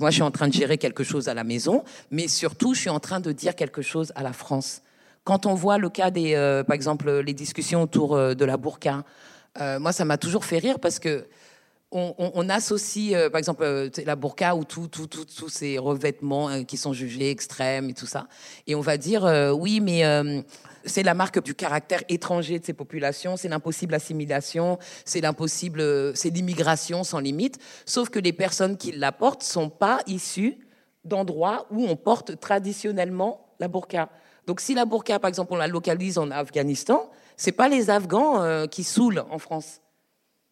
Moi, 0.01 0.11
je 0.11 0.15
suis 0.17 0.23
en 0.23 0.33
train 0.33 0.49
de 0.49 0.53
gérer 0.53 0.77
quelque 0.77 1.05
chose 1.05 1.29
à 1.29 1.35
la 1.35 1.45
maison, 1.45 1.85
mais 2.11 2.27
surtout, 2.27 2.75
je 2.75 2.81
suis 2.81 2.91
en 2.91 3.01
train 3.01 3.21
de 3.21 3.31
dire 3.31 3.55
quelque 3.55 3.81
chose 3.81 4.13
à 4.17 4.23
la 4.23 4.33
France. 4.33 4.83
Quand 5.25 5.47
on 5.47 5.55
voit 5.55 5.79
le 5.79 5.91
cas 5.91 6.11
des, 6.11 6.35
euh, 6.35 6.65
par 6.65 6.75
exemple, 6.75 7.11
les 7.21 7.35
discussions 7.35 7.83
autour 7.83 8.15
euh, 8.15 8.35
de 8.35 8.45
la 8.45 8.57
burqa, 8.57 9.05
euh, 9.61 9.79
moi, 9.79 9.93
ça 9.93 10.05
m'a 10.05 10.19
toujours 10.19 10.45
fait 10.45 10.59
rire 10.59 10.79
parce 10.79 10.99
que 10.99 11.27
on, 11.91 12.51
associe, 12.51 13.17
par 13.31 13.39
exemple, 13.39 13.91
la 14.05 14.15
burqa 14.15 14.55
ou 14.55 14.65
tous 14.65 15.49
ces 15.49 15.79
revêtements 15.79 16.63
qui 16.65 16.77
sont 16.77 16.93
jugés 16.93 17.31
extrêmes 17.31 17.89
et 17.89 17.95
tout 17.95 18.05
ça. 18.05 18.27
Et 18.67 18.75
on 18.75 18.83
va 18.83 18.99
dire, 18.99 19.25
oui, 19.59 19.81
mais 19.81 20.03
c'est 20.85 21.03
la 21.03 21.15
marque 21.15 21.43
du 21.43 21.55
caractère 21.55 22.03
étranger 22.11 22.59
de 22.59 22.65
ces 22.67 22.75
populations, 22.75 23.39
c'est 23.39 23.49
l'impossible 23.49 23.95
assimilation, 23.95 24.79
c'est 25.07 25.23
l'impossible, 25.23 26.15
c'est 26.15 26.29
l'immigration 26.29 27.05
sans 27.05 27.21
limite. 27.21 27.59
Sauf 27.87 28.11
que 28.11 28.19
les 28.19 28.35
personnes 28.35 28.77
qui 28.77 28.93
la 28.93 29.11
portent 29.11 29.43
sont 29.43 29.71
pas 29.71 30.01
issues 30.07 30.59
d'endroits 31.05 31.67
où 31.71 31.87
on 31.87 31.97
porte 31.97 32.39
traditionnellement 32.39 33.47
la 33.61 33.69
burqa. 33.69 34.11
Donc 34.49 34.61
si 34.63 34.73
la 34.73 34.87
burqa, 34.87 35.19
par 35.19 35.29
exemple, 35.29 35.53
on 35.53 35.57
la 35.57 35.67
localise 35.67 36.17
en 36.17 36.31
Afghanistan, 36.31 37.11
c'est 37.37 37.53
pas 37.53 37.69
les 37.69 37.91
Afghans 37.91 38.43
euh, 38.43 38.67
qui 38.67 38.83
saoulent 38.83 39.23
en 39.31 39.39
France. 39.39 39.83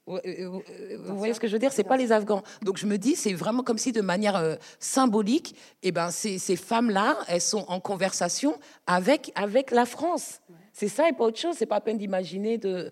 Vous, 0.06 0.18
euh, 0.18 0.20
euh, 0.26 0.98
vous 1.02 1.16
voyez 1.16 1.32
ce 1.32 1.40
que 1.40 1.48
je 1.48 1.54
veux 1.54 1.58
dire? 1.58 1.72
C'est 1.72 1.82
pas 1.82 1.96
les 1.96 2.12
Afghans. 2.12 2.42
Donc 2.60 2.76
je 2.76 2.84
me 2.84 2.98
dis, 2.98 3.16
c'est 3.16 3.32
vraiment 3.32 3.62
comme 3.62 3.78
si 3.78 3.92
de 3.92 4.02
manière 4.02 4.58
symbolique, 4.80 5.56
eh 5.82 5.92
ben 5.92 6.10
ces, 6.10 6.38
femmes-là, 6.56 7.16
elles 7.26 7.40
sont 7.40 7.64
en 7.68 7.80
conversation 7.80 8.58
avec 8.86 9.32
avec 9.34 9.70
la 9.70 9.86
France. 9.86 10.42
C'est 10.74 10.88
ça 10.88 11.08
et 11.08 11.14
pas 11.14 11.24
autre 11.24 11.40
chose. 11.40 11.56
C'est 11.58 11.64
pas 11.64 11.76
à 11.76 11.80
peine 11.80 11.96
d'imaginer 11.96 12.58
de, 12.58 12.90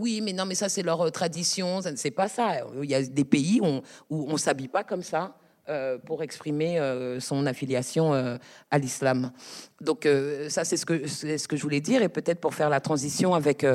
oui, 0.00 0.20
mais 0.20 0.32
non, 0.32 0.46
mais 0.46 0.56
ça 0.56 0.68
c'est 0.68 0.82
leur 0.82 1.12
tradition. 1.12 1.80
C'est 1.94 2.10
pas 2.10 2.26
ça. 2.26 2.66
Il 2.82 2.90
y 2.90 2.96
a 2.96 3.02
des 3.04 3.24
pays 3.24 3.60
où 3.62 3.66
on, 3.66 3.82
où 4.10 4.26
on 4.28 4.36
s'habille 4.36 4.66
pas 4.66 4.82
comme 4.82 5.04
ça, 5.04 5.36
euh, 5.70 5.96
pour 5.96 6.22
exprimer 6.22 6.78
euh, 6.78 7.20
son 7.20 7.46
affiliation 7.46 8.12
euh, 8.12 8.36
à 8.70 8.78
l'islam. 8.78 9.32
Donc 9.80 10.06
ça, 10.48 10.62
c'est 10.64 10.76
ce 10.76 10.84
que 10.84 11.06
ce 11.06 11.48
que 11.48 11.56
je 11.56 11.62
voulais 11.62 11.80
dire, 11.80 12.02
et 12.02 12.10
peut-être 12.10 12.38
pour 12.38 12.54
faire 12.54 12.68
la 12.68 12.80
transition 12.80 13.34
avec 13.34 13.66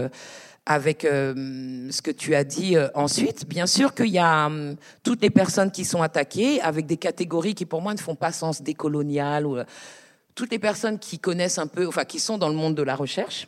avec 0.66 1.02
ce 1.02 2.02
que 2.02 2.12
tu 2.12 2.36
as 2.36 2.44
dit 2.44 2.76
ensuite. 2.94 3.48
Bien 3.48 3.66
sûr 3.66 3.96
qu'il 3.96 4.10
y 4.10 4.20
a 4.20 4.46
hum, 4.46 4.76
toutes 5.04 5.22
les 5.22 5.32
personnes 5.32 5.72
qui 5.72 5.84
sont 5.84 6.02
attaquées 6.02 6.62
avec 6.62 6.86
des 6.86 6.98
catégories 6.98 7.56
qui 7.56 7.66
pour 7.66 7.82
moi 7.82 7.94
ne 7.94 8.00
font 8.00 8.16
pas 8.16 8.32
sens 8.32 8.62
décolonial 8.62 9.48
ou 9.48 9.58
toutes 10.36 10.52
les 10.52 10.60
personnes 10.60 11.00
qui 11.00 11.18
connaissent 11.20 11.58
un 11.58 11.68
peu, 11.68 11.88
enfin 11.88 12.06
qui 12.06 12.20
sont 12.20 12.38
dans 12.38 12.50
le 12.50 12.56
monde 12.56 12.76
de 12.76 12.84
la 12.84 12.96
recherche 12.96 13.48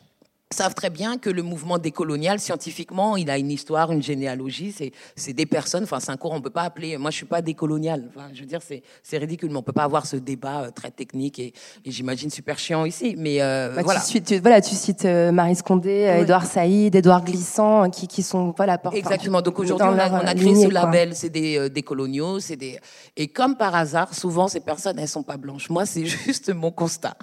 savent 0.52 0.74
très 0.74 0.90
bien 0.90 1.18
que 1.18 1.30
le 1.30 1.42
mouvement 1.42 1.78
décolonial, 1.78 2.38
scientifiquement, 2.40 3.16
il 3.16 3.30
a 3.30 3.38
une 3.38 3.50
histoire, 3.50 3.92
une 3.92 4.02
généalogie, 4.02 4.74
c'est, 5.16 5.32
des 5.32 5.46
personnes, 5.46 5.84
enfin 5.84 5.98
c'est 6.00 6.10
un 6.10 6.16
cours, 6.16 6.32
on 6.32 6.40
peut 6.40 6.50
pas 6.50 6.62
appeler, 6.62 6.96
moi 6.98 7.10
je 7.10 7.16
suis 7.16 7.26
pas 7.26 7.42
décolonial, 7.42 8.08
enfin, 8.14 8.28
je 8.34 8.40
veux 8.40 8.46
dire, 8.46 8.60
c'est, 8.62 8.82
ridicule, 9.18 9.50
mais 9.50 9.56
on 9.58 9.62
peut 9.62 9.72
pas 9.72 9.84
avoir 9.84 10.06
ce 10.06 10.16
débat 10.16 10.62
euh, 10.62 10.70
très 10.70 10.90
technique 10.90 11.38
et, 11.38 11.52
et 11.84 11.90
j'imagine 11.90 12.30
super 12.30 12.58
chiant 12.58 12.84
ici, 12.84 13.14
mais 13.18 13.40
euh, 13.42 13.74
Bah, 13.76 13.82
voilà. 13.84 14.00
tu, 14.00 14.38
voilà, 14.38 14.60
tu 14.60 14.74
cites 14.74 15.04
euh, 15.04 15.32
Marie 15.32 15.56
Scondé, 15.56 16.10
Oui. 16.16 16.22
Édouard 16.22 16.46
Saïd, 16.46 16.94
Édouard 16.94 17.24
Glissant, 17.24 17.90
qui, 17.90 18.06
qui 18.08 18.22
sont 18.22 18.52
voilà, 18.56 18.78
porte- 18.78 18.96
Exactement. 18.96 19.42
Donc 19.42 19.58
aujourd'hui, 19.58 19.86
on 19.88 19.92
a, 19.98 20.08
leur, 20.08 20.12
on 20.12 20.26
a 20.26 20.34
créé 20.34 20.44
lignée, 20.48 20.66
ce 20.66 20.70
label. 20.72 21.14
C'est 21.14 21.28
des, 21.30 21.70
des 21.70 21.82
coloniaux, 21.82 22.40
c'est 22.40 22.56
des. 22.56 22.78
Et 23.16 23.28
comme 23.28 23.56
par 23.56 23.74
hasard, 23.74 24.14
souvent 24.14 24.48
ces 24.48 24.60
personnes, 24.60 24.98
elles 24.98 25.08
sont 25.08 25.22
pas 25.22 25.36
blanches. 25.36 25.70
Moi, 25.70 25.86
c'est 25.86 26.04
juste 26.26 26.52
mon 26.54 26.70
constat. 26.70 27.16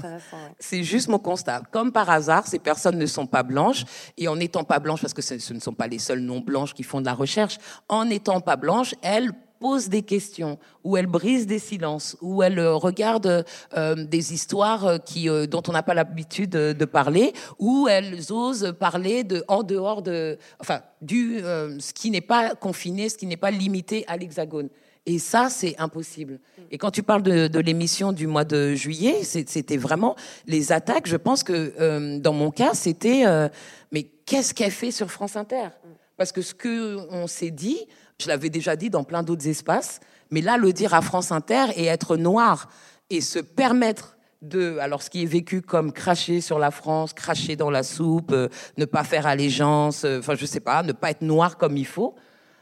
C'est 0.59 0.83
juste 0.83 1.07
mon 1.09 1.19
constat. 1.19 1.61
Comme 1.71 1.91
par 1.91 2.09
hasard, 2.09 2.47
ces 2.47 2.59
personnes 2.59 2.97
ne 2.97 3.05
sont 3.05 3.18
pas 3.27 3.43
blanches. 3.43 3.85
Et 4.17 4.27
en 4.27 4.35
n'étant 4.35 4.63
pas 4.63 4.79
blanches, 4.79 5.01
parce 5.01 5.13
que 5.13 5.21
ce, 5.21 5.53
ne 5.53 5.59
sont 5.59 5.73
pas 5.73 5.87
les 5.87 5.99
seules 5.99 6.21
non 6.21 6.39
blanches 6.39 6.73
qui 6.73 6.83
font 6.83 7.01
de 7.01 7.05
la 7.05 7.13
recherche, 7.13 7.57
en 7.87 8.05
n'étant 8.05 8.41
pas 8.41 8.55
blanches, 8.55 8.95
elles 9.01 9.31
posent 9.59 9.89
des 9.89 10.01
questions, 10.01 10.57
ou 10.83 10.97
elles 10.97 11.07
brisent 11.07 11.45
des 11.45 11.59
silences, 11.59 12.17
ou 12.21 12.41
elles 12.41 12.59
euh, 12.59 12.75
regardent 12.75 13.45
euh, 13.75 13.95
des 13.95 14.33
histoires 14.33 14.85
euh, 14.85 14.97
qui, 14.97 15.27
dont 15.47 15.61
on 15.67 15.73
n'a 15.73 15.83
pas 15.83 15.93
l'habitude 15.93 16.51
de, 16.51 16.85
parler, 16.85 17.33
ou 17.59 17.87
elles 17.89 18.31
osent 18.31 18.73
parler 18.79 19.23
de 19.23 19.43
en 19.47 19.63
dehors 19.63 20.01
de, 20.01 20.37
enfin, 20.59 20.81
du 21.01 21.39
ce 21.39 21.93
qui 21.93 22.09
n'est 22.09 22.21
pas 22.21 22.55
confiné, 22.55 23.09
ce 23.09 23.17
qui 23.17 23.25
n'est 23.25 23.37
pas 23.37 23.51
limité 23.51 24.05
à 24.07 24.17
l'hexagone. 24.17 24.69
Et 25.09 25.17
ça, 25.17 25.49
c'est 25.49 25.75
impossible. 25.79 26.39
Et 26.69 26.77
quand 26.77 26.91
tu 26.91 27.01
parles 27.01 27.23
de, 27.23 27.59
l'émission 27.59 28.11
du 28.11 28.27
mois 28.27 28.45
de 28.45 28.75
juillet, 28.75 29.23
c'était 29.23 29.75
vraiment 29.75 30.15
les 30.45 30.71
attaques. 30.71 31.07
Je 31.07 31.17
pense 31.17 31.41
que 31.41 31.73
euh, 31.79 32.19
dans 32.19 32.31
mon 32.31 32.51
cas, 32.51 32.75
c'était 32.75 33.25
euh, 33.25 33.49
mais 33.91 34.03
qu'est-ce 34.03 34.53
qu'elle 34.53 34.69
fait 34.69 34.91
sur 34.91 35.09
France 35.09 35.35
Inter? 35.35 35.69
Parce 36.15 36.31
que 36.31 36.43
ce 36.43 36.53
que 36.53 36.97
on 37.09 37.25
s'est 37.25 37.49
dit, 37.49 37.79
je 38.21 38.27
l'avais 38.27 38.51
déjà 38.51 38.75
dit 38.75 38.91
dans 38.91 39.03
plein 39.03 39.23
d'autres 39.23 39.47
espaces, 39.47 39.99
mais 40.29 40.41
là, 40.41 40.57
le 40.57 40.73
dire 40.73 40.93
à 40.93 41.01
France 41.01 41.31
Inter 41.31 41.65
et 41.75 41.85
être 41.85 42.15
noir 42.15 42.69
et 43.09 43.21
se 43.21 43.39
permettre 43.39 44.15
de, 44.43 44.77
alors 44.77 45.01
ce 45.01 45.09
qui 45.09 45.23
est 45.23 45.25
vécu 45.25 45.63
comme 45.63 45.91
cracher 45.91 46.39
sur 46.39 46.59
la 46.59 46.69
France, 46.69 47.13
cracher 47.13 47.55
dans 47.55 47.71
la 47.71 47.81
soupe, 47.81 48.31
euh, 48.31 48.47
ne 48.77 48.85
pas 48.85 49.03
faire 49.03 49.25
allégeance, 49.25 50.05
enfin 50.05 50.35
je 50.35 50.45
sais 50.45 50.59
pas, 50.59 50.83
ne 50.83 50.91
pas 50.91 51.09
être 51.09 51.23
noir 51.23 51.57
comme 51.57 51.77
il 51.77 51.87
faut. 51.87 52.13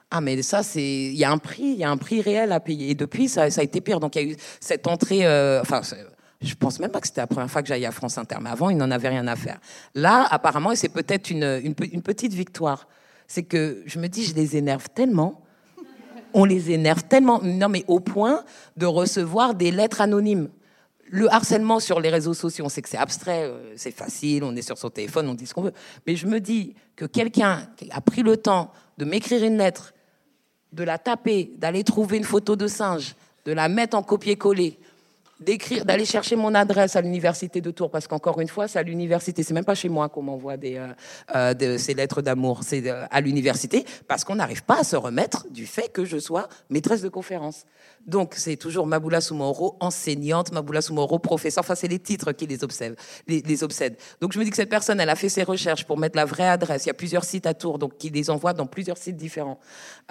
Ah 0.10 0.22
mais 0.22 0.42
ça 0.42 0.64
c'est 0.64 0.82
il 0.82 1.16
y 1.16 1.24
a 1.24 1.32
un 1.32 1.38
prix, 1.38 1.64
il 1.64 1.78
y 1.78 1.84
a 1.84 1.90
un 1.90 1.98
prix 1.98 2.22
réel 2.22 2.52
à 2.52 2.60
payer 2.60 2.92
et 2.92 2.96
depuis 2.96 3.28
ça, 3.28 3.50
ça 3.50 3.62
a 3.62 3.64
été 3.64 3.82
pire 3.82 4.00
donc 4.00 4.16
il 4.16 4.22
y 4.22 4.26
a 4.26 4.34
eu 4.34 4.36
cette 4.60 4.88
entrée 4.88 5.26
euh, 5.26 5.62
enfin 5.62 5.82
je 6.40 6.56
pense 6.56 6.80
même 6.80 6.92
pas 6.92 7.02
que 7.02 7.08
c'était 7.08 7.22
la 7.22 7.28
première 7.28 7.52
fois 7.52 7.62
que 7.62 7.68
j'allais 7.68 7.86
à 7.86 7.92
France 7.92 8.18
Inter 8.18 8.38
mais 8.42 8.50
avant 8.50 8.70
il 8.70 8.78
n'en 8.78 8.90
avait 8.92 9.10
rien 9.10 9.28
à 9.28 9.36
faire. 9.36 9.60
Là 9.96 10.26
apparemment 10.30 10.72
et 10.72 10.76
c'est 10.76 10.90
peut-être 10.90 11.30
une, 11.30 11.60
une 11.64 11.76
une 11.92 12.02
petite 12.02 12.34
victoire, 12.34 12.88
c'est 13.28 13.44
que 13.44 13.84
je 13.86 14.00
me 14.00 14.08
dis 14.08 14.24
je 14.24 14.34
les 14.34 14.56
énerve 14.56 14.88
tellement 14.94 15.44
on 16.34 16.46
les 16.46 16.72
énerve 16.72 17.04
tellement, 17.04 17.42
non 17.42 17.70
mais 17.70 17.84
au 17.88 18.00
point 18.00 18.44
de 18.78 18.86
recevoir 18.86 19.56
des 19.56 19.72
lettres 19.72 20.02
anonymes. 20.02 20.50
Le 21.10 21.34
harcèlement 21.34 21.80
sur 21.80 22.02
les 22.02 22.10
réseaux 22.10 22.34
sociaux, 22.34 22.66
on 22.66 22.70
sait 22.70 22.82
que 22.82 22.90
c'est 22.90 22.98
abstrait, 22.98 23.44
euh, 23.46 23.74
c'est 23.78 23.96
facile, 23.96 24.44
on 24.44 24.56
est 24.56 24.62
sur 24.62 24.78
son 24.78 24.90
téléphone, 24.90 25.30
on 25.30 25.34
dit 25.34 25.48
ce 25.48 25.54
qu'on 25.54 25.62
veut. 25.62 25.74
Mais 26.06 26.18
je 26.18 26.28
me 26.28 26.40
dis 26.40 26.76
que 26.98 27.06
quelqu'un 27.06 27.70
a 27.92 28.02
pris 28.02 28.24
le 28.24 28.36
temps 28.36 28.72
de 28.98 29.06
m'écrire 29.06 29.44
une 29.44 29.58
lettre, 29.58 29.94
de 30.74 30.84
la 30.84 30.98
taper, 30.98 31.52
d'aller 31.58 31.84
trouver 31.84 32.18
une 32.18 32.24
photo 32.24 32.56
de 32.56 32.68
singe, 32.68 33.16
de 33.46 33.54
la 33.54 33.70
mettre 33.70 33.98
en 33.98 34.04
copier-coller, 34.04 34.78
d'écrire, 35.40 35.86
d'aller 35.86 36.06
chercher 36.06 36.36
mon 36.36 36.54
adresse 36.56 36.96
à 36.96 37.02
l'université 37.02 37.62
de 37.62 37.72
Tours, 37.72 37.92
parce 37.92 38.08
qu'encore 38.08 38.40
une 38.42 38.48
fois, 38.48 38.68
c'est 38.68 38.80
à 38.80 38.84
l'université, 38.84 39.44
c'est 39.44 39.54
même 39.54 39.66
pas 39.66 39.76
chez 39.76 39.90
moi 39.90 40.10
qu'on 40.10 40.24
m'envoie 40.24 40.58
des, 40.58 40.78
euh, 40.78 40.88
euh, 41.36 41.54
de- 41.54 41.78
ces 41.78 41.94
lettres 41.94 42.22
d'amour, 42.22 42.62
c'est 42.64 42.88
euh, 42.88 43.06
à 43.12 43.22
l'université, 43.22 43.86
parce 44.08 44.24
qu'on 44.24 44.36
n'arrive 44.36 44.64
pas 44.64 44.80
à 44.80 44.84
se 44.84 44.96
remettre 44.96 45.46
du 45.50 45.66
fait 45.66 45.92
que 45.92 46.06
je 46.06 46.18
sois 46.18 46.48
maîtresse 46.70 47.02
de 47.02 47.10
conférence. 47.10 47.66
Donc, 48.08 48.34
c'est 48.36 48.56
toujours 48.56 48.88
Maboula 48.88 49.22
Soumoro, 49.22 49.76
enseignante, 49.80 50.52
Maboula 50.52 50.82
Soumoro, 50.82 51.20
professeur, 51.20 51.64
enfin, 51.64 51.76
c'est 51.76 51.88
les 51.88 52.00
titres 52.00 52.32
qui 52.32 52.48
les 52.48 52.64
obsèdent, 52.64 52.96
les, 53.28 53.64
obsèdent. 53.64 53.98
Donc, 54.22 54.34
je 54.34 54.40
me 54.40 54.44
dis 54.44 54.50
que 54.50 54.56
cette 54.56 54.70
personne, 54.70 55.00
elle 55.00 55.10
a 55.10 55.16
fait 55.16 55.30
ses 55.30 55.44
recherches 55.44 55.86
pour 55.86 55.98
mettre 55.98 56.16
la 56.16 56.26
vraie 56.26 56.48
adresse. 56.48 56.86
Il 56.86 56.88
y 56.88 56.92
a 56.92 56.96
plusieurs 56.96 57.26
sites 57.26 57.46
à 57.46 57.54
Tours, 57.54 57.80
donc 57.80 57.98
qui 57.98 58.10
les 58.10 58.30
envoie 58.30 58.54
dans 58.54 58.66
plusieurs 58.66 58.98
sites 58.98 59.18
différents, 59.18 59.60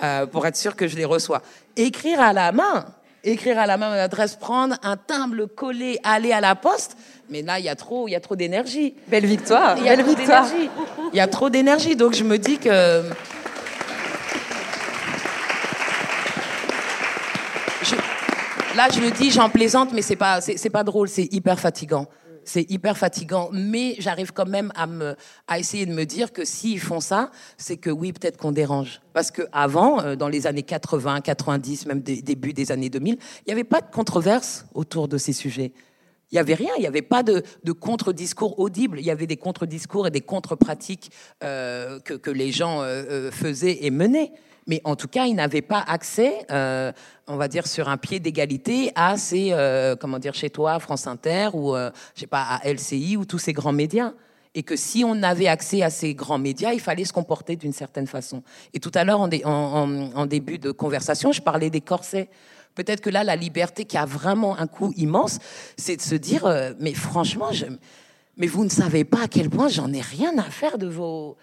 euh, 0.02 0.26
pour 0.26 0.46
être 0.46 0.56
sûr 0.56 0.76
que 0.76 0.86
je 0.86 0.96
les 0.96 1.04
reçois. 1.04 1.42
Écrire 1.76 2.20
à 2.20 2.32
la 2.32 2.52
main, 2.52 2.86
écrire 3.26 3.58
à 3.58 3.66
la 3.66 3.76
main 3.76 3.94
l'adresse, 3.94 4.36
prendre 4.36 4.76
un 4.82 4.96
timbre, 4.96 5.34
le 5.34 5.46
coller, 5.46 5.98
aller 6.04 6.32
à 6.32 6.40
la 6.40 6.54
poste. 6.54 6.96
Mais 7.28 7.42
là, 7.42 7.58
il 7.58 7.64
y 7.64 7.68
a 7.68 7.74
trop, 7.74 8.06
il 8.08 8.12
y 8.12 8.14
a 8.14 8.20
trop 8.20 8.36
d'énergie. 8.36 8.94
Belle 9.08 9.26
victoire, 9.26 9.76
Il 9.78 9.84
y 9.84 9.88
a 9.88 9.96
belle 9.96 10.04
trop 10.04 10.14
victoire. 10.14 10.44
d'énergie. 10.46 10.70
Il 11.12 11.16
y 11.16 11.20
a 11.20 11.26
trop 11.26 11.50
d'énergie. 11.50 11.96
Donc 11.96 12.14
je 12.14 12.24
me 12.24 12.38
dis 12.38 12.58
que. 12.58 13.02
Je- 17.82 17.96
Là, 18.76 18.88
je 18.94 19.00
le 19.00 19.10
dis, 19.10 19.30
j'en 19.30 19.48
plaisante, 19.48 19.92
mais 19.94 20.02
c'est 20.02 20.16
pas, 20.16 20.40
c'est 20.42 20.68
pas 20.70 20.84
drôle, 20.84 21.08
c'est 21.08 21.32
hyper 21.32 21.58
fatigant. 21.58 22.06
C'est 22.46 22.70
hyper 22.70 22.96
fatigant, 22.96 23.50
mais 23.52 23.96
j'arrive 23.98 24.32
quand 24.32 24.46
même 24.46 24.72
à 25.48 25.58
essayer 25.58 25.84
de 25.84 25.92
me 25.92 26.04
dire 26.04 26.32
que 26.32 26.44
s'ils 26.44 26.78
font 26.78 27.00
ça, 27.00 27.32
c'est 27.56 27.76
que 27.76 27.90
oui, 27.90 28.12
peut-être 28.12 28.36
qu'on 28.36 28.52
dérange. 28.52 29.00
Parce 29.12 29.32
que 29.32 29.42
avant, 29.50 30.00
euh, 30.00 30.14
dans 30.14 30.28
les 30.28 30.46
années 30.46 30.62
80, 30.62 31.22
90, 31.22 31.86
même 31.86 32.00
début 32.00 32.52
des 32.52 32.70
années 32.70 32.88
2000, 32.88 33.14
il 33.14 33.42
n'y 33.48 33.52
avait 33.52 33.64
pas 33.64 33.80
de 33.80 33.90
controverse 33.90 34.64
autour 34.74 35.08
de 35.08 35.18
ces 35.18 35.32
sujets. 35.32 35.72
Il 36.30 36.36
n'y 36.36 36.38
avait 36.38 36.54
rien, 36.54 36.70
il 36.76 36.80
n'y 36.80 36.86
avait 36.86 37.02
pas 37.02 37.24
de, 37.24 37.42
contre-discours 37.72 38.58
audibles, 38.60 39.00
il 39.00 39.06
y 39.06 39.10
avait 39.10 39.26
des 39.26 39.36
contre-discours 39.36 40.06
et 40.06 40.10
des 40.10 40.20
contre-pratiques 40.20 41.10
euh, 41.42 41.98
que, 42.00 42.30
les 42.30 42.52
gens 42.52 42.80
euh, 42.82 43.30
faisaient 43.32 43.78
et 43.84 43.90
menaient. 43.90 44.32
Mais 44.66 44.80
en 44.84 44.96
tout 44.96 45.08
cas, 45.08 45.26
ils 45.26 45.34
n'avaient 45.34 45.62
pas 45.62 45.84
accès, 45.86 46.44
euh, 46.50 46.92
on 47.26 47.36
va 47.36 47.48
dire, 47.48 47.66
sur 47.66 47.88
un 47.88 47.96
pied 47.96 48.18
d'égalité 48.20 48.92
à 48.94 49.16
ces, 49.16 49.52
euh, 49.52 49.94
comment 49.96 50.18
dire, 50.18 50.34
chez 50.34 50.50
toi, 50.50 50.78
France 50.80 51.06
Inter 51.06 51.50
ou, 51.52 51.74
euh, 51.74 51.90
je 52.14 52.20
sais 52.20 52.26
pas, 52.26 52.42
à 52.42 52.68
LCI 52.68 53.16
ou 53.16 53.24
tous 53.24 53.38
ces 53.38 53.52
grands 53.52 53.72
médias. 53.72 54.12
Et 54.54 54.62
que 54.62 54.74
si 54.74 55.04
on 55.04 55.22
avait 55.22 55.48
accès 55.48 55.82
à 55.82 55.90
ces 55.90 56.14
grands 56.14 56.38
médias, 56.38 56.72
il 56.72 56.80
fallait 56.80 57.04
se 57.04 57.12
comporter 57.12 57.56
d'une 57.56 57.74
certaine 57.74 58.06
façon. 58.06 58.42
Et 58.72 58.80
tout 58.80 58.92
à 58.94 59.04
l'heure, 59.04 59.20
en, 59.20 59.30
en 59.44 60.26
début 60.26 60.58
de 60.58 60.70
conversation, 60.70 61.30
je 61.30 61.42
parlais 61.42 61.68
des 61.68 61.82
corsets. 61.82 62.30
Peut-être 62.76 63.00
que 63.00 63.10
là, 63.10 63.24
la 63.24 63.36
liberté 63.36 63.86
qui 63.86 63.96
a 63.96 64.04
vraiment 64.04 64.56
un 64.58 64.66
coût 64.66 64.92
immense, 64.96 65.38
c'est 65.76 65.96
de 65.96 66.02
se 66.02 66.14
dire, 66.14 66.44
euh, 66.44 66.72
mais 66.78 66.92
franchement, 66.92 67.50
je, 67.50 67.64
mais 68.36 68.46
vous 68.46 68.64
ne 68.64 68.70
savez 68.70 69.04
pas 69.04 69.22
à 69.24 69.28
quel 69.28 69.48
point 69.48 69.68
j'en 69.68 69.92
ai 69.92 70.02
rien 70.02 70.36
à 70.38 70.44
faire 70.44 70.76
de 70.78 70.86
vos. 70.86 71.36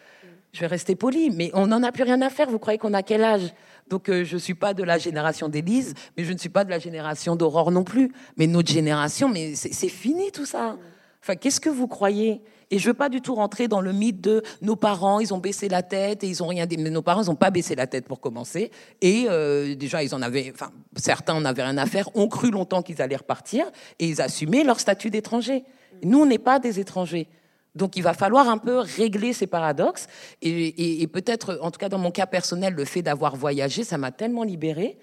Je 0.53 0.59
vais 0.59 0.67
rester 0.67 0.95
poli, 0.95 1.31
mais 1.31 1.49
on 1.53 1.67
n'en 1.67 1.81
a 1.81 1.91
plus 1.91 2.03
rien 2.03 2.21
à 2.21 2.29
faire. 2.29 2.47
Vous 2.49 2.59
croyez 2.59 2.77
qu'on 2.77 2.93
a 2.93 3.01
quel 3.01 3.23
âge? 3.23 3.53
Donc, 3.89 4.07
euh, 4.07 4.23
je 4.23 4.37
suis 4.37 4.53
pas 4.53 4.75
de 4.75 4.83
la 4.83 4.99
génération 4.99 5.49
d'Élise, 5.49 5.95
mais 6.15 6.23
je 6.23 6.31
ne 6.31 6.37
suis 6.37 6.49
pas 6.49 6.63
de 6.63 6.69
la 6.69 6.77
génération 6.77 7.35
d'Aurore 7.35 7.71
non 7.71 7.83
plus. 7.83 8.11
Mais 8.37 8.45
notre 8.45 8.71
génération, 8.71 9.27
mais 9.27 9.55
c'est 9.55 9.89
fini 9.89 10.31
tout 10.31 10.45
ça. 10.45 10.77
Enfin, 11.21 11.35
qu'est-ce 11.35 11.59
que 11.59 11.69
vous 11.69 11.87
croyez? 11.87 12.41
Et 12.69 12.79
je 12.79 12.87
veux 12.87 12.93
pas 12.93 13.09
du 13.09 13.21
tout 13.21 13.33
rentrer 13.33 13.67
dans 13.67 13.81
le 13.81 13.93
mythe 13.93 14.21
de 14.21 14.43
nos 14.61 14.75
parents, 14.75 15.19
ils 15.19 15.33
ont 15.33 15.37
baissé 15.37 15.69
la 15.69 15.83
tête 15.83 16.23
et 16.23 16.27
ils 16.27 16.43
ont 16.43 16.47
rien 16.47 16.65
dit. 16.65 16.77
Mais 16.77 16.89
nos 16.89 17.01
parents, 17.01 17.23
ils 17.23 17.35
pas 17.35 17.49
baissé 17.51 17.75
la 17.75 17.87
tête 17.87 18.05
pour 18.05 18.19
commencer. 18.19 18.71
Et 19.01 19.25
euh, 19.29 19.75
déjà, 19.75 20.03
ils 20.03 20.13
en 20.13 20.21
avaient, 20.21 20.51
enfin, 20.53 20.71
certains 20.95 21.33
en 21.33 21.45
avaient 21.45 21.63
rien 21.63 21.77
à 21.77 21.85
faire, 21.85 22.09
ont 22.15 22.27
cru 22.27 22.51
longtemps 22.51 22.81
qu'ils 22.81 23.01
allaient 23.01 23.15
repartir 23.15 23.65
et 23.99 24.07
ils 24.07 24.21
assumaient 24.21 24.63
leur 24.63 24.79
statut 24.79 25.09
d'étranger. 25.09 25.63
Nous, 26.03 26.19
on 26.19 26.25
n'est 26.25 26.37
pas 26.37 26.59
des 26.59 26.79
étrangers. 26.79 27.27
Donc, 27.75 27.95
il 27.95 28.03
va 28.03 28.13
falloir 28.13 28.47
un 28.49 28.57
peu 28.57 28.77
régler 28.79 29.33
ces 29.33 29.47
paradoxes. 29.47 30.07
Et, 30.41 31.01
et- 31.01 31.07
peut-être, 31.07 31.57
en 31.61 31.71
tout 31.71 31.79
cas 31.79 31.89
dans 31.89 31.97
mon 31.97 32.11
cas 32.11 32.25
personnel, 32.27 32.73
le 32.75 32.85
fait 32.85 33.01
d'avoir 33.01 33.35
voyagé, 33.35 33.83
ça 33.83 33.97
m'a 33.97 34.11
tellement 34.11 34.43
libérée. 34.43 34.97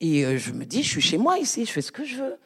Et 0.00 0.24
euh, 0.24 0.38
je 0.38 0.52
me 0.52 0.64
dis, 0.64 0.82
je 0.82 0.88
suis 0.90 1.00
chez 1.00 1.18
moi 1.18 1.38
ici, 1.38 1.64
je 1.66 1.72
fais 1.72 1.82
ce 1.82 1.92
que 1.92 2.04
je 2.04 2.16
veux. 2.16 2.36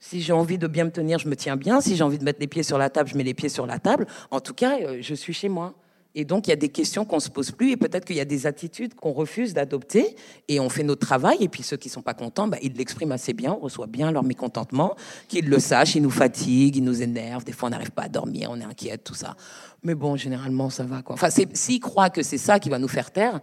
Si 0.00 0.20
j'ai 0.20 0.32
envie 0.32 0.58
de 0.58 0.66
bien 0.66 0.84
me 0.84 0.90
tenir, 0.92 1.18
je 1.18 1.28
me 1.28 1.34
tiens 1.36 1.56
bien. 1.56 1.80
Si 1.80 1.96
j'ai 1.96 2.04
envie 2.04 2.18
de 2.18 2.24
mettre 2.24 2.40
les 2.40 2.46
pieds 2.46 2.62
sur 2.62 2.78
la 2.78 2.90
table, 2.90 3.08
je 3.08 3.16
mets 3.16 3.22
les 3.24 3.34
pieds 3.34 3.48
sur 3.48 3.66
la 3.66 3.78
table. 3.78 4.06
En 4.30 4.40
tout 4.40 4.54
cas, 4.54 4.78
euh, 4.80 4.98
je 5.00 5.14
suis 5.14 5.32
chez 5.32 5.48
moi. 5.48 5.74
Et 6.16 6.24
donc, 6.24 6.46
il 6.46 6.50
y 6.50 6.52
a 6.52 6.56
des 6.56 6.68
questions 6.68 7.04
qu'on 7.04 7.18
se 7.18 7.28
pose 7.28 7.50
plus 7.50 7.72
et 7.72 7.76
peut-être 7.76 8.04
qu'il 8.04 8.16
y 8.16 8.20
a 8.20 8.24
des 8.24 8.46
attitudes 8.46 8.94
qu'on 8.94 9.12
refuse 9.12 9.52
d'adopter 9.52 10.14
et 10.48 10.60
on 10.60 10.68
fait 10.68 10.84
notre 10.84 11.04
travail. 11.04 11.38
Et 11.40 11.48
puis, 11.48 11.62
ceux 11.62 11.76
qui 11.76 11.88
sont 11.88 12.02
pas 12.02 12.14
contents, 12.14 12.46
bah, 12.46 12.58
ils 12.62 12.72
l'expriment 12.72 13.12
assez 13.12 13.32
bien, 13.32 13.52
on 13.52 13.64
reçoit 13.64 13.88
bien 13.88 14.12
leur 14.12 14.22
mécontentement, 14.22 14.94
qu'ils 15.28 15.48
le 15.48 15.58
sachent, 15.58 15.96
ils 15.96 16.02
nous 16.02 16.10
fatiguent, 16.10 16.76
ils 16.76 16.84
nous 16.84 17.02
énervent. 17.02 17.44
Des 17.44 17.52
fois, 17.52 17.68
on 17.68 17.70
n'arrive 17.70 17.90
pas 17.90 18.02
à 18.02 18.08
dormir, 18.08 18.50
on 18.52 18.60
est 18.60 18.64
inquiète, 18.64 19.02
tout 19.02 19.14
ça. 19.14 19.36
Mais 19.82 19.94
bon, 19.94 20.16
généralement, 20.16 20.70
ça 20.70 20.84
va, 20.84 21.02
quoi. 21.02 21.14
Enfin, 21.14 21.28
s'ils 21.30 21.80
croient 21.80 22.10
que 22.10 22.22
c'est 22.22 22.38
ça 22.38 22.60
qui 22.60 22.68
va 22.70 22.78
nous 22.78 22.88
faire 22.88 23.10
taire, 23.10 23.40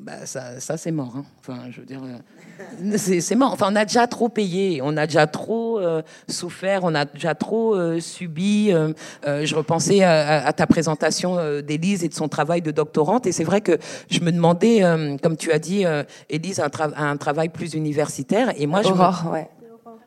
bah, 0.00 0.26
ça, 0.26 0.58
ça 0.60 0.76
c'est 0.76 0.90
mort. 0.90 1.14
Hein. 1.16 1.24
Enfin, 1.38 1.70
je 1.70 1.80
veux 1.80 1.86
dire, 1.86 2.00
euh, 2.02 2.96
c'est 2.98 3.34
mort. 3.36 3.52
Enfin, 3.52 3.68
on 3.70 3.76
a 3.76 3.84
déjà 3.84 4.06
trop 4.06 4.28
payé, 4.28 4.80
on 4.82 4.96
a 4.96 5.06
déjà 5.06 5.26
trop 5.26 5.78
euh, 5.78 6.02
souffert, 6.28 6.80
on 6.82 6.94
a 6.94 7.04
déjà 7.04 7.34
trop 7.34 7.74
euh, 7.76 8.00
subi. 8.00 8.70
je 8.70 9.54
repensais 9.54 10.02
à, 10.02 10.46
à 10.46 10.52
ta 10.52 10.66
présentation 10.66 11.36
d'Élise 11.62 12.02
et 12.04 12.08
de 12.08 12.14
son 12.14 12.28
travail 12.28 12.60
de 12.60 12.70
doctorante, 12.70 13.26
et 13.26 13.32
c'est 13.32 13.44
vrai 13.44 13.60
que 13.60 13.78
je 14.10 14.20
me 14.20 14.32
demandais, 14.32 14.82
comme 15.22 15.36
tu 15.36 15.52
as 15.52 15.58
dit, 15.58 15.84
Élise 16.28 16.60
a 16.60 16.64
un, 16.66 16.68
tra- 16.68 16.92
a 16.94 17.04
un 17.04 17.16
travail 17.16 17.48
plus 17.48 17.74
universitaire, 17.74 18.52
et 18.56 18.66
moi, 18.66 18.82
je 18.82 18.88
me- 18.88 19.32
ouais. 19.32 19.48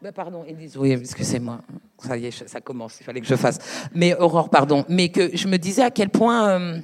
bah, 0.01 0.11
pardon, 0.11 0.43
Élise, 0.45 0.75
oui, 0.77 0.91
excusez-moi. 0.91 1.59
Ça 1.99 2.17
y 2.17 2.27
est, 2.27 2.47
ça 2.47 2.61
commence, 2.61 2.97
il 2.99 3.03
fallait 3.05 3.21
que 3.21 3.27
je 3.27 3.35
fasse. 3.35 3.57
Mais 3.95 4.13
Aurore, 4.15 4.49
pardon. 4.49 4.85
Mais 4.89 5.09
que 5.09 5.35
je 5.35 5.47
me 5.47 5.57
disais 5.57 5.81
à 5.81 5.89
quel 5.91 6.09
point 6.09 6.79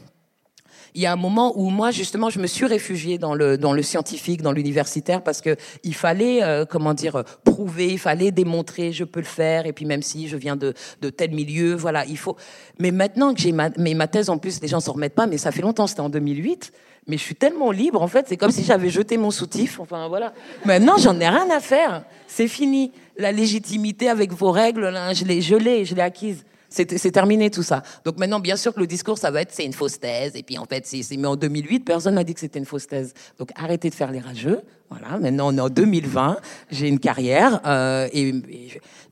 il 0.95 1.01
y 1.01 1.05
a 1.05 1.11
un 1.11 1.17
moment 1.17 1.53
où 1.55 1.69
moi, 1.69 1.91
justement, 1.91 2.29
je 2.29 2.39
me 2.39 2.47
suis 2.47 2.65
réfugiée 2.65 3.17
dans 3.17 3.33
le, 3.33 3.57
dans 3.57 3.73
le 3.73 3.81
scientifique, 3.81 4.41
dans 4.41 4.51
l'universitaire, 4.51 5.23
parce 5.23 5.41
que 5.41 5.55
il 5.83 5.95
fallait, 5.95 6.43
euh, 6.43 6.65
comment 6.65 6.93
dire, 6.93 7.23
prouver, 7.43 7.87
il 7.87 7.99
fallait 7.99 8.31
démontrer, 8.31 8.91
je 8.91 9.03
peux 9.03 9.19
le 9.19 9.25
faire, 9.25 9.65
et 9.65 9.73
puis 9.73 9.85
même 9.85 10.01
si 10.01 10.27
je 10.27 10.37
viens 10.37 10.55
de, 10.55 10.73
de 11.01 11.09
tel 11.09 11.31
milieu, 11.31 11.73
voilà, 11.75 12.05
il 12.05 12.17
faut. 12.17 12.35
Mais 12.79 12.91
maintenant 12.91 13.33
que 13.33 13.41
j'ai 13.41 13.51
ma, 13.51 13.69
mais 13.77 13.93
ma 13.93 14.07
thèse, 14.07 14.29
en 14.29 14.37
plus, 14.37 14.61
les 14.61 14.67
gens 14.67 14.79
s'en 14.79 14.93
remettent 14.93 15.15
pas, 15.15 15.27
mais 15.27 15.37
ça 15.37 15.51
fait 15.51 15.61
longtemps, 15.61 15.87
c'était 15.87 16.01
en 16.01 16.09
2008. 16.09 16.71
Mais 17.07 17.17
je 17.17 17.23
suis 17.23 17.35
tellement 17.35 17.71
libre, 17.71 18.01
en 18.01 18.07
fait, 18.07 18.27
c'est 18.29 18.37
comme 18.37 18.51
si 18.51 18.63
j'avais 18.63 18.89
jeté 18.89 19.17
mon 19.17 19.31
soutif. 19.31 19.79
Enfin, 19.79 20.07
voilà. 20.07 20.33
Maintenant, 20.63 20.95
j'en 20.97 21.19
ai 21.19 21.27
rien 21.27 21.49
à 21.49 21.59
faire. 21.59 22.05
C'est 22.27 22.47
fini. 22.47 22.93
La 23.17 23.33
légitimité 23.33 24.07
avec 24.07 24.31
vos 24.31 24.51
règles, 24.51 24.87
là, 24.87 25.13
je 25.13 25.25
l'ai, 25.25 25.41
je 25.41 25.55
l'ai, 25.55 25.83
je 25.83 25.95
l'ai 25.95 26.01
acquise. 26.01 26.45
C'est 26.73 27.11
terminé 27.11 27.51
tout 27.51 27.61
ça. 27.61 27.83
Donc 28.03 28.17
maintenant, 28.17 28.39
bien 28.39 28.55
sûr 28.55 28.73
que 28.73 28.79
le 28.79 28.87
discours, 28.87 29.19
ça 29.19 29.29
va 29.29 29.41
être 29.41 29.51
c'est 29.51 29.63
une 29.63 29.73
fausse 29.73 29.99
thèse. 29.99 30.35
Et 30.35 30.41
puis 30.41 30.57
en 30.57 30.65
fait, 30.65 30.87
c'est 30.87 31.03
mais 31.17 31.27
en 31.27 31.35
2008, 31.35 31.81
personne 31.81 32.15
n'a 32.15 32.23
dit 32.23 32.33
que 32.33 32.39
c'était 32.39 32.57
une 32.57 32.65
fausse 32.65 32.87
thèse. 32.87 33.13
Donc 33.37 33.51
arrêtez 33.55 33.91
de 33.91 33.95
faire 33.95 34.11
les 34.11 34.19
rageux. 34.19 34.61
Voilà. 34.89 35.19
Maintenant, 35.19 35.53
on 35.53 35.57
est 35.57 35.61
en 35.61 35.69
2020. 35.69 36.37
J'ai 36.71 36.87
une 36.87 36.99
carrière 36.99 37.61
euh, 37.67 38.07
et, 38.11 38.33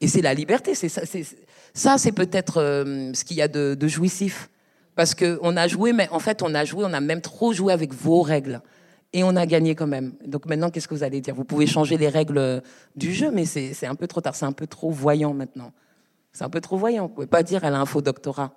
et, 0.02 0.08
c'est 0.08 0.22
la 0.22 0.34
liberté. 0.34 0.74
C'est 0.74 0.90
ça. 0.90 1.06
C'est 1.06 1.24
ça, 1.74 2.00
c'est 2.00 2.12
peut-être 2.12 2.60
euh, 2.60 3.12
ce 3.14 3.24
qu'il 3.24 3.38
y 3.38 3.42
a 3.44 3.48
de, 3.48 3.76
de 3.76 3.88
jouissif. 3.88 4.50
Parce 4.96 5.14
que 5.14 5.40
on 5.44 5.56
a 5.56 5.68
joué, 5.68 5.94
mais 5.94 6.10
en 6.10 6.20
fait, 6.20 6.42
on 6.42 6.56
a 6.56 6.66
joué, 6.66 6.84
on 6.84 6.94
a 6.94 7.00
même 7.00 7.22
trop 7.22 7.54
joué 7.54 7.72
avec 7.72 7.94
vos 7.94 8.24
règles. 8.24 8.62
Et 9.14 9.24
on 9.24 9.36
a 9.36 9.46
gagné 9.46 9.76
quand 9.76 9.88
même. 9.88 10.14
Donc 10.26 10.48
maintenant, 10.48 10.72
qu'est-ce 10.72 10.88
que 10.88 10.96
vous 10.96 11.04
allez 11.04 11.22
dire? 11.22 11.36
Vous 11.36 11.44
pouvez 11.44 11.68
changer 11.68 11.98
les 11.98 12.10
règles 12.10 12.64
du 12.96 13.14
jeu, 13.14 13.30
mais 13.32 13.46
c'est 13.46 13.86
un 13.86 13.96
peu 13.96 14.08
trop 14.08 14.22
tard. 14.22 14.36
C'est 14.36 14.46
un 14.46 14.52
peu 14.52 14.68
trop 14.68 14.90
voyant 14.90 15.34
maintenant. 15.34 15.72
C'est 16.34 16.44
un 16.44 16.50
peu 16.50 16.62
trop 16.62 16.78
voyant. 16.78 17.04
Vous 17.04 17.10
pouvez 17.10 17.28
pas 17.28 17.44
dire 17.44 17.64
elle 17.64 17.74
a 17.76 17.80
un 17.80 17.86
faux 17.86 18.02
doctorat. 18.02 18.52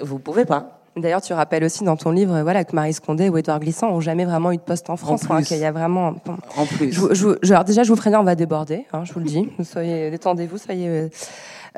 Vous 0.00 0.18
pouvez 0.18 0.44
pas. 0.44 0.78
D'ailleurs, 0.96 1.22
tu 1.22 1.32
rappelles 1.32 1.64
aussi 1.64 1.84
dans 1.84 1.96
ton 1.96 2.10
livre 2.10 2.42
voilà, 2.42 2.64
que 2.64 2.74
Marie 2.76 2.92
Scondé 2.92 3.30
ou 3.30 3.38
Édouard 3.38 3.60
Glissant 3.60 3.88
ont 3.90 4.00
jamais 4.00 4.26
vraiment 4.26 4.52
eu 4.52 4.56
de 4.58 4.62
poste 4.62 4.90
en 4.90 4.96
France. 4.96 5.22
plus. 5.22 5.32
hein, 5.32 5.42
qu'il 5.42 5.56
y 5.58 5.64
a 5.64 5.72
vraiment. 5.72 6.12
bon. 6.24 6.36
En 6.56 6.66
plus. 6.66 6.92
Je, 6.92 7.38
je- 7.42 7.52
alors 7.52 7.64
déjà, 7.64 7.82
je 7.82 7.88
vous 7.88 7.96
préviens, 7.96 8.20
on 8.20 8.24
va 8.24 8.34
déborder, 8.34 8.84
hein, 8.92 9.04
je 9.04 9.12
vous 9.14 9.20
le 9.20 9.26
dis. 9.26 9.48
Soyez, 9.64 10.10
détendez-vous, 10.10 10.58
soyez. 10.58 11.08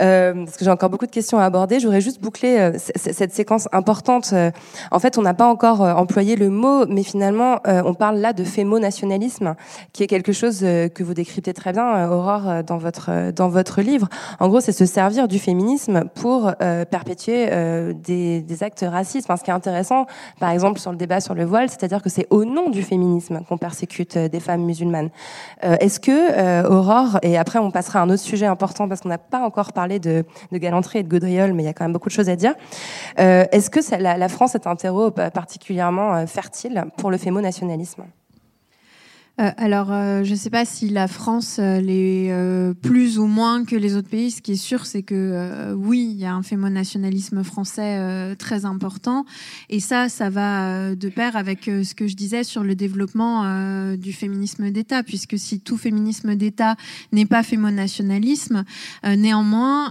Euh, 0.00 0.44
parce 0.44 0.56
que 0.56 0.64
j'ai 0.64 0.70
encore 0.70 0.90
beaucoup 0.90 1.06
de 1.06 1.10
questions 1.10 1.38
à 1.38 1.44
aborder. 1.44 1.78
Je 1.78 1.86
voudrais 1.86 2.00
juste 2.00 2.20
boucler 2.20 2.58
euh, 2.58 2.72
cette 2.96 3.32
séquence 3.32 3.68
importante. 3.72 4.30
Euh, 4.32 4.50
en 4.90 4.98
fait, 4.98 5.18
on 5.18 5.22
n'a 5.22 5.34
pas 5.34 5.46
encore 5.46 5.80
employé 5.80 6.36
le 6.36 6.50
mot, 6.50 6.86
mais 6.86 7.02
finalement, 7.02 7.58
on 7.66 7.94
parle 7.94 8.18
là 8.18 8.32
de 8.32 8.44
fémo-nationalisme, 8.44 9.54
qui 9.92 10.02
est 10.02 10.06
quelque 10.06 10.32
chose 10.32 10.60
que 10.60 11.02
vous 11.02 11.14
décryptez 11.14 11.52
très 11.52 11.72
bien, 11.72 12.10
Aurore, 12.10 12.62
dans 12.64 12.78
votre 12.78 13.32
dans 13.32 13.48
votre 13.48 13.80
livre. 13.82 14.08
En 14.40 14.48
gros, 14.48 14.60
c'est 14.60 14.72
se 14.72 14.86
servir 14.86 15.28
du 15.28 15.38
féminisme 15.38 16.04
pour 16.14 16.52
perpétuer 16.90 17.48
des, 17.94 18.40
des 18.40 18.62
actes 18.62 18.84
racistes. 18.88 19.28
Ce 19.34 19.42
qui 19.42 19.50
est 19.50 19.54
intéressant, 19.54 20.06
par 20.40 20.50
exemple, 20.50 20.78
sur 20.78 20.90
le 20.90 20.96
débat 20.96 21.20
sur 21.20 21.34
le 21.34 21.44
voile, 21.44 21.68
c'est-à-dire 21.68 22.02
que 22.02 22.08
c'est 22.08 22.26
au 22.30 22.44
nom 22.44 22.70
du 22.70 22.82
féminisme 22.82 23.40
qu'on 23.48 23.58
persécute 23.58 24.16
des 24.16 24.40
femmes 24.40 24.64
musulmanes. 24.64 25.10
Est-ce 25.62 26.00
que 26.00 26.66
Aurore, 26.68 27.18
et 27.22 27.36
après 27.36 27.58
on 27.58 27.70
passera 27.70 28.00
à 28.00 28.02
un 28.02 28.10
autre 28.10 28.22
sujet 28.22 28.46
important 28.46 28.88
parce 28.88 29.00
qu'on 29.00 29.08
n'a 29.08 29.18
pas 29.18 29.40
encore 29.40 29.72
parlé 29.72 29.83
de, 29.86 30.24
de 30.52 30.58
galanterie 30.58 31.00
et 31.00 31.02
de 31.02 31.08
gaudriole, 31.08 31.52
mais 31.52 31.62
il 31.62 31.66
y 31.66 31.68
a 31.68 31.72
quand 31.72 31.84
même 31.84 31.92
beaucoup 31.92 32.08
de 32.08 32.14
choses 32.14 32.28
à 32.28 32.36
dire. 32.36 32.54
Euh, 33.18 33.44
Est-ce 33.52 33.70
que 33.70 33.80
la 34.00 34.28
France 34.28 34.54
est 34.54 34.66
un 34.66 34.76
terreau 34.76 35.12
euh, 35.18 35.30
particulièrement 35.30 36.14
euh, 36.14 36.26
fertile 36.26 36.84
pour 36.96 37.10
le 37.10 37.16
fémo-nationalisme? 37.16 38.04
Euh, 39.40 39.50
alors, 39.56 39.90
euh, 39.90 40.22
je 40.22 40.30
ne 40.30 40.36
sais 40.36 40.50
pas 40.50 40.64
si 40.64 40.88
la 40.88 41.08
France 41.08 41.56
euh, 41.58 41.80
l'est 41.80 42.30
euh, 42.30 42.72
plus 42.72 43.18
ou 43.18 43.26
moins 43.26 43.64
que 43.64 43.74
les 43.74 43.96
autres 43.96 44.08
pays. 44.08 44.30
Ce 44.30 44.40
qui 44.40 44.52
est 44.52 44.56
sûr, 44.56 44.86
c'est 44.86 45.02
que 45.02 45.14
euh, 45.16 45.74
oui, 45.74 46.08
il 46.12 46.20
y 46.20 46.24
a 46.24 46.32
un 46.32 46.44
fémonationalisme 46.44 47.42
français 47.42 47.96
euh, 47.98 48.36
très 48.36 48.64
important. 48.64 49.24
Et 49.70 49.80
ça, 49.80 50.08
ça 50.08 50.30
va 50.30 50.94
de 50.94 51.08
pair 51.08 51.34
avec 51.34 51.64
ce 51.64 51.94
que 51.94 52.06
je 52.06 52.14
disais 52.14 52.44
sur 52.44 52.62
le 52.62 52.76
développement 52.76 53.94
du 53.96 54.12
féminisme 54.12 54.70
d'État, 54.70 55.02
puisque 55.02 55.36
si 55.38 55.58
tout 55.60 55.76
féminisme 55.76 56.36
d'État 56.36 56.76
n'est 57.12 57.26
pas 57.26 57.42
fémonationalisme, 57.42 58.64
néanmoins, 59.04 59.90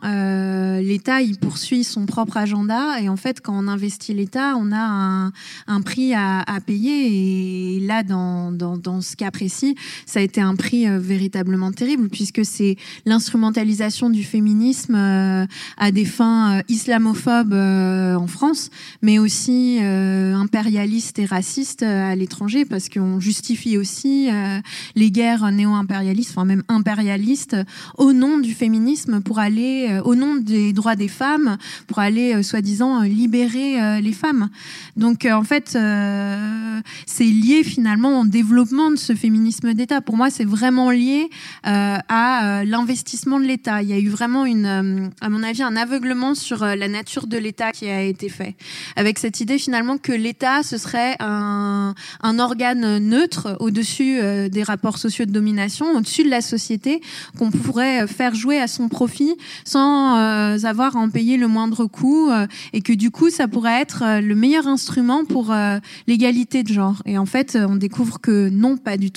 l'État, 0.80 1.22
il 1.22 1.38
poursuit 1.38 1.84
son 1.84 2.06
propre 2.06 2.38
agenda. 2.38 3.02
Et 3.02 3.10
en 3.10 3.18
fait, 3.18 3.42
quand 3.42 3.58
on 3.58 3.68
investit 3.68 4.14
l'État, 4.14 4.56
on 4.58 4.72
a 4.72 4.78
un, 4.78 5.32
un 5.68 5.82
prix 5.82 6.14
à, 6.14 6.42
à 6.42 6.62
payer. 6.62 7.76
Et 7.76 7.80
là, 7.82 8.04
dans, 8.04 8.52
dans, 8.52 8.78
dans 8.78 9.02
ce 9.02 9.16
cas 9.16 9.32
précis, 9.34 9.76
ça 10.06 10.20
a 10.20 10.24
été 10.24 10.40
un 10.40 10.56
prix 10.56 10.88
euh, 10.88 11.00
véritablement 11.00 11.74
terrible, 11.74 12.08
puisque 12.08 12.46
c'est 12.46 12.78
l'instrumentalisation 13.06 14.10
du 14.10 14.24
féminisme 14.24 14.96
euh, 14.96 15.46
à 15.78 15.92
des 15.92 16.06
fins 16.06 16.60
euh, 16.60 16.62
islamophobes 16.70 17.54
en 17.54 18.28
France, 18.28 18.70
mais 19.02 19.20
aussi 19.20 19.80
impérialistes 19.82 21.18
et 21.20 21.26
racistes 21.26 21.84
à 21.84 22.16
l'étranger, 22.16 22.64
parce 22.64 22.88
qu'on 22.90 23.20
justifie 23.20 23.78
aussi 23.78 24.30
les 24.96 25.12
guerres 25.12 25.52
néo-impérialistes, 25.52 26.32
enfin 26.32 26.46
même 26.46 26.64
impérialistes, 26.68 27.58
au 27.98 28.14
nom 28.14 28.38
du 28.38 28.54
féminisme 28.54 29.22
pour 29.22 29.40
aller, 29.40 30.00
au 30.06 30.16
nom 30.16 30.36
des 30.36 30.74
droits 30.74 30.96
des 30.96 31.08
femmes, 31.08 31.58
pour 31.88 32.00
aller, 32.00 32.44
soi-disant, 32.44 33.02
libérer 33.02 34.00
les 34.02 34.14
femmes. 34.14 34.50
Donc, 34.96 35.26
en 35.26 35.44
fait, 35.44 35.78
c'est 37.08 37.24
lié 37.26 37.64
finalement 37.64 38.22
au 38.22 38.26
développement 38.26 38.92
de 38.92 38.98
ce 38.98 39.16
féminisme 39.24 39.74
d'État. 39.74 40.02
Pour 40.02 40.18
moi, 40.18 40.30
c'est 40.30 40.44
vraiment 40.44 40.92
lié 40.92 41.30
euh, 41.66 41.98
à 42.10 42.60
euh, 42.60 42.66
l'investissement 42.66 43.40
de 43.40 43.46
l'État. 43.46 43.82
Il 43.82 43.88
y 43.88 43.94
a 43.94 43.98
eu 43.98 44.10
vraiment, 44.10 44.46
une, 44.46 44.66
euh, 44.66 45.08
à 45.22 45.30
mon 45.30 45.44
avis, 45.44 45.64
un 45.64 45.78
aveuglement 45.78 46.36
sur 46.36 46.66
la 46.66 46.88
nature 46.90 47.26
de 47.28 47.38
l'État 47.38 47.72
qui 47.72 47.88
a 47.88 48.02
été 48.02 48.28
fait, 48.28 48.56
avec 48.98 49.20
cette 49.20 49.40
idée 49.40 49.58
finalement 49.58 49.98
que 49.98 50.12
l'État 50.12 50.62
ce 50.62 50.78
serait 50.78 51.16
un, 51.22 51.94
organe 52.38 52.98
neutre 52.98 53.56
au-dessus 53.62 54.20
des 54.50 54.64
rapports 54.64 54.98
sociaux 54.98 55.26
de 55.26 55.32
domination, 55.32 55.86
au-dessus 55.96 56.24
de 56.24 56.30
la 56.30 56.42
société, 56.42 57.00
qu'on 57.38 57.52
pourrait 57.52 58.08
faire 58.08 58.36
jouer 58.36 58.60
à 58.60 58.68
son 58.68 58.90
profit 58.90 59.36
sans 59.64 60.16
avoir 60.66 60.98
à 60.98 61.00
en 61.00 61.10
payer 61.10 61.38
le 61.38 61.48
moindre 61.48 61.86
coût, 61.86 62.30
et 62.74 62.82
que 62.82 62.92
du 62.92 63.12
coup, 63.12 63.30
ça 63.30 63.48
pourrait 63.48 63.80
être 63.80 64.20
le 64.20 64.36
meilleur 64.36 64.68
instrument 64.68 65.24
pour 65.26 65.54
l'égalité 66.08 66.64
de 66.64 66.74
genre. 66.74 67.02
Et 67.06 67.18
en 67.18 67.28
fait, 67.28 67.56
on 67.56 67.76
découvre 67.76 68.20
que 68.20 68.50
non, 68.50 68.78
pas 68.78 68.98
du 68.98 69.12
tout. 69.12 69.13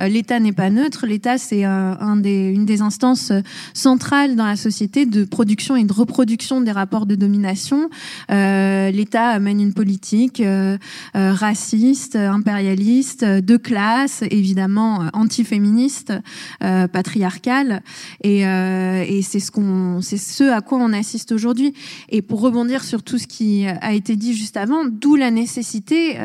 Euh, 0.00 0.08
L'État 0.08 0.40
n'est 0.40 0.52
pas 0.52 0.70
neutre. 0.70 1.06
L'État, 1.06 1.38
c'est 1.38 1.64
euh, 1.64 1.94
une 2.00 2.64
des 2.64 2.82
instances 2.82 3.30
euh, 3.30 3.40
centrales 3.74 4.36
dans 4.36 4.46
la 4.46 4.56
société 4.56 5.06
de 5.06 5.24
production 5.24 5.76
et 5.76 5.84
de 5.84 5.92
reproduction 5.92 6.60
des 6.60 6.72
rapports 6.72 7.06
de 7.06 7.14
domination. 7.14 7.88
L'État 8.28 9.38
mène 9.38 9.60
une 9.60 9.72
politique 9.72 10.42
raciste, 11.14 12.16
impérialiste, 12.16 13.24
de 13.24 13.56
classe, 13.56 14.22
évidemment 14.30 15.08
antiféministe, 15.12 16.12
patriarcale, 16.60 17.82
et, 18.22 18.42
c'est 19.22 19.40
ce 19.40 20.50
à 20.52 20.60
quoi 20.60 20.78
on 20.78 20.92
assiste 20.92 21.32
aujourd'hui. 21.32 21.74
Et 22.08 22.22
pour 22.22 22.40
rebondir 22.40 22.84
sur 22.84 23.02
tout 23.02 23.18
ce 23.18 23.26
qui 23.26 23.66
a 23.66 23.92
été 23.92 24.16
dit 24.16 24.34
juste 24.34 24.56
avant, 24.56 24.84
d'où 24.84 25.16
la 25.16 25.30
nécessité 25.30 26.16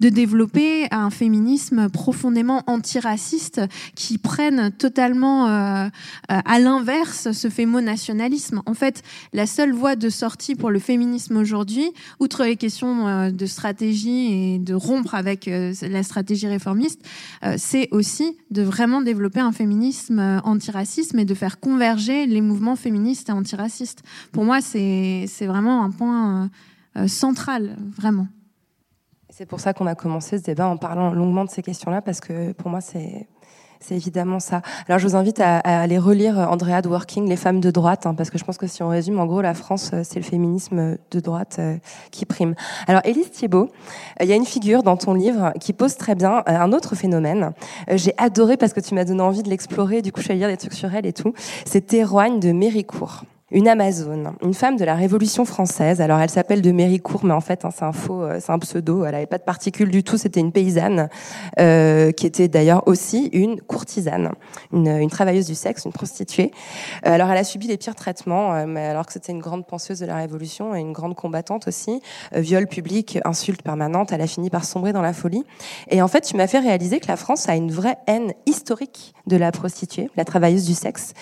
de 0.00 0.08
développer 0.08 0.86
un 0.90 1.10
féminisme 1.10 1.88
profondément 1.88 2.45
antiraciste 2.66 3.60
qui 3.94 4.18
prenne 4.18 4.70
totalement 4.72 5.48
euh, 5.48 5.88
à 6.28 6.58
l'inverse 6.58 7.32
ce 7.32 7.48
fémo-nationalisme. 7.48 8.62
En 8.66 8.74
fait, 8.74 9.02
la 9.32 9.46
seule 9.46 9.72
voie 9.72 9.96
de 9.96 10.08
sortie 10.08 10.54
pour 10.54 10.70
le 10.70 10.78
féminisme 10.78 11.36
aujourd'hui, 11.36 11.90
outre 12.20 12.44
les 12.44 12.56
questions 12.56 13.06
euh, 13.06 13.30
de 13.30 13.46
stratégie 13.46 14.54
et 14.54 14.58
de 14.58 14.74
rompre 14.74 15.14
avec 15.14 15.48
euh, 15.48 15.72
la 15.82 16.02
stratégie 16.02 16.46
réformiste, 16.46 17.00
euh, 17.44 17.54
c'est 17.58 17.88
aussi 17.90 18.36
de 18.50 18.62
vraiment 18.62 19.02
développer 19.02 19.40
un 19.40 19.52
féminisme 19.52 20.18
euh, 20.18 20.40
antiracisme 20.44 21.18
et 21.18 21.24
de 21.24 21.34
faire 21.34 21.60
converger 21.60 22.26
les 22.26 22.40
mouvements 22.40 22.76
féministes 22.76 23.28
et 23.28 23.32
antiracistes. 23.32 24.02
Pour 24.32 24.44
moi, 24.44 24.60
c'est 24.60 25.26
vraiment 25.40 25.82
un 25.82 25.90
point 25.90 26.44
euh, 26.44 26.48
euh, 26.96 27.08
central, 27.08 27.76
vraiment. 27.96 28.28
C'est 29.30 29.46
pour 29.46 29.60
ça 29.60 29.74
qu'on 29.74 29.86
a 29.86 29.94
commencé 29.94 30.38
ce 30.38 30.42
débat 30.42 30.68
en 30.68 30.76
parlant 30.76 31.12
longuement 31.12 31.44
de 31.44 31.50
ces 31.50 31.62
questions-là, 31.62 32.00
parce 32.00 32.20
que 32.20 32.52
pour 32.52 32.70
moi, 32.70 32.80
c'est 32.80 33.26
C'est 33.80 33.94
évidemment 33.94 34.40
ça. 34.40 34.62
Alors 34.88 34.98
je 34.98 35.06
vous 35.06 35.16
invite 35.16 35.38
à, 35.40 35.58
aller 35.58 35.98
relire 35.98 36.38
Andrea 36.38 36.80
Dworkin, 36.82 37.24
Les 37.26 37.36
femmes 37.36 37.60
de 37.60 37.70
droite, 37.70 38.06
hein, 38.06 38.14
parce 38.14 38.30
que 38.30 38.38
je 38.38 38.44
pense 38.44 38.56
que 38.56 38.66
si 38.66 38.82
on 38.82 38.88
résume, 38.88 39.18
en 39.20 39.26
gros, 39.26 39.42
la 39.42 39.54
France, 39.54 39.90
euh, 39.92 40.00
c'est 40.02 40.18
le 40.18 40.24
féminisme 40.24 40.96
de 41.10 41.20
droite 41.20 41.56
euh, 41.58 41.76
qui 42.10 42.24
prime. 42.24 42.54
Alors 42.86 43.02
Élise 43.04 43.30
Thiebaud, 43.30 43.68
euh, 43.68 44.24
il 44.24 44.28
y 44.28 44.32
a 44.32 44.36
une 44.36 44.46
figure 44.46 44.82
dans 44.82 44.96
ton 44.96 45.12
livre 45.12 45.52
qui 45.60 45.72
pose 45.72 45.96
très 45.96 46.14
bien 46.14 46.42
un 46.46 46.72
autre 46.72 46.94
phénomène. 46.94 47.52
J'ai 47.92 48.14
adoré 48.16 48.56
parce 48.56 48.72
que 48.72 48.80
tu 48.80 48.94
m'as 48.94 49.04
donné 49.04 49.20
envie 49.20 49.42
de 49.42 49.50
l'explorer, 49.50 50.00
du 50.02 50.10
coup 50.10 50.20
je 50.20 50.30
allée 50.30 50.38
lire 50.38 50.48
des 50.48 50.56
trucs 50.56 50.74
sur 50.74 50.94
elle 50.94 51.06
et 51.06 51.12
tout. 51.12 51.34
C'est 51.66 51.86
Théroigne 51.86 52.40
de 52.40 52.52
Méricourt 52.52 53.24
une 53.52 53.68
Amazone, 53.68 54.32
une 54.42 54.54
femme 54.54 54.76
de 54.76 54.84
la 54.84 54.96
Révolution 54.96 55.44
française. 55.44 56.00
Alors 56.00 56.18
elle 56.18 56.30
s'appelle 56.30 56.62
de 56.62 56.72
Méricourt, 56.72 57.24
mais 57.24 57.32
en 57.32 57.40
fait 57.40 57.64
hein, 57.64 57.70
c'est 57.72 57.84
un 57.84 57.92
faux, 57.92 58.24
euh, 58.24 58.38
c'est 58.40 58.50
un 58.50 58.58
pseudo. 58.58 59.04
Elle 59.04 59.12
n'avait 59.12 59.26
pas 59.26 59.38
de 59.38 59.44
particules 59.44 59.88
du 59.88 60.02
tout. 60.02 60.18
C'était 60.18 60.40
une 60.40 60.50
paysanne 60.50 61.08
euh, 61.60 62.10
qui 62.10 62.26
était 62.26 62.48
d'ailleurs 62.48 62.88
aussi 62.88 63.26
une 63.32 63.60
courtisane, 63.60 64.32
une, 64.72 64.88
une, 64.88 65.10
travailleuse 65.10 65.46
du 65.46 65.54
sexe, 65.54 65.84
une 65.84 65.92
prostituée. 65.92 66.50
Euh, 67.06 67.12
alors 67.12 67.30
elle 67.30 67.38
a 67.38 67.44
subi 67.44 67.68
les 67.68 67.76
pires 67.76 67.94
traitements, 67.94 68.52
euh, 68.52 68.66
mais 68.66 68.84
alors 68.84 69.06
que 69.06 69.12
c'était 69.12 69.30
une 69.30 69.38
grande 69.38 69.64
penseuse 69.64 70.00
de 70.00 70.06
la 70.06 70.16
Révolution 70.16 70.74
et 70.74 70.80
une 70.80 70.92
grande 70.92 71.14
combattante 71.14 71.68
aussi. 71.68 72.02
Viol 72.32 72.66
public, 72.66 73.20
insulte 73.24 73.62
permanente. 73.62 74.10
Elle 74.10 74.22
a 74.22 74.26
fini 74.26 74.50
par 74.50 74.64
sombrer 74.64 74.92
dans 74.92 75.02
la 75.02 75.12
folie. 75.12 75.44
Et 75.88 76.02
en 76.02 76.08
fait, 76.08 76.22
tu 76.22 76.36
m'as 76.36 76.48
fait 76.48 76.58
réaliser 76.58 76.98
que 76.98 77.06
la 77.06 77.16
France 77.16 77.48
a 77.48 77.54
une 77.54 77.70
vraie 77.70 77.98
haine 78.08 78.32
historique 78.46 79.14
de 79.28 79.36
la 79.36 79.52
prostituée, 79.52 80.10
la 80.16 80.24
travailleuse 80.24 80.66
du 80.66 80.74
sexe, 80.74 81.12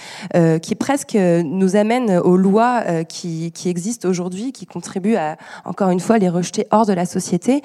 qui 0.63 0.75
presque 0.75 1.15
nous 1.15 1.77
amène 1.77 2.14
aux 2.19 2.37
lois 2.37 2.83
euh, 2.87 3.05
qui, 3.05 3.53
existent 3.67 4.09
aujourd'hui, 4.09 4.53
qui 4.53 4.67
contribuent 4.67 5.17
à, 5.17 5.37
encore 5.65 5.91
une 5.91 6.01
fois, 6.01 6.19
les 6.19 6.29
rejeter 6.29 6.67
hors 6.71 6.87
de 6.87 6.93
la 6.93 7.07
société. 7.07 7.63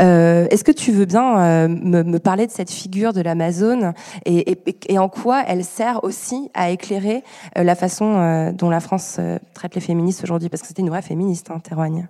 Euh, 0.00 0.46
est-ce 0.50 0.64
que 0.64 0.72
tu 0.72 0.92
veux 0.92 1.04
bien 1.04 1.38
euh, 1.38 1.68
me, 1.68 2.18
parler 2.18 2.46
de 2.46 2.52
cette 2.52 2.70
figure 2.70 3.12
de 3.12 3.20
l'Amazone 3.20 3.92
et, 4.26 4.98
en 4.98 5.08
quoi 5.08 5.42
elle 5.46 5.64
sert 5.64 6.04
aussi 6.04 6.50
à 6.54 6.70
éclairer 6.70 7.22
la 7.56 7.74
façon 7.74 8.52
dont 8.52 8.68
la 8.68 8.80
France 8.80 9.18
traite 9.54 9.74
les 9.74 9.80
féministes 9.80 10.22
aujourd'hui? 10.22 10.48
Parce 10.48 10.62
que 10.62 10.68
c'était 10.68 10.82
une 10.82 10.90
vraie 10.90 11.02
féministe, 11.02 11.50
hein, 11.50 11.58
Théroigne. 11.60 12.08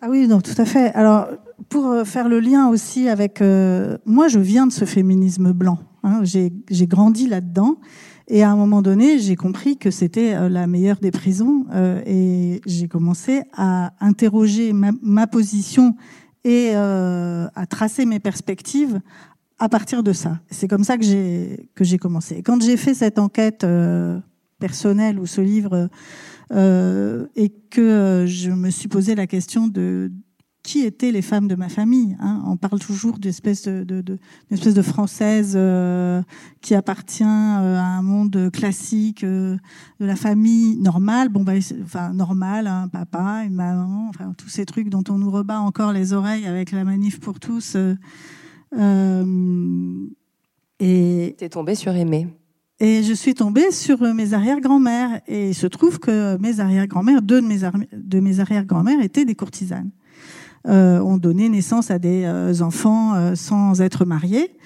Ah 0.00 0.06
oui, 0.08 0.28
non, 0.28 0.40
tout 0.40 0.54
à 0.58 0.64
fait. 0.64 0.92
Alors, 0.94 1.26
pour 1.68 2.02
faire 2.04 2.28
le 2.28 2.38
lien 2.38 2.68
aussi 2.68 3.08
avec... 3.08 3.42
moi, 4.06 4.28
je 4.28 4.38
viens 4.38 4.66
de 4.66 4.72
ce 4.72 4.84
féminisme 4.84 5.52
blanc. 5.52 5.78
Hein, 6.04 6.20
J'ai 6.22 6.86
grandi 6.86 7.26
là-dedans. 7.26 7.76
Et 8.30 8.42
à 8.42 8.50
un 8.50 8.56
moment 8.56 8.82
donné, 8.82 9.18
j'ai 9.18 9.36
compris 9.36 9.78
que 9.78 9.90
c'était 9.90 10.34
euh, 10.34 10.48
la 10.50 10.66
meilleure 10.66 10.98
des 10.98 11.10
prisons 11.10 11.64
euh, 11.72 12.02
et 12.04 12.60
j'ai 12.66 12.86
commencé 12.86 13.42
à 13.56 13.94
interroger 14.00 14.72
ma, 14.74 15.26
position 15.26 15.96
et 16.44 16.72
euh, 16.74 17.48
à 17.54 17.66
tracer 17.66 18.04
mes 18.04 18.20
perspectives 18.20 19.00
à 19.58 19.68
partir 19.68 20.02
de 20.02 20.12
ça. 20.12 20.38
C'est 20.50 20.68
comme 20.68 20.84
ça 20.84 20.98
que 20.98 21.04
j'ai 21.04 21.70
que 21.74 21.84
j'ai 21.84 21.98
commencé. 21.98 22.36
Et 22.36 22.42
quand 22.42 22.62
j'ai 22.62 22.76
fait 22.76 22.94
cette 22.94 23.18
enquête 23.18 23.64
euh, 23.64 24.20
personnelle 24.58 25.18
ou 25.18 25.26
ce 25.26 25.40
livre 25.40 25.88
euh, 26.52 27.26
et 27.34 27.50
que 27.70 28.24
je 28.26 28.50
me 28.50 28.70
suis 28.70 28.88
posé 28.88 29.14
la 29.14 29.26
question 29.26 29.68
de 29.68 30.12
qui 30.68 30.84
étaient 30.84 31.12
les 31.12 31.22
femmes 31.22 31.48
de 31.48 31.54
ma 31.54 31.70
famille. 31.70 32.14
Hein. 32.20 32.42
On 32.46 32.58
parle 32.58 32.78
toujours 32.78 33.18
d'une 33.18 33.30
espèce 33.30 33.62
de, 33.62 33.84
de, 33.84 34.02
de, 34.02 34.18
espèce 34.50 34.74
de 34.74 34.82
française 34.82 35.54
euh, 35.56 36.20
qui 36.60 36.74
appartient 36.74 37.24
euh, 37.24 37.78
à 37.78 37.84
un 37.84 38.02
monde 38.02 38.50
classique 38.52 39.24
euh, 39.24 39.56
de 39.98 40.04
la 40.04 40.14
famille 40.14 40.76
normale. 40.76 41.30
Bon, 41.30 41.42
bah, 41.42 41.54
enfin 41.82 42.12
normale, 42.12 42.66
un 42.66 42.82
hein, 42.82 42.88
papa, 42.88 43.44
une 43.46 43.54
maman, 43.54 44.10
enfin 44.10 44.34
tous 44.36 44.50
ces 44.50 44.66
trucs 44.66 44.90
dont 44.90 45.04
on 45.08 45.16
nous 45.16 45.30
rebat 45.30 45.58
encore 45.58 45.94
les 45.94 46.12
oreilles 46.12 46.46
avec 46.46 46.70
la 46.72 46.84
manif 46.84 47.18
pour 47.18 47.40
tous. 47.40 47.74
et 50.80 51.34
t'es 51.38 51.48
tombée 51.48 51.76
sur 51.76 51.96
Aimé. 51.96 52.26
Et 52.78 53.02
je 53.02 53.14
suis 53.14 53.32
tombée 53.32 53.70
sur 53.70 54.02
mes 54.02 54.34
arrière-grand-mères. 54.34 55.22
Et 55.28 55.48
il 55.48 55.54
se 55.54 55.66
trouve 55.66 55.98
que 55.98 56.36
mes 56.36 56.60
arrière-grand-mères, 56.60 57.22
deux 57.22 57.40
de 57.40 57.46
mes, 57.46 57.60
de 57.92 58.20
mes 58.20 58.40
arrière-grand-mères 58.40 59.00
étaient 59.00 59.24
des 59.24 59.34
courtisanes 59.34 59.90
euh, 59.90 60.07
ont 60.66 61.16
donné 61.18 61.48
naissance 61.48 61.90
à 61.90 61.98
des 61.98 62.24
euh, 62.24 62.60
enfants 62.60 63.14
euh, 63.14 63.34
sans 63.34 63.80
être 63.80 64.04
mariés 64.04 64.56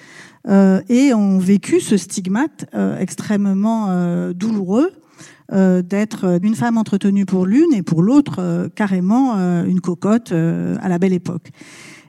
euh, 0.47 0.81
et 0.89 1.13
ont 1.13 1.39
vécu 1.39 1.79
ce 1.79 1.97
stigmate 1.97 2.65
extrêmement 2.99 4.31
douloureux 4.33 4.91
d'être 5.51 6.39
une 6.43 6.55
femme 6.55 6.77
entretenue 6.77 7.25
pour 7.25 7.45
l'une 7.45 7.73
et 7.73 7.83
pour 7.83 8.01
l'autre 8.01 8.69
carrément 8.75 9.35
une 9.63 9.81
cocotte 9.81 10.31
à 10.31 10.89
la 10.89 10.97
belle 10.97 11.13
époque. 11.13 11.51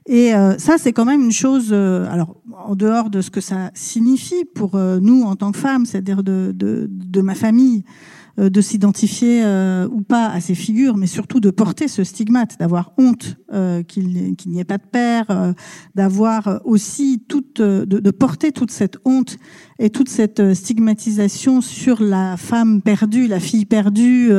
Et 0.06 0.32
ça, 0.58 0.78
c'est 0.78 0.92
quand 0.92 1.04
même 1.04 1.22
une 1.22 1.32
chose. 1.32 1.72
alors, 1.72 2.36
en 2.66 2.74
dehors 2.74 3.10
de 3.10 3.20
ce 3.20 3.30
que 3.30 3.40
ça 3.40 3.70
signifie 3.74 4.44
pour 4.44 4.76
nous 4.76 5.22
en 5.22 5.36
tant 5.36 5.52
que 5.52 5.58
femmes, 5.58 5.84
c'est-à-dire 5.86 6.22
de, 6.22 6.52
de, 6.54 6.88
de, 6.88 7.20
ma 7.20 7.34
famille, 7.34 7.84
euh, 7.84 8.13
de 8.36 8.60
s'identifier 8.60 9.44
euh, 9.44 9.88
ou 9.88 10.02
pas 10.02 10.28
à 10.28 10.40
ces 10.40 10.54
figures, 10.54 10.96
mais 10.96 11.06
surtout 11.06 11.40
de 11.40 11.50
porter 11.50 11.88
ce 11.88 12.02
stigmate, 12.04 12.58
d'avoir 12.58 12.92
honte 12.98 13.36
euh, 13.52 13.82
qu'il 13.82 14.34
n'y 14.46 14.60
ait 14.60 14.64
pas 14.64 14.78
de 14.78 14.86
père, 14.90 15.54
d'avoir 15.94 16.60
aussi 16.64 17.22
toute, 17.28 17.60
de, 17.60 17.84
de, 17.84 18.10
porter 18.10 18.52
toute 18.52 18.70
cette 18.70 18.98
honte 19.04 19.36
et 19.78 19.90
toute 19.90 20.08
cette 20.08 20.54
stigmatisation 20.54 21.60
sur 21.60 22.02
la 22.02 22.36
femme 22.36 22.82
perdue, 22.82 23.26
la 23.26 23.40
fille 23.40 23.66
perdue, 23.66 24.30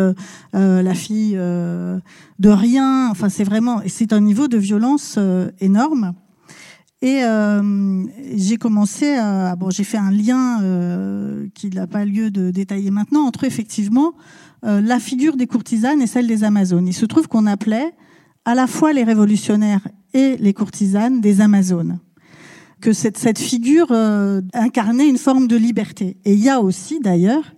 la 0.54 0.94
fille 0.94 1.34
de 1.34 2.50
rien. 2.50 3.10
Enfin, 3.10 3.30
c'est 3.30 3.44
vraiment, 3.44 3.82
c'est 3.88 4.14
un 4.14 4.22
niveau 4.22 4.48
de 4.48 4.58
violence 4.58 5.18
énorme. 5.60 6.14
Et 7.06 7.24
euh, 7.24 8.04
j'ai 8.36 8.58
commencé 8.58 9.14
à 9.14 9.56
bon, 9.56 9.70
j'ai 9.70 9.84
fait 9.84 10.00
un 10.00 10.10
lien 10.10 10.60
euh, 10.64 11.46
qui 11.54 11.70
n'a 11.70 11.86
pas 11.86 12.04
lieu 12.04 12.32
de 12.32 12.50
détailler 12.50 12.90
maintenant 12.90 13.28
entre 13.28 13.44
effectivement 13.44 14.16
euh, 14.66 14.82
la 14.82 15.00
figure 15.00 15.38
des 15.38 15.46
courtisanes 15.46 16.02
et 16.02 16.08
celle 16.08 16.26
des 16.26 16.44
Amazones. 16.44 16.88
Il 16.88 16.96
se 16.96 17.06
trouve 17.06 17.28
qu'on 17.28 17.46
appelait 17.46 17.94
à 18.44 18.56
la 18.56 18.66
fois 18.66 18.92
les 18.92 19.04
révolutionnaires 19.04 19.88
et 20.16 20.36
les 20.38 20.54
courtisanes 20.54 21.22
des 21.22 21.42
Amazones 21.42 22.00
que 22.82 22.92
cette, 22.92 23.38
figure 23.38 23.90
euh, 23.92 24.42
incarnait 24.54 25.08
une 25.08 25.20
forme 25.20 25.48
de 25.48 25.58
liberté. 25.58 26.18
Et 26.26 26.34
il 26.34 26.40
y 26.40 26.50
a 26.50 26.60
aussi 26.60 27.00
d'ailleurs 27.00 27.54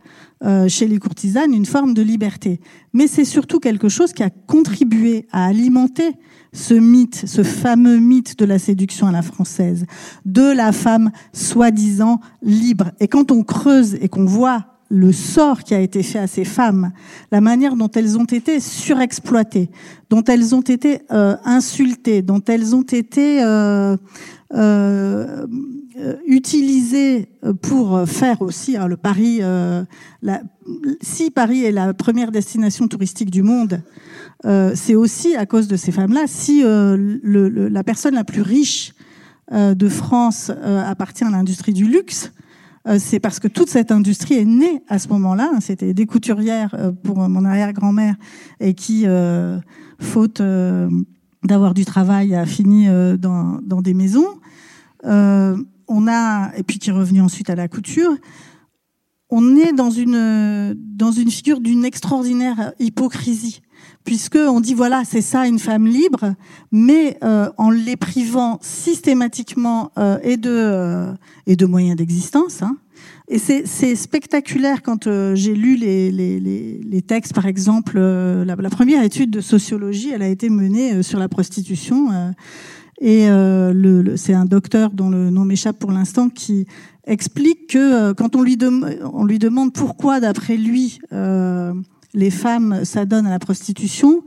chez 0.67 0.87
les 0.87 0.99
courtisanes 0.99 1.51
une 1.51 1.65
forme 1.65 1.95
de 1.95 2.03
liberté. 2.03 2.59
Mais 2.93 3.07
c'est 3.07 3.25
surtout 3.25 3.59
quelque 3.59 3.89
chose 3.89 4.13
qui 4.13 4.21
a 4.21 4.29
contribué 4.29 5.25
à 5.31 5.45
alimenter 5.45 6.11
ce 6.57 6.73
mythe, 6.73 7.23
ce 7.27 7.43
fameux 7.43 7.99
mythe 7.99 8.37
de 8.39 8.45
la 8.45 8.57
séduction 8.57 9.07
à 9.07 9.11
la 9.11 9.21
française, 9.21 9.85
de 10.25 10.41
la 10.41 10.71
femme 10.71 11.11
soi-disant 11.31 12.19
libre. 12.41 12.91
Et 12.99 13.07
quand 13.07 13.31
on 13.31 13.43
creuse 13.43 13.95
et 14.01 14.09
qu'on 14.09 14.25
voit 14.25 14.65
le 14.89 15.11
sort 15.11 15.63
qui 15.63 15.75
a 15.75 15.79
été 15.79 16.01
fait 16.01 16.17
à 16.17 16.27
ces 16.27 16.45
femmes, 16.45 16.91
la 17.31 17.41
manière 17.41 17.75
dont 17.75 17.91
elles 17.93 18.17
ont 18.17 18.25
été 18.25 18.59
surexploitées, 18.59 19.69
dont 20.09 20.23
elles 20.23 20.55
ont 20.55 20.61
été 20.61 21.01
euh, 21.11 21.35
insultées, 21.45 22.23
dont 22.23 22.41
elles 22.47 22.75
ont 22.75 22.83
été 22.83 23.43
euh, 23.43 23.95
euh, 24.55 25.45
utilisées 26.25 27.29
pour 27.61 28.07
faire 28.07 28.41
aussi 28.41 28.77
hein, 28.77 28.87
le 28.87 28.97
Paris. 28.97 29.41
Si 31.01 31.29
Paris 31.29 31.65
est 31.65 31.71
la 31.71 31.93
première 31.93 32.31
destination 32.31 32.87
touristique 32.87 33.29
du 33.29 33.43
monde, 33.43 33.81
euh, 34.45 34.71
c'est 34.75 34.95
aussi 34.95 35.35
à 35.35 35.45
cause 35.45 35.67
de 35.67 35.75
ces 35.75 35.91
femmes-là. 35.91 36.25
Si 36.27 36.63
euh, 36.63 36.95
le, 36.97 37.49
la 37.67 37.83
personne 37.83 38.13
la 38.13 38.23
plus 38.23 38.41
riche 38.41 38.93
euh, 39.51 39.73
de 39.73 39.89
France 39.89 40.49
appartient 40.49 41.23
à 41.23 41.29
l'industrie 41.29 41.73
du 41.73 41.85
luxe, 41.85 42.31
c'est 42.99 43.19
parce 43.19 43.41
que 43.41 43.49
toute 43.49 43.69
cette 43.69 43.91
industrie 43.91 44.35
est 44.35 44.45
née 44.45 44.81
à 44.87 44.97
ce 44.97 45.09
moment-là. 45.09 45.51
C'était 45.59 45.93
des 45.93 46.05
couturières 46.05 46.73
pour 47.03 47.17
mon 47.17 47.43
arrière-grand-mère 47.43 48.15
et 48.61 48.75
qui, 48.75 49.05
faute 49.99 50.41
d'avoir 51.43 51.73
du 51.73 51.83
travail, 51.83 52.33
a 52.33 52.45
fini 52.45 52.87
dans, 53.19 53.59
dans, 53.61 53.81
des 53.81 53.93
maisons. 53.93 54.39
on 55.03 56.07
a 56.07 56.55
et 56.55 56.63
puis 56.63 56.79
qui 56.79 56.89
est 56.89 56.93
revenu 56.93 57.19
ensuite 57.19 57.49
à 57.49 57.55
la 57.55 57.67
couture 57.67 58.15
on 59.29 59.57
est 59.57 59.73
dans 59.73 59.91
une 59.91 60.73
dans 60.77 61.11
une 61.11 61.29
figure 61.29 61.59
d'une 61.59 61.83
extraordinaire 61.83 62.71
hypocrisie 62.79 63.61
puisque 64.07 64.37
on 64.37 64.61
dit 64.61 64.73
voilà 64.73 65.03
c'est 65.03 65.21
ça 65.21 65.47
une 65.47 65.59
femme 65.59 65.85
libre, 65.85 66.33
mais 66.71 67.17
euh, 67.25 67.49
en 67.57 67.69
les 67.69 67.97
privant 67.97 68.57
systématiquement 68.61 69.91
euh, 69.97 70.17
et 70.23 70.37
de 70.37 70.49
euh, 70.49 71.13
et 71.45 71.57
de 71.57 71.65
moyens 71.65 71.97
d'existence. 71.97 72.63
Hein. 72.63 72.77
Et 73.27 73.37
c'est 73.37 73.95
spectaculaire 73.95 74.81
quand 74.81 75.03
j'ai 75.35 75.53
lu 75.53 75.75
les, 75.75 76.11
les, 76.11 76.39
les, 76.39 76.79
les, 76.81 77.01
textes, 77.01 77.33
par 77.33 77.45
exemple, 77.45 77.99
la, 77.99 78.55
la, 78.55 78.69
première 78.69 79.03
étude 79.03 79.31
de 79.31 79.41
sociologie, 79.41 80.11
elle 80.11 80.21
a 80.21 80.29
été 80.29 80.49
menée 80.49 81.03
sur 81.03 81.19
la 81.19 81.27
prostitution. 81.27 82.33
et 83.01 83.27
le, 83.27 84.15
c'est 84.15 84.33
un 84.33 84.45
docteur 84.45 84.91
dont 84.91 85.09
le 85.09 85.29
nom 85.29 85.43
m'échappe 85.43 85.77
pour 85.77 85.91
l'instant 85.91 86.29
qui 86.29 86.67
explique 87.05 87.67
que 87.67 88.13
quand 88.13 88.37
on 88.37 88.43
lui, 88.43 88.57
on 89.13 89.25
lui 89.25 89.39
demande 89.39 89.73
pourquoi, 89.73 90.21
d'après 90.21 90.55
lui, 90.55 90.99
les 92.17 92.31
femmes 92.31 92.83
s'adonnent 92.83 93.27
à 93.27 93.29
la 93.29 93.39
prostitution, 93.39 94.23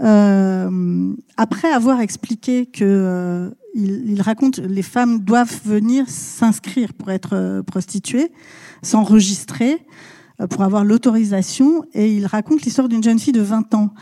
euh, 0.00 1.12
après 1.36 1.70
avoir 1.70 2.00
expliqué 2.00 2.66
que 2.66 2.84
euh, 2.84 3.50
il, 3.74 4.22
raconte 4.22 4.58
les 4.58 4.82
femmes 4.82 5.18
doivent 5.18 5.60
venir 5.64 6.08
s'inscrire 6.08 6.94
pour 6.94 7.10
être 7.10 7.34
euh, 7.34 7.62
prostituées, 7.62 8.30
s'enregistrer 8.82 9.84
pour 10.50 10.62
avoir 10.62 10.84
l'autorisation, 10.84 11.84
et 11.94 12.16
il 12.16 12.26
raconte 12.26 12.62
l'histoire 12.62 12.88
d'une 12.88 13.02
jeune 13.02 13.18
fille 13.18 13.34
de 13.34 13.42
20 13.42 13.74
ans 13.74 13.94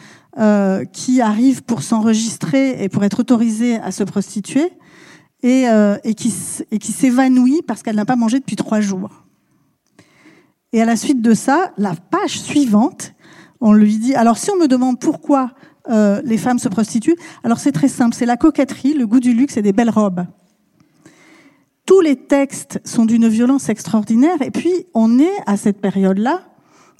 qui 0.92 1.20
arrive 1.20 1.62
pour 1.64 1.82
s'enregistrer 1.82 2.82
et 2.82 2.88
pour 2.88 3.04
être 3.04 3.20
autorisée 3.20 3.76
à 3.76 3.90
se 3.90 4.04
prostituer, 4.04 4.70
et 5.42 6.14
qui 6.14 6.30
s'évanouit 6.30 7.60
parce 7.66 7.82
qu'elle 7.82 7.96
n'a 7.96 8.06
pas 8.06 8.16
mangé 8.16 8.38
depuis 8.38 8.56
trois 8.56 8.80
jours. 8.80 9.26
Et 10.72 10.80
à 10.80 10.86
la 10.86 10.96
suite 10.96 11.20
de 11.20 11.34
ça, 11.34 11.72
la 11.76 11.94
page 11.94 12.40
suivante, 12.40 13.12
on 13.60 13.72
lui 13.72 13.98
dit, 13.98 14.14
alors 14.14 14.38
si 14.38 14.50
on 14.50 14.56
me 14.56 14.68
demande 14.68 14.98
pourquoi 15.00 15.52
euh, 15.88 16.20
les 16.24 16.38
femmes 16.38 16.58
se 16.58 16.68
prostituent, 16.68 17.16
alors 17.44 17.58
c'est 17.58 17.72
très 17.72 17.88
simple, 17.88 18.14
c'est 18.14 18.26
la 18.26 18.36
coquetterie, 18.36 18.94
le 18.94 19.06
goût 19.06 19.20
du 19.20 19.34
luxe 19.34 19.56
et 19.56 19.62
des 19.62 19.72
belles 19.72 19.90
robes. 19.90 20.24
Tous 21.86 22.00
les 22.00 22.16
textes 22.16 22.80
sont 22.84 23.04
d'une 23.04 23.28
violence 23.28 23.68
extraordinaire, 23.68 24.40
et 24.42 24.50
puis 24.50 24.86
on 24.94 25.18
est 25.18 25.36
à 25.46 25.56
cette 25.56 25.80
période-là, 25.80 26.42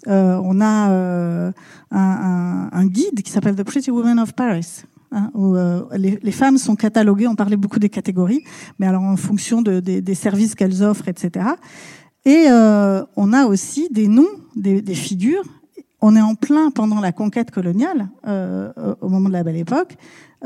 euh, 0.08 0.40
on 0.42 0.60
a 0.60 0.90
euh, 0.90 1.52
un, 1.90 1.98
un, 1.98 2.70
un, 2.72 2.86
guide 2.86 3.22
qui 3.22 3.30
s'appelle 3.30 3.54
The 3.54 3.64
Pretty 3.64 3.90
Women 3.90 4.18
of 4.18 4.32
Paris, 4.32 4.82
hein, 5.12 5.30
où 5.34 5.54
euh, 5.54 5.84
les, 5.96 6.18
les, 6.22 6.32
femmes 6.32 6.56
sont 6.56 6.74
cataloguées, 6.74 7.26
on 7.26 7.34
parlait 7.34 7.56
beaucoup 7.56 7.78
des 7.78 7.90
catégories, 7.90 8.42
mais 8.78 8.86
alors 8.86 9.02
en 9.02 9.16
fonction 9.16 9.60
de, 9.60 9.80
des, 9.80 10.00
des 10.00 10.14
services 10.14 10.54
qu'elles 10.54 10.82
offrent, 10.82 11.08
etc. 11.08 11.50
Et 12.24 12.46
euh, 12.48 13.02
on 13.16 13.32
a 13.32 13.46
aussi 13.46 13.88
des 13.90 14.08
noms, 14.08 14.28
des, 14.56 14.82
des, 14.82 14.94
figures. 14.94 15.44
On 16.02 16.16
est 16.16 16.20
en 16.20 16.34
plein 16.34 16.70
pendant 16.70 17.00
la 17.00 17.12
conquête 17.12 17.50
coloniale, 17.50 18.08
euh, 18.26 18.72
au 19.00 19.08
moment 19.08 19.28
de 19.28 19.34
la 19.34 19.42
Belle 19.42 19.56
Époque. 19.56 19.96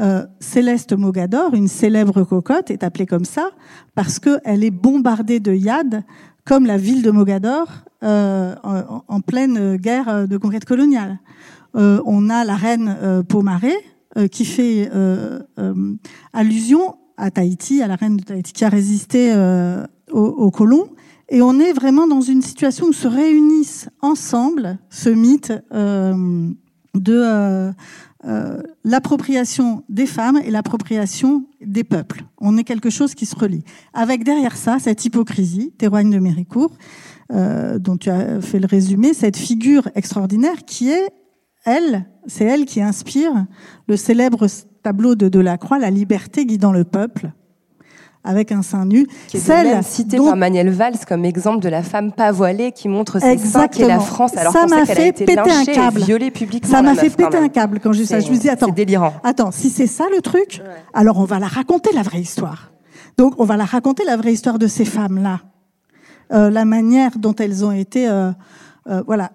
Euh, 0.00 0.26
Céleste 0.40 0.92
Mogador, 0.92 1.54
une 1.54 1.68
célèbre 1.68 2.24
cocotte, 2.24 2.70
est 2.70 2.82
appelée 2.82 3.06
comme 3.06 3.24
ça 3.24 3.50
parce 3.94 4.18
qu'elle 4.18 4.64
est 4.64 4.72
bombardée 4.72 5.38
de 5.38 5.54
yad, 5.54 6.02
comme 6.44 6.66
la 6.66 6.76
ville 6.76 7.02
de 7.02 7.10
Mogador, 7.10 7.68
euh, 8.04 8.54
en, 9.08 9.20
pleine 9.20 9.76
guerre 9.76 10.28
de 10.28 10.36
conquête 10.36 10.66
coloniale. 10.66 11.18
Euh, 11.74 12.02
on 12.04 12.28
a 12.28 12.44
la 12.44 12.54
reine 12.54 12.96
euh, 13.02 13.22
Pomaré, 13.22 13.72
qui 14.30 14.44
fait 14.44 14.88
allusion 16.32 16.94
à 17.16 17.32
Tahiti, 17.32 17.82
à 17.82 17.88
la 17.88 17.96
reine 17.96 18.16
de 18.16 18.22
Tahiti, 18.22 18.52
qui 18.52 18.64
a 18.64 18.68
résisté 18.68 19.34
aux 20.12 20.50
colons 20.52 20.86
et 21.28 21.42
on 21.42 21.58
est 21.58 21.72
vraiment 21.72 22.06
dans 22.06 22.20
une 22.20 22.42
situation 22.42 22.86
où 22.86 22.92
se 22.92 23.08
réunissent 23.08 23.88
ensemble 24.02 24.78
ce 24.90 25.08
mythe 25.08 25.52
euh, 25.72 26.50
de 26.94 27.14
euh, 27.14 27.72
euh, 28.26 28.62
l'appropriation 28.84 29.84
des 29.88 30.06
femmes 30.06 30.38
et 30.44 30.50
l'appropriation 30.50 31.46
des 31.60 31.84
peuples. 31.84 32.24
On 32.38 32.56
est 32.58 32.64
quelque 32.64 32.90
chose 32.90 33.14
qui 33.14 33.26
se 33.26 33.36
relie. 33.36 33.64
Avec 33.94 34.24
derrière 34.24 34.56
ça, 34.56 34.78
cette 34.78 35.04
hypocrisie, 35.04 35.72
témoigne 35.78 36.10
de 36.10 36.18
Méricourt, 36.18 36.76
dont 37.30 37.96
tu 37.96 38.10
as 38.10 38.40
fait 38.42 38.60
le 38.60 38.66
résumé, 38.66 39.14
cette 39.14 39.38
figure 39.38 39.88
extraordinaire 39.94 40.64
qui 40.66 40.90
est, 40.90 41.08
elle, 41.64 42.04
c'est 42.26 42.44
elle 42.44 42.66
qui 42.66 42.82
inspire 42.82 43.46
le 43.88 43.96
célèbre 43.96 44.46
tableau 44.82 45.14
de 45.14 45.28
Delacroix, 45.28 45.78
La 45.78 45.90
liberté 45.90 46.44
guidant 46.44 46.72
le 46.72 46.84
peuple, 46.84 47.32
avec 48.24 48.52
un 48.52 48.62
sein 48.62 48.86
nu. 48.86 49.06
Qui 49.28 49.36
est 49.36 49.40
celle 49.40 49.84
citée 49.84 50.16
dont... 50.16 50.26
par 50.26 50.36
Manuel 50.36 50.70
Valls 50.70 50.98
comme 51.06 51.24
exemple 51.24 51.60
de 51.62 51.68
la 51.68 51.82
femme 51.82 52.10
pas 52.10 52.32
voilée 52.32 52.72
qui 52.72 52.88
montre 52.88 53.20
ses 53.20 53.26
Exactement. 53.26 53.62
seins 53.62 53.68
qu'est 53.68 53.86
la 53.86 54.00
France 54.00 54.36
alors 54.36 54.52
ça 54.52 54.66
m'a 54.66 54.86
fait 54.86 55.02
a 55.02 55.06
été 55.08 55.24
péter 55.26 55.40
un 55.40 55.64
câble. 55.64 56.00
violée 56.00 56.30
publiquement. 56.30 56.70
Ça 56.70 56.82
m'a 56.82 56.94
fait 56.94 57.10
péter 57.10 57.36
un 57.36 57.48
câble 57.48 57.80
quand 57.80 57.92
j'ai 57.92 58.06
ça. 58.06 58.20
Je 58.20 58.30
me 58.30 58.36
dis 58.36 58.48
attends, 58.48 58.68
délirant. 58.68 59.12
Attends, 59.22 59.50
si 59.50 59.70
c'est 59.70 59.86
ça 59.86 60.04
le 60.14 60.20
truc, 60.22 60.62
ouais. 60.64 60.70
alors 60.94 61.18
on 61.18 61.24
va 61.24 61.38
la 61.38 61.46
raconter 61.46 61.90
la 61.94 62.02
vraie 62.02 62.20
histoire. 62.20 62.72
Donc 63.16 63.34
on 63.38 63.44
va 63.44 63.56
la 63.56 63.64
raconter 63.64 64.04
la 64.04 64.16
vraie 64.16 64.32
histoire 64.32 64.58
de 64.58 64.66
ces 64.66 64.84
femmes 64.84 65.22
là, 65.22 65.40
euh, 66.32 66.50
la 66.50 66.64
manière 66.64 67.18
dont 67.18 67.34
elles 67.34 67.64
ont 67.64 67.72
été, 67.72 68.08
euh, 68.08 68.32
euh, 68.88 69.02
voilà. 69.06 69.32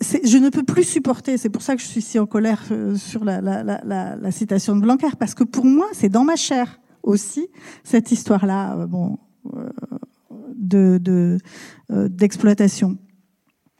Je 0.00 0.38
ne 0.38 0.48
peux 0.48 0.64
plus 0.64 0.82
supporter, 0.82 1.36
c'est 1.36 1.50
pour 1.50 1.62
ça 1.62 1.76
que 1.76 1.82
je 1.82 1.86
suis 1.86 2.02
si 2.02 2.18
en 2.18 2.26
colère 2.26 2.64
sur 2.96 3.24
la, 3.24 3.40
la, 3.40 3.62
la, 3.62 4.16
la, 4.16 4.30
citation 4.32 4.74
de 4.74 4.80
Blanquer, 4.80 5.14
parce 5.16 5.34
que 5.34 5.44
pour 5.44 5.64
moi, 5.64 5.86
c'est 5.92 6.08
dans 6.08 6.24
ma 6.24 6.34
chair 6.34 6.80
aussi 7.06 7.48
cette 7.84 8.12
histoire-là, 8.12 8.76
euh, 8.76 8.86
bon, 8.86 9.18
euh, 9.54 9.70
de 10.54 11.38
d'exploitation. 11.88 12.98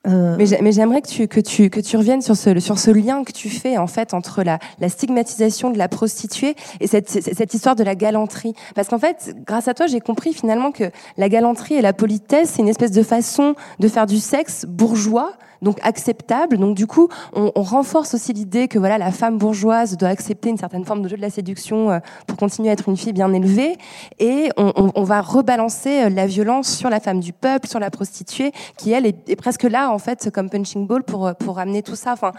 Euh... 0.07 0.37
Mais 0.39 0.73
j'aimerais 0.73 1.03
que 1.03 1.09
tu, 1.09 1.27
que, 1.27 1.41
tu, 1.41 1.69
que 1.69 1.81
tu 1.81 1.97
reviennes 1.97 2.23
sur 2.23 2.37
ce, 2.37 2.61
sur 2.61 2.79
ce 2.79 2.91
lien 2.91 3.25
que 3.25 3.33
tu 3.33 3.49
fais 3.49 3.77
en 3.77 3.89
fait 3.89 4.15
entre 4.15 4.45
la, 4.45 4.59
la 4.79 4.89
stigmatisation 4.89 5.71
de 5.71 5.79
la 5.79 5.89
prostituée 5.89 6.55
et 6.81 6.87
cette, 6.87 7.09
cette 7.09 7.55
histoire 7.55 7.75
de 7.75 7.83
la 7.83 7.97
galanterie. 7.97 8.55
Parce 8.75 8.89
qu'en 8.89 8.99
fait, 8.99 9.35
grâce 9.45 9.67
à 9.67 9.75
toi, 9.75 9.87
j'ai 9.87 10.01
compris 10.01 10.33
finalement 10.33 10.71
que 10.71 10.85
la 11.17 11.29
galanterie 11.29 11.75
et 11.75 11.83
la 11.83 11.93
politesse, 11.93 12.53
c'est 12.55 12.63
une 12.63 12.69
espèce 12.69 12.93
de 12.93 13.03
façon 13.03 13.57
de 13.81 13.89
faire 13.89 14.07
du 14.07 14.19
sexe 14.19 14.65
bourgeois, 14.69 15.33
donc 15.63 15.79
acceptable. 15.83 16.59
Donc 16.59 16.77
du 16.77 16.87
coup, 16.87 17.09
on, 17.33 17.53
on 17.55 17.63
renforce 17.63 18.15
aussi 18.15 18.33
l'idée 18.33 18.69
que 18.69 18.79
voilà, 18.79 18.99
la 18.99 19.11
femme 19.11 19.39
bourgeoise 19.39 19.97
doit 19.97 20.09
accepter 20.09 20.51
une 20.51 20.59
certaine 20.59 20.85
forme 20.85 21.03
de 21.03 21.09
jeu 21.09 21.17
de 21.17 21.23
la 21.23 21.31
séduction 21.31 21.91
euh, 21.91 21.99
pour 22.27 22.37
continuer 22.37 22.71
à 22.71 22.73
être 22.73 22.89
une 22.89 22.97
fille 22.97 23.13
bien 23.13 23.33
élevée, 23.33 23.77
et 24.19 24.51
on, 24.57 24.73
on, 24.77 24.93
on 24.95 25.03
va 25.05 25.21
rebalancer 25.21 26.05
euh, 26.05 26.09
la 26.09 26.27
violence 26.27 26.69
sur 26.69 26.91
la 26.91 27.01
femme 27.01 27.21
du 27.21 27.33
peuple, 27.33 27.69
sur 27.69 27.81
la 27.81 27.91
prostituée, 27.91 28.53
qui 28.77 28.93
elle 28.93 29.07
est, 29.07 29.29
est 29.29 29.37
presque 29.37 29.65
là 29.65 29.91
en 29.91 29.99
fait 29.99 30.31
comme 30.31 30.51
punching 30.51 30.87
ball 30.87 31.03
pour 31.03 31.35
pour 31.37 31.59
amener 31.59 31.83
tout 31.83 31.97
ça. 31.97 32.13
Enfin, 32.13 32.33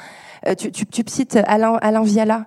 euh, 0.48 0.56
tu, 0.56 0.72
tu, 0.72 0.86
tu 0.86 1.04
cites 1.08 1.38
Alain 1.48 1.78
Alain 1.82 2.04
Viala. 2.04 2.46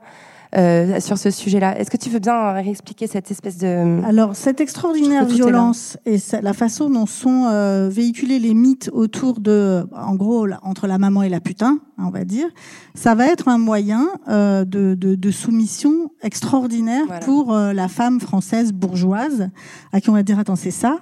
Euh, 0.56 0.98
sur 0.98 1.16
ce 1.16 1.30
sujet-là. 1.30 1.78
Est-ce 1.78 1.92
que 1.92 1.96
tu 1.96 2.10
veux 2.10 2.18
bien 2.18 2.52
réexpliquer 2.52 3.06
cette 3.06 3.30
espèce 3.30 3.58
de... 3.58 4.04
Alors, 4.04 4.34
cette 4.34 4.60
extraordinaire 4.60 5.24
violence 5.24 5.96
et 6.06 6.16
la 6.42 6.52
façon 6.54 6.90
dont 6.90 7.06
sont 7.06 7.46
euh, 7.46 7.88
véhiculés 7.88 8.40
les 8.40 8.52
mythes 8.52 8.90
autour 8.92 9.38
de, 9.38 9.86
en 9.94 10.16
gros, 10.16 10.48
entre 10.62 10.88
la 10.88 10.98
maman 10.98 11.22
et 11.22 11.28
la 11.28 11.38
putain, 11.38 11.78
on 11.98 12.10
va 12.10 12.24
dire, 12.24 12.48
ça 12.96 13.14
va 13.14 13.28
être 13.28 13.46
un 13.46 13.58
moyen 13.58 14.08
euh, 14.26 14.64
de, 14.64 14.96
de, 14.96 15.14
de, 15.14 15.30
soumission 15.30 16.10
extraordinaire 16.20 17.04
voilà. 17.06 17.20
pour 17.20 17.54
euh, 17.54 17.72
la 17.72 17.86
femme 17.86 18.18
française 18.18 18.72
bourgeoise, 18.72 19.50
à 19.92 20.00
qui 20.00 20.10
on 20.10 20.14
va 20.14 20.24
dire, 20.24 20.40
attends, 20.40 20.56
c'est 20.56 20.72
ça 20.72 20.98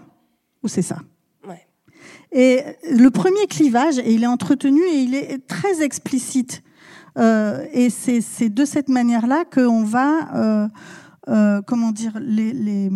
ou 0.62 0.68
c'est 0.68 0.82
ça? 0.82 0.98
Et 2.30 2.60
le 2.90 3.08
premier 3.08 3.46
clivage, 3.46 3.98
et 3.98 4.12
il 4.12 4.22
est 4.22 4.26
entretenu 4.26 4.82
et 4.82 4.98
il 4.98 5.14
est 5.14 5.46
très 5.46 5.82
explicite 5.82 6.62
euh, 6.62 6.67
et 7.18 7.90
c'est 7.90 8.48
de 8.48 8.64
cette 8.64 8.88
manière-là 8.88 9.44
qu'on 9.44 9.82
va, 9.82 10.34
euh, 10.34 10.68
euh, 11.28 11.60
comment 11.66 11.92
dire, 11.92 12.12
les, 12.20 12.90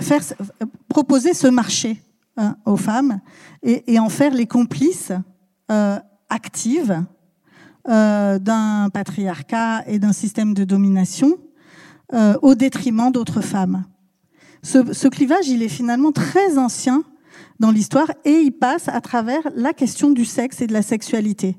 faire 0.00 0.22
proposer 0.88 1.34
ce 1.34 1.48
marché 1.48 2.00
hein, 2.38 2.56
aux 2.64 2.78
femmes 2.78 3.20
et, 3.62 3.98
en 3.98 4.08
faire 4.08 4.32
les 4.32 4.46
complices 4.46 5.12
euh, 5.70 5.98
actives 6.30 7.04
euh, 7.88 8.38
d'un 8.38 8.88
patriarcat 8.88 9.82
et 9.86 9.98
d'un 9.98 10.12
système 10.12 10.54
de 10.54 10.64
domination 10.64 11.36
au 12.42 12.54
détriment 12.54 13.10
d'autres 13.10 13.40
femmes. 13.40 13.86
Ce, 14.62 14.92
ce 14.92 15.08
clivage, 15.08 15.48
il 15.48 15.64
est 15.64 15.68
finalement 15.68 16.12
très 16.12 16.58
ancien 16.58 17.02
dans 17.58 17.72
l'histoire 17.72 18.08
et 18.24 18.40
il 18.40 18.52
passe 18.52 18.88
à 18.88 19.00
travers 19.00 19.42
la 19.56 19.72
question 19.72 20.12
du 20.12 20.24
sexe 20.24 20.60
et 20.60 20.68
de 20.68 20.72
la 20.72 20.82
sexualité. 20.82 21.56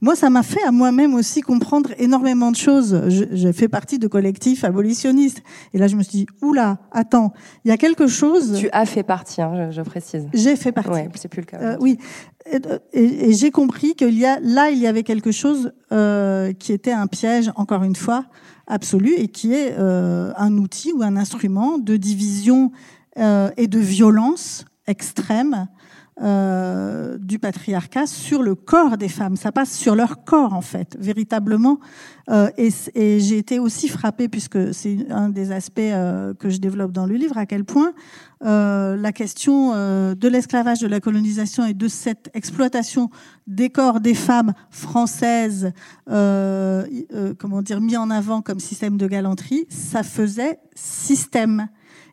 Moi, 0.00 0.14
ça 0.14 0.30
m'a 0.30 0.42
fait 0.42 0.62
à 0.62 0.70
moi-même 0.70 1.14
aussi 1.14 1.40
comprendre 1.40 1.90
énormément 1.98 2.50
de 2.50 2.56
choses. 2.56 3.02
J'ai 3.08 3.52
fait 3.52 3.68
partie 3.68 3.98
de 3.98 4.06
collectifs 4.06 4.62
abolitionnistes. 4.62 5.42
Et 5.74 5.78
là, 5.78 5.88
je 5.88 5.96
me 5.96 6.02
suis 6.02 6.18
dit, 6.18 6.26
oula, 6.40 6.78
attends, 6.92 7.32
il 7.64 7.68
y 7.68 7.72
a 7.72 7.76
quelque 7.76 8.06
chose... 8.06 8.58
Tu 8.60 8.68
as 8.70 8.86
fait 8.86 9.02
partie, 9.02 9.42
hein, 9.42 9.70
je, 9.70 9.76
je, 9.76 9.82
précise. 9.82 10.28
J'ai 10.32 10.54
fait 10.54 10.70
partie. 10.70 10.90
Ouais, 10.90 11.08
c'est 11.16 11.28
plus 11.28 11.40
le 11.40 11.46
cas. 11.46 11.58
Euh, 11.60 11.76
oui. 11.80 11.98
Et, 12.50 12.60
et, 12.92 13.30
et 13.30 13.32
j'ai 13.32 13.50
compris 13.50 13.94
qu'il 13.94 14.16
y 14.16 14.24
a, 14.24 14.38
là, 14.40 14.70
il 14.70 14.78
y 14.78 14.86
avait 14.86 15.02
quelque 15.02 15.32
chose 15.32 15.72
euh, 15.90 16.52
qui 16.52 16.72
était 16.72 16.92
un 16.92 17.08
piège, 17.08 17.50
encore 17.56 17.82
une 17.82 17.96
fois, 17.96 18.26
absolu, 18.68 19.14
et 19.16 19.28
qui 19.28 19.52
est 19.52 19.74
euh, 19.78 20.32
un 20.36 20.56
outil 20.58 20.92
ou 20.92 21.02
un 21.02 21.16
instrument 21.16 21.78
de 21.78 21.96
division 21.96 22.70
euh, 23.18 23.50
et 23.56 23.66
de 23.66 23.78
violence 23.78 24.64
extrême 24.86 25.66
euh, 26.20 27.16
du 27.18 27.38
patriarcat 27.38 28.06
sur 28.06 28.42
le 28.42 28.54
corps 28.54 28.96
des 28.96 29.08
femmes. 29.08 29.36
Ça 29.36 29.52
passe 29.52 29.72
sur 29.72 29.94
leur 29.94 30.24
corps, 30.24 30.52
en 30.52 30.60
fait, 30.60 30.96
véritablement. 30.98 31.78
Euh, 32.30 32.50
et, 32.58 32.70
et 32.94 33.20
j'ai 33.20 33.38
été 33.38 33.58
aussi 33.58 33.88
frappée, 33.88 34.28
puisque 34.28 34.74
c'est 34.74 35.06
un 35.10 35.28
des 35.28 35.52
aspects 35.52 35.78
euh, 35.78 36.34
que 36.34 36.50
je 36.50 36.58
développe 36.58 36.92
dans 36.92 37.06
le 37.06 37.14
livre, 37.14 37.38
à 37.38 37.46
quel 37.46 37.64
point 37.64 37.92
euh, 38.44 38.96
la 38.96 39.12
question 39.12 39.72
de 39.72 40.28
l'esclavage, 40.28 40.80
de 40.80 40.86
la 40.86 41.00
colonisation 41.00 41.64
et 41.64 41.74
de 41.74 41.88
cette 41.88 42.30
exploitation 42.34 43.10
des 43.46 43.70
corps 43.70 44.00
des 44.00 44.14
femmes 44.14 44.52
françaises, 44.70 45.72
comment 46.06 47.62
dire, 47.62 47.80
mis 47.80 47.96
en 47.96 48.10
avant 48.10 48.42
comme 48.42 48.60
système 48.60 48.96
de 48.96 49.06
galanterie, 49.06 49.66
ça 49.68 50.02
faisait 50.02 50.58
système. 50.74 51.68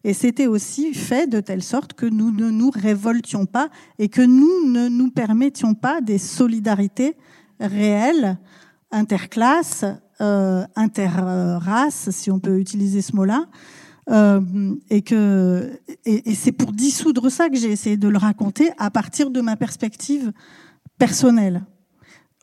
Et 0.05 0.13
c'était 0.13 0.45
aussi 0.45 0.93
fait 0.93 1.25
de 1.25 1.39
telle 1.39 1.63
sorte 1.63 1.93
que 1.93 2.05
nous 2.05 2.29
ne 2.29 2.51
nous 2.51 2.69
révoltions 2.69 3.47
pas 3.47 3.69
et 3.97 4.07
que 4.07 4.21
nous 4.21 4.69
ne 4.69 4.87
nous 4.87 5.09
permettions 5.09 5.73
pas 5.73 5.99
des 5.99 6.19
solidarités 6.19 7.17
réelles, 7.59 8.37
interclasses, 8.91 9.83
euh, 10.21 10.63
interrace, 10.75 12.11
si 12.11 12.29
on 12.29 12.39
peut 12.39 12.59
utiliser 12.59 13.01
ce 13.01 13.15
mot-là. 13.15 13.47
Euh, 14.11 14.75
et 14.91 15.01
que 15.01 15.71
et, 16.05 16.29
et 16.29 16.35
c'est 16.35 16.51
pour 16.51 16.71
dissoudre 16.71 17.31
ça 17.31 17.49
que 17.49 17.57
j'ai 17.57 17.71
essayé 17.71 17.97
de 17.97 18.07
le 18.07 18.19
raconter 18.19 18.69
à 18.77 18.91
partir 18.91 19.31
de 19.31 19.41
ma 19.41 19.55
perspective 19.55 20.31
personnelle. 20.99 21.63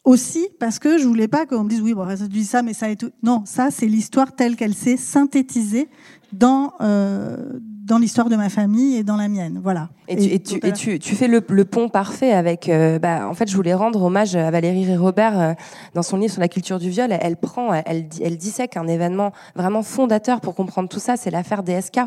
Aussi 0.02 0.48
parce 0.59 0.80
que 0.80 0.98
je 0.98 1.06
voulais 1.06 1.28
pas 1.28 1.47
qu'on 1.47 1.62
me 1.62 1.68
dise 1.68 1.80
oui 1.80 1.94
bon 1.94 2.09
ça 2.09 2.26
dit 2.26 2.44
ça 2.44 2.62
mais 2.62 2.74
ça 2.74 2.90
est 2.90 2.97
tout. 2.97 3.12
Non 3.22 3.44
ça 3.47 3.70
c'est 3.70 3.86
l'histoire 3.86 4.34
telle 4.34 4.56
qu'elle 4.56 4.74
s'est 4.74 4.97
synthétisée 4.97 5.89
dans 6.32 6.72
euh, 6.80 7.60
dans 7.84 7.98
l'histoire 7.98 8.28
de 8.28 8.36
ma 8.36 8.48
famille 8.48 8.96
et 8.96 9.02
dans 9.02 9.16
la 9.16 9.28
mienne. 9.28 9.60
Voilà. 9.62 9.88
Et 10.09 10.16
tu, 10.16 10.28
et 10.34 10.38
tu, 10.40 10.66
et 10.66 10.72
tu, 10.72 10.98
tu 10.98 11.14
fais 11.16 11.26
le, 11.26 11.42
le 11.48 11.64
pont 11.64 11.88
parfait 11.88 12.32
avec. 12.32 12.68
euh, 12.68 12.98
bah, 12.98 13.26
en 13.28 13.34
fait, 13.34 13.48
je 13.50 13.56
voulais 13.56 13.74
rendre 13.74 14.02
hommage 14.02 14.36
à 14.36 14.50
Valérie 14.50 14.84
Ré-Robert 14.84 15.38
euh, 15.40 15.52
dans 15.94 16.02
son 16.02 16.16
livre 16.16 16.32
sur 16.32 16.40
la 16.40 16.48
culture 16.48 16.78
du 16.78 16.90
viol. 16.90 17.10
Elle, 17.12 17.18
elle 17.22 17.36
prend, 17.36 17.72
elle, 17.72 18.06
elle 18.22 18.36
dissèque 18.36 18.76
un 18.76 18.86
événement 18.86 19.32
vraiment 19.56 19.82
fondateur 19.82 20.40
pour 20.40 20.54
comprendre 20.54 20.88
tout 20.88 20.98
ça. 21.00 21.16
C'est 21.16 21.30
l'affaire 21.30 21.62
DSK 21.62 22.00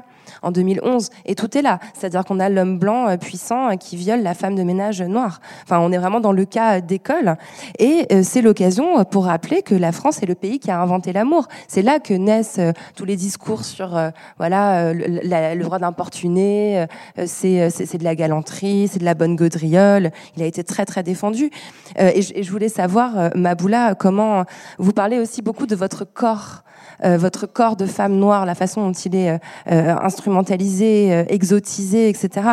en 0.43 0.51
2011. 0.51 1.09
Et 1.25 1.35
tout 1.35 1.57
est 1.57 1.61
là. 1.61 1.79
C'est-à-dire 1.93 2.23
qu'on 2.25 2.39
a 2.39 2.47
l'homme 2.49 2.77
blanc 2.79 3.07
euh, 3.09 3.17
puissant 3.17 3.75
qui 3.77 3.95
viole 3.97 4.21
la 4.21 4.33
femme 4.33 4.55
de 4.55 4.63
ménage 4.63 5.01
noire. 5.01 5.41
Enfin, 5.63 5.79
on 5.79 5.91
est 5.91 5.97
vraiment 5.97 6.19
dans 6.19 6.31
le 6.33 6.45
cas 6.45 6.79
d'école. 6.81 7.35
Et 7.79 8.05
euh, 8.11 8.21
c'est 8.23 8.41
l'occasion 8.41 9.03
pour 9.05 9.25
rappeler 9.25 9.61
que 9.61 9.75
la 9.75 9.91
France 9.91 10.21
est 10.21 10.25
le 10.27 10.35
pays 10.35 10.59
qui 10.59 10.71
a 10.71 10.79
inventé 10.79 11.11
l'amour. 11.11 11.47
C'est 11.67 11.81
là 11.81 11.99
que 11.99 12.13
naissent 12.13 12.59
tous 12.95 13.05
les 13.05 13.15
discours 13.15 13.65
sur 13.65 13.99
voilà 14.37 14.93
le, 14.93 15.19
la- 15.23 15.55
le 15.55 15.64
droit 15.65 15.79
d'importuner. 15.79 16.85
euh, 17.19 17.25
c'est 17.27 17.61
euh, 17.61 17.69
c'est 17.69 17.97
de 17.97 18.03
la 18.03 18.15
galanterie, 18.15 18.87
c'est 18.91 18.99
de 18.99 19.05
la 19.05 19.13
bonne 19.13 19.35
gaudriole. 19.35 20.11
Il 20.37 20.43
a 20.43 20.45
été 20.45 20.63
très 20.63 20.85
très 20.85 21.03
défendu. 21.03 21.51
Euh, 21.99 22.11
et, 22.13 22.21
je, 22.21 22.33
et 22.35 22.43
je 22.43 22.51
voulais 22.51 22.69
savoir, 22.69 23.31
Maboula, 23.35 23.95
comment 23.95 24.45
vous 24.77 24.93
parlez 24.93 25.19
aussi 25.19 25.41
beaucoup 25.41 25.67
de 25.67 25.75
votre 25.75 26.05
corps. 26.05 26.63
Euh, 27.03 27.17
votre 27.17 27.45
corps 27.47 27.75
de 27.75 27.85
femme 27.85 28.15
noire, 28.17 28.45
la 28.45 28.55
façon 28.55 28.85
dont 28.87 28.91
il 28.93 29.15
est 29.15 29.31
euh, 29.31 29.37
euh, 29.71 29.95
instrumentalisé, 30.01 31.25
exotisé, 31.29 32.09
etc. 32.09 32.49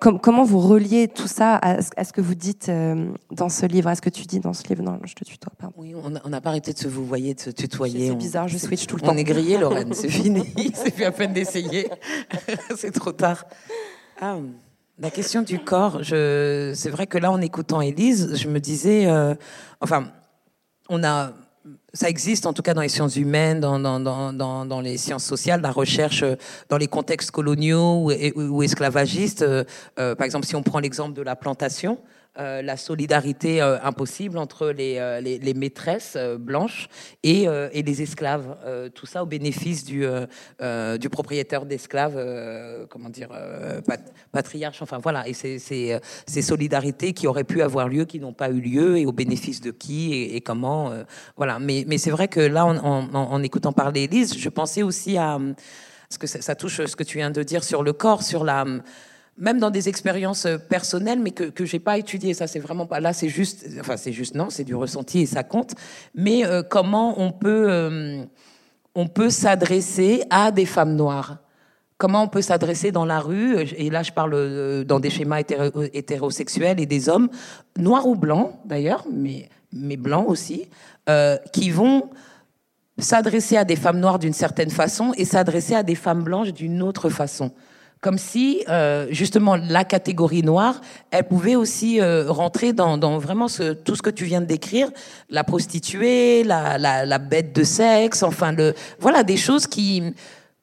Com- 0.00 0.18
comment 0.20 0.44
vous 0.44 0.60
reliez 0.60 1.08
tout 1.08 1.28
ça 1.28 1.56
à, 1.56 1.82
ce- 1.82 1.90
à 1.96 2.04
ce 2.04 2.12
que 2.12 2.20
vous 2.20 2.34
dites 2.34 2.70
dans 3.30 3.48
ce 3.48 3.66
livre, 3.66 3.88
à 3.88 3.94
ce 3.94 4.00
que 4.02 4.10
tu 4.10 4.22
dis 4.24 4.40
dans 4.40 4.52
ce 4.52 4.62
livre? 4.68 4.82
Non, 4.82 4.98
je 5.04 5.14
te 5.14 5.24
tutoie, 5.24 5.52
pardon. 5.58 5.74
Oui, 5.78 5.94
on 6.02 6.10
n'a 6.10 6.20
on 6.24 6.30
pas 6.40 6.50
arrêté 6.50 6.72
de 6.72 6.78
se 6.78 6.88
vous 6.88 7.04
voyez, 7.06 7.34
de 7.34 7.40
se 7.40 7.50
tutoyer. 7.50 8.06
C'est 8.08 8.12
On- 8.12 8.16
bizarre, 8.16 8.48
je 8.48 8.58
switch 8.58 8.86
tout 8.86 8.96
le 8.96 9.02
On 9.04 9.06
temps. 9.08 9.16
est 9.16 9.24
grillé, 9.24 9.58
Lorraine, 9.58 9.92
c'est 9.94 10.08
fini. 10.08 10.44
C'est 10.74 10.90
plus 10.94 11.04
à 11.04 11.12
peine 11.12 11.32
d'essayer. 11.32 11.88
c'est 12.76 12.90
trop 12.92 13.12
tard. 13.12 13.44
Ah, 14.20 14.36
la 14.98 15.10
question 15.10 15.42
du 15.42 15.58
corps, 15.58 16.00
c'est 16.04 16.90
vrai 16.90 17.06
que 17.06 17.18
là, 17.18 17.30
en 17.32 17.40
écoutant 17.40 17.80
Élise, 17.80 18.36
je 18.36 18.48
me 18.48 18.60
disais, 18.60 19.06
euh, 19.06 19.34
enfin, 19.80 20.04
on 20.88 21.02
a, 21.02 21.32
ça 21.92 22.08
existe 22.08 22.46
en 22.46 22.52
tout 22.52 22.62
cas 22.62 22.74
dans 22.74 22.82
les 22.82 22.88
sciences 22.88 23.16
humaines, 23.16 23.60
dans, 23.60 23.78
dans, 23.78 23.98
dans, 24.00 24.66
dans, 24.66 24.80
les 24.80 24.98
sciences 24.98 25.24
sociales, 25.24 25.60
la 25.62 25.70
recherche 25.70 26.22
euh, 26.22 26.36
dans 26.68 26.76
les 26.76 26.88
contextes 26.88 27.30
coloniaux 27.30 28.10
ou 28.36 28.62
esclavagistes. 28.62 29.42
euh, 29.42 29.64
euh, 29.98 30.14
par 30.14 30.24
exemple, 30.26 30.46
si 30.46 30.56
on 30.56 30.62
prend 30.62 30.78
l'exemple 30.78 31.14
de 31.14 31.22
la 31.22 31.36
plantation, 31.36 31.98
euh, 32.38 32.62
la 32.62 32.76
solidarité 32.76 33.62
euh, 33.62 33.78
impossible 33.82 34.38
entre 34.38 34.70
les, 34.70 34.98
euh, 34.98 35.20
les, 35.20 35.38
les 35.38 35.54
maîtresses 35.54 36.14
euh, 36.16 36.36
blanches 36.38 36.88
et, 37.22 37.48
euh, 37.48 37.68
et 37.72 37.82
les 37.82 38.02
esclaves. 38.02 38.56
Euh, 38.64 38.88
tout 38.88 39.06
ça 39.06 39.22
au 39.22 39.26
bénéfice 39.26 39.84
du, 39.84 40.04
du 40.98 41.08
propriétaire 41.08 41.66
d'esclaves, 41.66 42.18
comment 42.88 43.08
dire, 43.08 43.28
pat- 43.86 44.12
patriarche. 44.32 44.82
Enfin 44.82 44.98
voilà, 45.02 45.26
et 45.28 45.32
c'est 45.32 45.58
ces 45.58 46.42
solidarités 46.42 47.12
qui 47.12 47.26
auraient 47.26 47.44
pu 47.44 47.62
avoir 47.62 47.88
lieu, 47.88 48.04
qui 48.04 48.20
n'ont 48.20 48.32
pas 48.32 48.50
eu 48.50 48.60
lieu, 48.60 48.98
et 48.98 49.06
au 49.06 49.12
bénéfice 49.12 49.60
de 49.60 49.70
qui 49.70 50.12
et, 50.14 50.36
et 50.36 50.40
comment. 50.40 50.92
voilà. 51.36 51.58
Mais, 51.58 51.84
mais 51.86 51.98
c'est 51.98 52.10
vrai 52.10 52.28
que 52.28 52.40
là, 52.40 52.66
en, 52.66 52.76
en, 52.76 53.14
en 53.14 53.42
écoutant 53.42 53.72
parler 53.72 54.04
Élise, 54.04 54.36
je 54.36 54.48
pensais 54.48 54.82
aussi 54.82 55.16
à 55.16 55.38
parce 56.08 56.18
que 56.18 56.26
ça, 56.26 56.40
ça 56.42 56.54
touche 56.54 56.84
ce 56.84 56.96
que 56.96 57.02
tu 57.02 57.18
viens 57.18 57.30
de 57.30 57.42
dire 57.42 57.64
sur 57.64 57.82
le 57.82 57.92
corps, 57.92 58.22
sur 58.22 58.44
la 58.44 58.64
même 59.36 59.58
dans 59.58 59.70
des 59.70 59.88
expériences 59.88 60.46
euh, 60.46 60.58
personnelles, 60.58 61.18
mais 61.20 61.32
que 61.32 61.44
que 61.44 61.64
j'ai 61.64 61.80
pas 61.80 61.98
étudié. 61.98 62.34
Ça, 62.34 62.46
c'est 62.46 62.60
vraiment 62.60 62.86
pas 62.86 63.00
là. 63.00 63.12
C'est 63.12 63.28
juste, 63.28 63.66
enfin, 63.80 63.96
c'est 63.96 64.12
juste 64.12 64.34
non, 64.34 64.50
c'est 64.50 64.64
du 64.64 64.74
ressenti 64.74 65.20
et 65.20 65.26
ça 65.26 65.42
compte. 65.42 65.74
Mais 66.14 66.44
euh, 66.44 66.62
comment 66.62 67.20
on 67.20 67.32
peut 67.32 67.66
euh, 67.68 68.24
on 68.94 69.08
peut 69.08 69.30
s'adresser 69.30 70.22
à 70.30 70.50
des 70.50 70.66
femmes 70.66 70.94
noires? 70.94 71.38
Comment 71.96 72.24
on 72.24 72.28
peut 72.28 72.42
s'adresser 72.42 72.90
dans 72.90 73.04
la 73.04 73.20
rue? 73.20 73.56
Et 73.76 73.88
là, 73.88 74.02
je 74.02 74.12
parle 74.12 74.84
dans 74.84 74.98
des 74.98 75.10
schémas 75.10 75.40
hétéro- 75.40 75.88
hétérosexuels 75.92 76.80
et 76.80 76.86
des 76.86 77.08
hommes 77.08 77.28
noirs 77.78 78.06
ou 78.06 78.16
blancs 78.16 78.52
d'ailleurs, 78.64 79.06
mais 79.12 79.48
mais 79.72 79.96
blancs 79.96 80.28
aussi, 80.28 80.68
qui 81.52 81.70
vont 81.70 82.10
s'adresser 82.98 83.56
à 83.56 83.64
des 83.64 83.76
femmes 83.76 84.00
noires 84.00 84.18
d'une 84.18 84.32
certaine 84.32 84.70
façon 84.70 85.12
et 85.16 85.24
s'adresser 85.24 85.74
à 85.74 85.82
des 85.82 85.94
femmes 85.94 86.24
blanches 86.24 86.52
d'une 86.52 86.82
autre 86.82 87.10
façon. 87.10 87.52
Comme 88.04 88.18
si, 88.18 88.62
euh, 88.68 89.06
justement, 89.08 89.56
la 89.56 89.82
catégorie 89.82 90.42
noire, 90.42 90.82
elle 91.10 91.24
pouvait 91.24 91.56
aussi 91.56 92.02
euh, 92.02 92.30
rentrer 92.30 92.74
dans, 92.74 92.98
vraiment 93.18 93.46
tout 93.82 93.96
ce 93.96 94.02
que 94.02 94.10
tu 94.10 94.26
viens 94.26 94.42
de 94.42 94.46
décrire, 94.46 94.90
la 95.30 95.42
prostituée, 95.42 96.44
la 96.44 97.18
bête 97.18 97.56
de 97.56 97.64
sexe, 97.64 98.22
enfin, 98.22 98.52
le, 98.52 98.74
voilà, 99.00 99.22
des 99.22 99.38
choses 99.38 99.66
qui, 99.66 100.02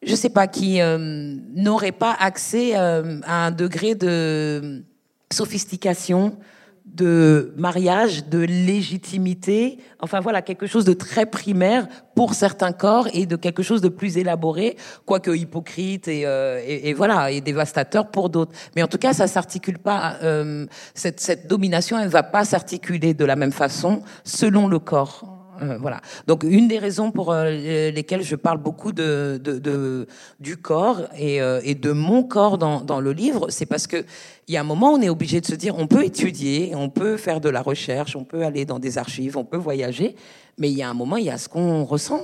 je 0.03 0.15
sais 0.15 0.29
pas, 0.29 0.47
qui 0.47 0.81
euh, 0.81 1.35
n'auraient 1.55 1.91
pas 1.91 2.15
accès 2.19 2.71
euh, 2.75 3.19
à 3.23 3.47
un 3.47 3.51
degré 3.51 3.95
de 3.95 4.83
sophistication, 5.31 6.37
de 6.85 7.53
mariage, 7.57 8.25
de 8.27 8.39
légitimité, 8.39 9.79
enfin 9.99 10.19
voilà, 10.19 10.41
quelque 10.41 10.67
chose 10.67 10.83
de 10.83 10.93
très 10.93 11.25
primaire 11.25 11.87
pour 12.15 12.33
certains 12.33 12.73
corps 12.73 13.07
et 13.13 13.25
de 13.25 13.35
quelque 13.35 13.63
chose 13.63 13.81
de 13.81 13.89
plus 13.89 14.17
élaboré, 14.17 14.75
quoique 15.05 15.31
hypocrite 15.31 16.07
et, 16.07 16.25
euh, 16.25 16.61
et, 16.65 16.93
voilà, 16.93 17.31
et 17.31 17.39
dévastateur 17.39 18.11
pour 18.11 18.29
d'autres. 18.29 18.51
Mais 18.75 18.83
en 18.83 18.87
tout 18.87 18.97
cas, 18.97 19.13
ça 19.13 19.27
s'articule 19.27 19.79
pas, 19.79 20.17
euh, 20.23 20.65
cette, 20.93 21.19
cette 21.19 21.47
domination, 21.47 21.97
elle 21.97 22.09
va 22.09 22.23
pas 22.23 22.45
s'articuler 22.45 23.13
de 23.13 23.25
la 23.25 23.35
même 23.35 23.53
façon 23.53 24.01
selon 24.23 24.67
le 24.67 24.79
corps. 24.79 25.40
Euh, 25.61 25.77
voilà. 25.79 26.01
Donc 26.27 26.43
une 26.43 26.67
des 26.67 26.79
raisons 26.79 27.11
pour 27.11 27.31
euh, 27.31 27.51
lesquelles 27.91 28.23
je 28.23 28.35
parle 28.35 28.57
beaucoup 28.57 28.91
de, 28.91 29.39
de, 29.43 29.59
de- 29.59 30.07
du 30.39 30.57
corps 30.57 31.01
et, 31.17 31.41
euh, 31.41 31.61
et 31.63 31.75
de 31.75 31.91
mon 31.91 32.23
corps 32.23 32.57
dans, 32.57 32.81
dans 32.81 32.99
le 32.99 33.11
livre, 33.13 33.47
c'est 33.49 33.65
parce 33.67 33.85
que 33.87 34.03
il 34.47 34.53
y 34.55 34.57
a 34.57 34.61
un 34.61 34.65
moment 34.65 34.91
on 34.93 35.01
est 35.01 35.09
obligé 35.09 35.39
de 35.39 35.45
se 35.45 35.53
dire 35.55 35.75
on 35.77 35.87
peut 35.87 36.03
étudier, 36.03 36.73
on 36.75 36.89
peut 36.89 37.15
faire 37.17 37.39
de 37.41 37.49
la 37.49 37.61
recherche, 37.61 38.15
on 38.15 38.23
peut 38.23 38.43
aller 38.43 38.65
dans 38.65 38.79
des 38.79 38.97
archives, 38.97 39.37
on 39.37 39.45
peut 39.45 39.57
voyager, 39.57 40.15
mais 40.57 40.69
il 40.71 40.77
y 40.77 40.83
a 40.83 40.89
un 40.89 40.93
moment 40.95 41.17
il 41.17 41.25
y 41.25 41.29
a 41.29 41.37
ce 41.37 41.47
qu'on 41.47 41.83
ressent. 41.85 42.21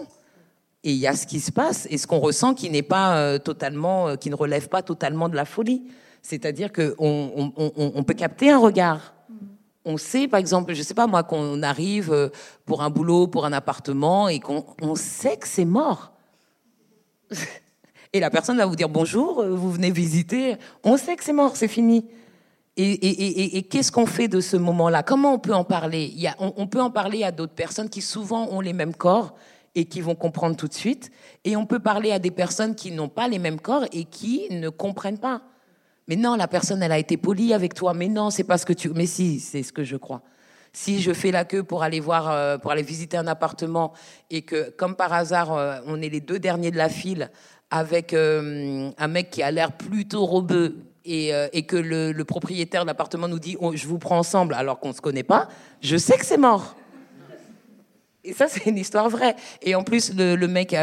Et 0.84 0.92
il 0.92 0.98
y 0.98 1.08
a 1.08 1.14
ce 1.16 1.28
qui 1.28 1.40
se 1.40 1.52
passe 1.52 1.86
et 1.90 1.98
ce 1.98 2.08
qu'on 2.08 2.20
ressent 2.20 2.54
qui 2.54 2.70
n'est 2.70 2.82
pas 2.84 3.18
euh, 3.18 3.40
totalement, 3.40 4.16
qui 4.16 4.30
ne 4.30 4.36
relève 4.36 4.70
pas 4.70 4.82
totalement 4.82 5.28
de 5.28 5.36
la 5.36 5.44
folie. 5.44 5.84
C'est-à-dire 6.22 6.72
que 6.72 6.96
on, 6.98 7.52
on, 7.58 7.72
on, 7.76 7.92
on 7.96 8.04
peut 8.04 8.14
capter 8.14 8.52
un 8.52 8.60
regard. 8.60 9.14
On 9.90 9.96
sait, 9.96 10.28
par 10.28 10.42
exemple, 10.42 10.74
je 10.74 10.84
sais 10.84 10.94
pas 10.94 11.08
moi, 11.08 11.24
qu'on 11.24 11.64
arrive 11.64 12.12
euh, 12.12 12.28
pour 12.66 12.84
un 12.84 12.90
boulot, 12.90 13.28
pour 13.28 13.46
un 13.46 13.54
appartement, 13.54 14.28
et 14.28 14.42
qu'on 14.42 14.66
on 14.82 14.96
sait 14.96 15.38
que 15.38 15.48
c'est 15.48 15.64
mort. 15.64 16.12
Et 18.14 18.20
la 18.20 18.30
personne 18.30 18.58
va 18.58 18.66
vous 18.66 18.76
dire 18.76 18.90
bonjour, 18.90 19.40
euh, 19.40 19.56
vous 19.56 19.72
venez 19.72 19.92
visiter. 19.92 20.58
On 20.84 20.98
sait 20.98 21.16
que 21.16 21.24
c'est 21.24 21.34
mort, 21.34 21.56
c'est 21.56 21.70
fini. 21.70 22.06
Et, 22.76 23.58
et, 23.58 23.64
qu'est-ce 23.64 23.92
qu'on 23.92 24.06
fait 24.06 24.28
de 24.28 24.40
ce 24.40 24.56
moment-là? 24.56 25.02
Comment 25.04 25.34
on 25.34 25.40
peut 25.40 25.54
en 25.54 25.64
parler? 25.64 26.12
Il 26.14 26.20
y 26.20 26.28
a, 26.28 26.36
on 26.40 26.68
peut 26.68 26.82
en 26.82 26.92
parler 26.92 27.24
à 27.24 27.32
d'autres 27.32 27.56
personnes 27.56 27.90
qui 27.90 28.02
souvent 28.02 28.50
ont 28.52 28.62
les 28.62 28.74
mêmes 28.74 28.94
corps 28.94 29.34
et 29.74 29.86
qui 29.86 30.00
vont 30.00 30.14
comprendre 30.14 30.56
tout 30.56 30.68
de 30.68 30.76
suite. 30.76 31.10
Et 31.44 31.56
on 31.56 31.66
peut 31.66 31.80
parler 31.80 32.12
à 32.12 32.20
des 32.20 32.30
personnes 32.30 32.76
qui 32.76 32.92
n'ont 32.92 33.10
pas 33.10 33.28
les 33.28 33.40
mêmes 33.40 33.60
corps 33.60 33.86
et 33.92 34.04
qui 34.04 34.48
ne 34.52 34.70
comprennent 34.70 35.18
pas. 35.18 35.42
Mais 36.08 36.16
non, 36.16 36.36
la 36.36 36.48
personne, 36.48 36.82
elle 36.82 36.92
a 36.92 36.98
été 36.98 37.18
polie 37.18 37.54
avec 37.54 37.74
toi. 37.74 37.94
Mais 37.94 38.08
non, 38.08 38.30
c'est 38.30 38.46
pas 38.46 38.58
ce 38.58 38.66
que 38.66 38.74
tu. 38.74 38.90
Mais 38.90 39.06
si, 39.06 39.40
c'est 39.40 39.64
ce 39.64 39.74
que 39.74 39.84
je 39.84 39.98
crois. 39.98 40.22
Si 40.72 41.02
je 41.02 41.12
fais 41.12 41.32
la 41.32 41.44
queue 41.44 41.64
pour 41.64 41.84
aller 41.84 42.00
voir, 42.00 42.30
euh, 42.30 42.58
pour 42.58 42.72
aller 42.72 42.84
visiter 42.84 43.18
un 43.18 43.28
appartement 43.28 43.94
et 44.30 44.44
que, 44.44 44.70
comme 44.72 44.96
par 44.96 45.12
hasard, 45.12 45.54
euh, 45.54 45.80
on 45.86 46.02
est 46.02 46.10
les 46.10 46.22
deux 46.22 46.40
derniers 46.40 46.72
de 46.72 46.78
la 46.78 46.90
file 46.90 47.32
avec 47.72 48.14
euh, 48.14 48.92
un 48.98 49.08
mec 49.08 49.30
qui 49.30 49.44
a 49.44 49.52
l'air 49.52 49.74
plutôt 49.74 50.26
robeux 50.26 50.78
et, 51.04 51.32
et 51.54 51.66
que 51.66 51.78
le, 51.78 52.24
propriétaire 52.26 52.82
de 52.82 52.88
l'appartement 52.88 53.30
nous 53.30 53.40
dit 53.40 53.56
Oh, 53.62 53.72
je 53.74 53.88
vous 53.88 53.98
prends 53.98 54.18
ensemble 54.18 54.54
alors 54.54 54.80
qu'on 54.80 54.92
se 54.92 55.00
connaît 55.00 55.24
pas, 55.24 55.48
je 55.80 55.96
sais 55.96 56.18
que 56.18 56.26
c'est 56.26 56.38
mort. 56.38 56.76
Et 58.26 58.34
ça, 58.34 58.48
c'est 58.50 58.66
une 58.66 58.78
histoire 58.78 59.10
vraie. 59.10 59.38
Et 59.62 59.74
en 59.74 59.84
plus, 59.84 60.14
le, 60.14 60.48
mec, 60.48 60.74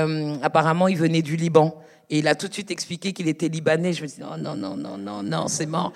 apparemment, 0.43 0.89
il 0.89 0.97
venait 0.97 1.21
du 1.21 1.37
Liban. 1.37 1.79
Et 2.10 2.18
il 2.18 2.28
a 2.28 2.35
tout 2.35 2.48
de 2.48 2.52
suite 2.52 2.70
expliqué 2.70 3.12
qu'il 3.12 3.28
était 3.28 3.48
libanais. 3.48 3.93
Je 3.93 4.02
me 4.02 4.06
dis, 4.09 4.20
non, 4.20 4.36
non, 4.36 4.55
non, 4.55 4.76
non, 4.76 4.97
non, 4.98 5.22
non, 5.22 5.48
c'est 5.48 5.66
mort. 5.66 5.93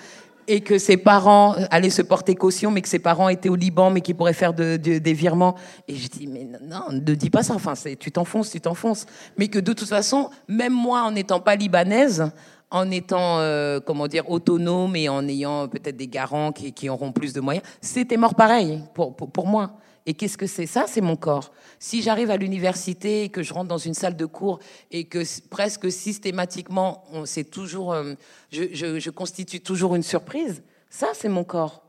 Et 0.51 0.63
que 0.63 0.79
ses 0.79 0.97
parents 0.97 1.55
allaient 1.71 1.91
se 1.91 2.01
porter 2.01 2.35
caution, 2.35 2.71
mais 2.71 2.81
que 2.81 2.89
ses 2.89 2.99
parents 2.99 3.29
étaient 3.29 3.51
au 3.51 3.55
Liban, 3.55 3.91
mais 3.91 4.01
qu'ils 4.01 4.15
pourraient 4.15 4.33
faire 4.33 4.55
de- 4.55 4.79
de- 4.79 4.99
des 4.99 5.13
virements. 5.13 5.55
Et 5.87 5.95
je 5.95 6.09
dis, 6.09 6.27
mais 6.27 6.49
non, 6.63 6.85
ne 6.91 7.15
dis 7.15 7.29
pas 7.29 7.43
ça. 7.43 7.55
Enfin, 7.55 7.75
tu 8.01 8.11
t'enfonces, 8.11 8.51
tu 8.51 8.61
t'enfonces. 8.61 9.05
Mais 9.37 9.49
que 9.49 9.59
de 9.59 9.75
toute 9.75 9.89
façon, 9.89 10.31
même 10.49 10.73
moi, 10.73 11.03
en 11.03 11.11
n'étant 11.11 11.41
pas 11.41 11.55
libanaise, 11.55 12.31
en 12.71 12.91
étant, 12.91 13.41
euh, 13.41 13.81
comment 13.81 14.09
dire, 14.09 14.31
autonome 14.31 14.97
et 14.97 15.09
en 15.11 15.27
ayant 15.29 15.69
peut-être 15.69 15.97
des 15.97 16.09
garants 16.09 16.53
qui, 16.53 16.89
auront 16.89 17.13
plus 17.13 17.35
de 17.35 17.41
moyens, 17.41 17.65
c'était 17.83 18.17
mort 18.17 18.35
pareil 18.35 18.83
pour, 18.95 19.15
pour 19.15 19.47
moi. 19.47 19.73
Et 20.09 20.15
qu'est-ce 20.15 20.39
que 20.39 20.47
c'est? 20.47 20.65
Ça 20.65 20.87
C'est 20.89 21.03
mon 21.03 21.17
corps. 21.17 21.53
Si 21.79 22.01
j'arrive 22.01 22.31
à 22.31 22.39
l'université 22.39 23.25
et 23.25 23.29
que 23.29 23.43
je 23.43 23.53
rentre 23.53 23.69
dans 23.69 23.77
une 23.77 23.93
salle 23.93 24.17
de 24.17 24.25
cours 24.25 24.59
et 24.91 25.05
que 25.05 25.23
presque 25.51 25.93
systématiquement, 25.93 27.05
on, 27.13 27.25
toujours, 27.45 27.93
euh, 27.93 28.15
je 28.51 29.11
constitue 29.11 29.61
toujours 29.61 29.95
une 29.97 30.03
surprise, 30.03 30.63
ça 30.89 31.09
c'est 31.13 31.29
mon 31.29 31.45
corps. 31.45 31.88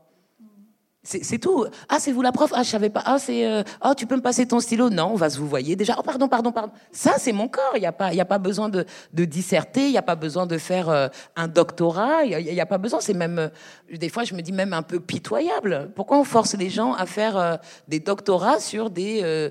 C'est 1.02 1.38
tout. 1.38 1.64
Ah, 1.88 1.98
c'est 1.98 2.12
vous 2.12 2.20
la 2.20 2.30
prof? 2.30 2.52
Ah, 2.54 2.62
je 2.62 2.68
savais 2.68 2.90
pas. 2.90 3.02
Ah, 3.06 3.18
c'est. 3.18 3.46
euh, 3.46 3.62
oh, 3.82 3.94
tu 3.96 4.06
peux 4.06 4.16
me 4.16 4.20
passer 4.20 4.46
ton 4.46 4.60
stylo? 4.60 4.90
Non, 4.90 5.12
on 5.12 5.14
va 5.14 5.30
se 5.30 5.38
vous 5.38 5.48
voyez 5.48 5.74
déjà. 5.74 5.96
Oh, 5.98 6.02
pardon, 6.02 6.28
pardon, 6.28 6.52
pardon. 6.52 6.72
Ça, 6.92 7.14
c'est 7.16 7.32
mon 7.32 7.48
corps. 7.48 7.72
Il 7.76 7.80
n'y 7.80 7.86
a 7.86 7.92
pas, 7.92 8.12
y 8.12 8.20
a 8.20 8.26
pas 8.26 8.36
besoin 8.38 8.68
de, 8.68 8.84
de 9.14 9.24
disserter. 9.24 9.86
Il 9.86 9.92
n'y 9.92 9.96
a 9.98 10.02
pas 10.02 10.14
besoin 10.14 10.46
de 10.46 10.58
faire 10.58 10.90
euh, 10.90 11.08
un 11.36 11.48
doctorat. 11.48 12.24
Il 12.24 12.52
n'y 12.52 12.60
a, 12.60 12.66
pas 12.66 12.76
besoin. 12.76 13.00
C'est 13.00 13.14
même, 13.14 13.38
euh, 13.38 13.48
des 13.96 14.10
fois, 14.10 14.24
je 14.24 14.34
me 14.34 14.42
dis 14.42 14.52
même 14.52 14.74
un 14.74 14.82
peu 14.82 15.00
pitoyable. 15.00 15.90
Pourquoi 15.96 16.18
on 16.18 16.24
force 16.24 16.54
les 16.54 16.68
gens 16.68 16.92
à 16.92 17.06
faire 17.06 17.58
des 17.88 18.00
doctorats 18.00 18.60
sur 18.60 18.90
des, 18.90 19.50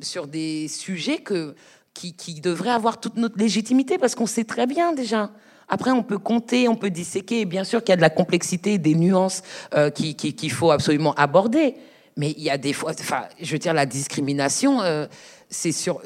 sur 0.00 0.26
des 0.26 0.68
sujets 0.68 1.18
que, 1.18 1.54
qui, 1.92 2.16
qui 2.16 2.40
devraient 2.40 2.70
avoir 2.70 2.98
toute 2.98 3.16
notre 3.16 3.38
légitimité? 3.38 3.98
Parce 3.98 4.14
qu'on 4.14 4.26
sait 4.26 4.44
très 4.44 4.66
bien 4.66 4.94
déjà. 4.94 5.30
Après, 5.74 5.90
on 5.90 6.02
peut 6.02 6.18
compter, 6.18 6.68
on 6.68 6.74
peut 6.76 6.90
disséquer. 6.90 7.40
Et 7.40 7.44
bien 7.46 7.64
sûr 7.64 7.80
qu'il 7.82 7.88
y 7.88 7.94
a 7.94 7.96
de 7.96 8.02
la 8.02 8.10
complexité, 8.10 8.76
des 8.76 8.94
nuances 8.94 9.42
euh, 9.74 9.88
qui- 9.88 10.14
qui- 10.14 10.34
qu'il 10.34 10.52
faut 10.52 10.70
absolument 10.70 11.14
aborder. 11.14 11.76
Mais 12.18 12.32
il 12.36 12.42
y 12.42 12.50
a 12.50 12.58
des 12.58 12.74
fois, 12.74 12.92
enfin, 13.00 13.22
je 13.40 13.50
veux 13.52 13.58
dire, 13.58 13.72
la 13.72 13.86
discrimination, 13.86 14.82
euh, 14.82 15.06
c'est 15.48 15.72
sur, 15.72 16.02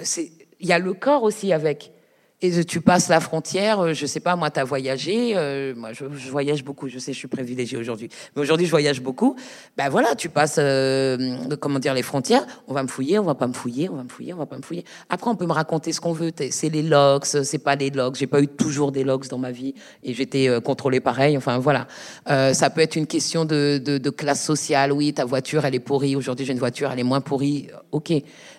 il 0.61 0.67
y 0.69 0.73
a 0.73 0.79
le 0.79 0.95
corps 0.95 1.25
aussi 1.25 1.53
avec. 1.53 1.91
Et 2.43 2.65
tu 2.67 2.83
passes 2.83 3.09
la 3.09 3.21
frontière, 3.21 3.81
euh, 3.81 3.95
je 3.95 4.05
sais 4.05 4.21
pas, 4.21 4.37
moi, 4.37 4.51
tu 4.51 4.61
as 4.61 4.65
voyagé, 4.65 5.33
euh, 5.37 5.75
moi, 5.75 5.95
je, 5.95 6.05
voyage 6.31 6.63
beaucoup, 6.63 6.87
je 6.87 6.99
sais, 6.99 7.15
je 7.15 7.19
suis 7.19 7.29
privilégiée 7.29 7.79
aujourd'hui. 7.79 8.11
Mais 8.35 8.43
aujourd'hui, 8.43 8.67
je 8.67 8.71
voyage 8.71 9.01
beaucoup. 9.01 9.37
Ben 9.79 9.89
voilà, 9.89 10.15
tu 10.15 10.29
passes, 10.29 10.57
euh, 10.59 11.17
comment 11.59 11.79
dire, 11.79 11.95
les 11.95 12.03
frontières, 12.03 12.47
on 12.69 12.75
va 12.75 12.83
me 12.83 12.89
fouiller, 12.89 13.19
on 13.19 13.23
va 13.23 13.35
pas 13.35 13.47
me 13.47 13.55
fouiller, 13.55 13.89
on 13.89 13.97
va 13.97 14.03
me 14.03 14.11
fouiller, 14.11 14.35
on 14.35 14.37
va 14.37 14.45
pas 14.45 14.59
me 14.59 14.63
fouiller. 14.63 14.85
Après, 15.09 15.31
on 15.31 15.35
peut 15.35 15.47
me 15.47 15.53
raconter 15.55 15.95
ce 15.95 16.01
qu'on 16.03 16.13
veut. 16.13 16.31
C'est 16.51 16.69
les 16.69 16.83
logs, 16.83 17.25
c'est 17.25 17.59
pas 17.59 17.75
les 17.75 17.89
logs. 17.89 18.17
J'ai 18.17 18.27
pas 18.27 18.43
eu 18.43 18.49
toujours 18.49 18.93
des 18.93 19.03
logs 19.03 19.27
dans 19.29 19.39
ma 19.39 19.51
vie 19.51 19.75
et 20.03 20.13
j'étais 20.13 20.49
euh, 20.49 20.61
contrôlée 20.61 21.01
pareil. 21.01 21.39
Enfin, 21.39 21.57
voilà. 21.57 21.87
Euh, 22.29 22.53
ça 22.53 22.69
peut 22.69 22.83
être 22.83 22.97
une 22.97 23.07
question 23.07 23.47
de, 23.47 23.81
de, 23.83 23.97
de 23.97 24.11
classe 24.11 24.45
sociale. 24.45 24.93
Oui, 24.93 25.15
ta 25.15 25.25
voiture, 25.25 25.65
elle 25.65 25.75
est 25.75 25.81
pourrie. 25.81 26.17
Aujourd'hui, 26.17 26.45
j'ai 26.45 26.53
une 26.53 26.59
voiture, 26.59 26.91
elle 26.93 27.01
est 27.01 27.03
moins 27.03 27.23
pourrie. 27.23 27.69
Ok. 27.93 28.13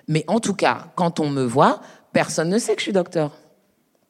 Mais 0.07 0.23
en 0.25 0.39
tout 0.39 0.55
cas, 0.55 0.87
quand 0.95 1.19
on 1.19 1.29
me 1.29 1.43
voit, 1.43 1.79
personne 2.11 2.49
ne 2.49 2.57
sait 2.57 2.73
que 2.73 2.79
je 2.79 2.85
suis 2.85 2.93
docteur. 2.93 3.31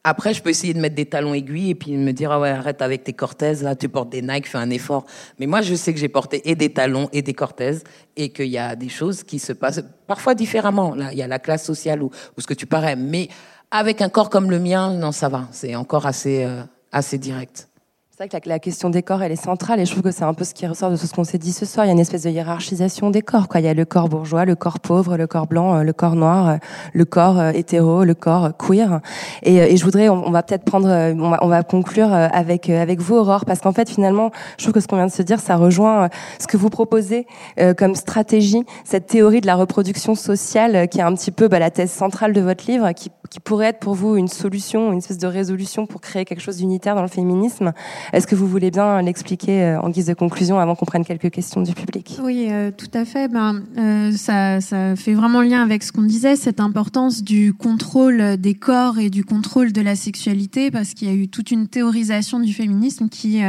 Après, 0.09 0.33
je 0.33 0.41
peux 0.41 0.49
essayer 0.49 0.73
de 0.73 0.79
mettre 0.79 0.95
des 0.95 1.05
talons 1.05 1.33
aiguilles 1.33 1.71
et 1.71 1.75
puis 1.75 1.97
me 1.97 2.13
dire 2.13 2.31
ah 2.31 2.39
ouais 2.39 2.49
arrête 2.49 2.81
avec 2.81 3.03
tes 3.03 3.11
Cortez 3.11 3.55
là, 3.55 3.75
tu 3.75 3.89
portes 3.89 4.09
des 4.09 4.21
Nike, 4.21 4.47
fais 4.47 4.57
un 4.57 4.69
effort. 4.69 5.05
Mais 5.37 5.47
moi, 5.47 5.61
je 5.61 5.75
sais 5.75 5.93
que 5.93 5.99
j'ai 5.99 6.07
porté 6.07 6.49
et 6.49 6.55
des 6.55 6.71
talons 6.71 7.09
et 7.11 7.21
des 7.21 7.33
Cortez 7.33 7.79
et 8.15 8.29
qu'il 8.29 8.47
y 8.47 8.57
a 8.57 8.77
des 8.77 8.87
choses 8.87 9.23
qui 9.23 9.37
se 9.37 9.51
passent 9.51 9.83
parfois 10.07 10.33
différemment. 10.33 10.95
Là, 10.95 11.11
il 11.11 11.17
y 11.17 11.21
a 11.21 11.27
la 11.27 11.39
classe 11.39 11.65
sociale 11.65 12.01
ou, 12.01 12.09
ou 12.37 12.41
ce 12.41 12.47
que 12.47 12.53
tu 12.53 12.65
parais, 12.65 12.95
mais 12.95 13.27
avec 13.69 14.01
un 14.01 14.07
corps 14.07 14.29
comme 14.29 14.49
le 14.49 14.59
mien, 14.59 14.93
non, 14.93 15.11
ça 15.11 15.27
va. 15.27 15.49
C'est 15.51 15.75
encore 15.75 16.05
assez 16.05 16.45
euh, 16.45 16.63
assez 16.93 17.17
direct. 17.17 17.67
C'est 18.19 18.27
vrai 18.27 18.41
que 18.41 18.49
la, 18.49 18.57
question 18.57 18.89
des 18.89 19.03
corps, 19.03 19.21
elle 19.21 19.31
est 19.31 19.35
centrale 19.35 19.79
et 19.79 19.85
je 19.85 19.91
trouve 19.91 20.01
que 20.01 20.09
c'est 20.09 20.23
un 20.23 20.33
peu 20.33 20.43
ce 20.43 20.55
qui 20.55 20.65
ressort 20.65 20.89
de 20.89 20.97
tout 20.97 21.05
ce 21.05 21.13
qu'on 21.13 21.23
s'est 21.23 21.37
dit 21.37 21.53
ce 21.53 21.67
soir. 21.67 21.85
Il 21.85 21.89
y 21.89 21.91
a 21.91 21.93
une 21.93 21.99
espèce 21.99 22.23
de 22.23 22.31
hiérarchisation 22.31 23.11
des 23.11 23.21
corps. 23.21 23.47
Quoi. 23.47 23.59
Il 23.59 23.67
y 23.67 23.69
a 23.69 23.75
le 23.75 23.85
corps 23.85 24.09
bourgeois, 24.09 24.43
le 24.43 24.55
corps 24.55 24.79
pauvre, 24.79 25.17
le 25.17 25.27
corps 25.27 25.45
blanc, 25.45 25.75
euh, 25.75 25.83
le 25.83 25.93
corps 25.93 26.15
noir, 26.15 26.49
euh, 26.49 26.57
le 26.93 27.05
corps 27.05 27.37
euh, 27.37 27.51
hétéro, 27.51 28.03
le 28.03 28.15
corps 28.15 28.57
queer. 28.57 29.01
Et, 29.43 29.77
je 29.77 29.83
voudrais, 29.85 30.09
on, 30.09 30.31
va 30.31 30.41
peut-être 30.41 30.63
prendre, 30.63 30.87
on 30.87 31.29
va, 31.29 31.37
on 31.43 31.47
va 31.47 31.61
conclure 31.61 32.11
avec 32.11 32.71
avec 32.71 33.01
vous, 33.01 33.17
Aurore, 33.17 33.45
parce 33.45 33.59
qu'en 33.59 33.71
fait, 33.71 33.87
finalement, 33.87 34.31
je 34.57 34.63
trouve 34.63 34.73
que 34.73 34.79
ce 34.79 34.87
qu'on 34.87 34.95
vient 34.95 35.05
de 35.05 35.11
se 35.11 35.21
dire, 35.21 35.39
ça 35.39 35.55
rejoint 35.55 36.09
ce 36.39 36.47
que 36.47 36.57
vous 36.57 36.71
proposez 36.71 37.27
comme 37.77 37.93
stratégie, 37.93 38.63
cette 38.83 39.05
théorie 39.05 39.41
de 39.41 39.47
la 39.47 39.55
reproduction 39.55 40.15
sociale, 40.15 40.87
qui 40.89 40.97
est 40.97 41.03
un 41.03 41.13
petit 41.13 41.29
peu 41.29 41.47
bah, 41.49 41.59
la 41.59 41.69
thèse 41.69 41.91
centrale 41.91 42.33
de 42.33 42.41
votre 42.41 42.65
livre, 42.65 42.91
qui, 42.93 43.11
qui 43.29 43.39
pourrait 43.39 43.67
être 43.67 43.79
pour 43.79 43.95
vous 43.95 44.15
une 44.15 44.27
solution, 44.27 44.91
une 44.91 44.99
espèce 44.99 45.17
de 45.17 45.27
résolution 45.27 45.85
pour 45.85 46.01
créer 46.01 46.25
quelque 46.25 46.41
chose 46.41 46.57
d'unitaire 46.57 46.95
dans 46.95 47.01
le 47.01 47.07
féminisme. 47.07 47.73
Est-ce 48.13 48.27
que 48.27 48.35
vous 48.35 48.47
voulez 48.47 48.71
bien 48.71 49.01
l'expliquer 49.01 49.63
euh, 49.63 49.81
en 49.81 49.89
guise 49.89 50.05
de 50.05 50.13
conclusion 50.13 50.59
avant 50.59 50.75
qu'on 50.75 50.85
prenne 50.85 51.05
quelques 51.05 51.29
questions 51.29 51.61
du 51.61 51.73
public? 51.73 52.17
Oui, 52.21 52.47
euh, 52.49 52.71
tout 52.71 52.89
à 52.93 53.05
fait. 53.05 53.27
Ben, 53.27 53.63
euh, 53.77 54.11
ça, 54.13 54.61
ça 54.61 54.95
fait 54.95 55.13
vraiment 55.13 55.41
lien 55.41 55.61
avec 55.63 55.83
ce 55.83 55.91
qu'on 55.91 56.03
disait, 56.03 56.35
cette 56.35 56.59
importance 56.59 57.23
du 57.23 57.53
contrôle 57.53 58.37
des 58.37 58.55
corps 58.55 58.99
et 58.99 59.09
du 59.09 59.23
contrôle 59.23 59.73
de 59.73 59.81
la 59.81 59.95
sexualité, 59.95 60.71
parce 60.71 60.93
qu'il 60.93 61.07
y 61.07 61.11
a 61.11 61.13
eu 61.13 61.27
toute 61.27 61.51
une 61.51 61.67
théorisation 61.67 62.39
du 62.39 62.53
féminisme 62.53 63.09
qui 63.09 63.41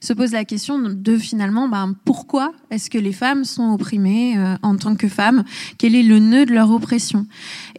se 0.00 0.12
pose 0.12 0.32
la 0.32 0.44
question 0.44 0.78
de 0.78 1.16
finalement, 1.16 1.68
ben, 1.68 1.94
pourquoi 2.04 2.52
est-ce 2.70 2.90
que 2.90 2.98
les 2.98 3.12
femmes 3.12 3.44
sont 3.44 3.72
opprimées 3.72 4.36
en 4.62 4.76
tant 4.76 4.94
que 4.94 5.08
femmes? 5.08 5.44
Quel 5.78 5.94
est 5.94 6.02
le 6.02 6.18
nœud 6.18 6.46
de 6.46 6.52
leur 6.52 6.70
oppression? 6.70 7.26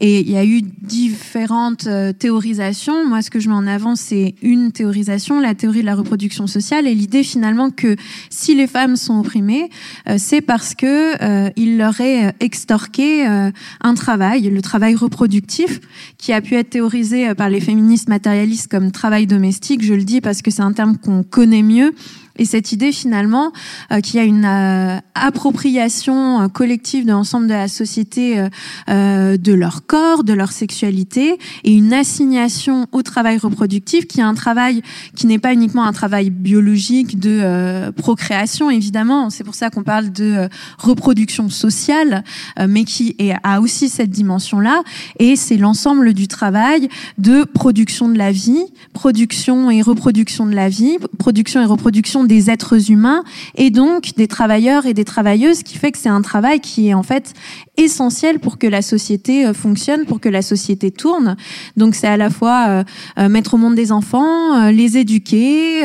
Et 0.02 0.22
il 0.22 0.32
y 0.32 0.38
a 0.38 0.46
eu 0.46 0.62
différentes 0.62 1.88
euh, 1.88 2.14
théorisations. 2.14 3.08
Moi, 3.08 3.22
ce 3.22 3.30
que 3.30 3.40
je 3.40 3.50
mets 3.50 3.56
en 3.56 3.68
avant, 3.68 3.96
c'est 3.96 4.36
une 4.42 4.72
théorisation, 4.72 5.40
la 5.40 5.56
théorie 5.56 5.82
de 5.82 5.86
la 5.86 5.96
reproduction 5.96 6.48
sociale, 6.48 6.88
et 6.88 6.96
l'idée 6.96 7.24
finalement 7.24 7.70
que 7.70 7.96
si 8.30 8.56
les 8.56 8.68
femmes 8.68 8.96
sont 8.96 9.20
opprimées, 9.20 9.70
euh, 10.08 10.16
c'est 10.18 10.42
parce 10.42 10.76
que 10.76 11.22
euh, 11.22 11.50
il 11.56 11.78
leur 11.78 12.00
est 12.02 12.28
euh, 12.28 12.32
extorqué 12.40 13.26
un 13.26 13.94
travail, 13.94 14.50
le 14.50 14.62
travail 14.62 14.96
reproductif, 14.96 15.80
qui 16.18 16.34
a 16.34 16.42
pu 16.42 16.56
être 16.56 16.70
théorisé 16.70 17.34
par 17.36 17.50
les 17.50 17.60
féministes 17.60 18.10
matérialistes 18.10 18.70
comme 18.70 18.92
travail 18.92 19.28
domestique. 19.28 19.84
Je 19.84 19.94
le 19.94 20.04
dis 20.04 20.22
parce 20.22 20.42
que 20.42 20.52
c'est 20.52 20.62
un 20.62 20.74
terme 20.74 20.98
qu'on 20.98 21.24
connaît 21.24 21.64
mieux. 21.64 21.94
Et 22.40 22.46
cette 22.46 22.72
idée 22.72 22.94
finalement 22.94 23.52
euh, 23.92 24.00
qu'il 24.00 24.16
y 24.16 24.24
a 24.24 24.26
une 24.26 24.46
euh, 24.46 24.98
appropriation 25.14 26.42
euh, 26.42 26.48
collective 26.48 27.06
de 27.06 27.12
l'ensemble 27.12 27.48
de 27.48 27.54
la 27.54 27.68
société 27.68 28.48
euh, 28.90 29.38
de 29.38 29.54
leur 29.54 29.86
corps, 29.86 30.24
de 30.24 30.32
leur 30.32 30.54
sexualité, 30.54 31.38
et 31.66 31.74
une 31.74 31.94
assignation 31.94 32.88
au 32.94 33.02
travail 33.02 33.38
reproductif 33.38 34.08
qui 34.08 34.22
est 34.22 34.24
un 34.24 34.34
travail 34.34 34.82
qui 35.16 35.28
n'est 35.28 35.38
pas 35.38 35.54
uniquement 35.54 35.84
un 35.84 35.92
travail 35.92 36.30
biologique 36.30 37.20
de 37.20 37.92
procréation 37.92 38.70
évidemment. 38.70 39.30
C'est 39.30 39.44
pour 39.44 39.56
ça 39.56 39.70
qu'on 39.70 39.84
parle 39.84 40.12
de 40.12 40.48
reproduction 40.78 41.50
sociale, 41.50 42.24
mais 42.68 42.86
qui 42.86 43.16
a 43.44 43.60
aussi 43.60 43.90
cette 43.90 44.12
dimension-là. 44.12 44.84
Et 45.20 45.36
c'est 45.36 45.58
l'ensemble 45.58 46.14
du 46.14 46.28
travail 46.28 46.88
de 47.18 47.44
production 47.44 48.08
de 48.08 48.18
la 48.18 48.32
vie, 48.32 48.64
production 48.94 49.70
et 49.70 49.82
reproduction 49.82 50.46
de 50.46 50.56
la 50.56 50.70
vie, 50.70 50.98
production 51.18 51.62
et 51.62 51.66
reproduction 51.66 52.24
des 52.30 52.50
êtres 52.50 52.90
humains 52.90 53.24
et 53.56 53.72
donc 53.72 54.16
des 54.16 54.28
travailleurs 54.30 54.86
et 54.86 54.94
des 54.94 55.04
travailleuses, 55.04 55.64
qui 55.64 55.78
fait 55.78 55.92
que 55.92 55.98
c'est 55.98 56.08
un 56.08 56.22
travail 56.22 56.62
qui 56.62 56.88
est 56.88 56.94
en 56.94 57.04
fait 57.04 57.34
essentiel 57.80 58.40
pour 58.40 58.58
que 58.58 58.68
la 58.68 58.82
société 58.82 59.46
euh, 59.46 59.54
fonctionne, 59.54 60.06
pour 60.06 60.20
que 60.20 60.30
la 60.30 60.42
société 60.42 60.92
tourne. 60.92 61.38
Donc 61.78 61.96
c'est 61.96 62.08
à 62.08 62.18
la 62.18 62.30
fois 62.30 62.66
euh, 62.68 62.84
euh, 63.18 63.30
mettre 63.30 63.54
au 63.54 63.58
monde 63.58 63.76
des 63.76 63.92
enfants, 63.92 64.70
les 64.70 64.98
éduquer, 64.98 65.84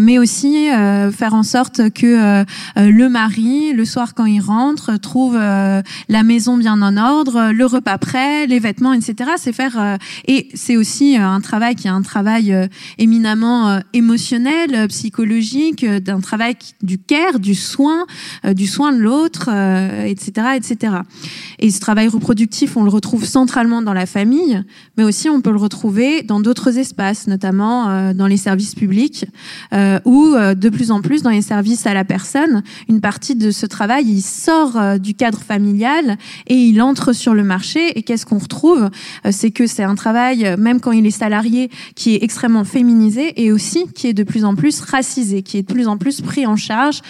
mais 0.00 0.18
aussi 0.18 0.68
faire 1.12 1.34
en 1.34 1.42
sorte 1.42 1.90
que 1.90 2.44
le 2.76 3.08
mari, 3.08 3.72
le 3.72 3.84
soir 3.84 4.14
quand 4.14 4.26
il 4.26 4.40
rentre, 4.40 4.96
trouve 4.98 5.36
la 5.36 6.22
maison 6.22 6.56
bien 6.56 6.80
en 6.82 6.96
ordre, 6.96 7.50
le 7.52 7.66
repas 7.66 7.98
prêt, 7.98 8.46
les 8.46 8.58
vêtements, 8.58 8.92
etc. 8.92 9.30
C'est 9.36 9.52
faire 9.52 9.98
et 10.28 10.48
c'est 10.54 10.76
aussi 10.76 11.16
un 11.16 11.40
travail 11.40 11.74
qui 11.74 11.88
est 11.88 11.90
un 11.90 12.02
travail 12.02 12.54
éminemment 12.98 13.80
émotionnel, 13.92 14.88
psychologique, 14.88 15.84
d'un 15.84 16.20
travail 16.20 16.56
du 16.82 16.98
care, 16.98 17.40
du 17.40 17.54
soin, 17.54 18.06
du 18.44 18.66
soin 18.66 18.92
de 18.92 18.98
l'autre, 18.98 19.48
etc., 20.04 20.48
etc. 20.56 20.96
Et 21.58 21.70
ce 21.70 21.80
travail 21.80 22.08
reproductif, 22.08 22.76
on 22.76 22.84
le 22.84 22.90
retrouve 22.90 23.24
centralement 23.24 23.82
dans 23.82 23.94
la 23.94 24.06
famille, 24.06 24.62
mais 24.96 25.04
aussi 25.04 25.28
on 25.28 25.40
peut 25.40 25.50
le 25.50 25.58
retrouver 25.58 26.22
dans 26.22 26.40
d'autres 26.40 26.78
espaces, 26.78 27.26
notamment 27.26 27.88
euh, 27.88 28.12
dans 28.12 28.26
les 28.26 28.36
services 28.36 28.74
publics 28.74 29.26
euh, 29.72 29.98
ou 30.04 30.34
euh, 30.34 30.54
de 30.54 30.68
plus 30.68 30.90
en 30.90 31.00
plus 31.00 31.22
dans 31.22 31.30
les 31.30 31.42
services 31.42 31.86
à 31.86 31.94
la 31.94 32.04
personne. 32.04 32.62
Une 32.88 33.00
partie 33.00 33.34
de 33.34 33.50
ce 33.50 33.66
travail, 33.66 34.04
il 34.06 34.22
sort 34.22 34.98
du 34.98 35.14
cadre 35.14 35.40
familial 35.40 36.18
et 36.46 36.54
il 36.54 36.80
entre 36.82 37.12
sur 37.12 37.34
le 37.34 37.44
marché. 37.44 37.98
Et 37.98 38.02
qu'est-ce 38.02 38.26
qu'on 38.26 38.38
retrouve? 38.38 38.90
C'est 39.30 39.50
que 39.50 39.66
c'est 39.66 39.82
un 39.82 39.94
travail, 39.94 40.56
même 40.58 40.80
quand 40.80 40.92
il 40.92 41.06
est 41.06 41.10
salarié, 41.10 41.70
qui 41.94 42.14
est 42.14 42.22
extrêmement 42.22 42.64
féminisé 42.64 43.42
et 43.42 43.52
aussi 43.52 43.86
qui 43.94 44.08
est 44.08 44.14
de 44.14 44.22
plus 44.22 44.44
en 44.44 44.54
plus 44.54 44.80
racisé, 44.80 45.42
qui 45.42 45.58
est 45.58 45.62
de 45.62 45.72
plus 45.72 45.88
en 45.88 45.96
plus 45.96 46.20
pris 46.20 46.46
en 46.46 46.56
charge 46.56 47.00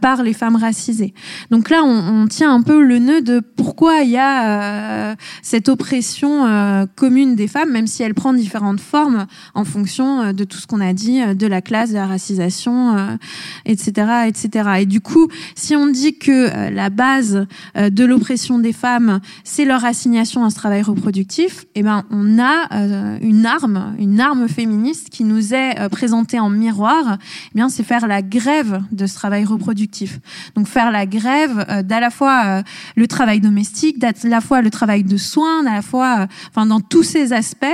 par 0.00 0.22
les 0.22 0.32
femmes 0.32 0.56
racisées. 0.56 1.14
Donc 1.50 1.70
là, 1.70 1.82
on, 1.84 2.26
tient 2.26 2.52
un 2.52 2.62
peu 2.62 2.82
le 2.82 2.98
nœud 2.98 3.20
de 3.20 3.40
pourquoi 3.56 4.02
il 4.02 4.10
y 4.10 4.18
a 4.18 5.16
cette 5.42 5.68
oppression 5.68 6.86
commune 6.96 7.36
des 7.36 7.48
femmes, 7.48 7.70
même 7.70 7.86
si 7.86 8.02
elle 8.02 8.14
prend 8.14 8.32
différentes 8.32 8.80
formes 8.80 9.26
en 9.54 9.64
fonction 9.64 10.32
de 10.32 10.44
tout 10.44 10.58
ce 10.58 10.66
qu'on 10.66 10.80
a 10.80 10.92
dit, 10.92 11.20
de 11.34 11.46
la 11.46 11.62
classe, 11.62 11.90
de 11.90 11.94
la 11.94 12.06
racisation, 12.06 13.18
etc., 13.64 14.26
etc. 14.26 14.70
Et 14.80 14.86
du 14.86 15.00
coup, 15.00 15.28
si 15.54 15.76
on 15.76 15.86
dit 15.86 16.18
que 16.18 16.70
la 16.70 16.90
base 16.90 17.46
de 17.76 18.04
l'oppression 18.04 18.58
des 18.58 18.72
femmes, 18.72 19.20
c'est 19.44 19.64
leur 19.64 19.84
assignation 19.84 20.44
à 20.44 20.50
ce 20.50 20.56
travail 20.56 20.82
reproductif, 20.82 21.66
eh 21.74 21.82
ben, 21.82 22.04
on 22.10 22.38
a 22.38 22.72
euh, 22.72 23.18
une 23.20 23.46
arme, 23.46 23.94
une 23.98 24.20
arme 24.20 24.48
féministe 24.48 25.08
qui 25.10 25.24
nous 25.24 25.54
est 25.54 25.78
euh, 25.78 25.88
présentée 25.88 26.40
en 26.40 26.50
miroir. 26.50 27.18
Eh 27.52 27.54
bien, 27.54 27.68
c'est 27.68 27.82
faire 27.82 28.06
la 28.06 28.22
grève 28.22 28.82
de 28.92 29.06
ce 29.06 29.14
travail 29.14 29.44
reproductif. 29.44 30.20
Donc, 30.54 30.66
faire 30.66 30.90
la 30.90 31.06
grève 31.06 31.64
euh, 31.68 31.82
d'à 31.82 32.00
la 32.00 32.10
fois 32.10 32.62
le 32.96 33.06
travail 33.06 33.40
domestique, 33.44 33.98
d'à 33.98 34.12
la 34.24 34.40
fois 34.40 34.62
le 34.62 34.70
travail 34.70 35.04
de 35.04 35.16
soins, 35.16 35.66
à 35.66 35.74
la 35.74 35.82
fois, 35.82 36.26
enfin, 36.50 36.66
dans 36.66 36.80
tous 36.80 37.02
ces 37.02 37.32
aspects, 37.32 37.64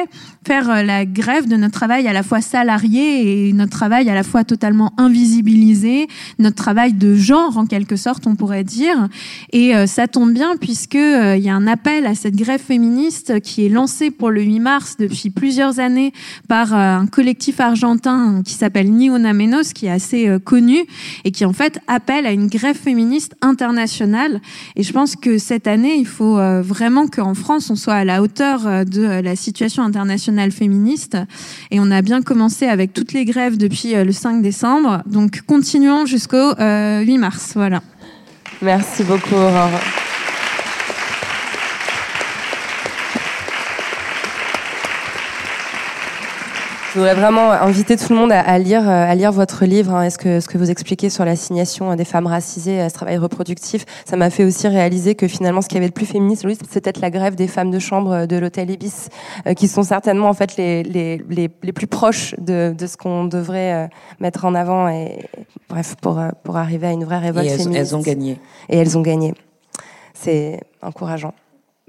faire 0.46 0.84
la 0.84 1.04
grève 1.04 1.48
de 1.48 1.56
notre 1.56 1.74
travail 1.74 2.06
à 2.08 2.12
la 2.12 2.22
fois 2.22 2.40
salarié 2.40 3.48
et 3.48 3.52
notre 3.52 3.72
travail 3.72 4.08
à 4.08 4.14
la 4.14 4.22
fois 4.22 4.44
totalement 4.44 4.92
invisibilisé, 4.96 6.08
notre 6.38 6.56
travail 6.56 6.92
de 6.92 7.14
genre 7.14 7.56
en 7.58 7.66
quelque 7.66 7.96
sorte, 7.96 8.26
on 8.26 8.36
pourrait 8.36 8.64
dire. 8.64 9.08
Et 9.52 9.72
ça 9.86 10.08
tombe 10.08 10.32
bien 10.32 10.56
puisque 10.58 10.94
il 10.94 11.42
y 11.42 11.48
a 11.48 11.54
un 11.54 11.66
appel 11.66 12.06
à 12.06 12.14
cette 12.14 12.36
grève 12.36 12.60
féministe 12.60 13.40
qui 13.40 13.66
est 13.66 13.68
lancée 13.68 14.10
pour 14.10 14.30
le 14.30 14.42
8 14.42 14.60
mars 14.60 14.96
depuis 14.98 15.30
plusieurs 15.30 15.78
années 15.78 16.12
par 16.48 16.74
euh, 16.74 16.96
un 16.96 17.06
collectif 17.06 17.60
argentin 17.60 18.42
qui 18.44 18.54
s'appelle 18.54 18.90
Ni 18.90 19.10
qui 19.74 19.86
est 19.86 19.90
assez 19.90 20.28
euh, 20.28 20.38
connu 20.38 20.78
et 21.24 21.30
qui 21.30 21.44
en 21.44 21.52
fait 21.52 21.80
appelle 21.86 22.26
à 22.26 22.32
une 22.32 22.46
grève 22.46 22.76
féministe 22.76 23.34
internationale. 23.40 24.40
Et 24.76 24.82
je 24.82 24.92
pense 24.92 25.16
que 25.16 25.38
cette 25.38 25.59
année, 25.66 25.94
il 25.96 26.06
faut 26.06 26.38
euh, 26.38 26.62
vraiment 26.62 27.06
qu'en 27.06 27.34
France, 27.34 27.70
on 27.70 27.76
soit 27.76 27.94
à 27.94 28.04
la 28.04 28.22
hauteur 28.22 28.84
de 28.84 29.20
la 29.20 29.36
situation 29.36 29.82
internationale 29.82 30.52
féministe. 30.52 31.16
Et 31.70 31.80
on 31.80 31.90
a 31.90 32.02
bien 32.02 32.22
commencé 32.22 32.66
avec 32.66 32.92
toutes 32.92 33.12
les 33.12 33.24
grèves 33.24 33.56
depuis 33.56 33.94
le 33.94 34.12
5 34.12 34.42
décembre. 34.42 35.02
Donc 35.06 35.42
continuons 35.46 36.06
jusqu'au 36.06 36.54
8 36.58 37.18
mars. 37.18 37.52
Voilà. 37.54 37.82
Merci 38.62 39.04
beaucoup, 39.04 39.34
Aurore. 39.34 40.09
Je 46.92 46.98
voudrais 46.98 47.14
vraiment 47.14 47.52
inviter 47.52 47.96
tout 47.96 48.12
le 48.12 48.18
monde 48.18 48.32
à, 48.32 48.58
lire, 48.58 48.82
euh, 48.82 49.04
à 49.08 49.14
lire 49.14 49.30
votre 49.30 49.64
livre. 49.64 49.94
Hein. 49.94 50.02
Est-ce 50.02 50.18
que 50.18 50.40
ce 50.40 50.48
que 50.48 50.58
vous 50.58 50.72
expliquez 50.72 51.08
sur 51.08 51.24
l'assignation 51.24 51.94
des 51.94 52.04
femmes 52.04 52.26
racisées 52.26 52.80
à 52.80 52.88
ce 52.88 52.94
travail 52.94 53.16
reproductif, 53.16 53.86
ça 54.04 54.16
m'a 54.16 54.28
fait 54.28 54.42
aussi 54.42 54.66
réaliser 54.66 55.14
que 55.14 55.28
finalement, 55.28 55.62
ce 55.62 55.68
qui 55.68 55.76
avait 55.76 55.86
de 55.86 55.92
plus 55.92 56.04
féministe, 56.06 56.44
c'est 56.68 56.82
peut-être 56.82 57.00
la 57.00 57.10
grève 57.10 57.36
des 57.36 57.46
femmes 57.46 57.70
de 57.70 57.78
chambre 57.78 58.26
de 58.26 58.36
l'hôtel 58.36 58.72
Ibis, 58.72 59.08
euh, 59.46 59.54
qui 59.54 59.68
sont 59.68 59.84
certainement 59.84 60.28
en 60.28 60.34
fait 60.34 60.56
les, 60.56 60.82
les, 60.82 61.22
les, 61.28 61.48
les 61.62 61.72
plus 61.72 61.86
proches 61.86 62.34
de, 62.38 62.74
de 62.76 62.86
ce 62.88 62.96
qu'on 62.96 63.24
devrait 63.24 63.72
euh, 63.72 63.86
mettre 64.18 64.44
en 64.44 64.56
avant. 64.56 64.88
Et 64.88 65.28
bref, 65.68 65.94
pour 66.02 66.20
pour 66.42 66.56
arriver 66.56 66.88
à 66.88 66.90
une 66.90 67.04
vraie 67.04 67.18
révolte 67.18 67.46
et 67.46 67.52
elles, 67.52 67.58
féministe. 67.58 67.92
elles 67.92 67.96
ont 67.96 68.02
gagné. 68.02 68.40
Et 68.68 68.76
elles 68.78 68.98
ont 68.98 69.02
gagné. 69.02 69.34
C'est 70.12 70.60
encourageant. 70.82 71.34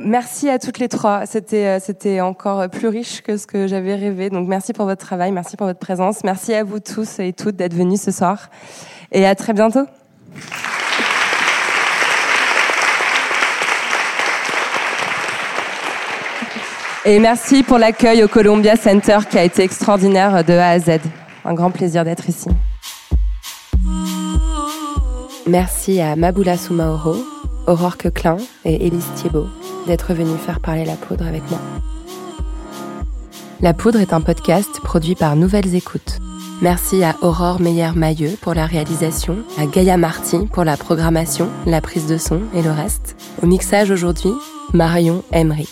Merci 0.04 0.50
à 0.50 0.58
toutes 0.58 0.80
les 0.80 0.88
trois. 0.88 1.26
C'était 1.26 1.68
euh, 1.68 1.80
c'était 1.80 2.22
encore 2.22 2.70
plus 2.70 2.88
riche 2.88 3.22
que 3.22 3.38
ce 3.38 3.46
que 3.46 3.68
j'avais 3.68 3.96
rêvé. 3.96 4.30
Donc 4.30 4.48
merci 4.48 4.74
pour 4.74 4.86
votre 4.86 5.06
travail, 5.06 5.32
merci 5.32 5.58
pour 5.58 5.68
votre 5.68 5.80
présence, 5.80 6.24
merci 6.24 6.54
à 6.54 6.64
vous 6.64 6.80
tous 6.80 7.20
et 7.20 7.34
toutes 7.34 7.56
d'être 7.56 7.74
venus 7.74 8.02
ce 8.02 8.12
soir. 8.12 8.50
Et 9.12 9.26
à 9.26 9.36
très 9.36 9.54
bientôt. 9.54 9.86
Et 17.04 17.20
merci 17.20 17.64
pour 17.64 17.80
l'accueil 17.80 18.24
au 18.24 18.28
Columbia 18.28 18.76
Center 18.76 19.20
qui 19.30 19.38
a 19.38 19.44
été 19.44 19.64
extraordinaire 19.64 20.44
de 20.44 20.54
A 20.54 20.70
à 20.70 20.80
Z. 20.80 21.00
Un 21.46 21.54
grand 21.56 21.72
plaisir 21.72 22.06
d'être 22.06 22.30
ici. 22.30 22.48
Merci 25.48 26.00
à 26.00 26.16
Maboula 26.16 26.58
Soumaoro, 26.58 27.16
Aurore 27.66 27.98
Queclin 27.98 28.38
et 28.66 28.86
Élise 28.86 29.08
Thiebaud 29.16 29.48
d'être 29.92 30.14
venue 30.14 30.38
faire 30.38 30.62
parler 30.62 30.86
la 30.86 30.96
poudre 30.96 31.28
avec 31.28 31.44
moi. 31.52 31.60
La 33.60 33.74
poudre 33.74 34.00
est 34.00 34.14
un 34.14 34.22
podcast 34.22 34.80
produit 34.82 35.16
par 35.16 35.36
Nouvelles 35.36 35.76
Écoutes. 35.76 36.20
Merci 36.62 37.04
à 37.04 37.18
Aurore 37.22 37.60
Meyer-Mailleux 37.60 38.38
pour 38.40 38.54
la 38.54 38.66
réalisation, 38.66 39.40
à 39.58 39.66
Gaïa 39.66 39.98
Marty 39.98 40.48
pour 40.54 40.64
la 40.64 40.78
programmation, 40.78 41.50
la 41.66 41.82
prise 41.82 42.08
de 42.08 42.18
son 42.18 42.40
et 42.56 42.62
le 42.62 42.72
reste. 42.72 43.18
Au 43.44 43.48
mixage 43.48 43.92
aujourd'hui, 43.92 44.32
Marion 44.72 45.26
Emery. 45.34 45.68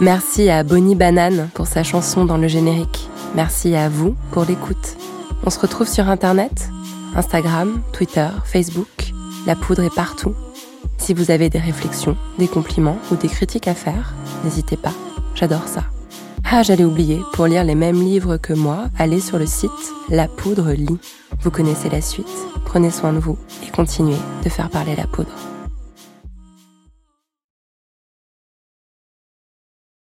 Merci 0.00 0.48
à 0.48 0.62
Bonnie 0.62 0.94
Banane 0.94 1.48
pour 1.52 1.66
sa 1.66 1.82
chanson 1.82 2.24
dans 2.24 2.38
le 2.38 2.46
générique. 2.46 3.08
Merci 3.34 3.74
à 3.74 3.88
vous 3.88 4.14
pour 4.30 4.44
l'écoute. 4.44 4.96
On 5.44 5.50
se 5.50 5.58
retrouve 5.58 5.88
sur 5.88 6.08
Internet, 6.08 6.68
Instagram, 7.16 7.82
Twitter, 7.92 8.28
Facebook. 8.44 9.12
La 9.48 9.56
poudre 9.56 9.82
est 9.82 9.94
partout. 9.94 10.36
Si 11.00 11.14
vous 11.14 11.30
avez 11.30 11.48
des 11.48 11.58
réflexions, 11.58 12.16
des 12.38 12.46
compliments 12.46 12.98
ou 13.10 13.16
des 13.16 13.28
critiques 13.28 13.68
à 13.68 13.74
faire, 13.74 14.14
n'hésitez 14.44 14.76
pas, 14.76 14.92
j'adore 15.34 15.66
ça. 15.66 15.84
Ah, 16.44 16.62
j'allais 16.62 16.84
oublier, 16.84 17.18
pour 17.32 17.46
lire 17.46 17.64
les 17.64 17.74
mêmes 17.74 18.00
livres 18.00 18.36
que 18.36 18.52
moi, 18.52 18.84
allez 18.98 19.20
sur 19.20 19.38
le 19.38 19.46
site 19.46 19.70
La 20.10 20.28
Poudre 20.28 20.72
Lit. 20.72 20.98
Vous 21.40 21.50
connaissez 21.50 21.88
la 21.88 22.02
suite, 22.02 22.28
prenez 22.66 22.90
soin 22.90 23.14
de 23.14 23.18
vous 23.18 23.38
et 23.66 23.70
continuez 23.70 24.18
de 24.44 24.50
faire 24.50 24.68
parler 24.68 24.94
la 24.94 25.06
poudre. 25.06 25.49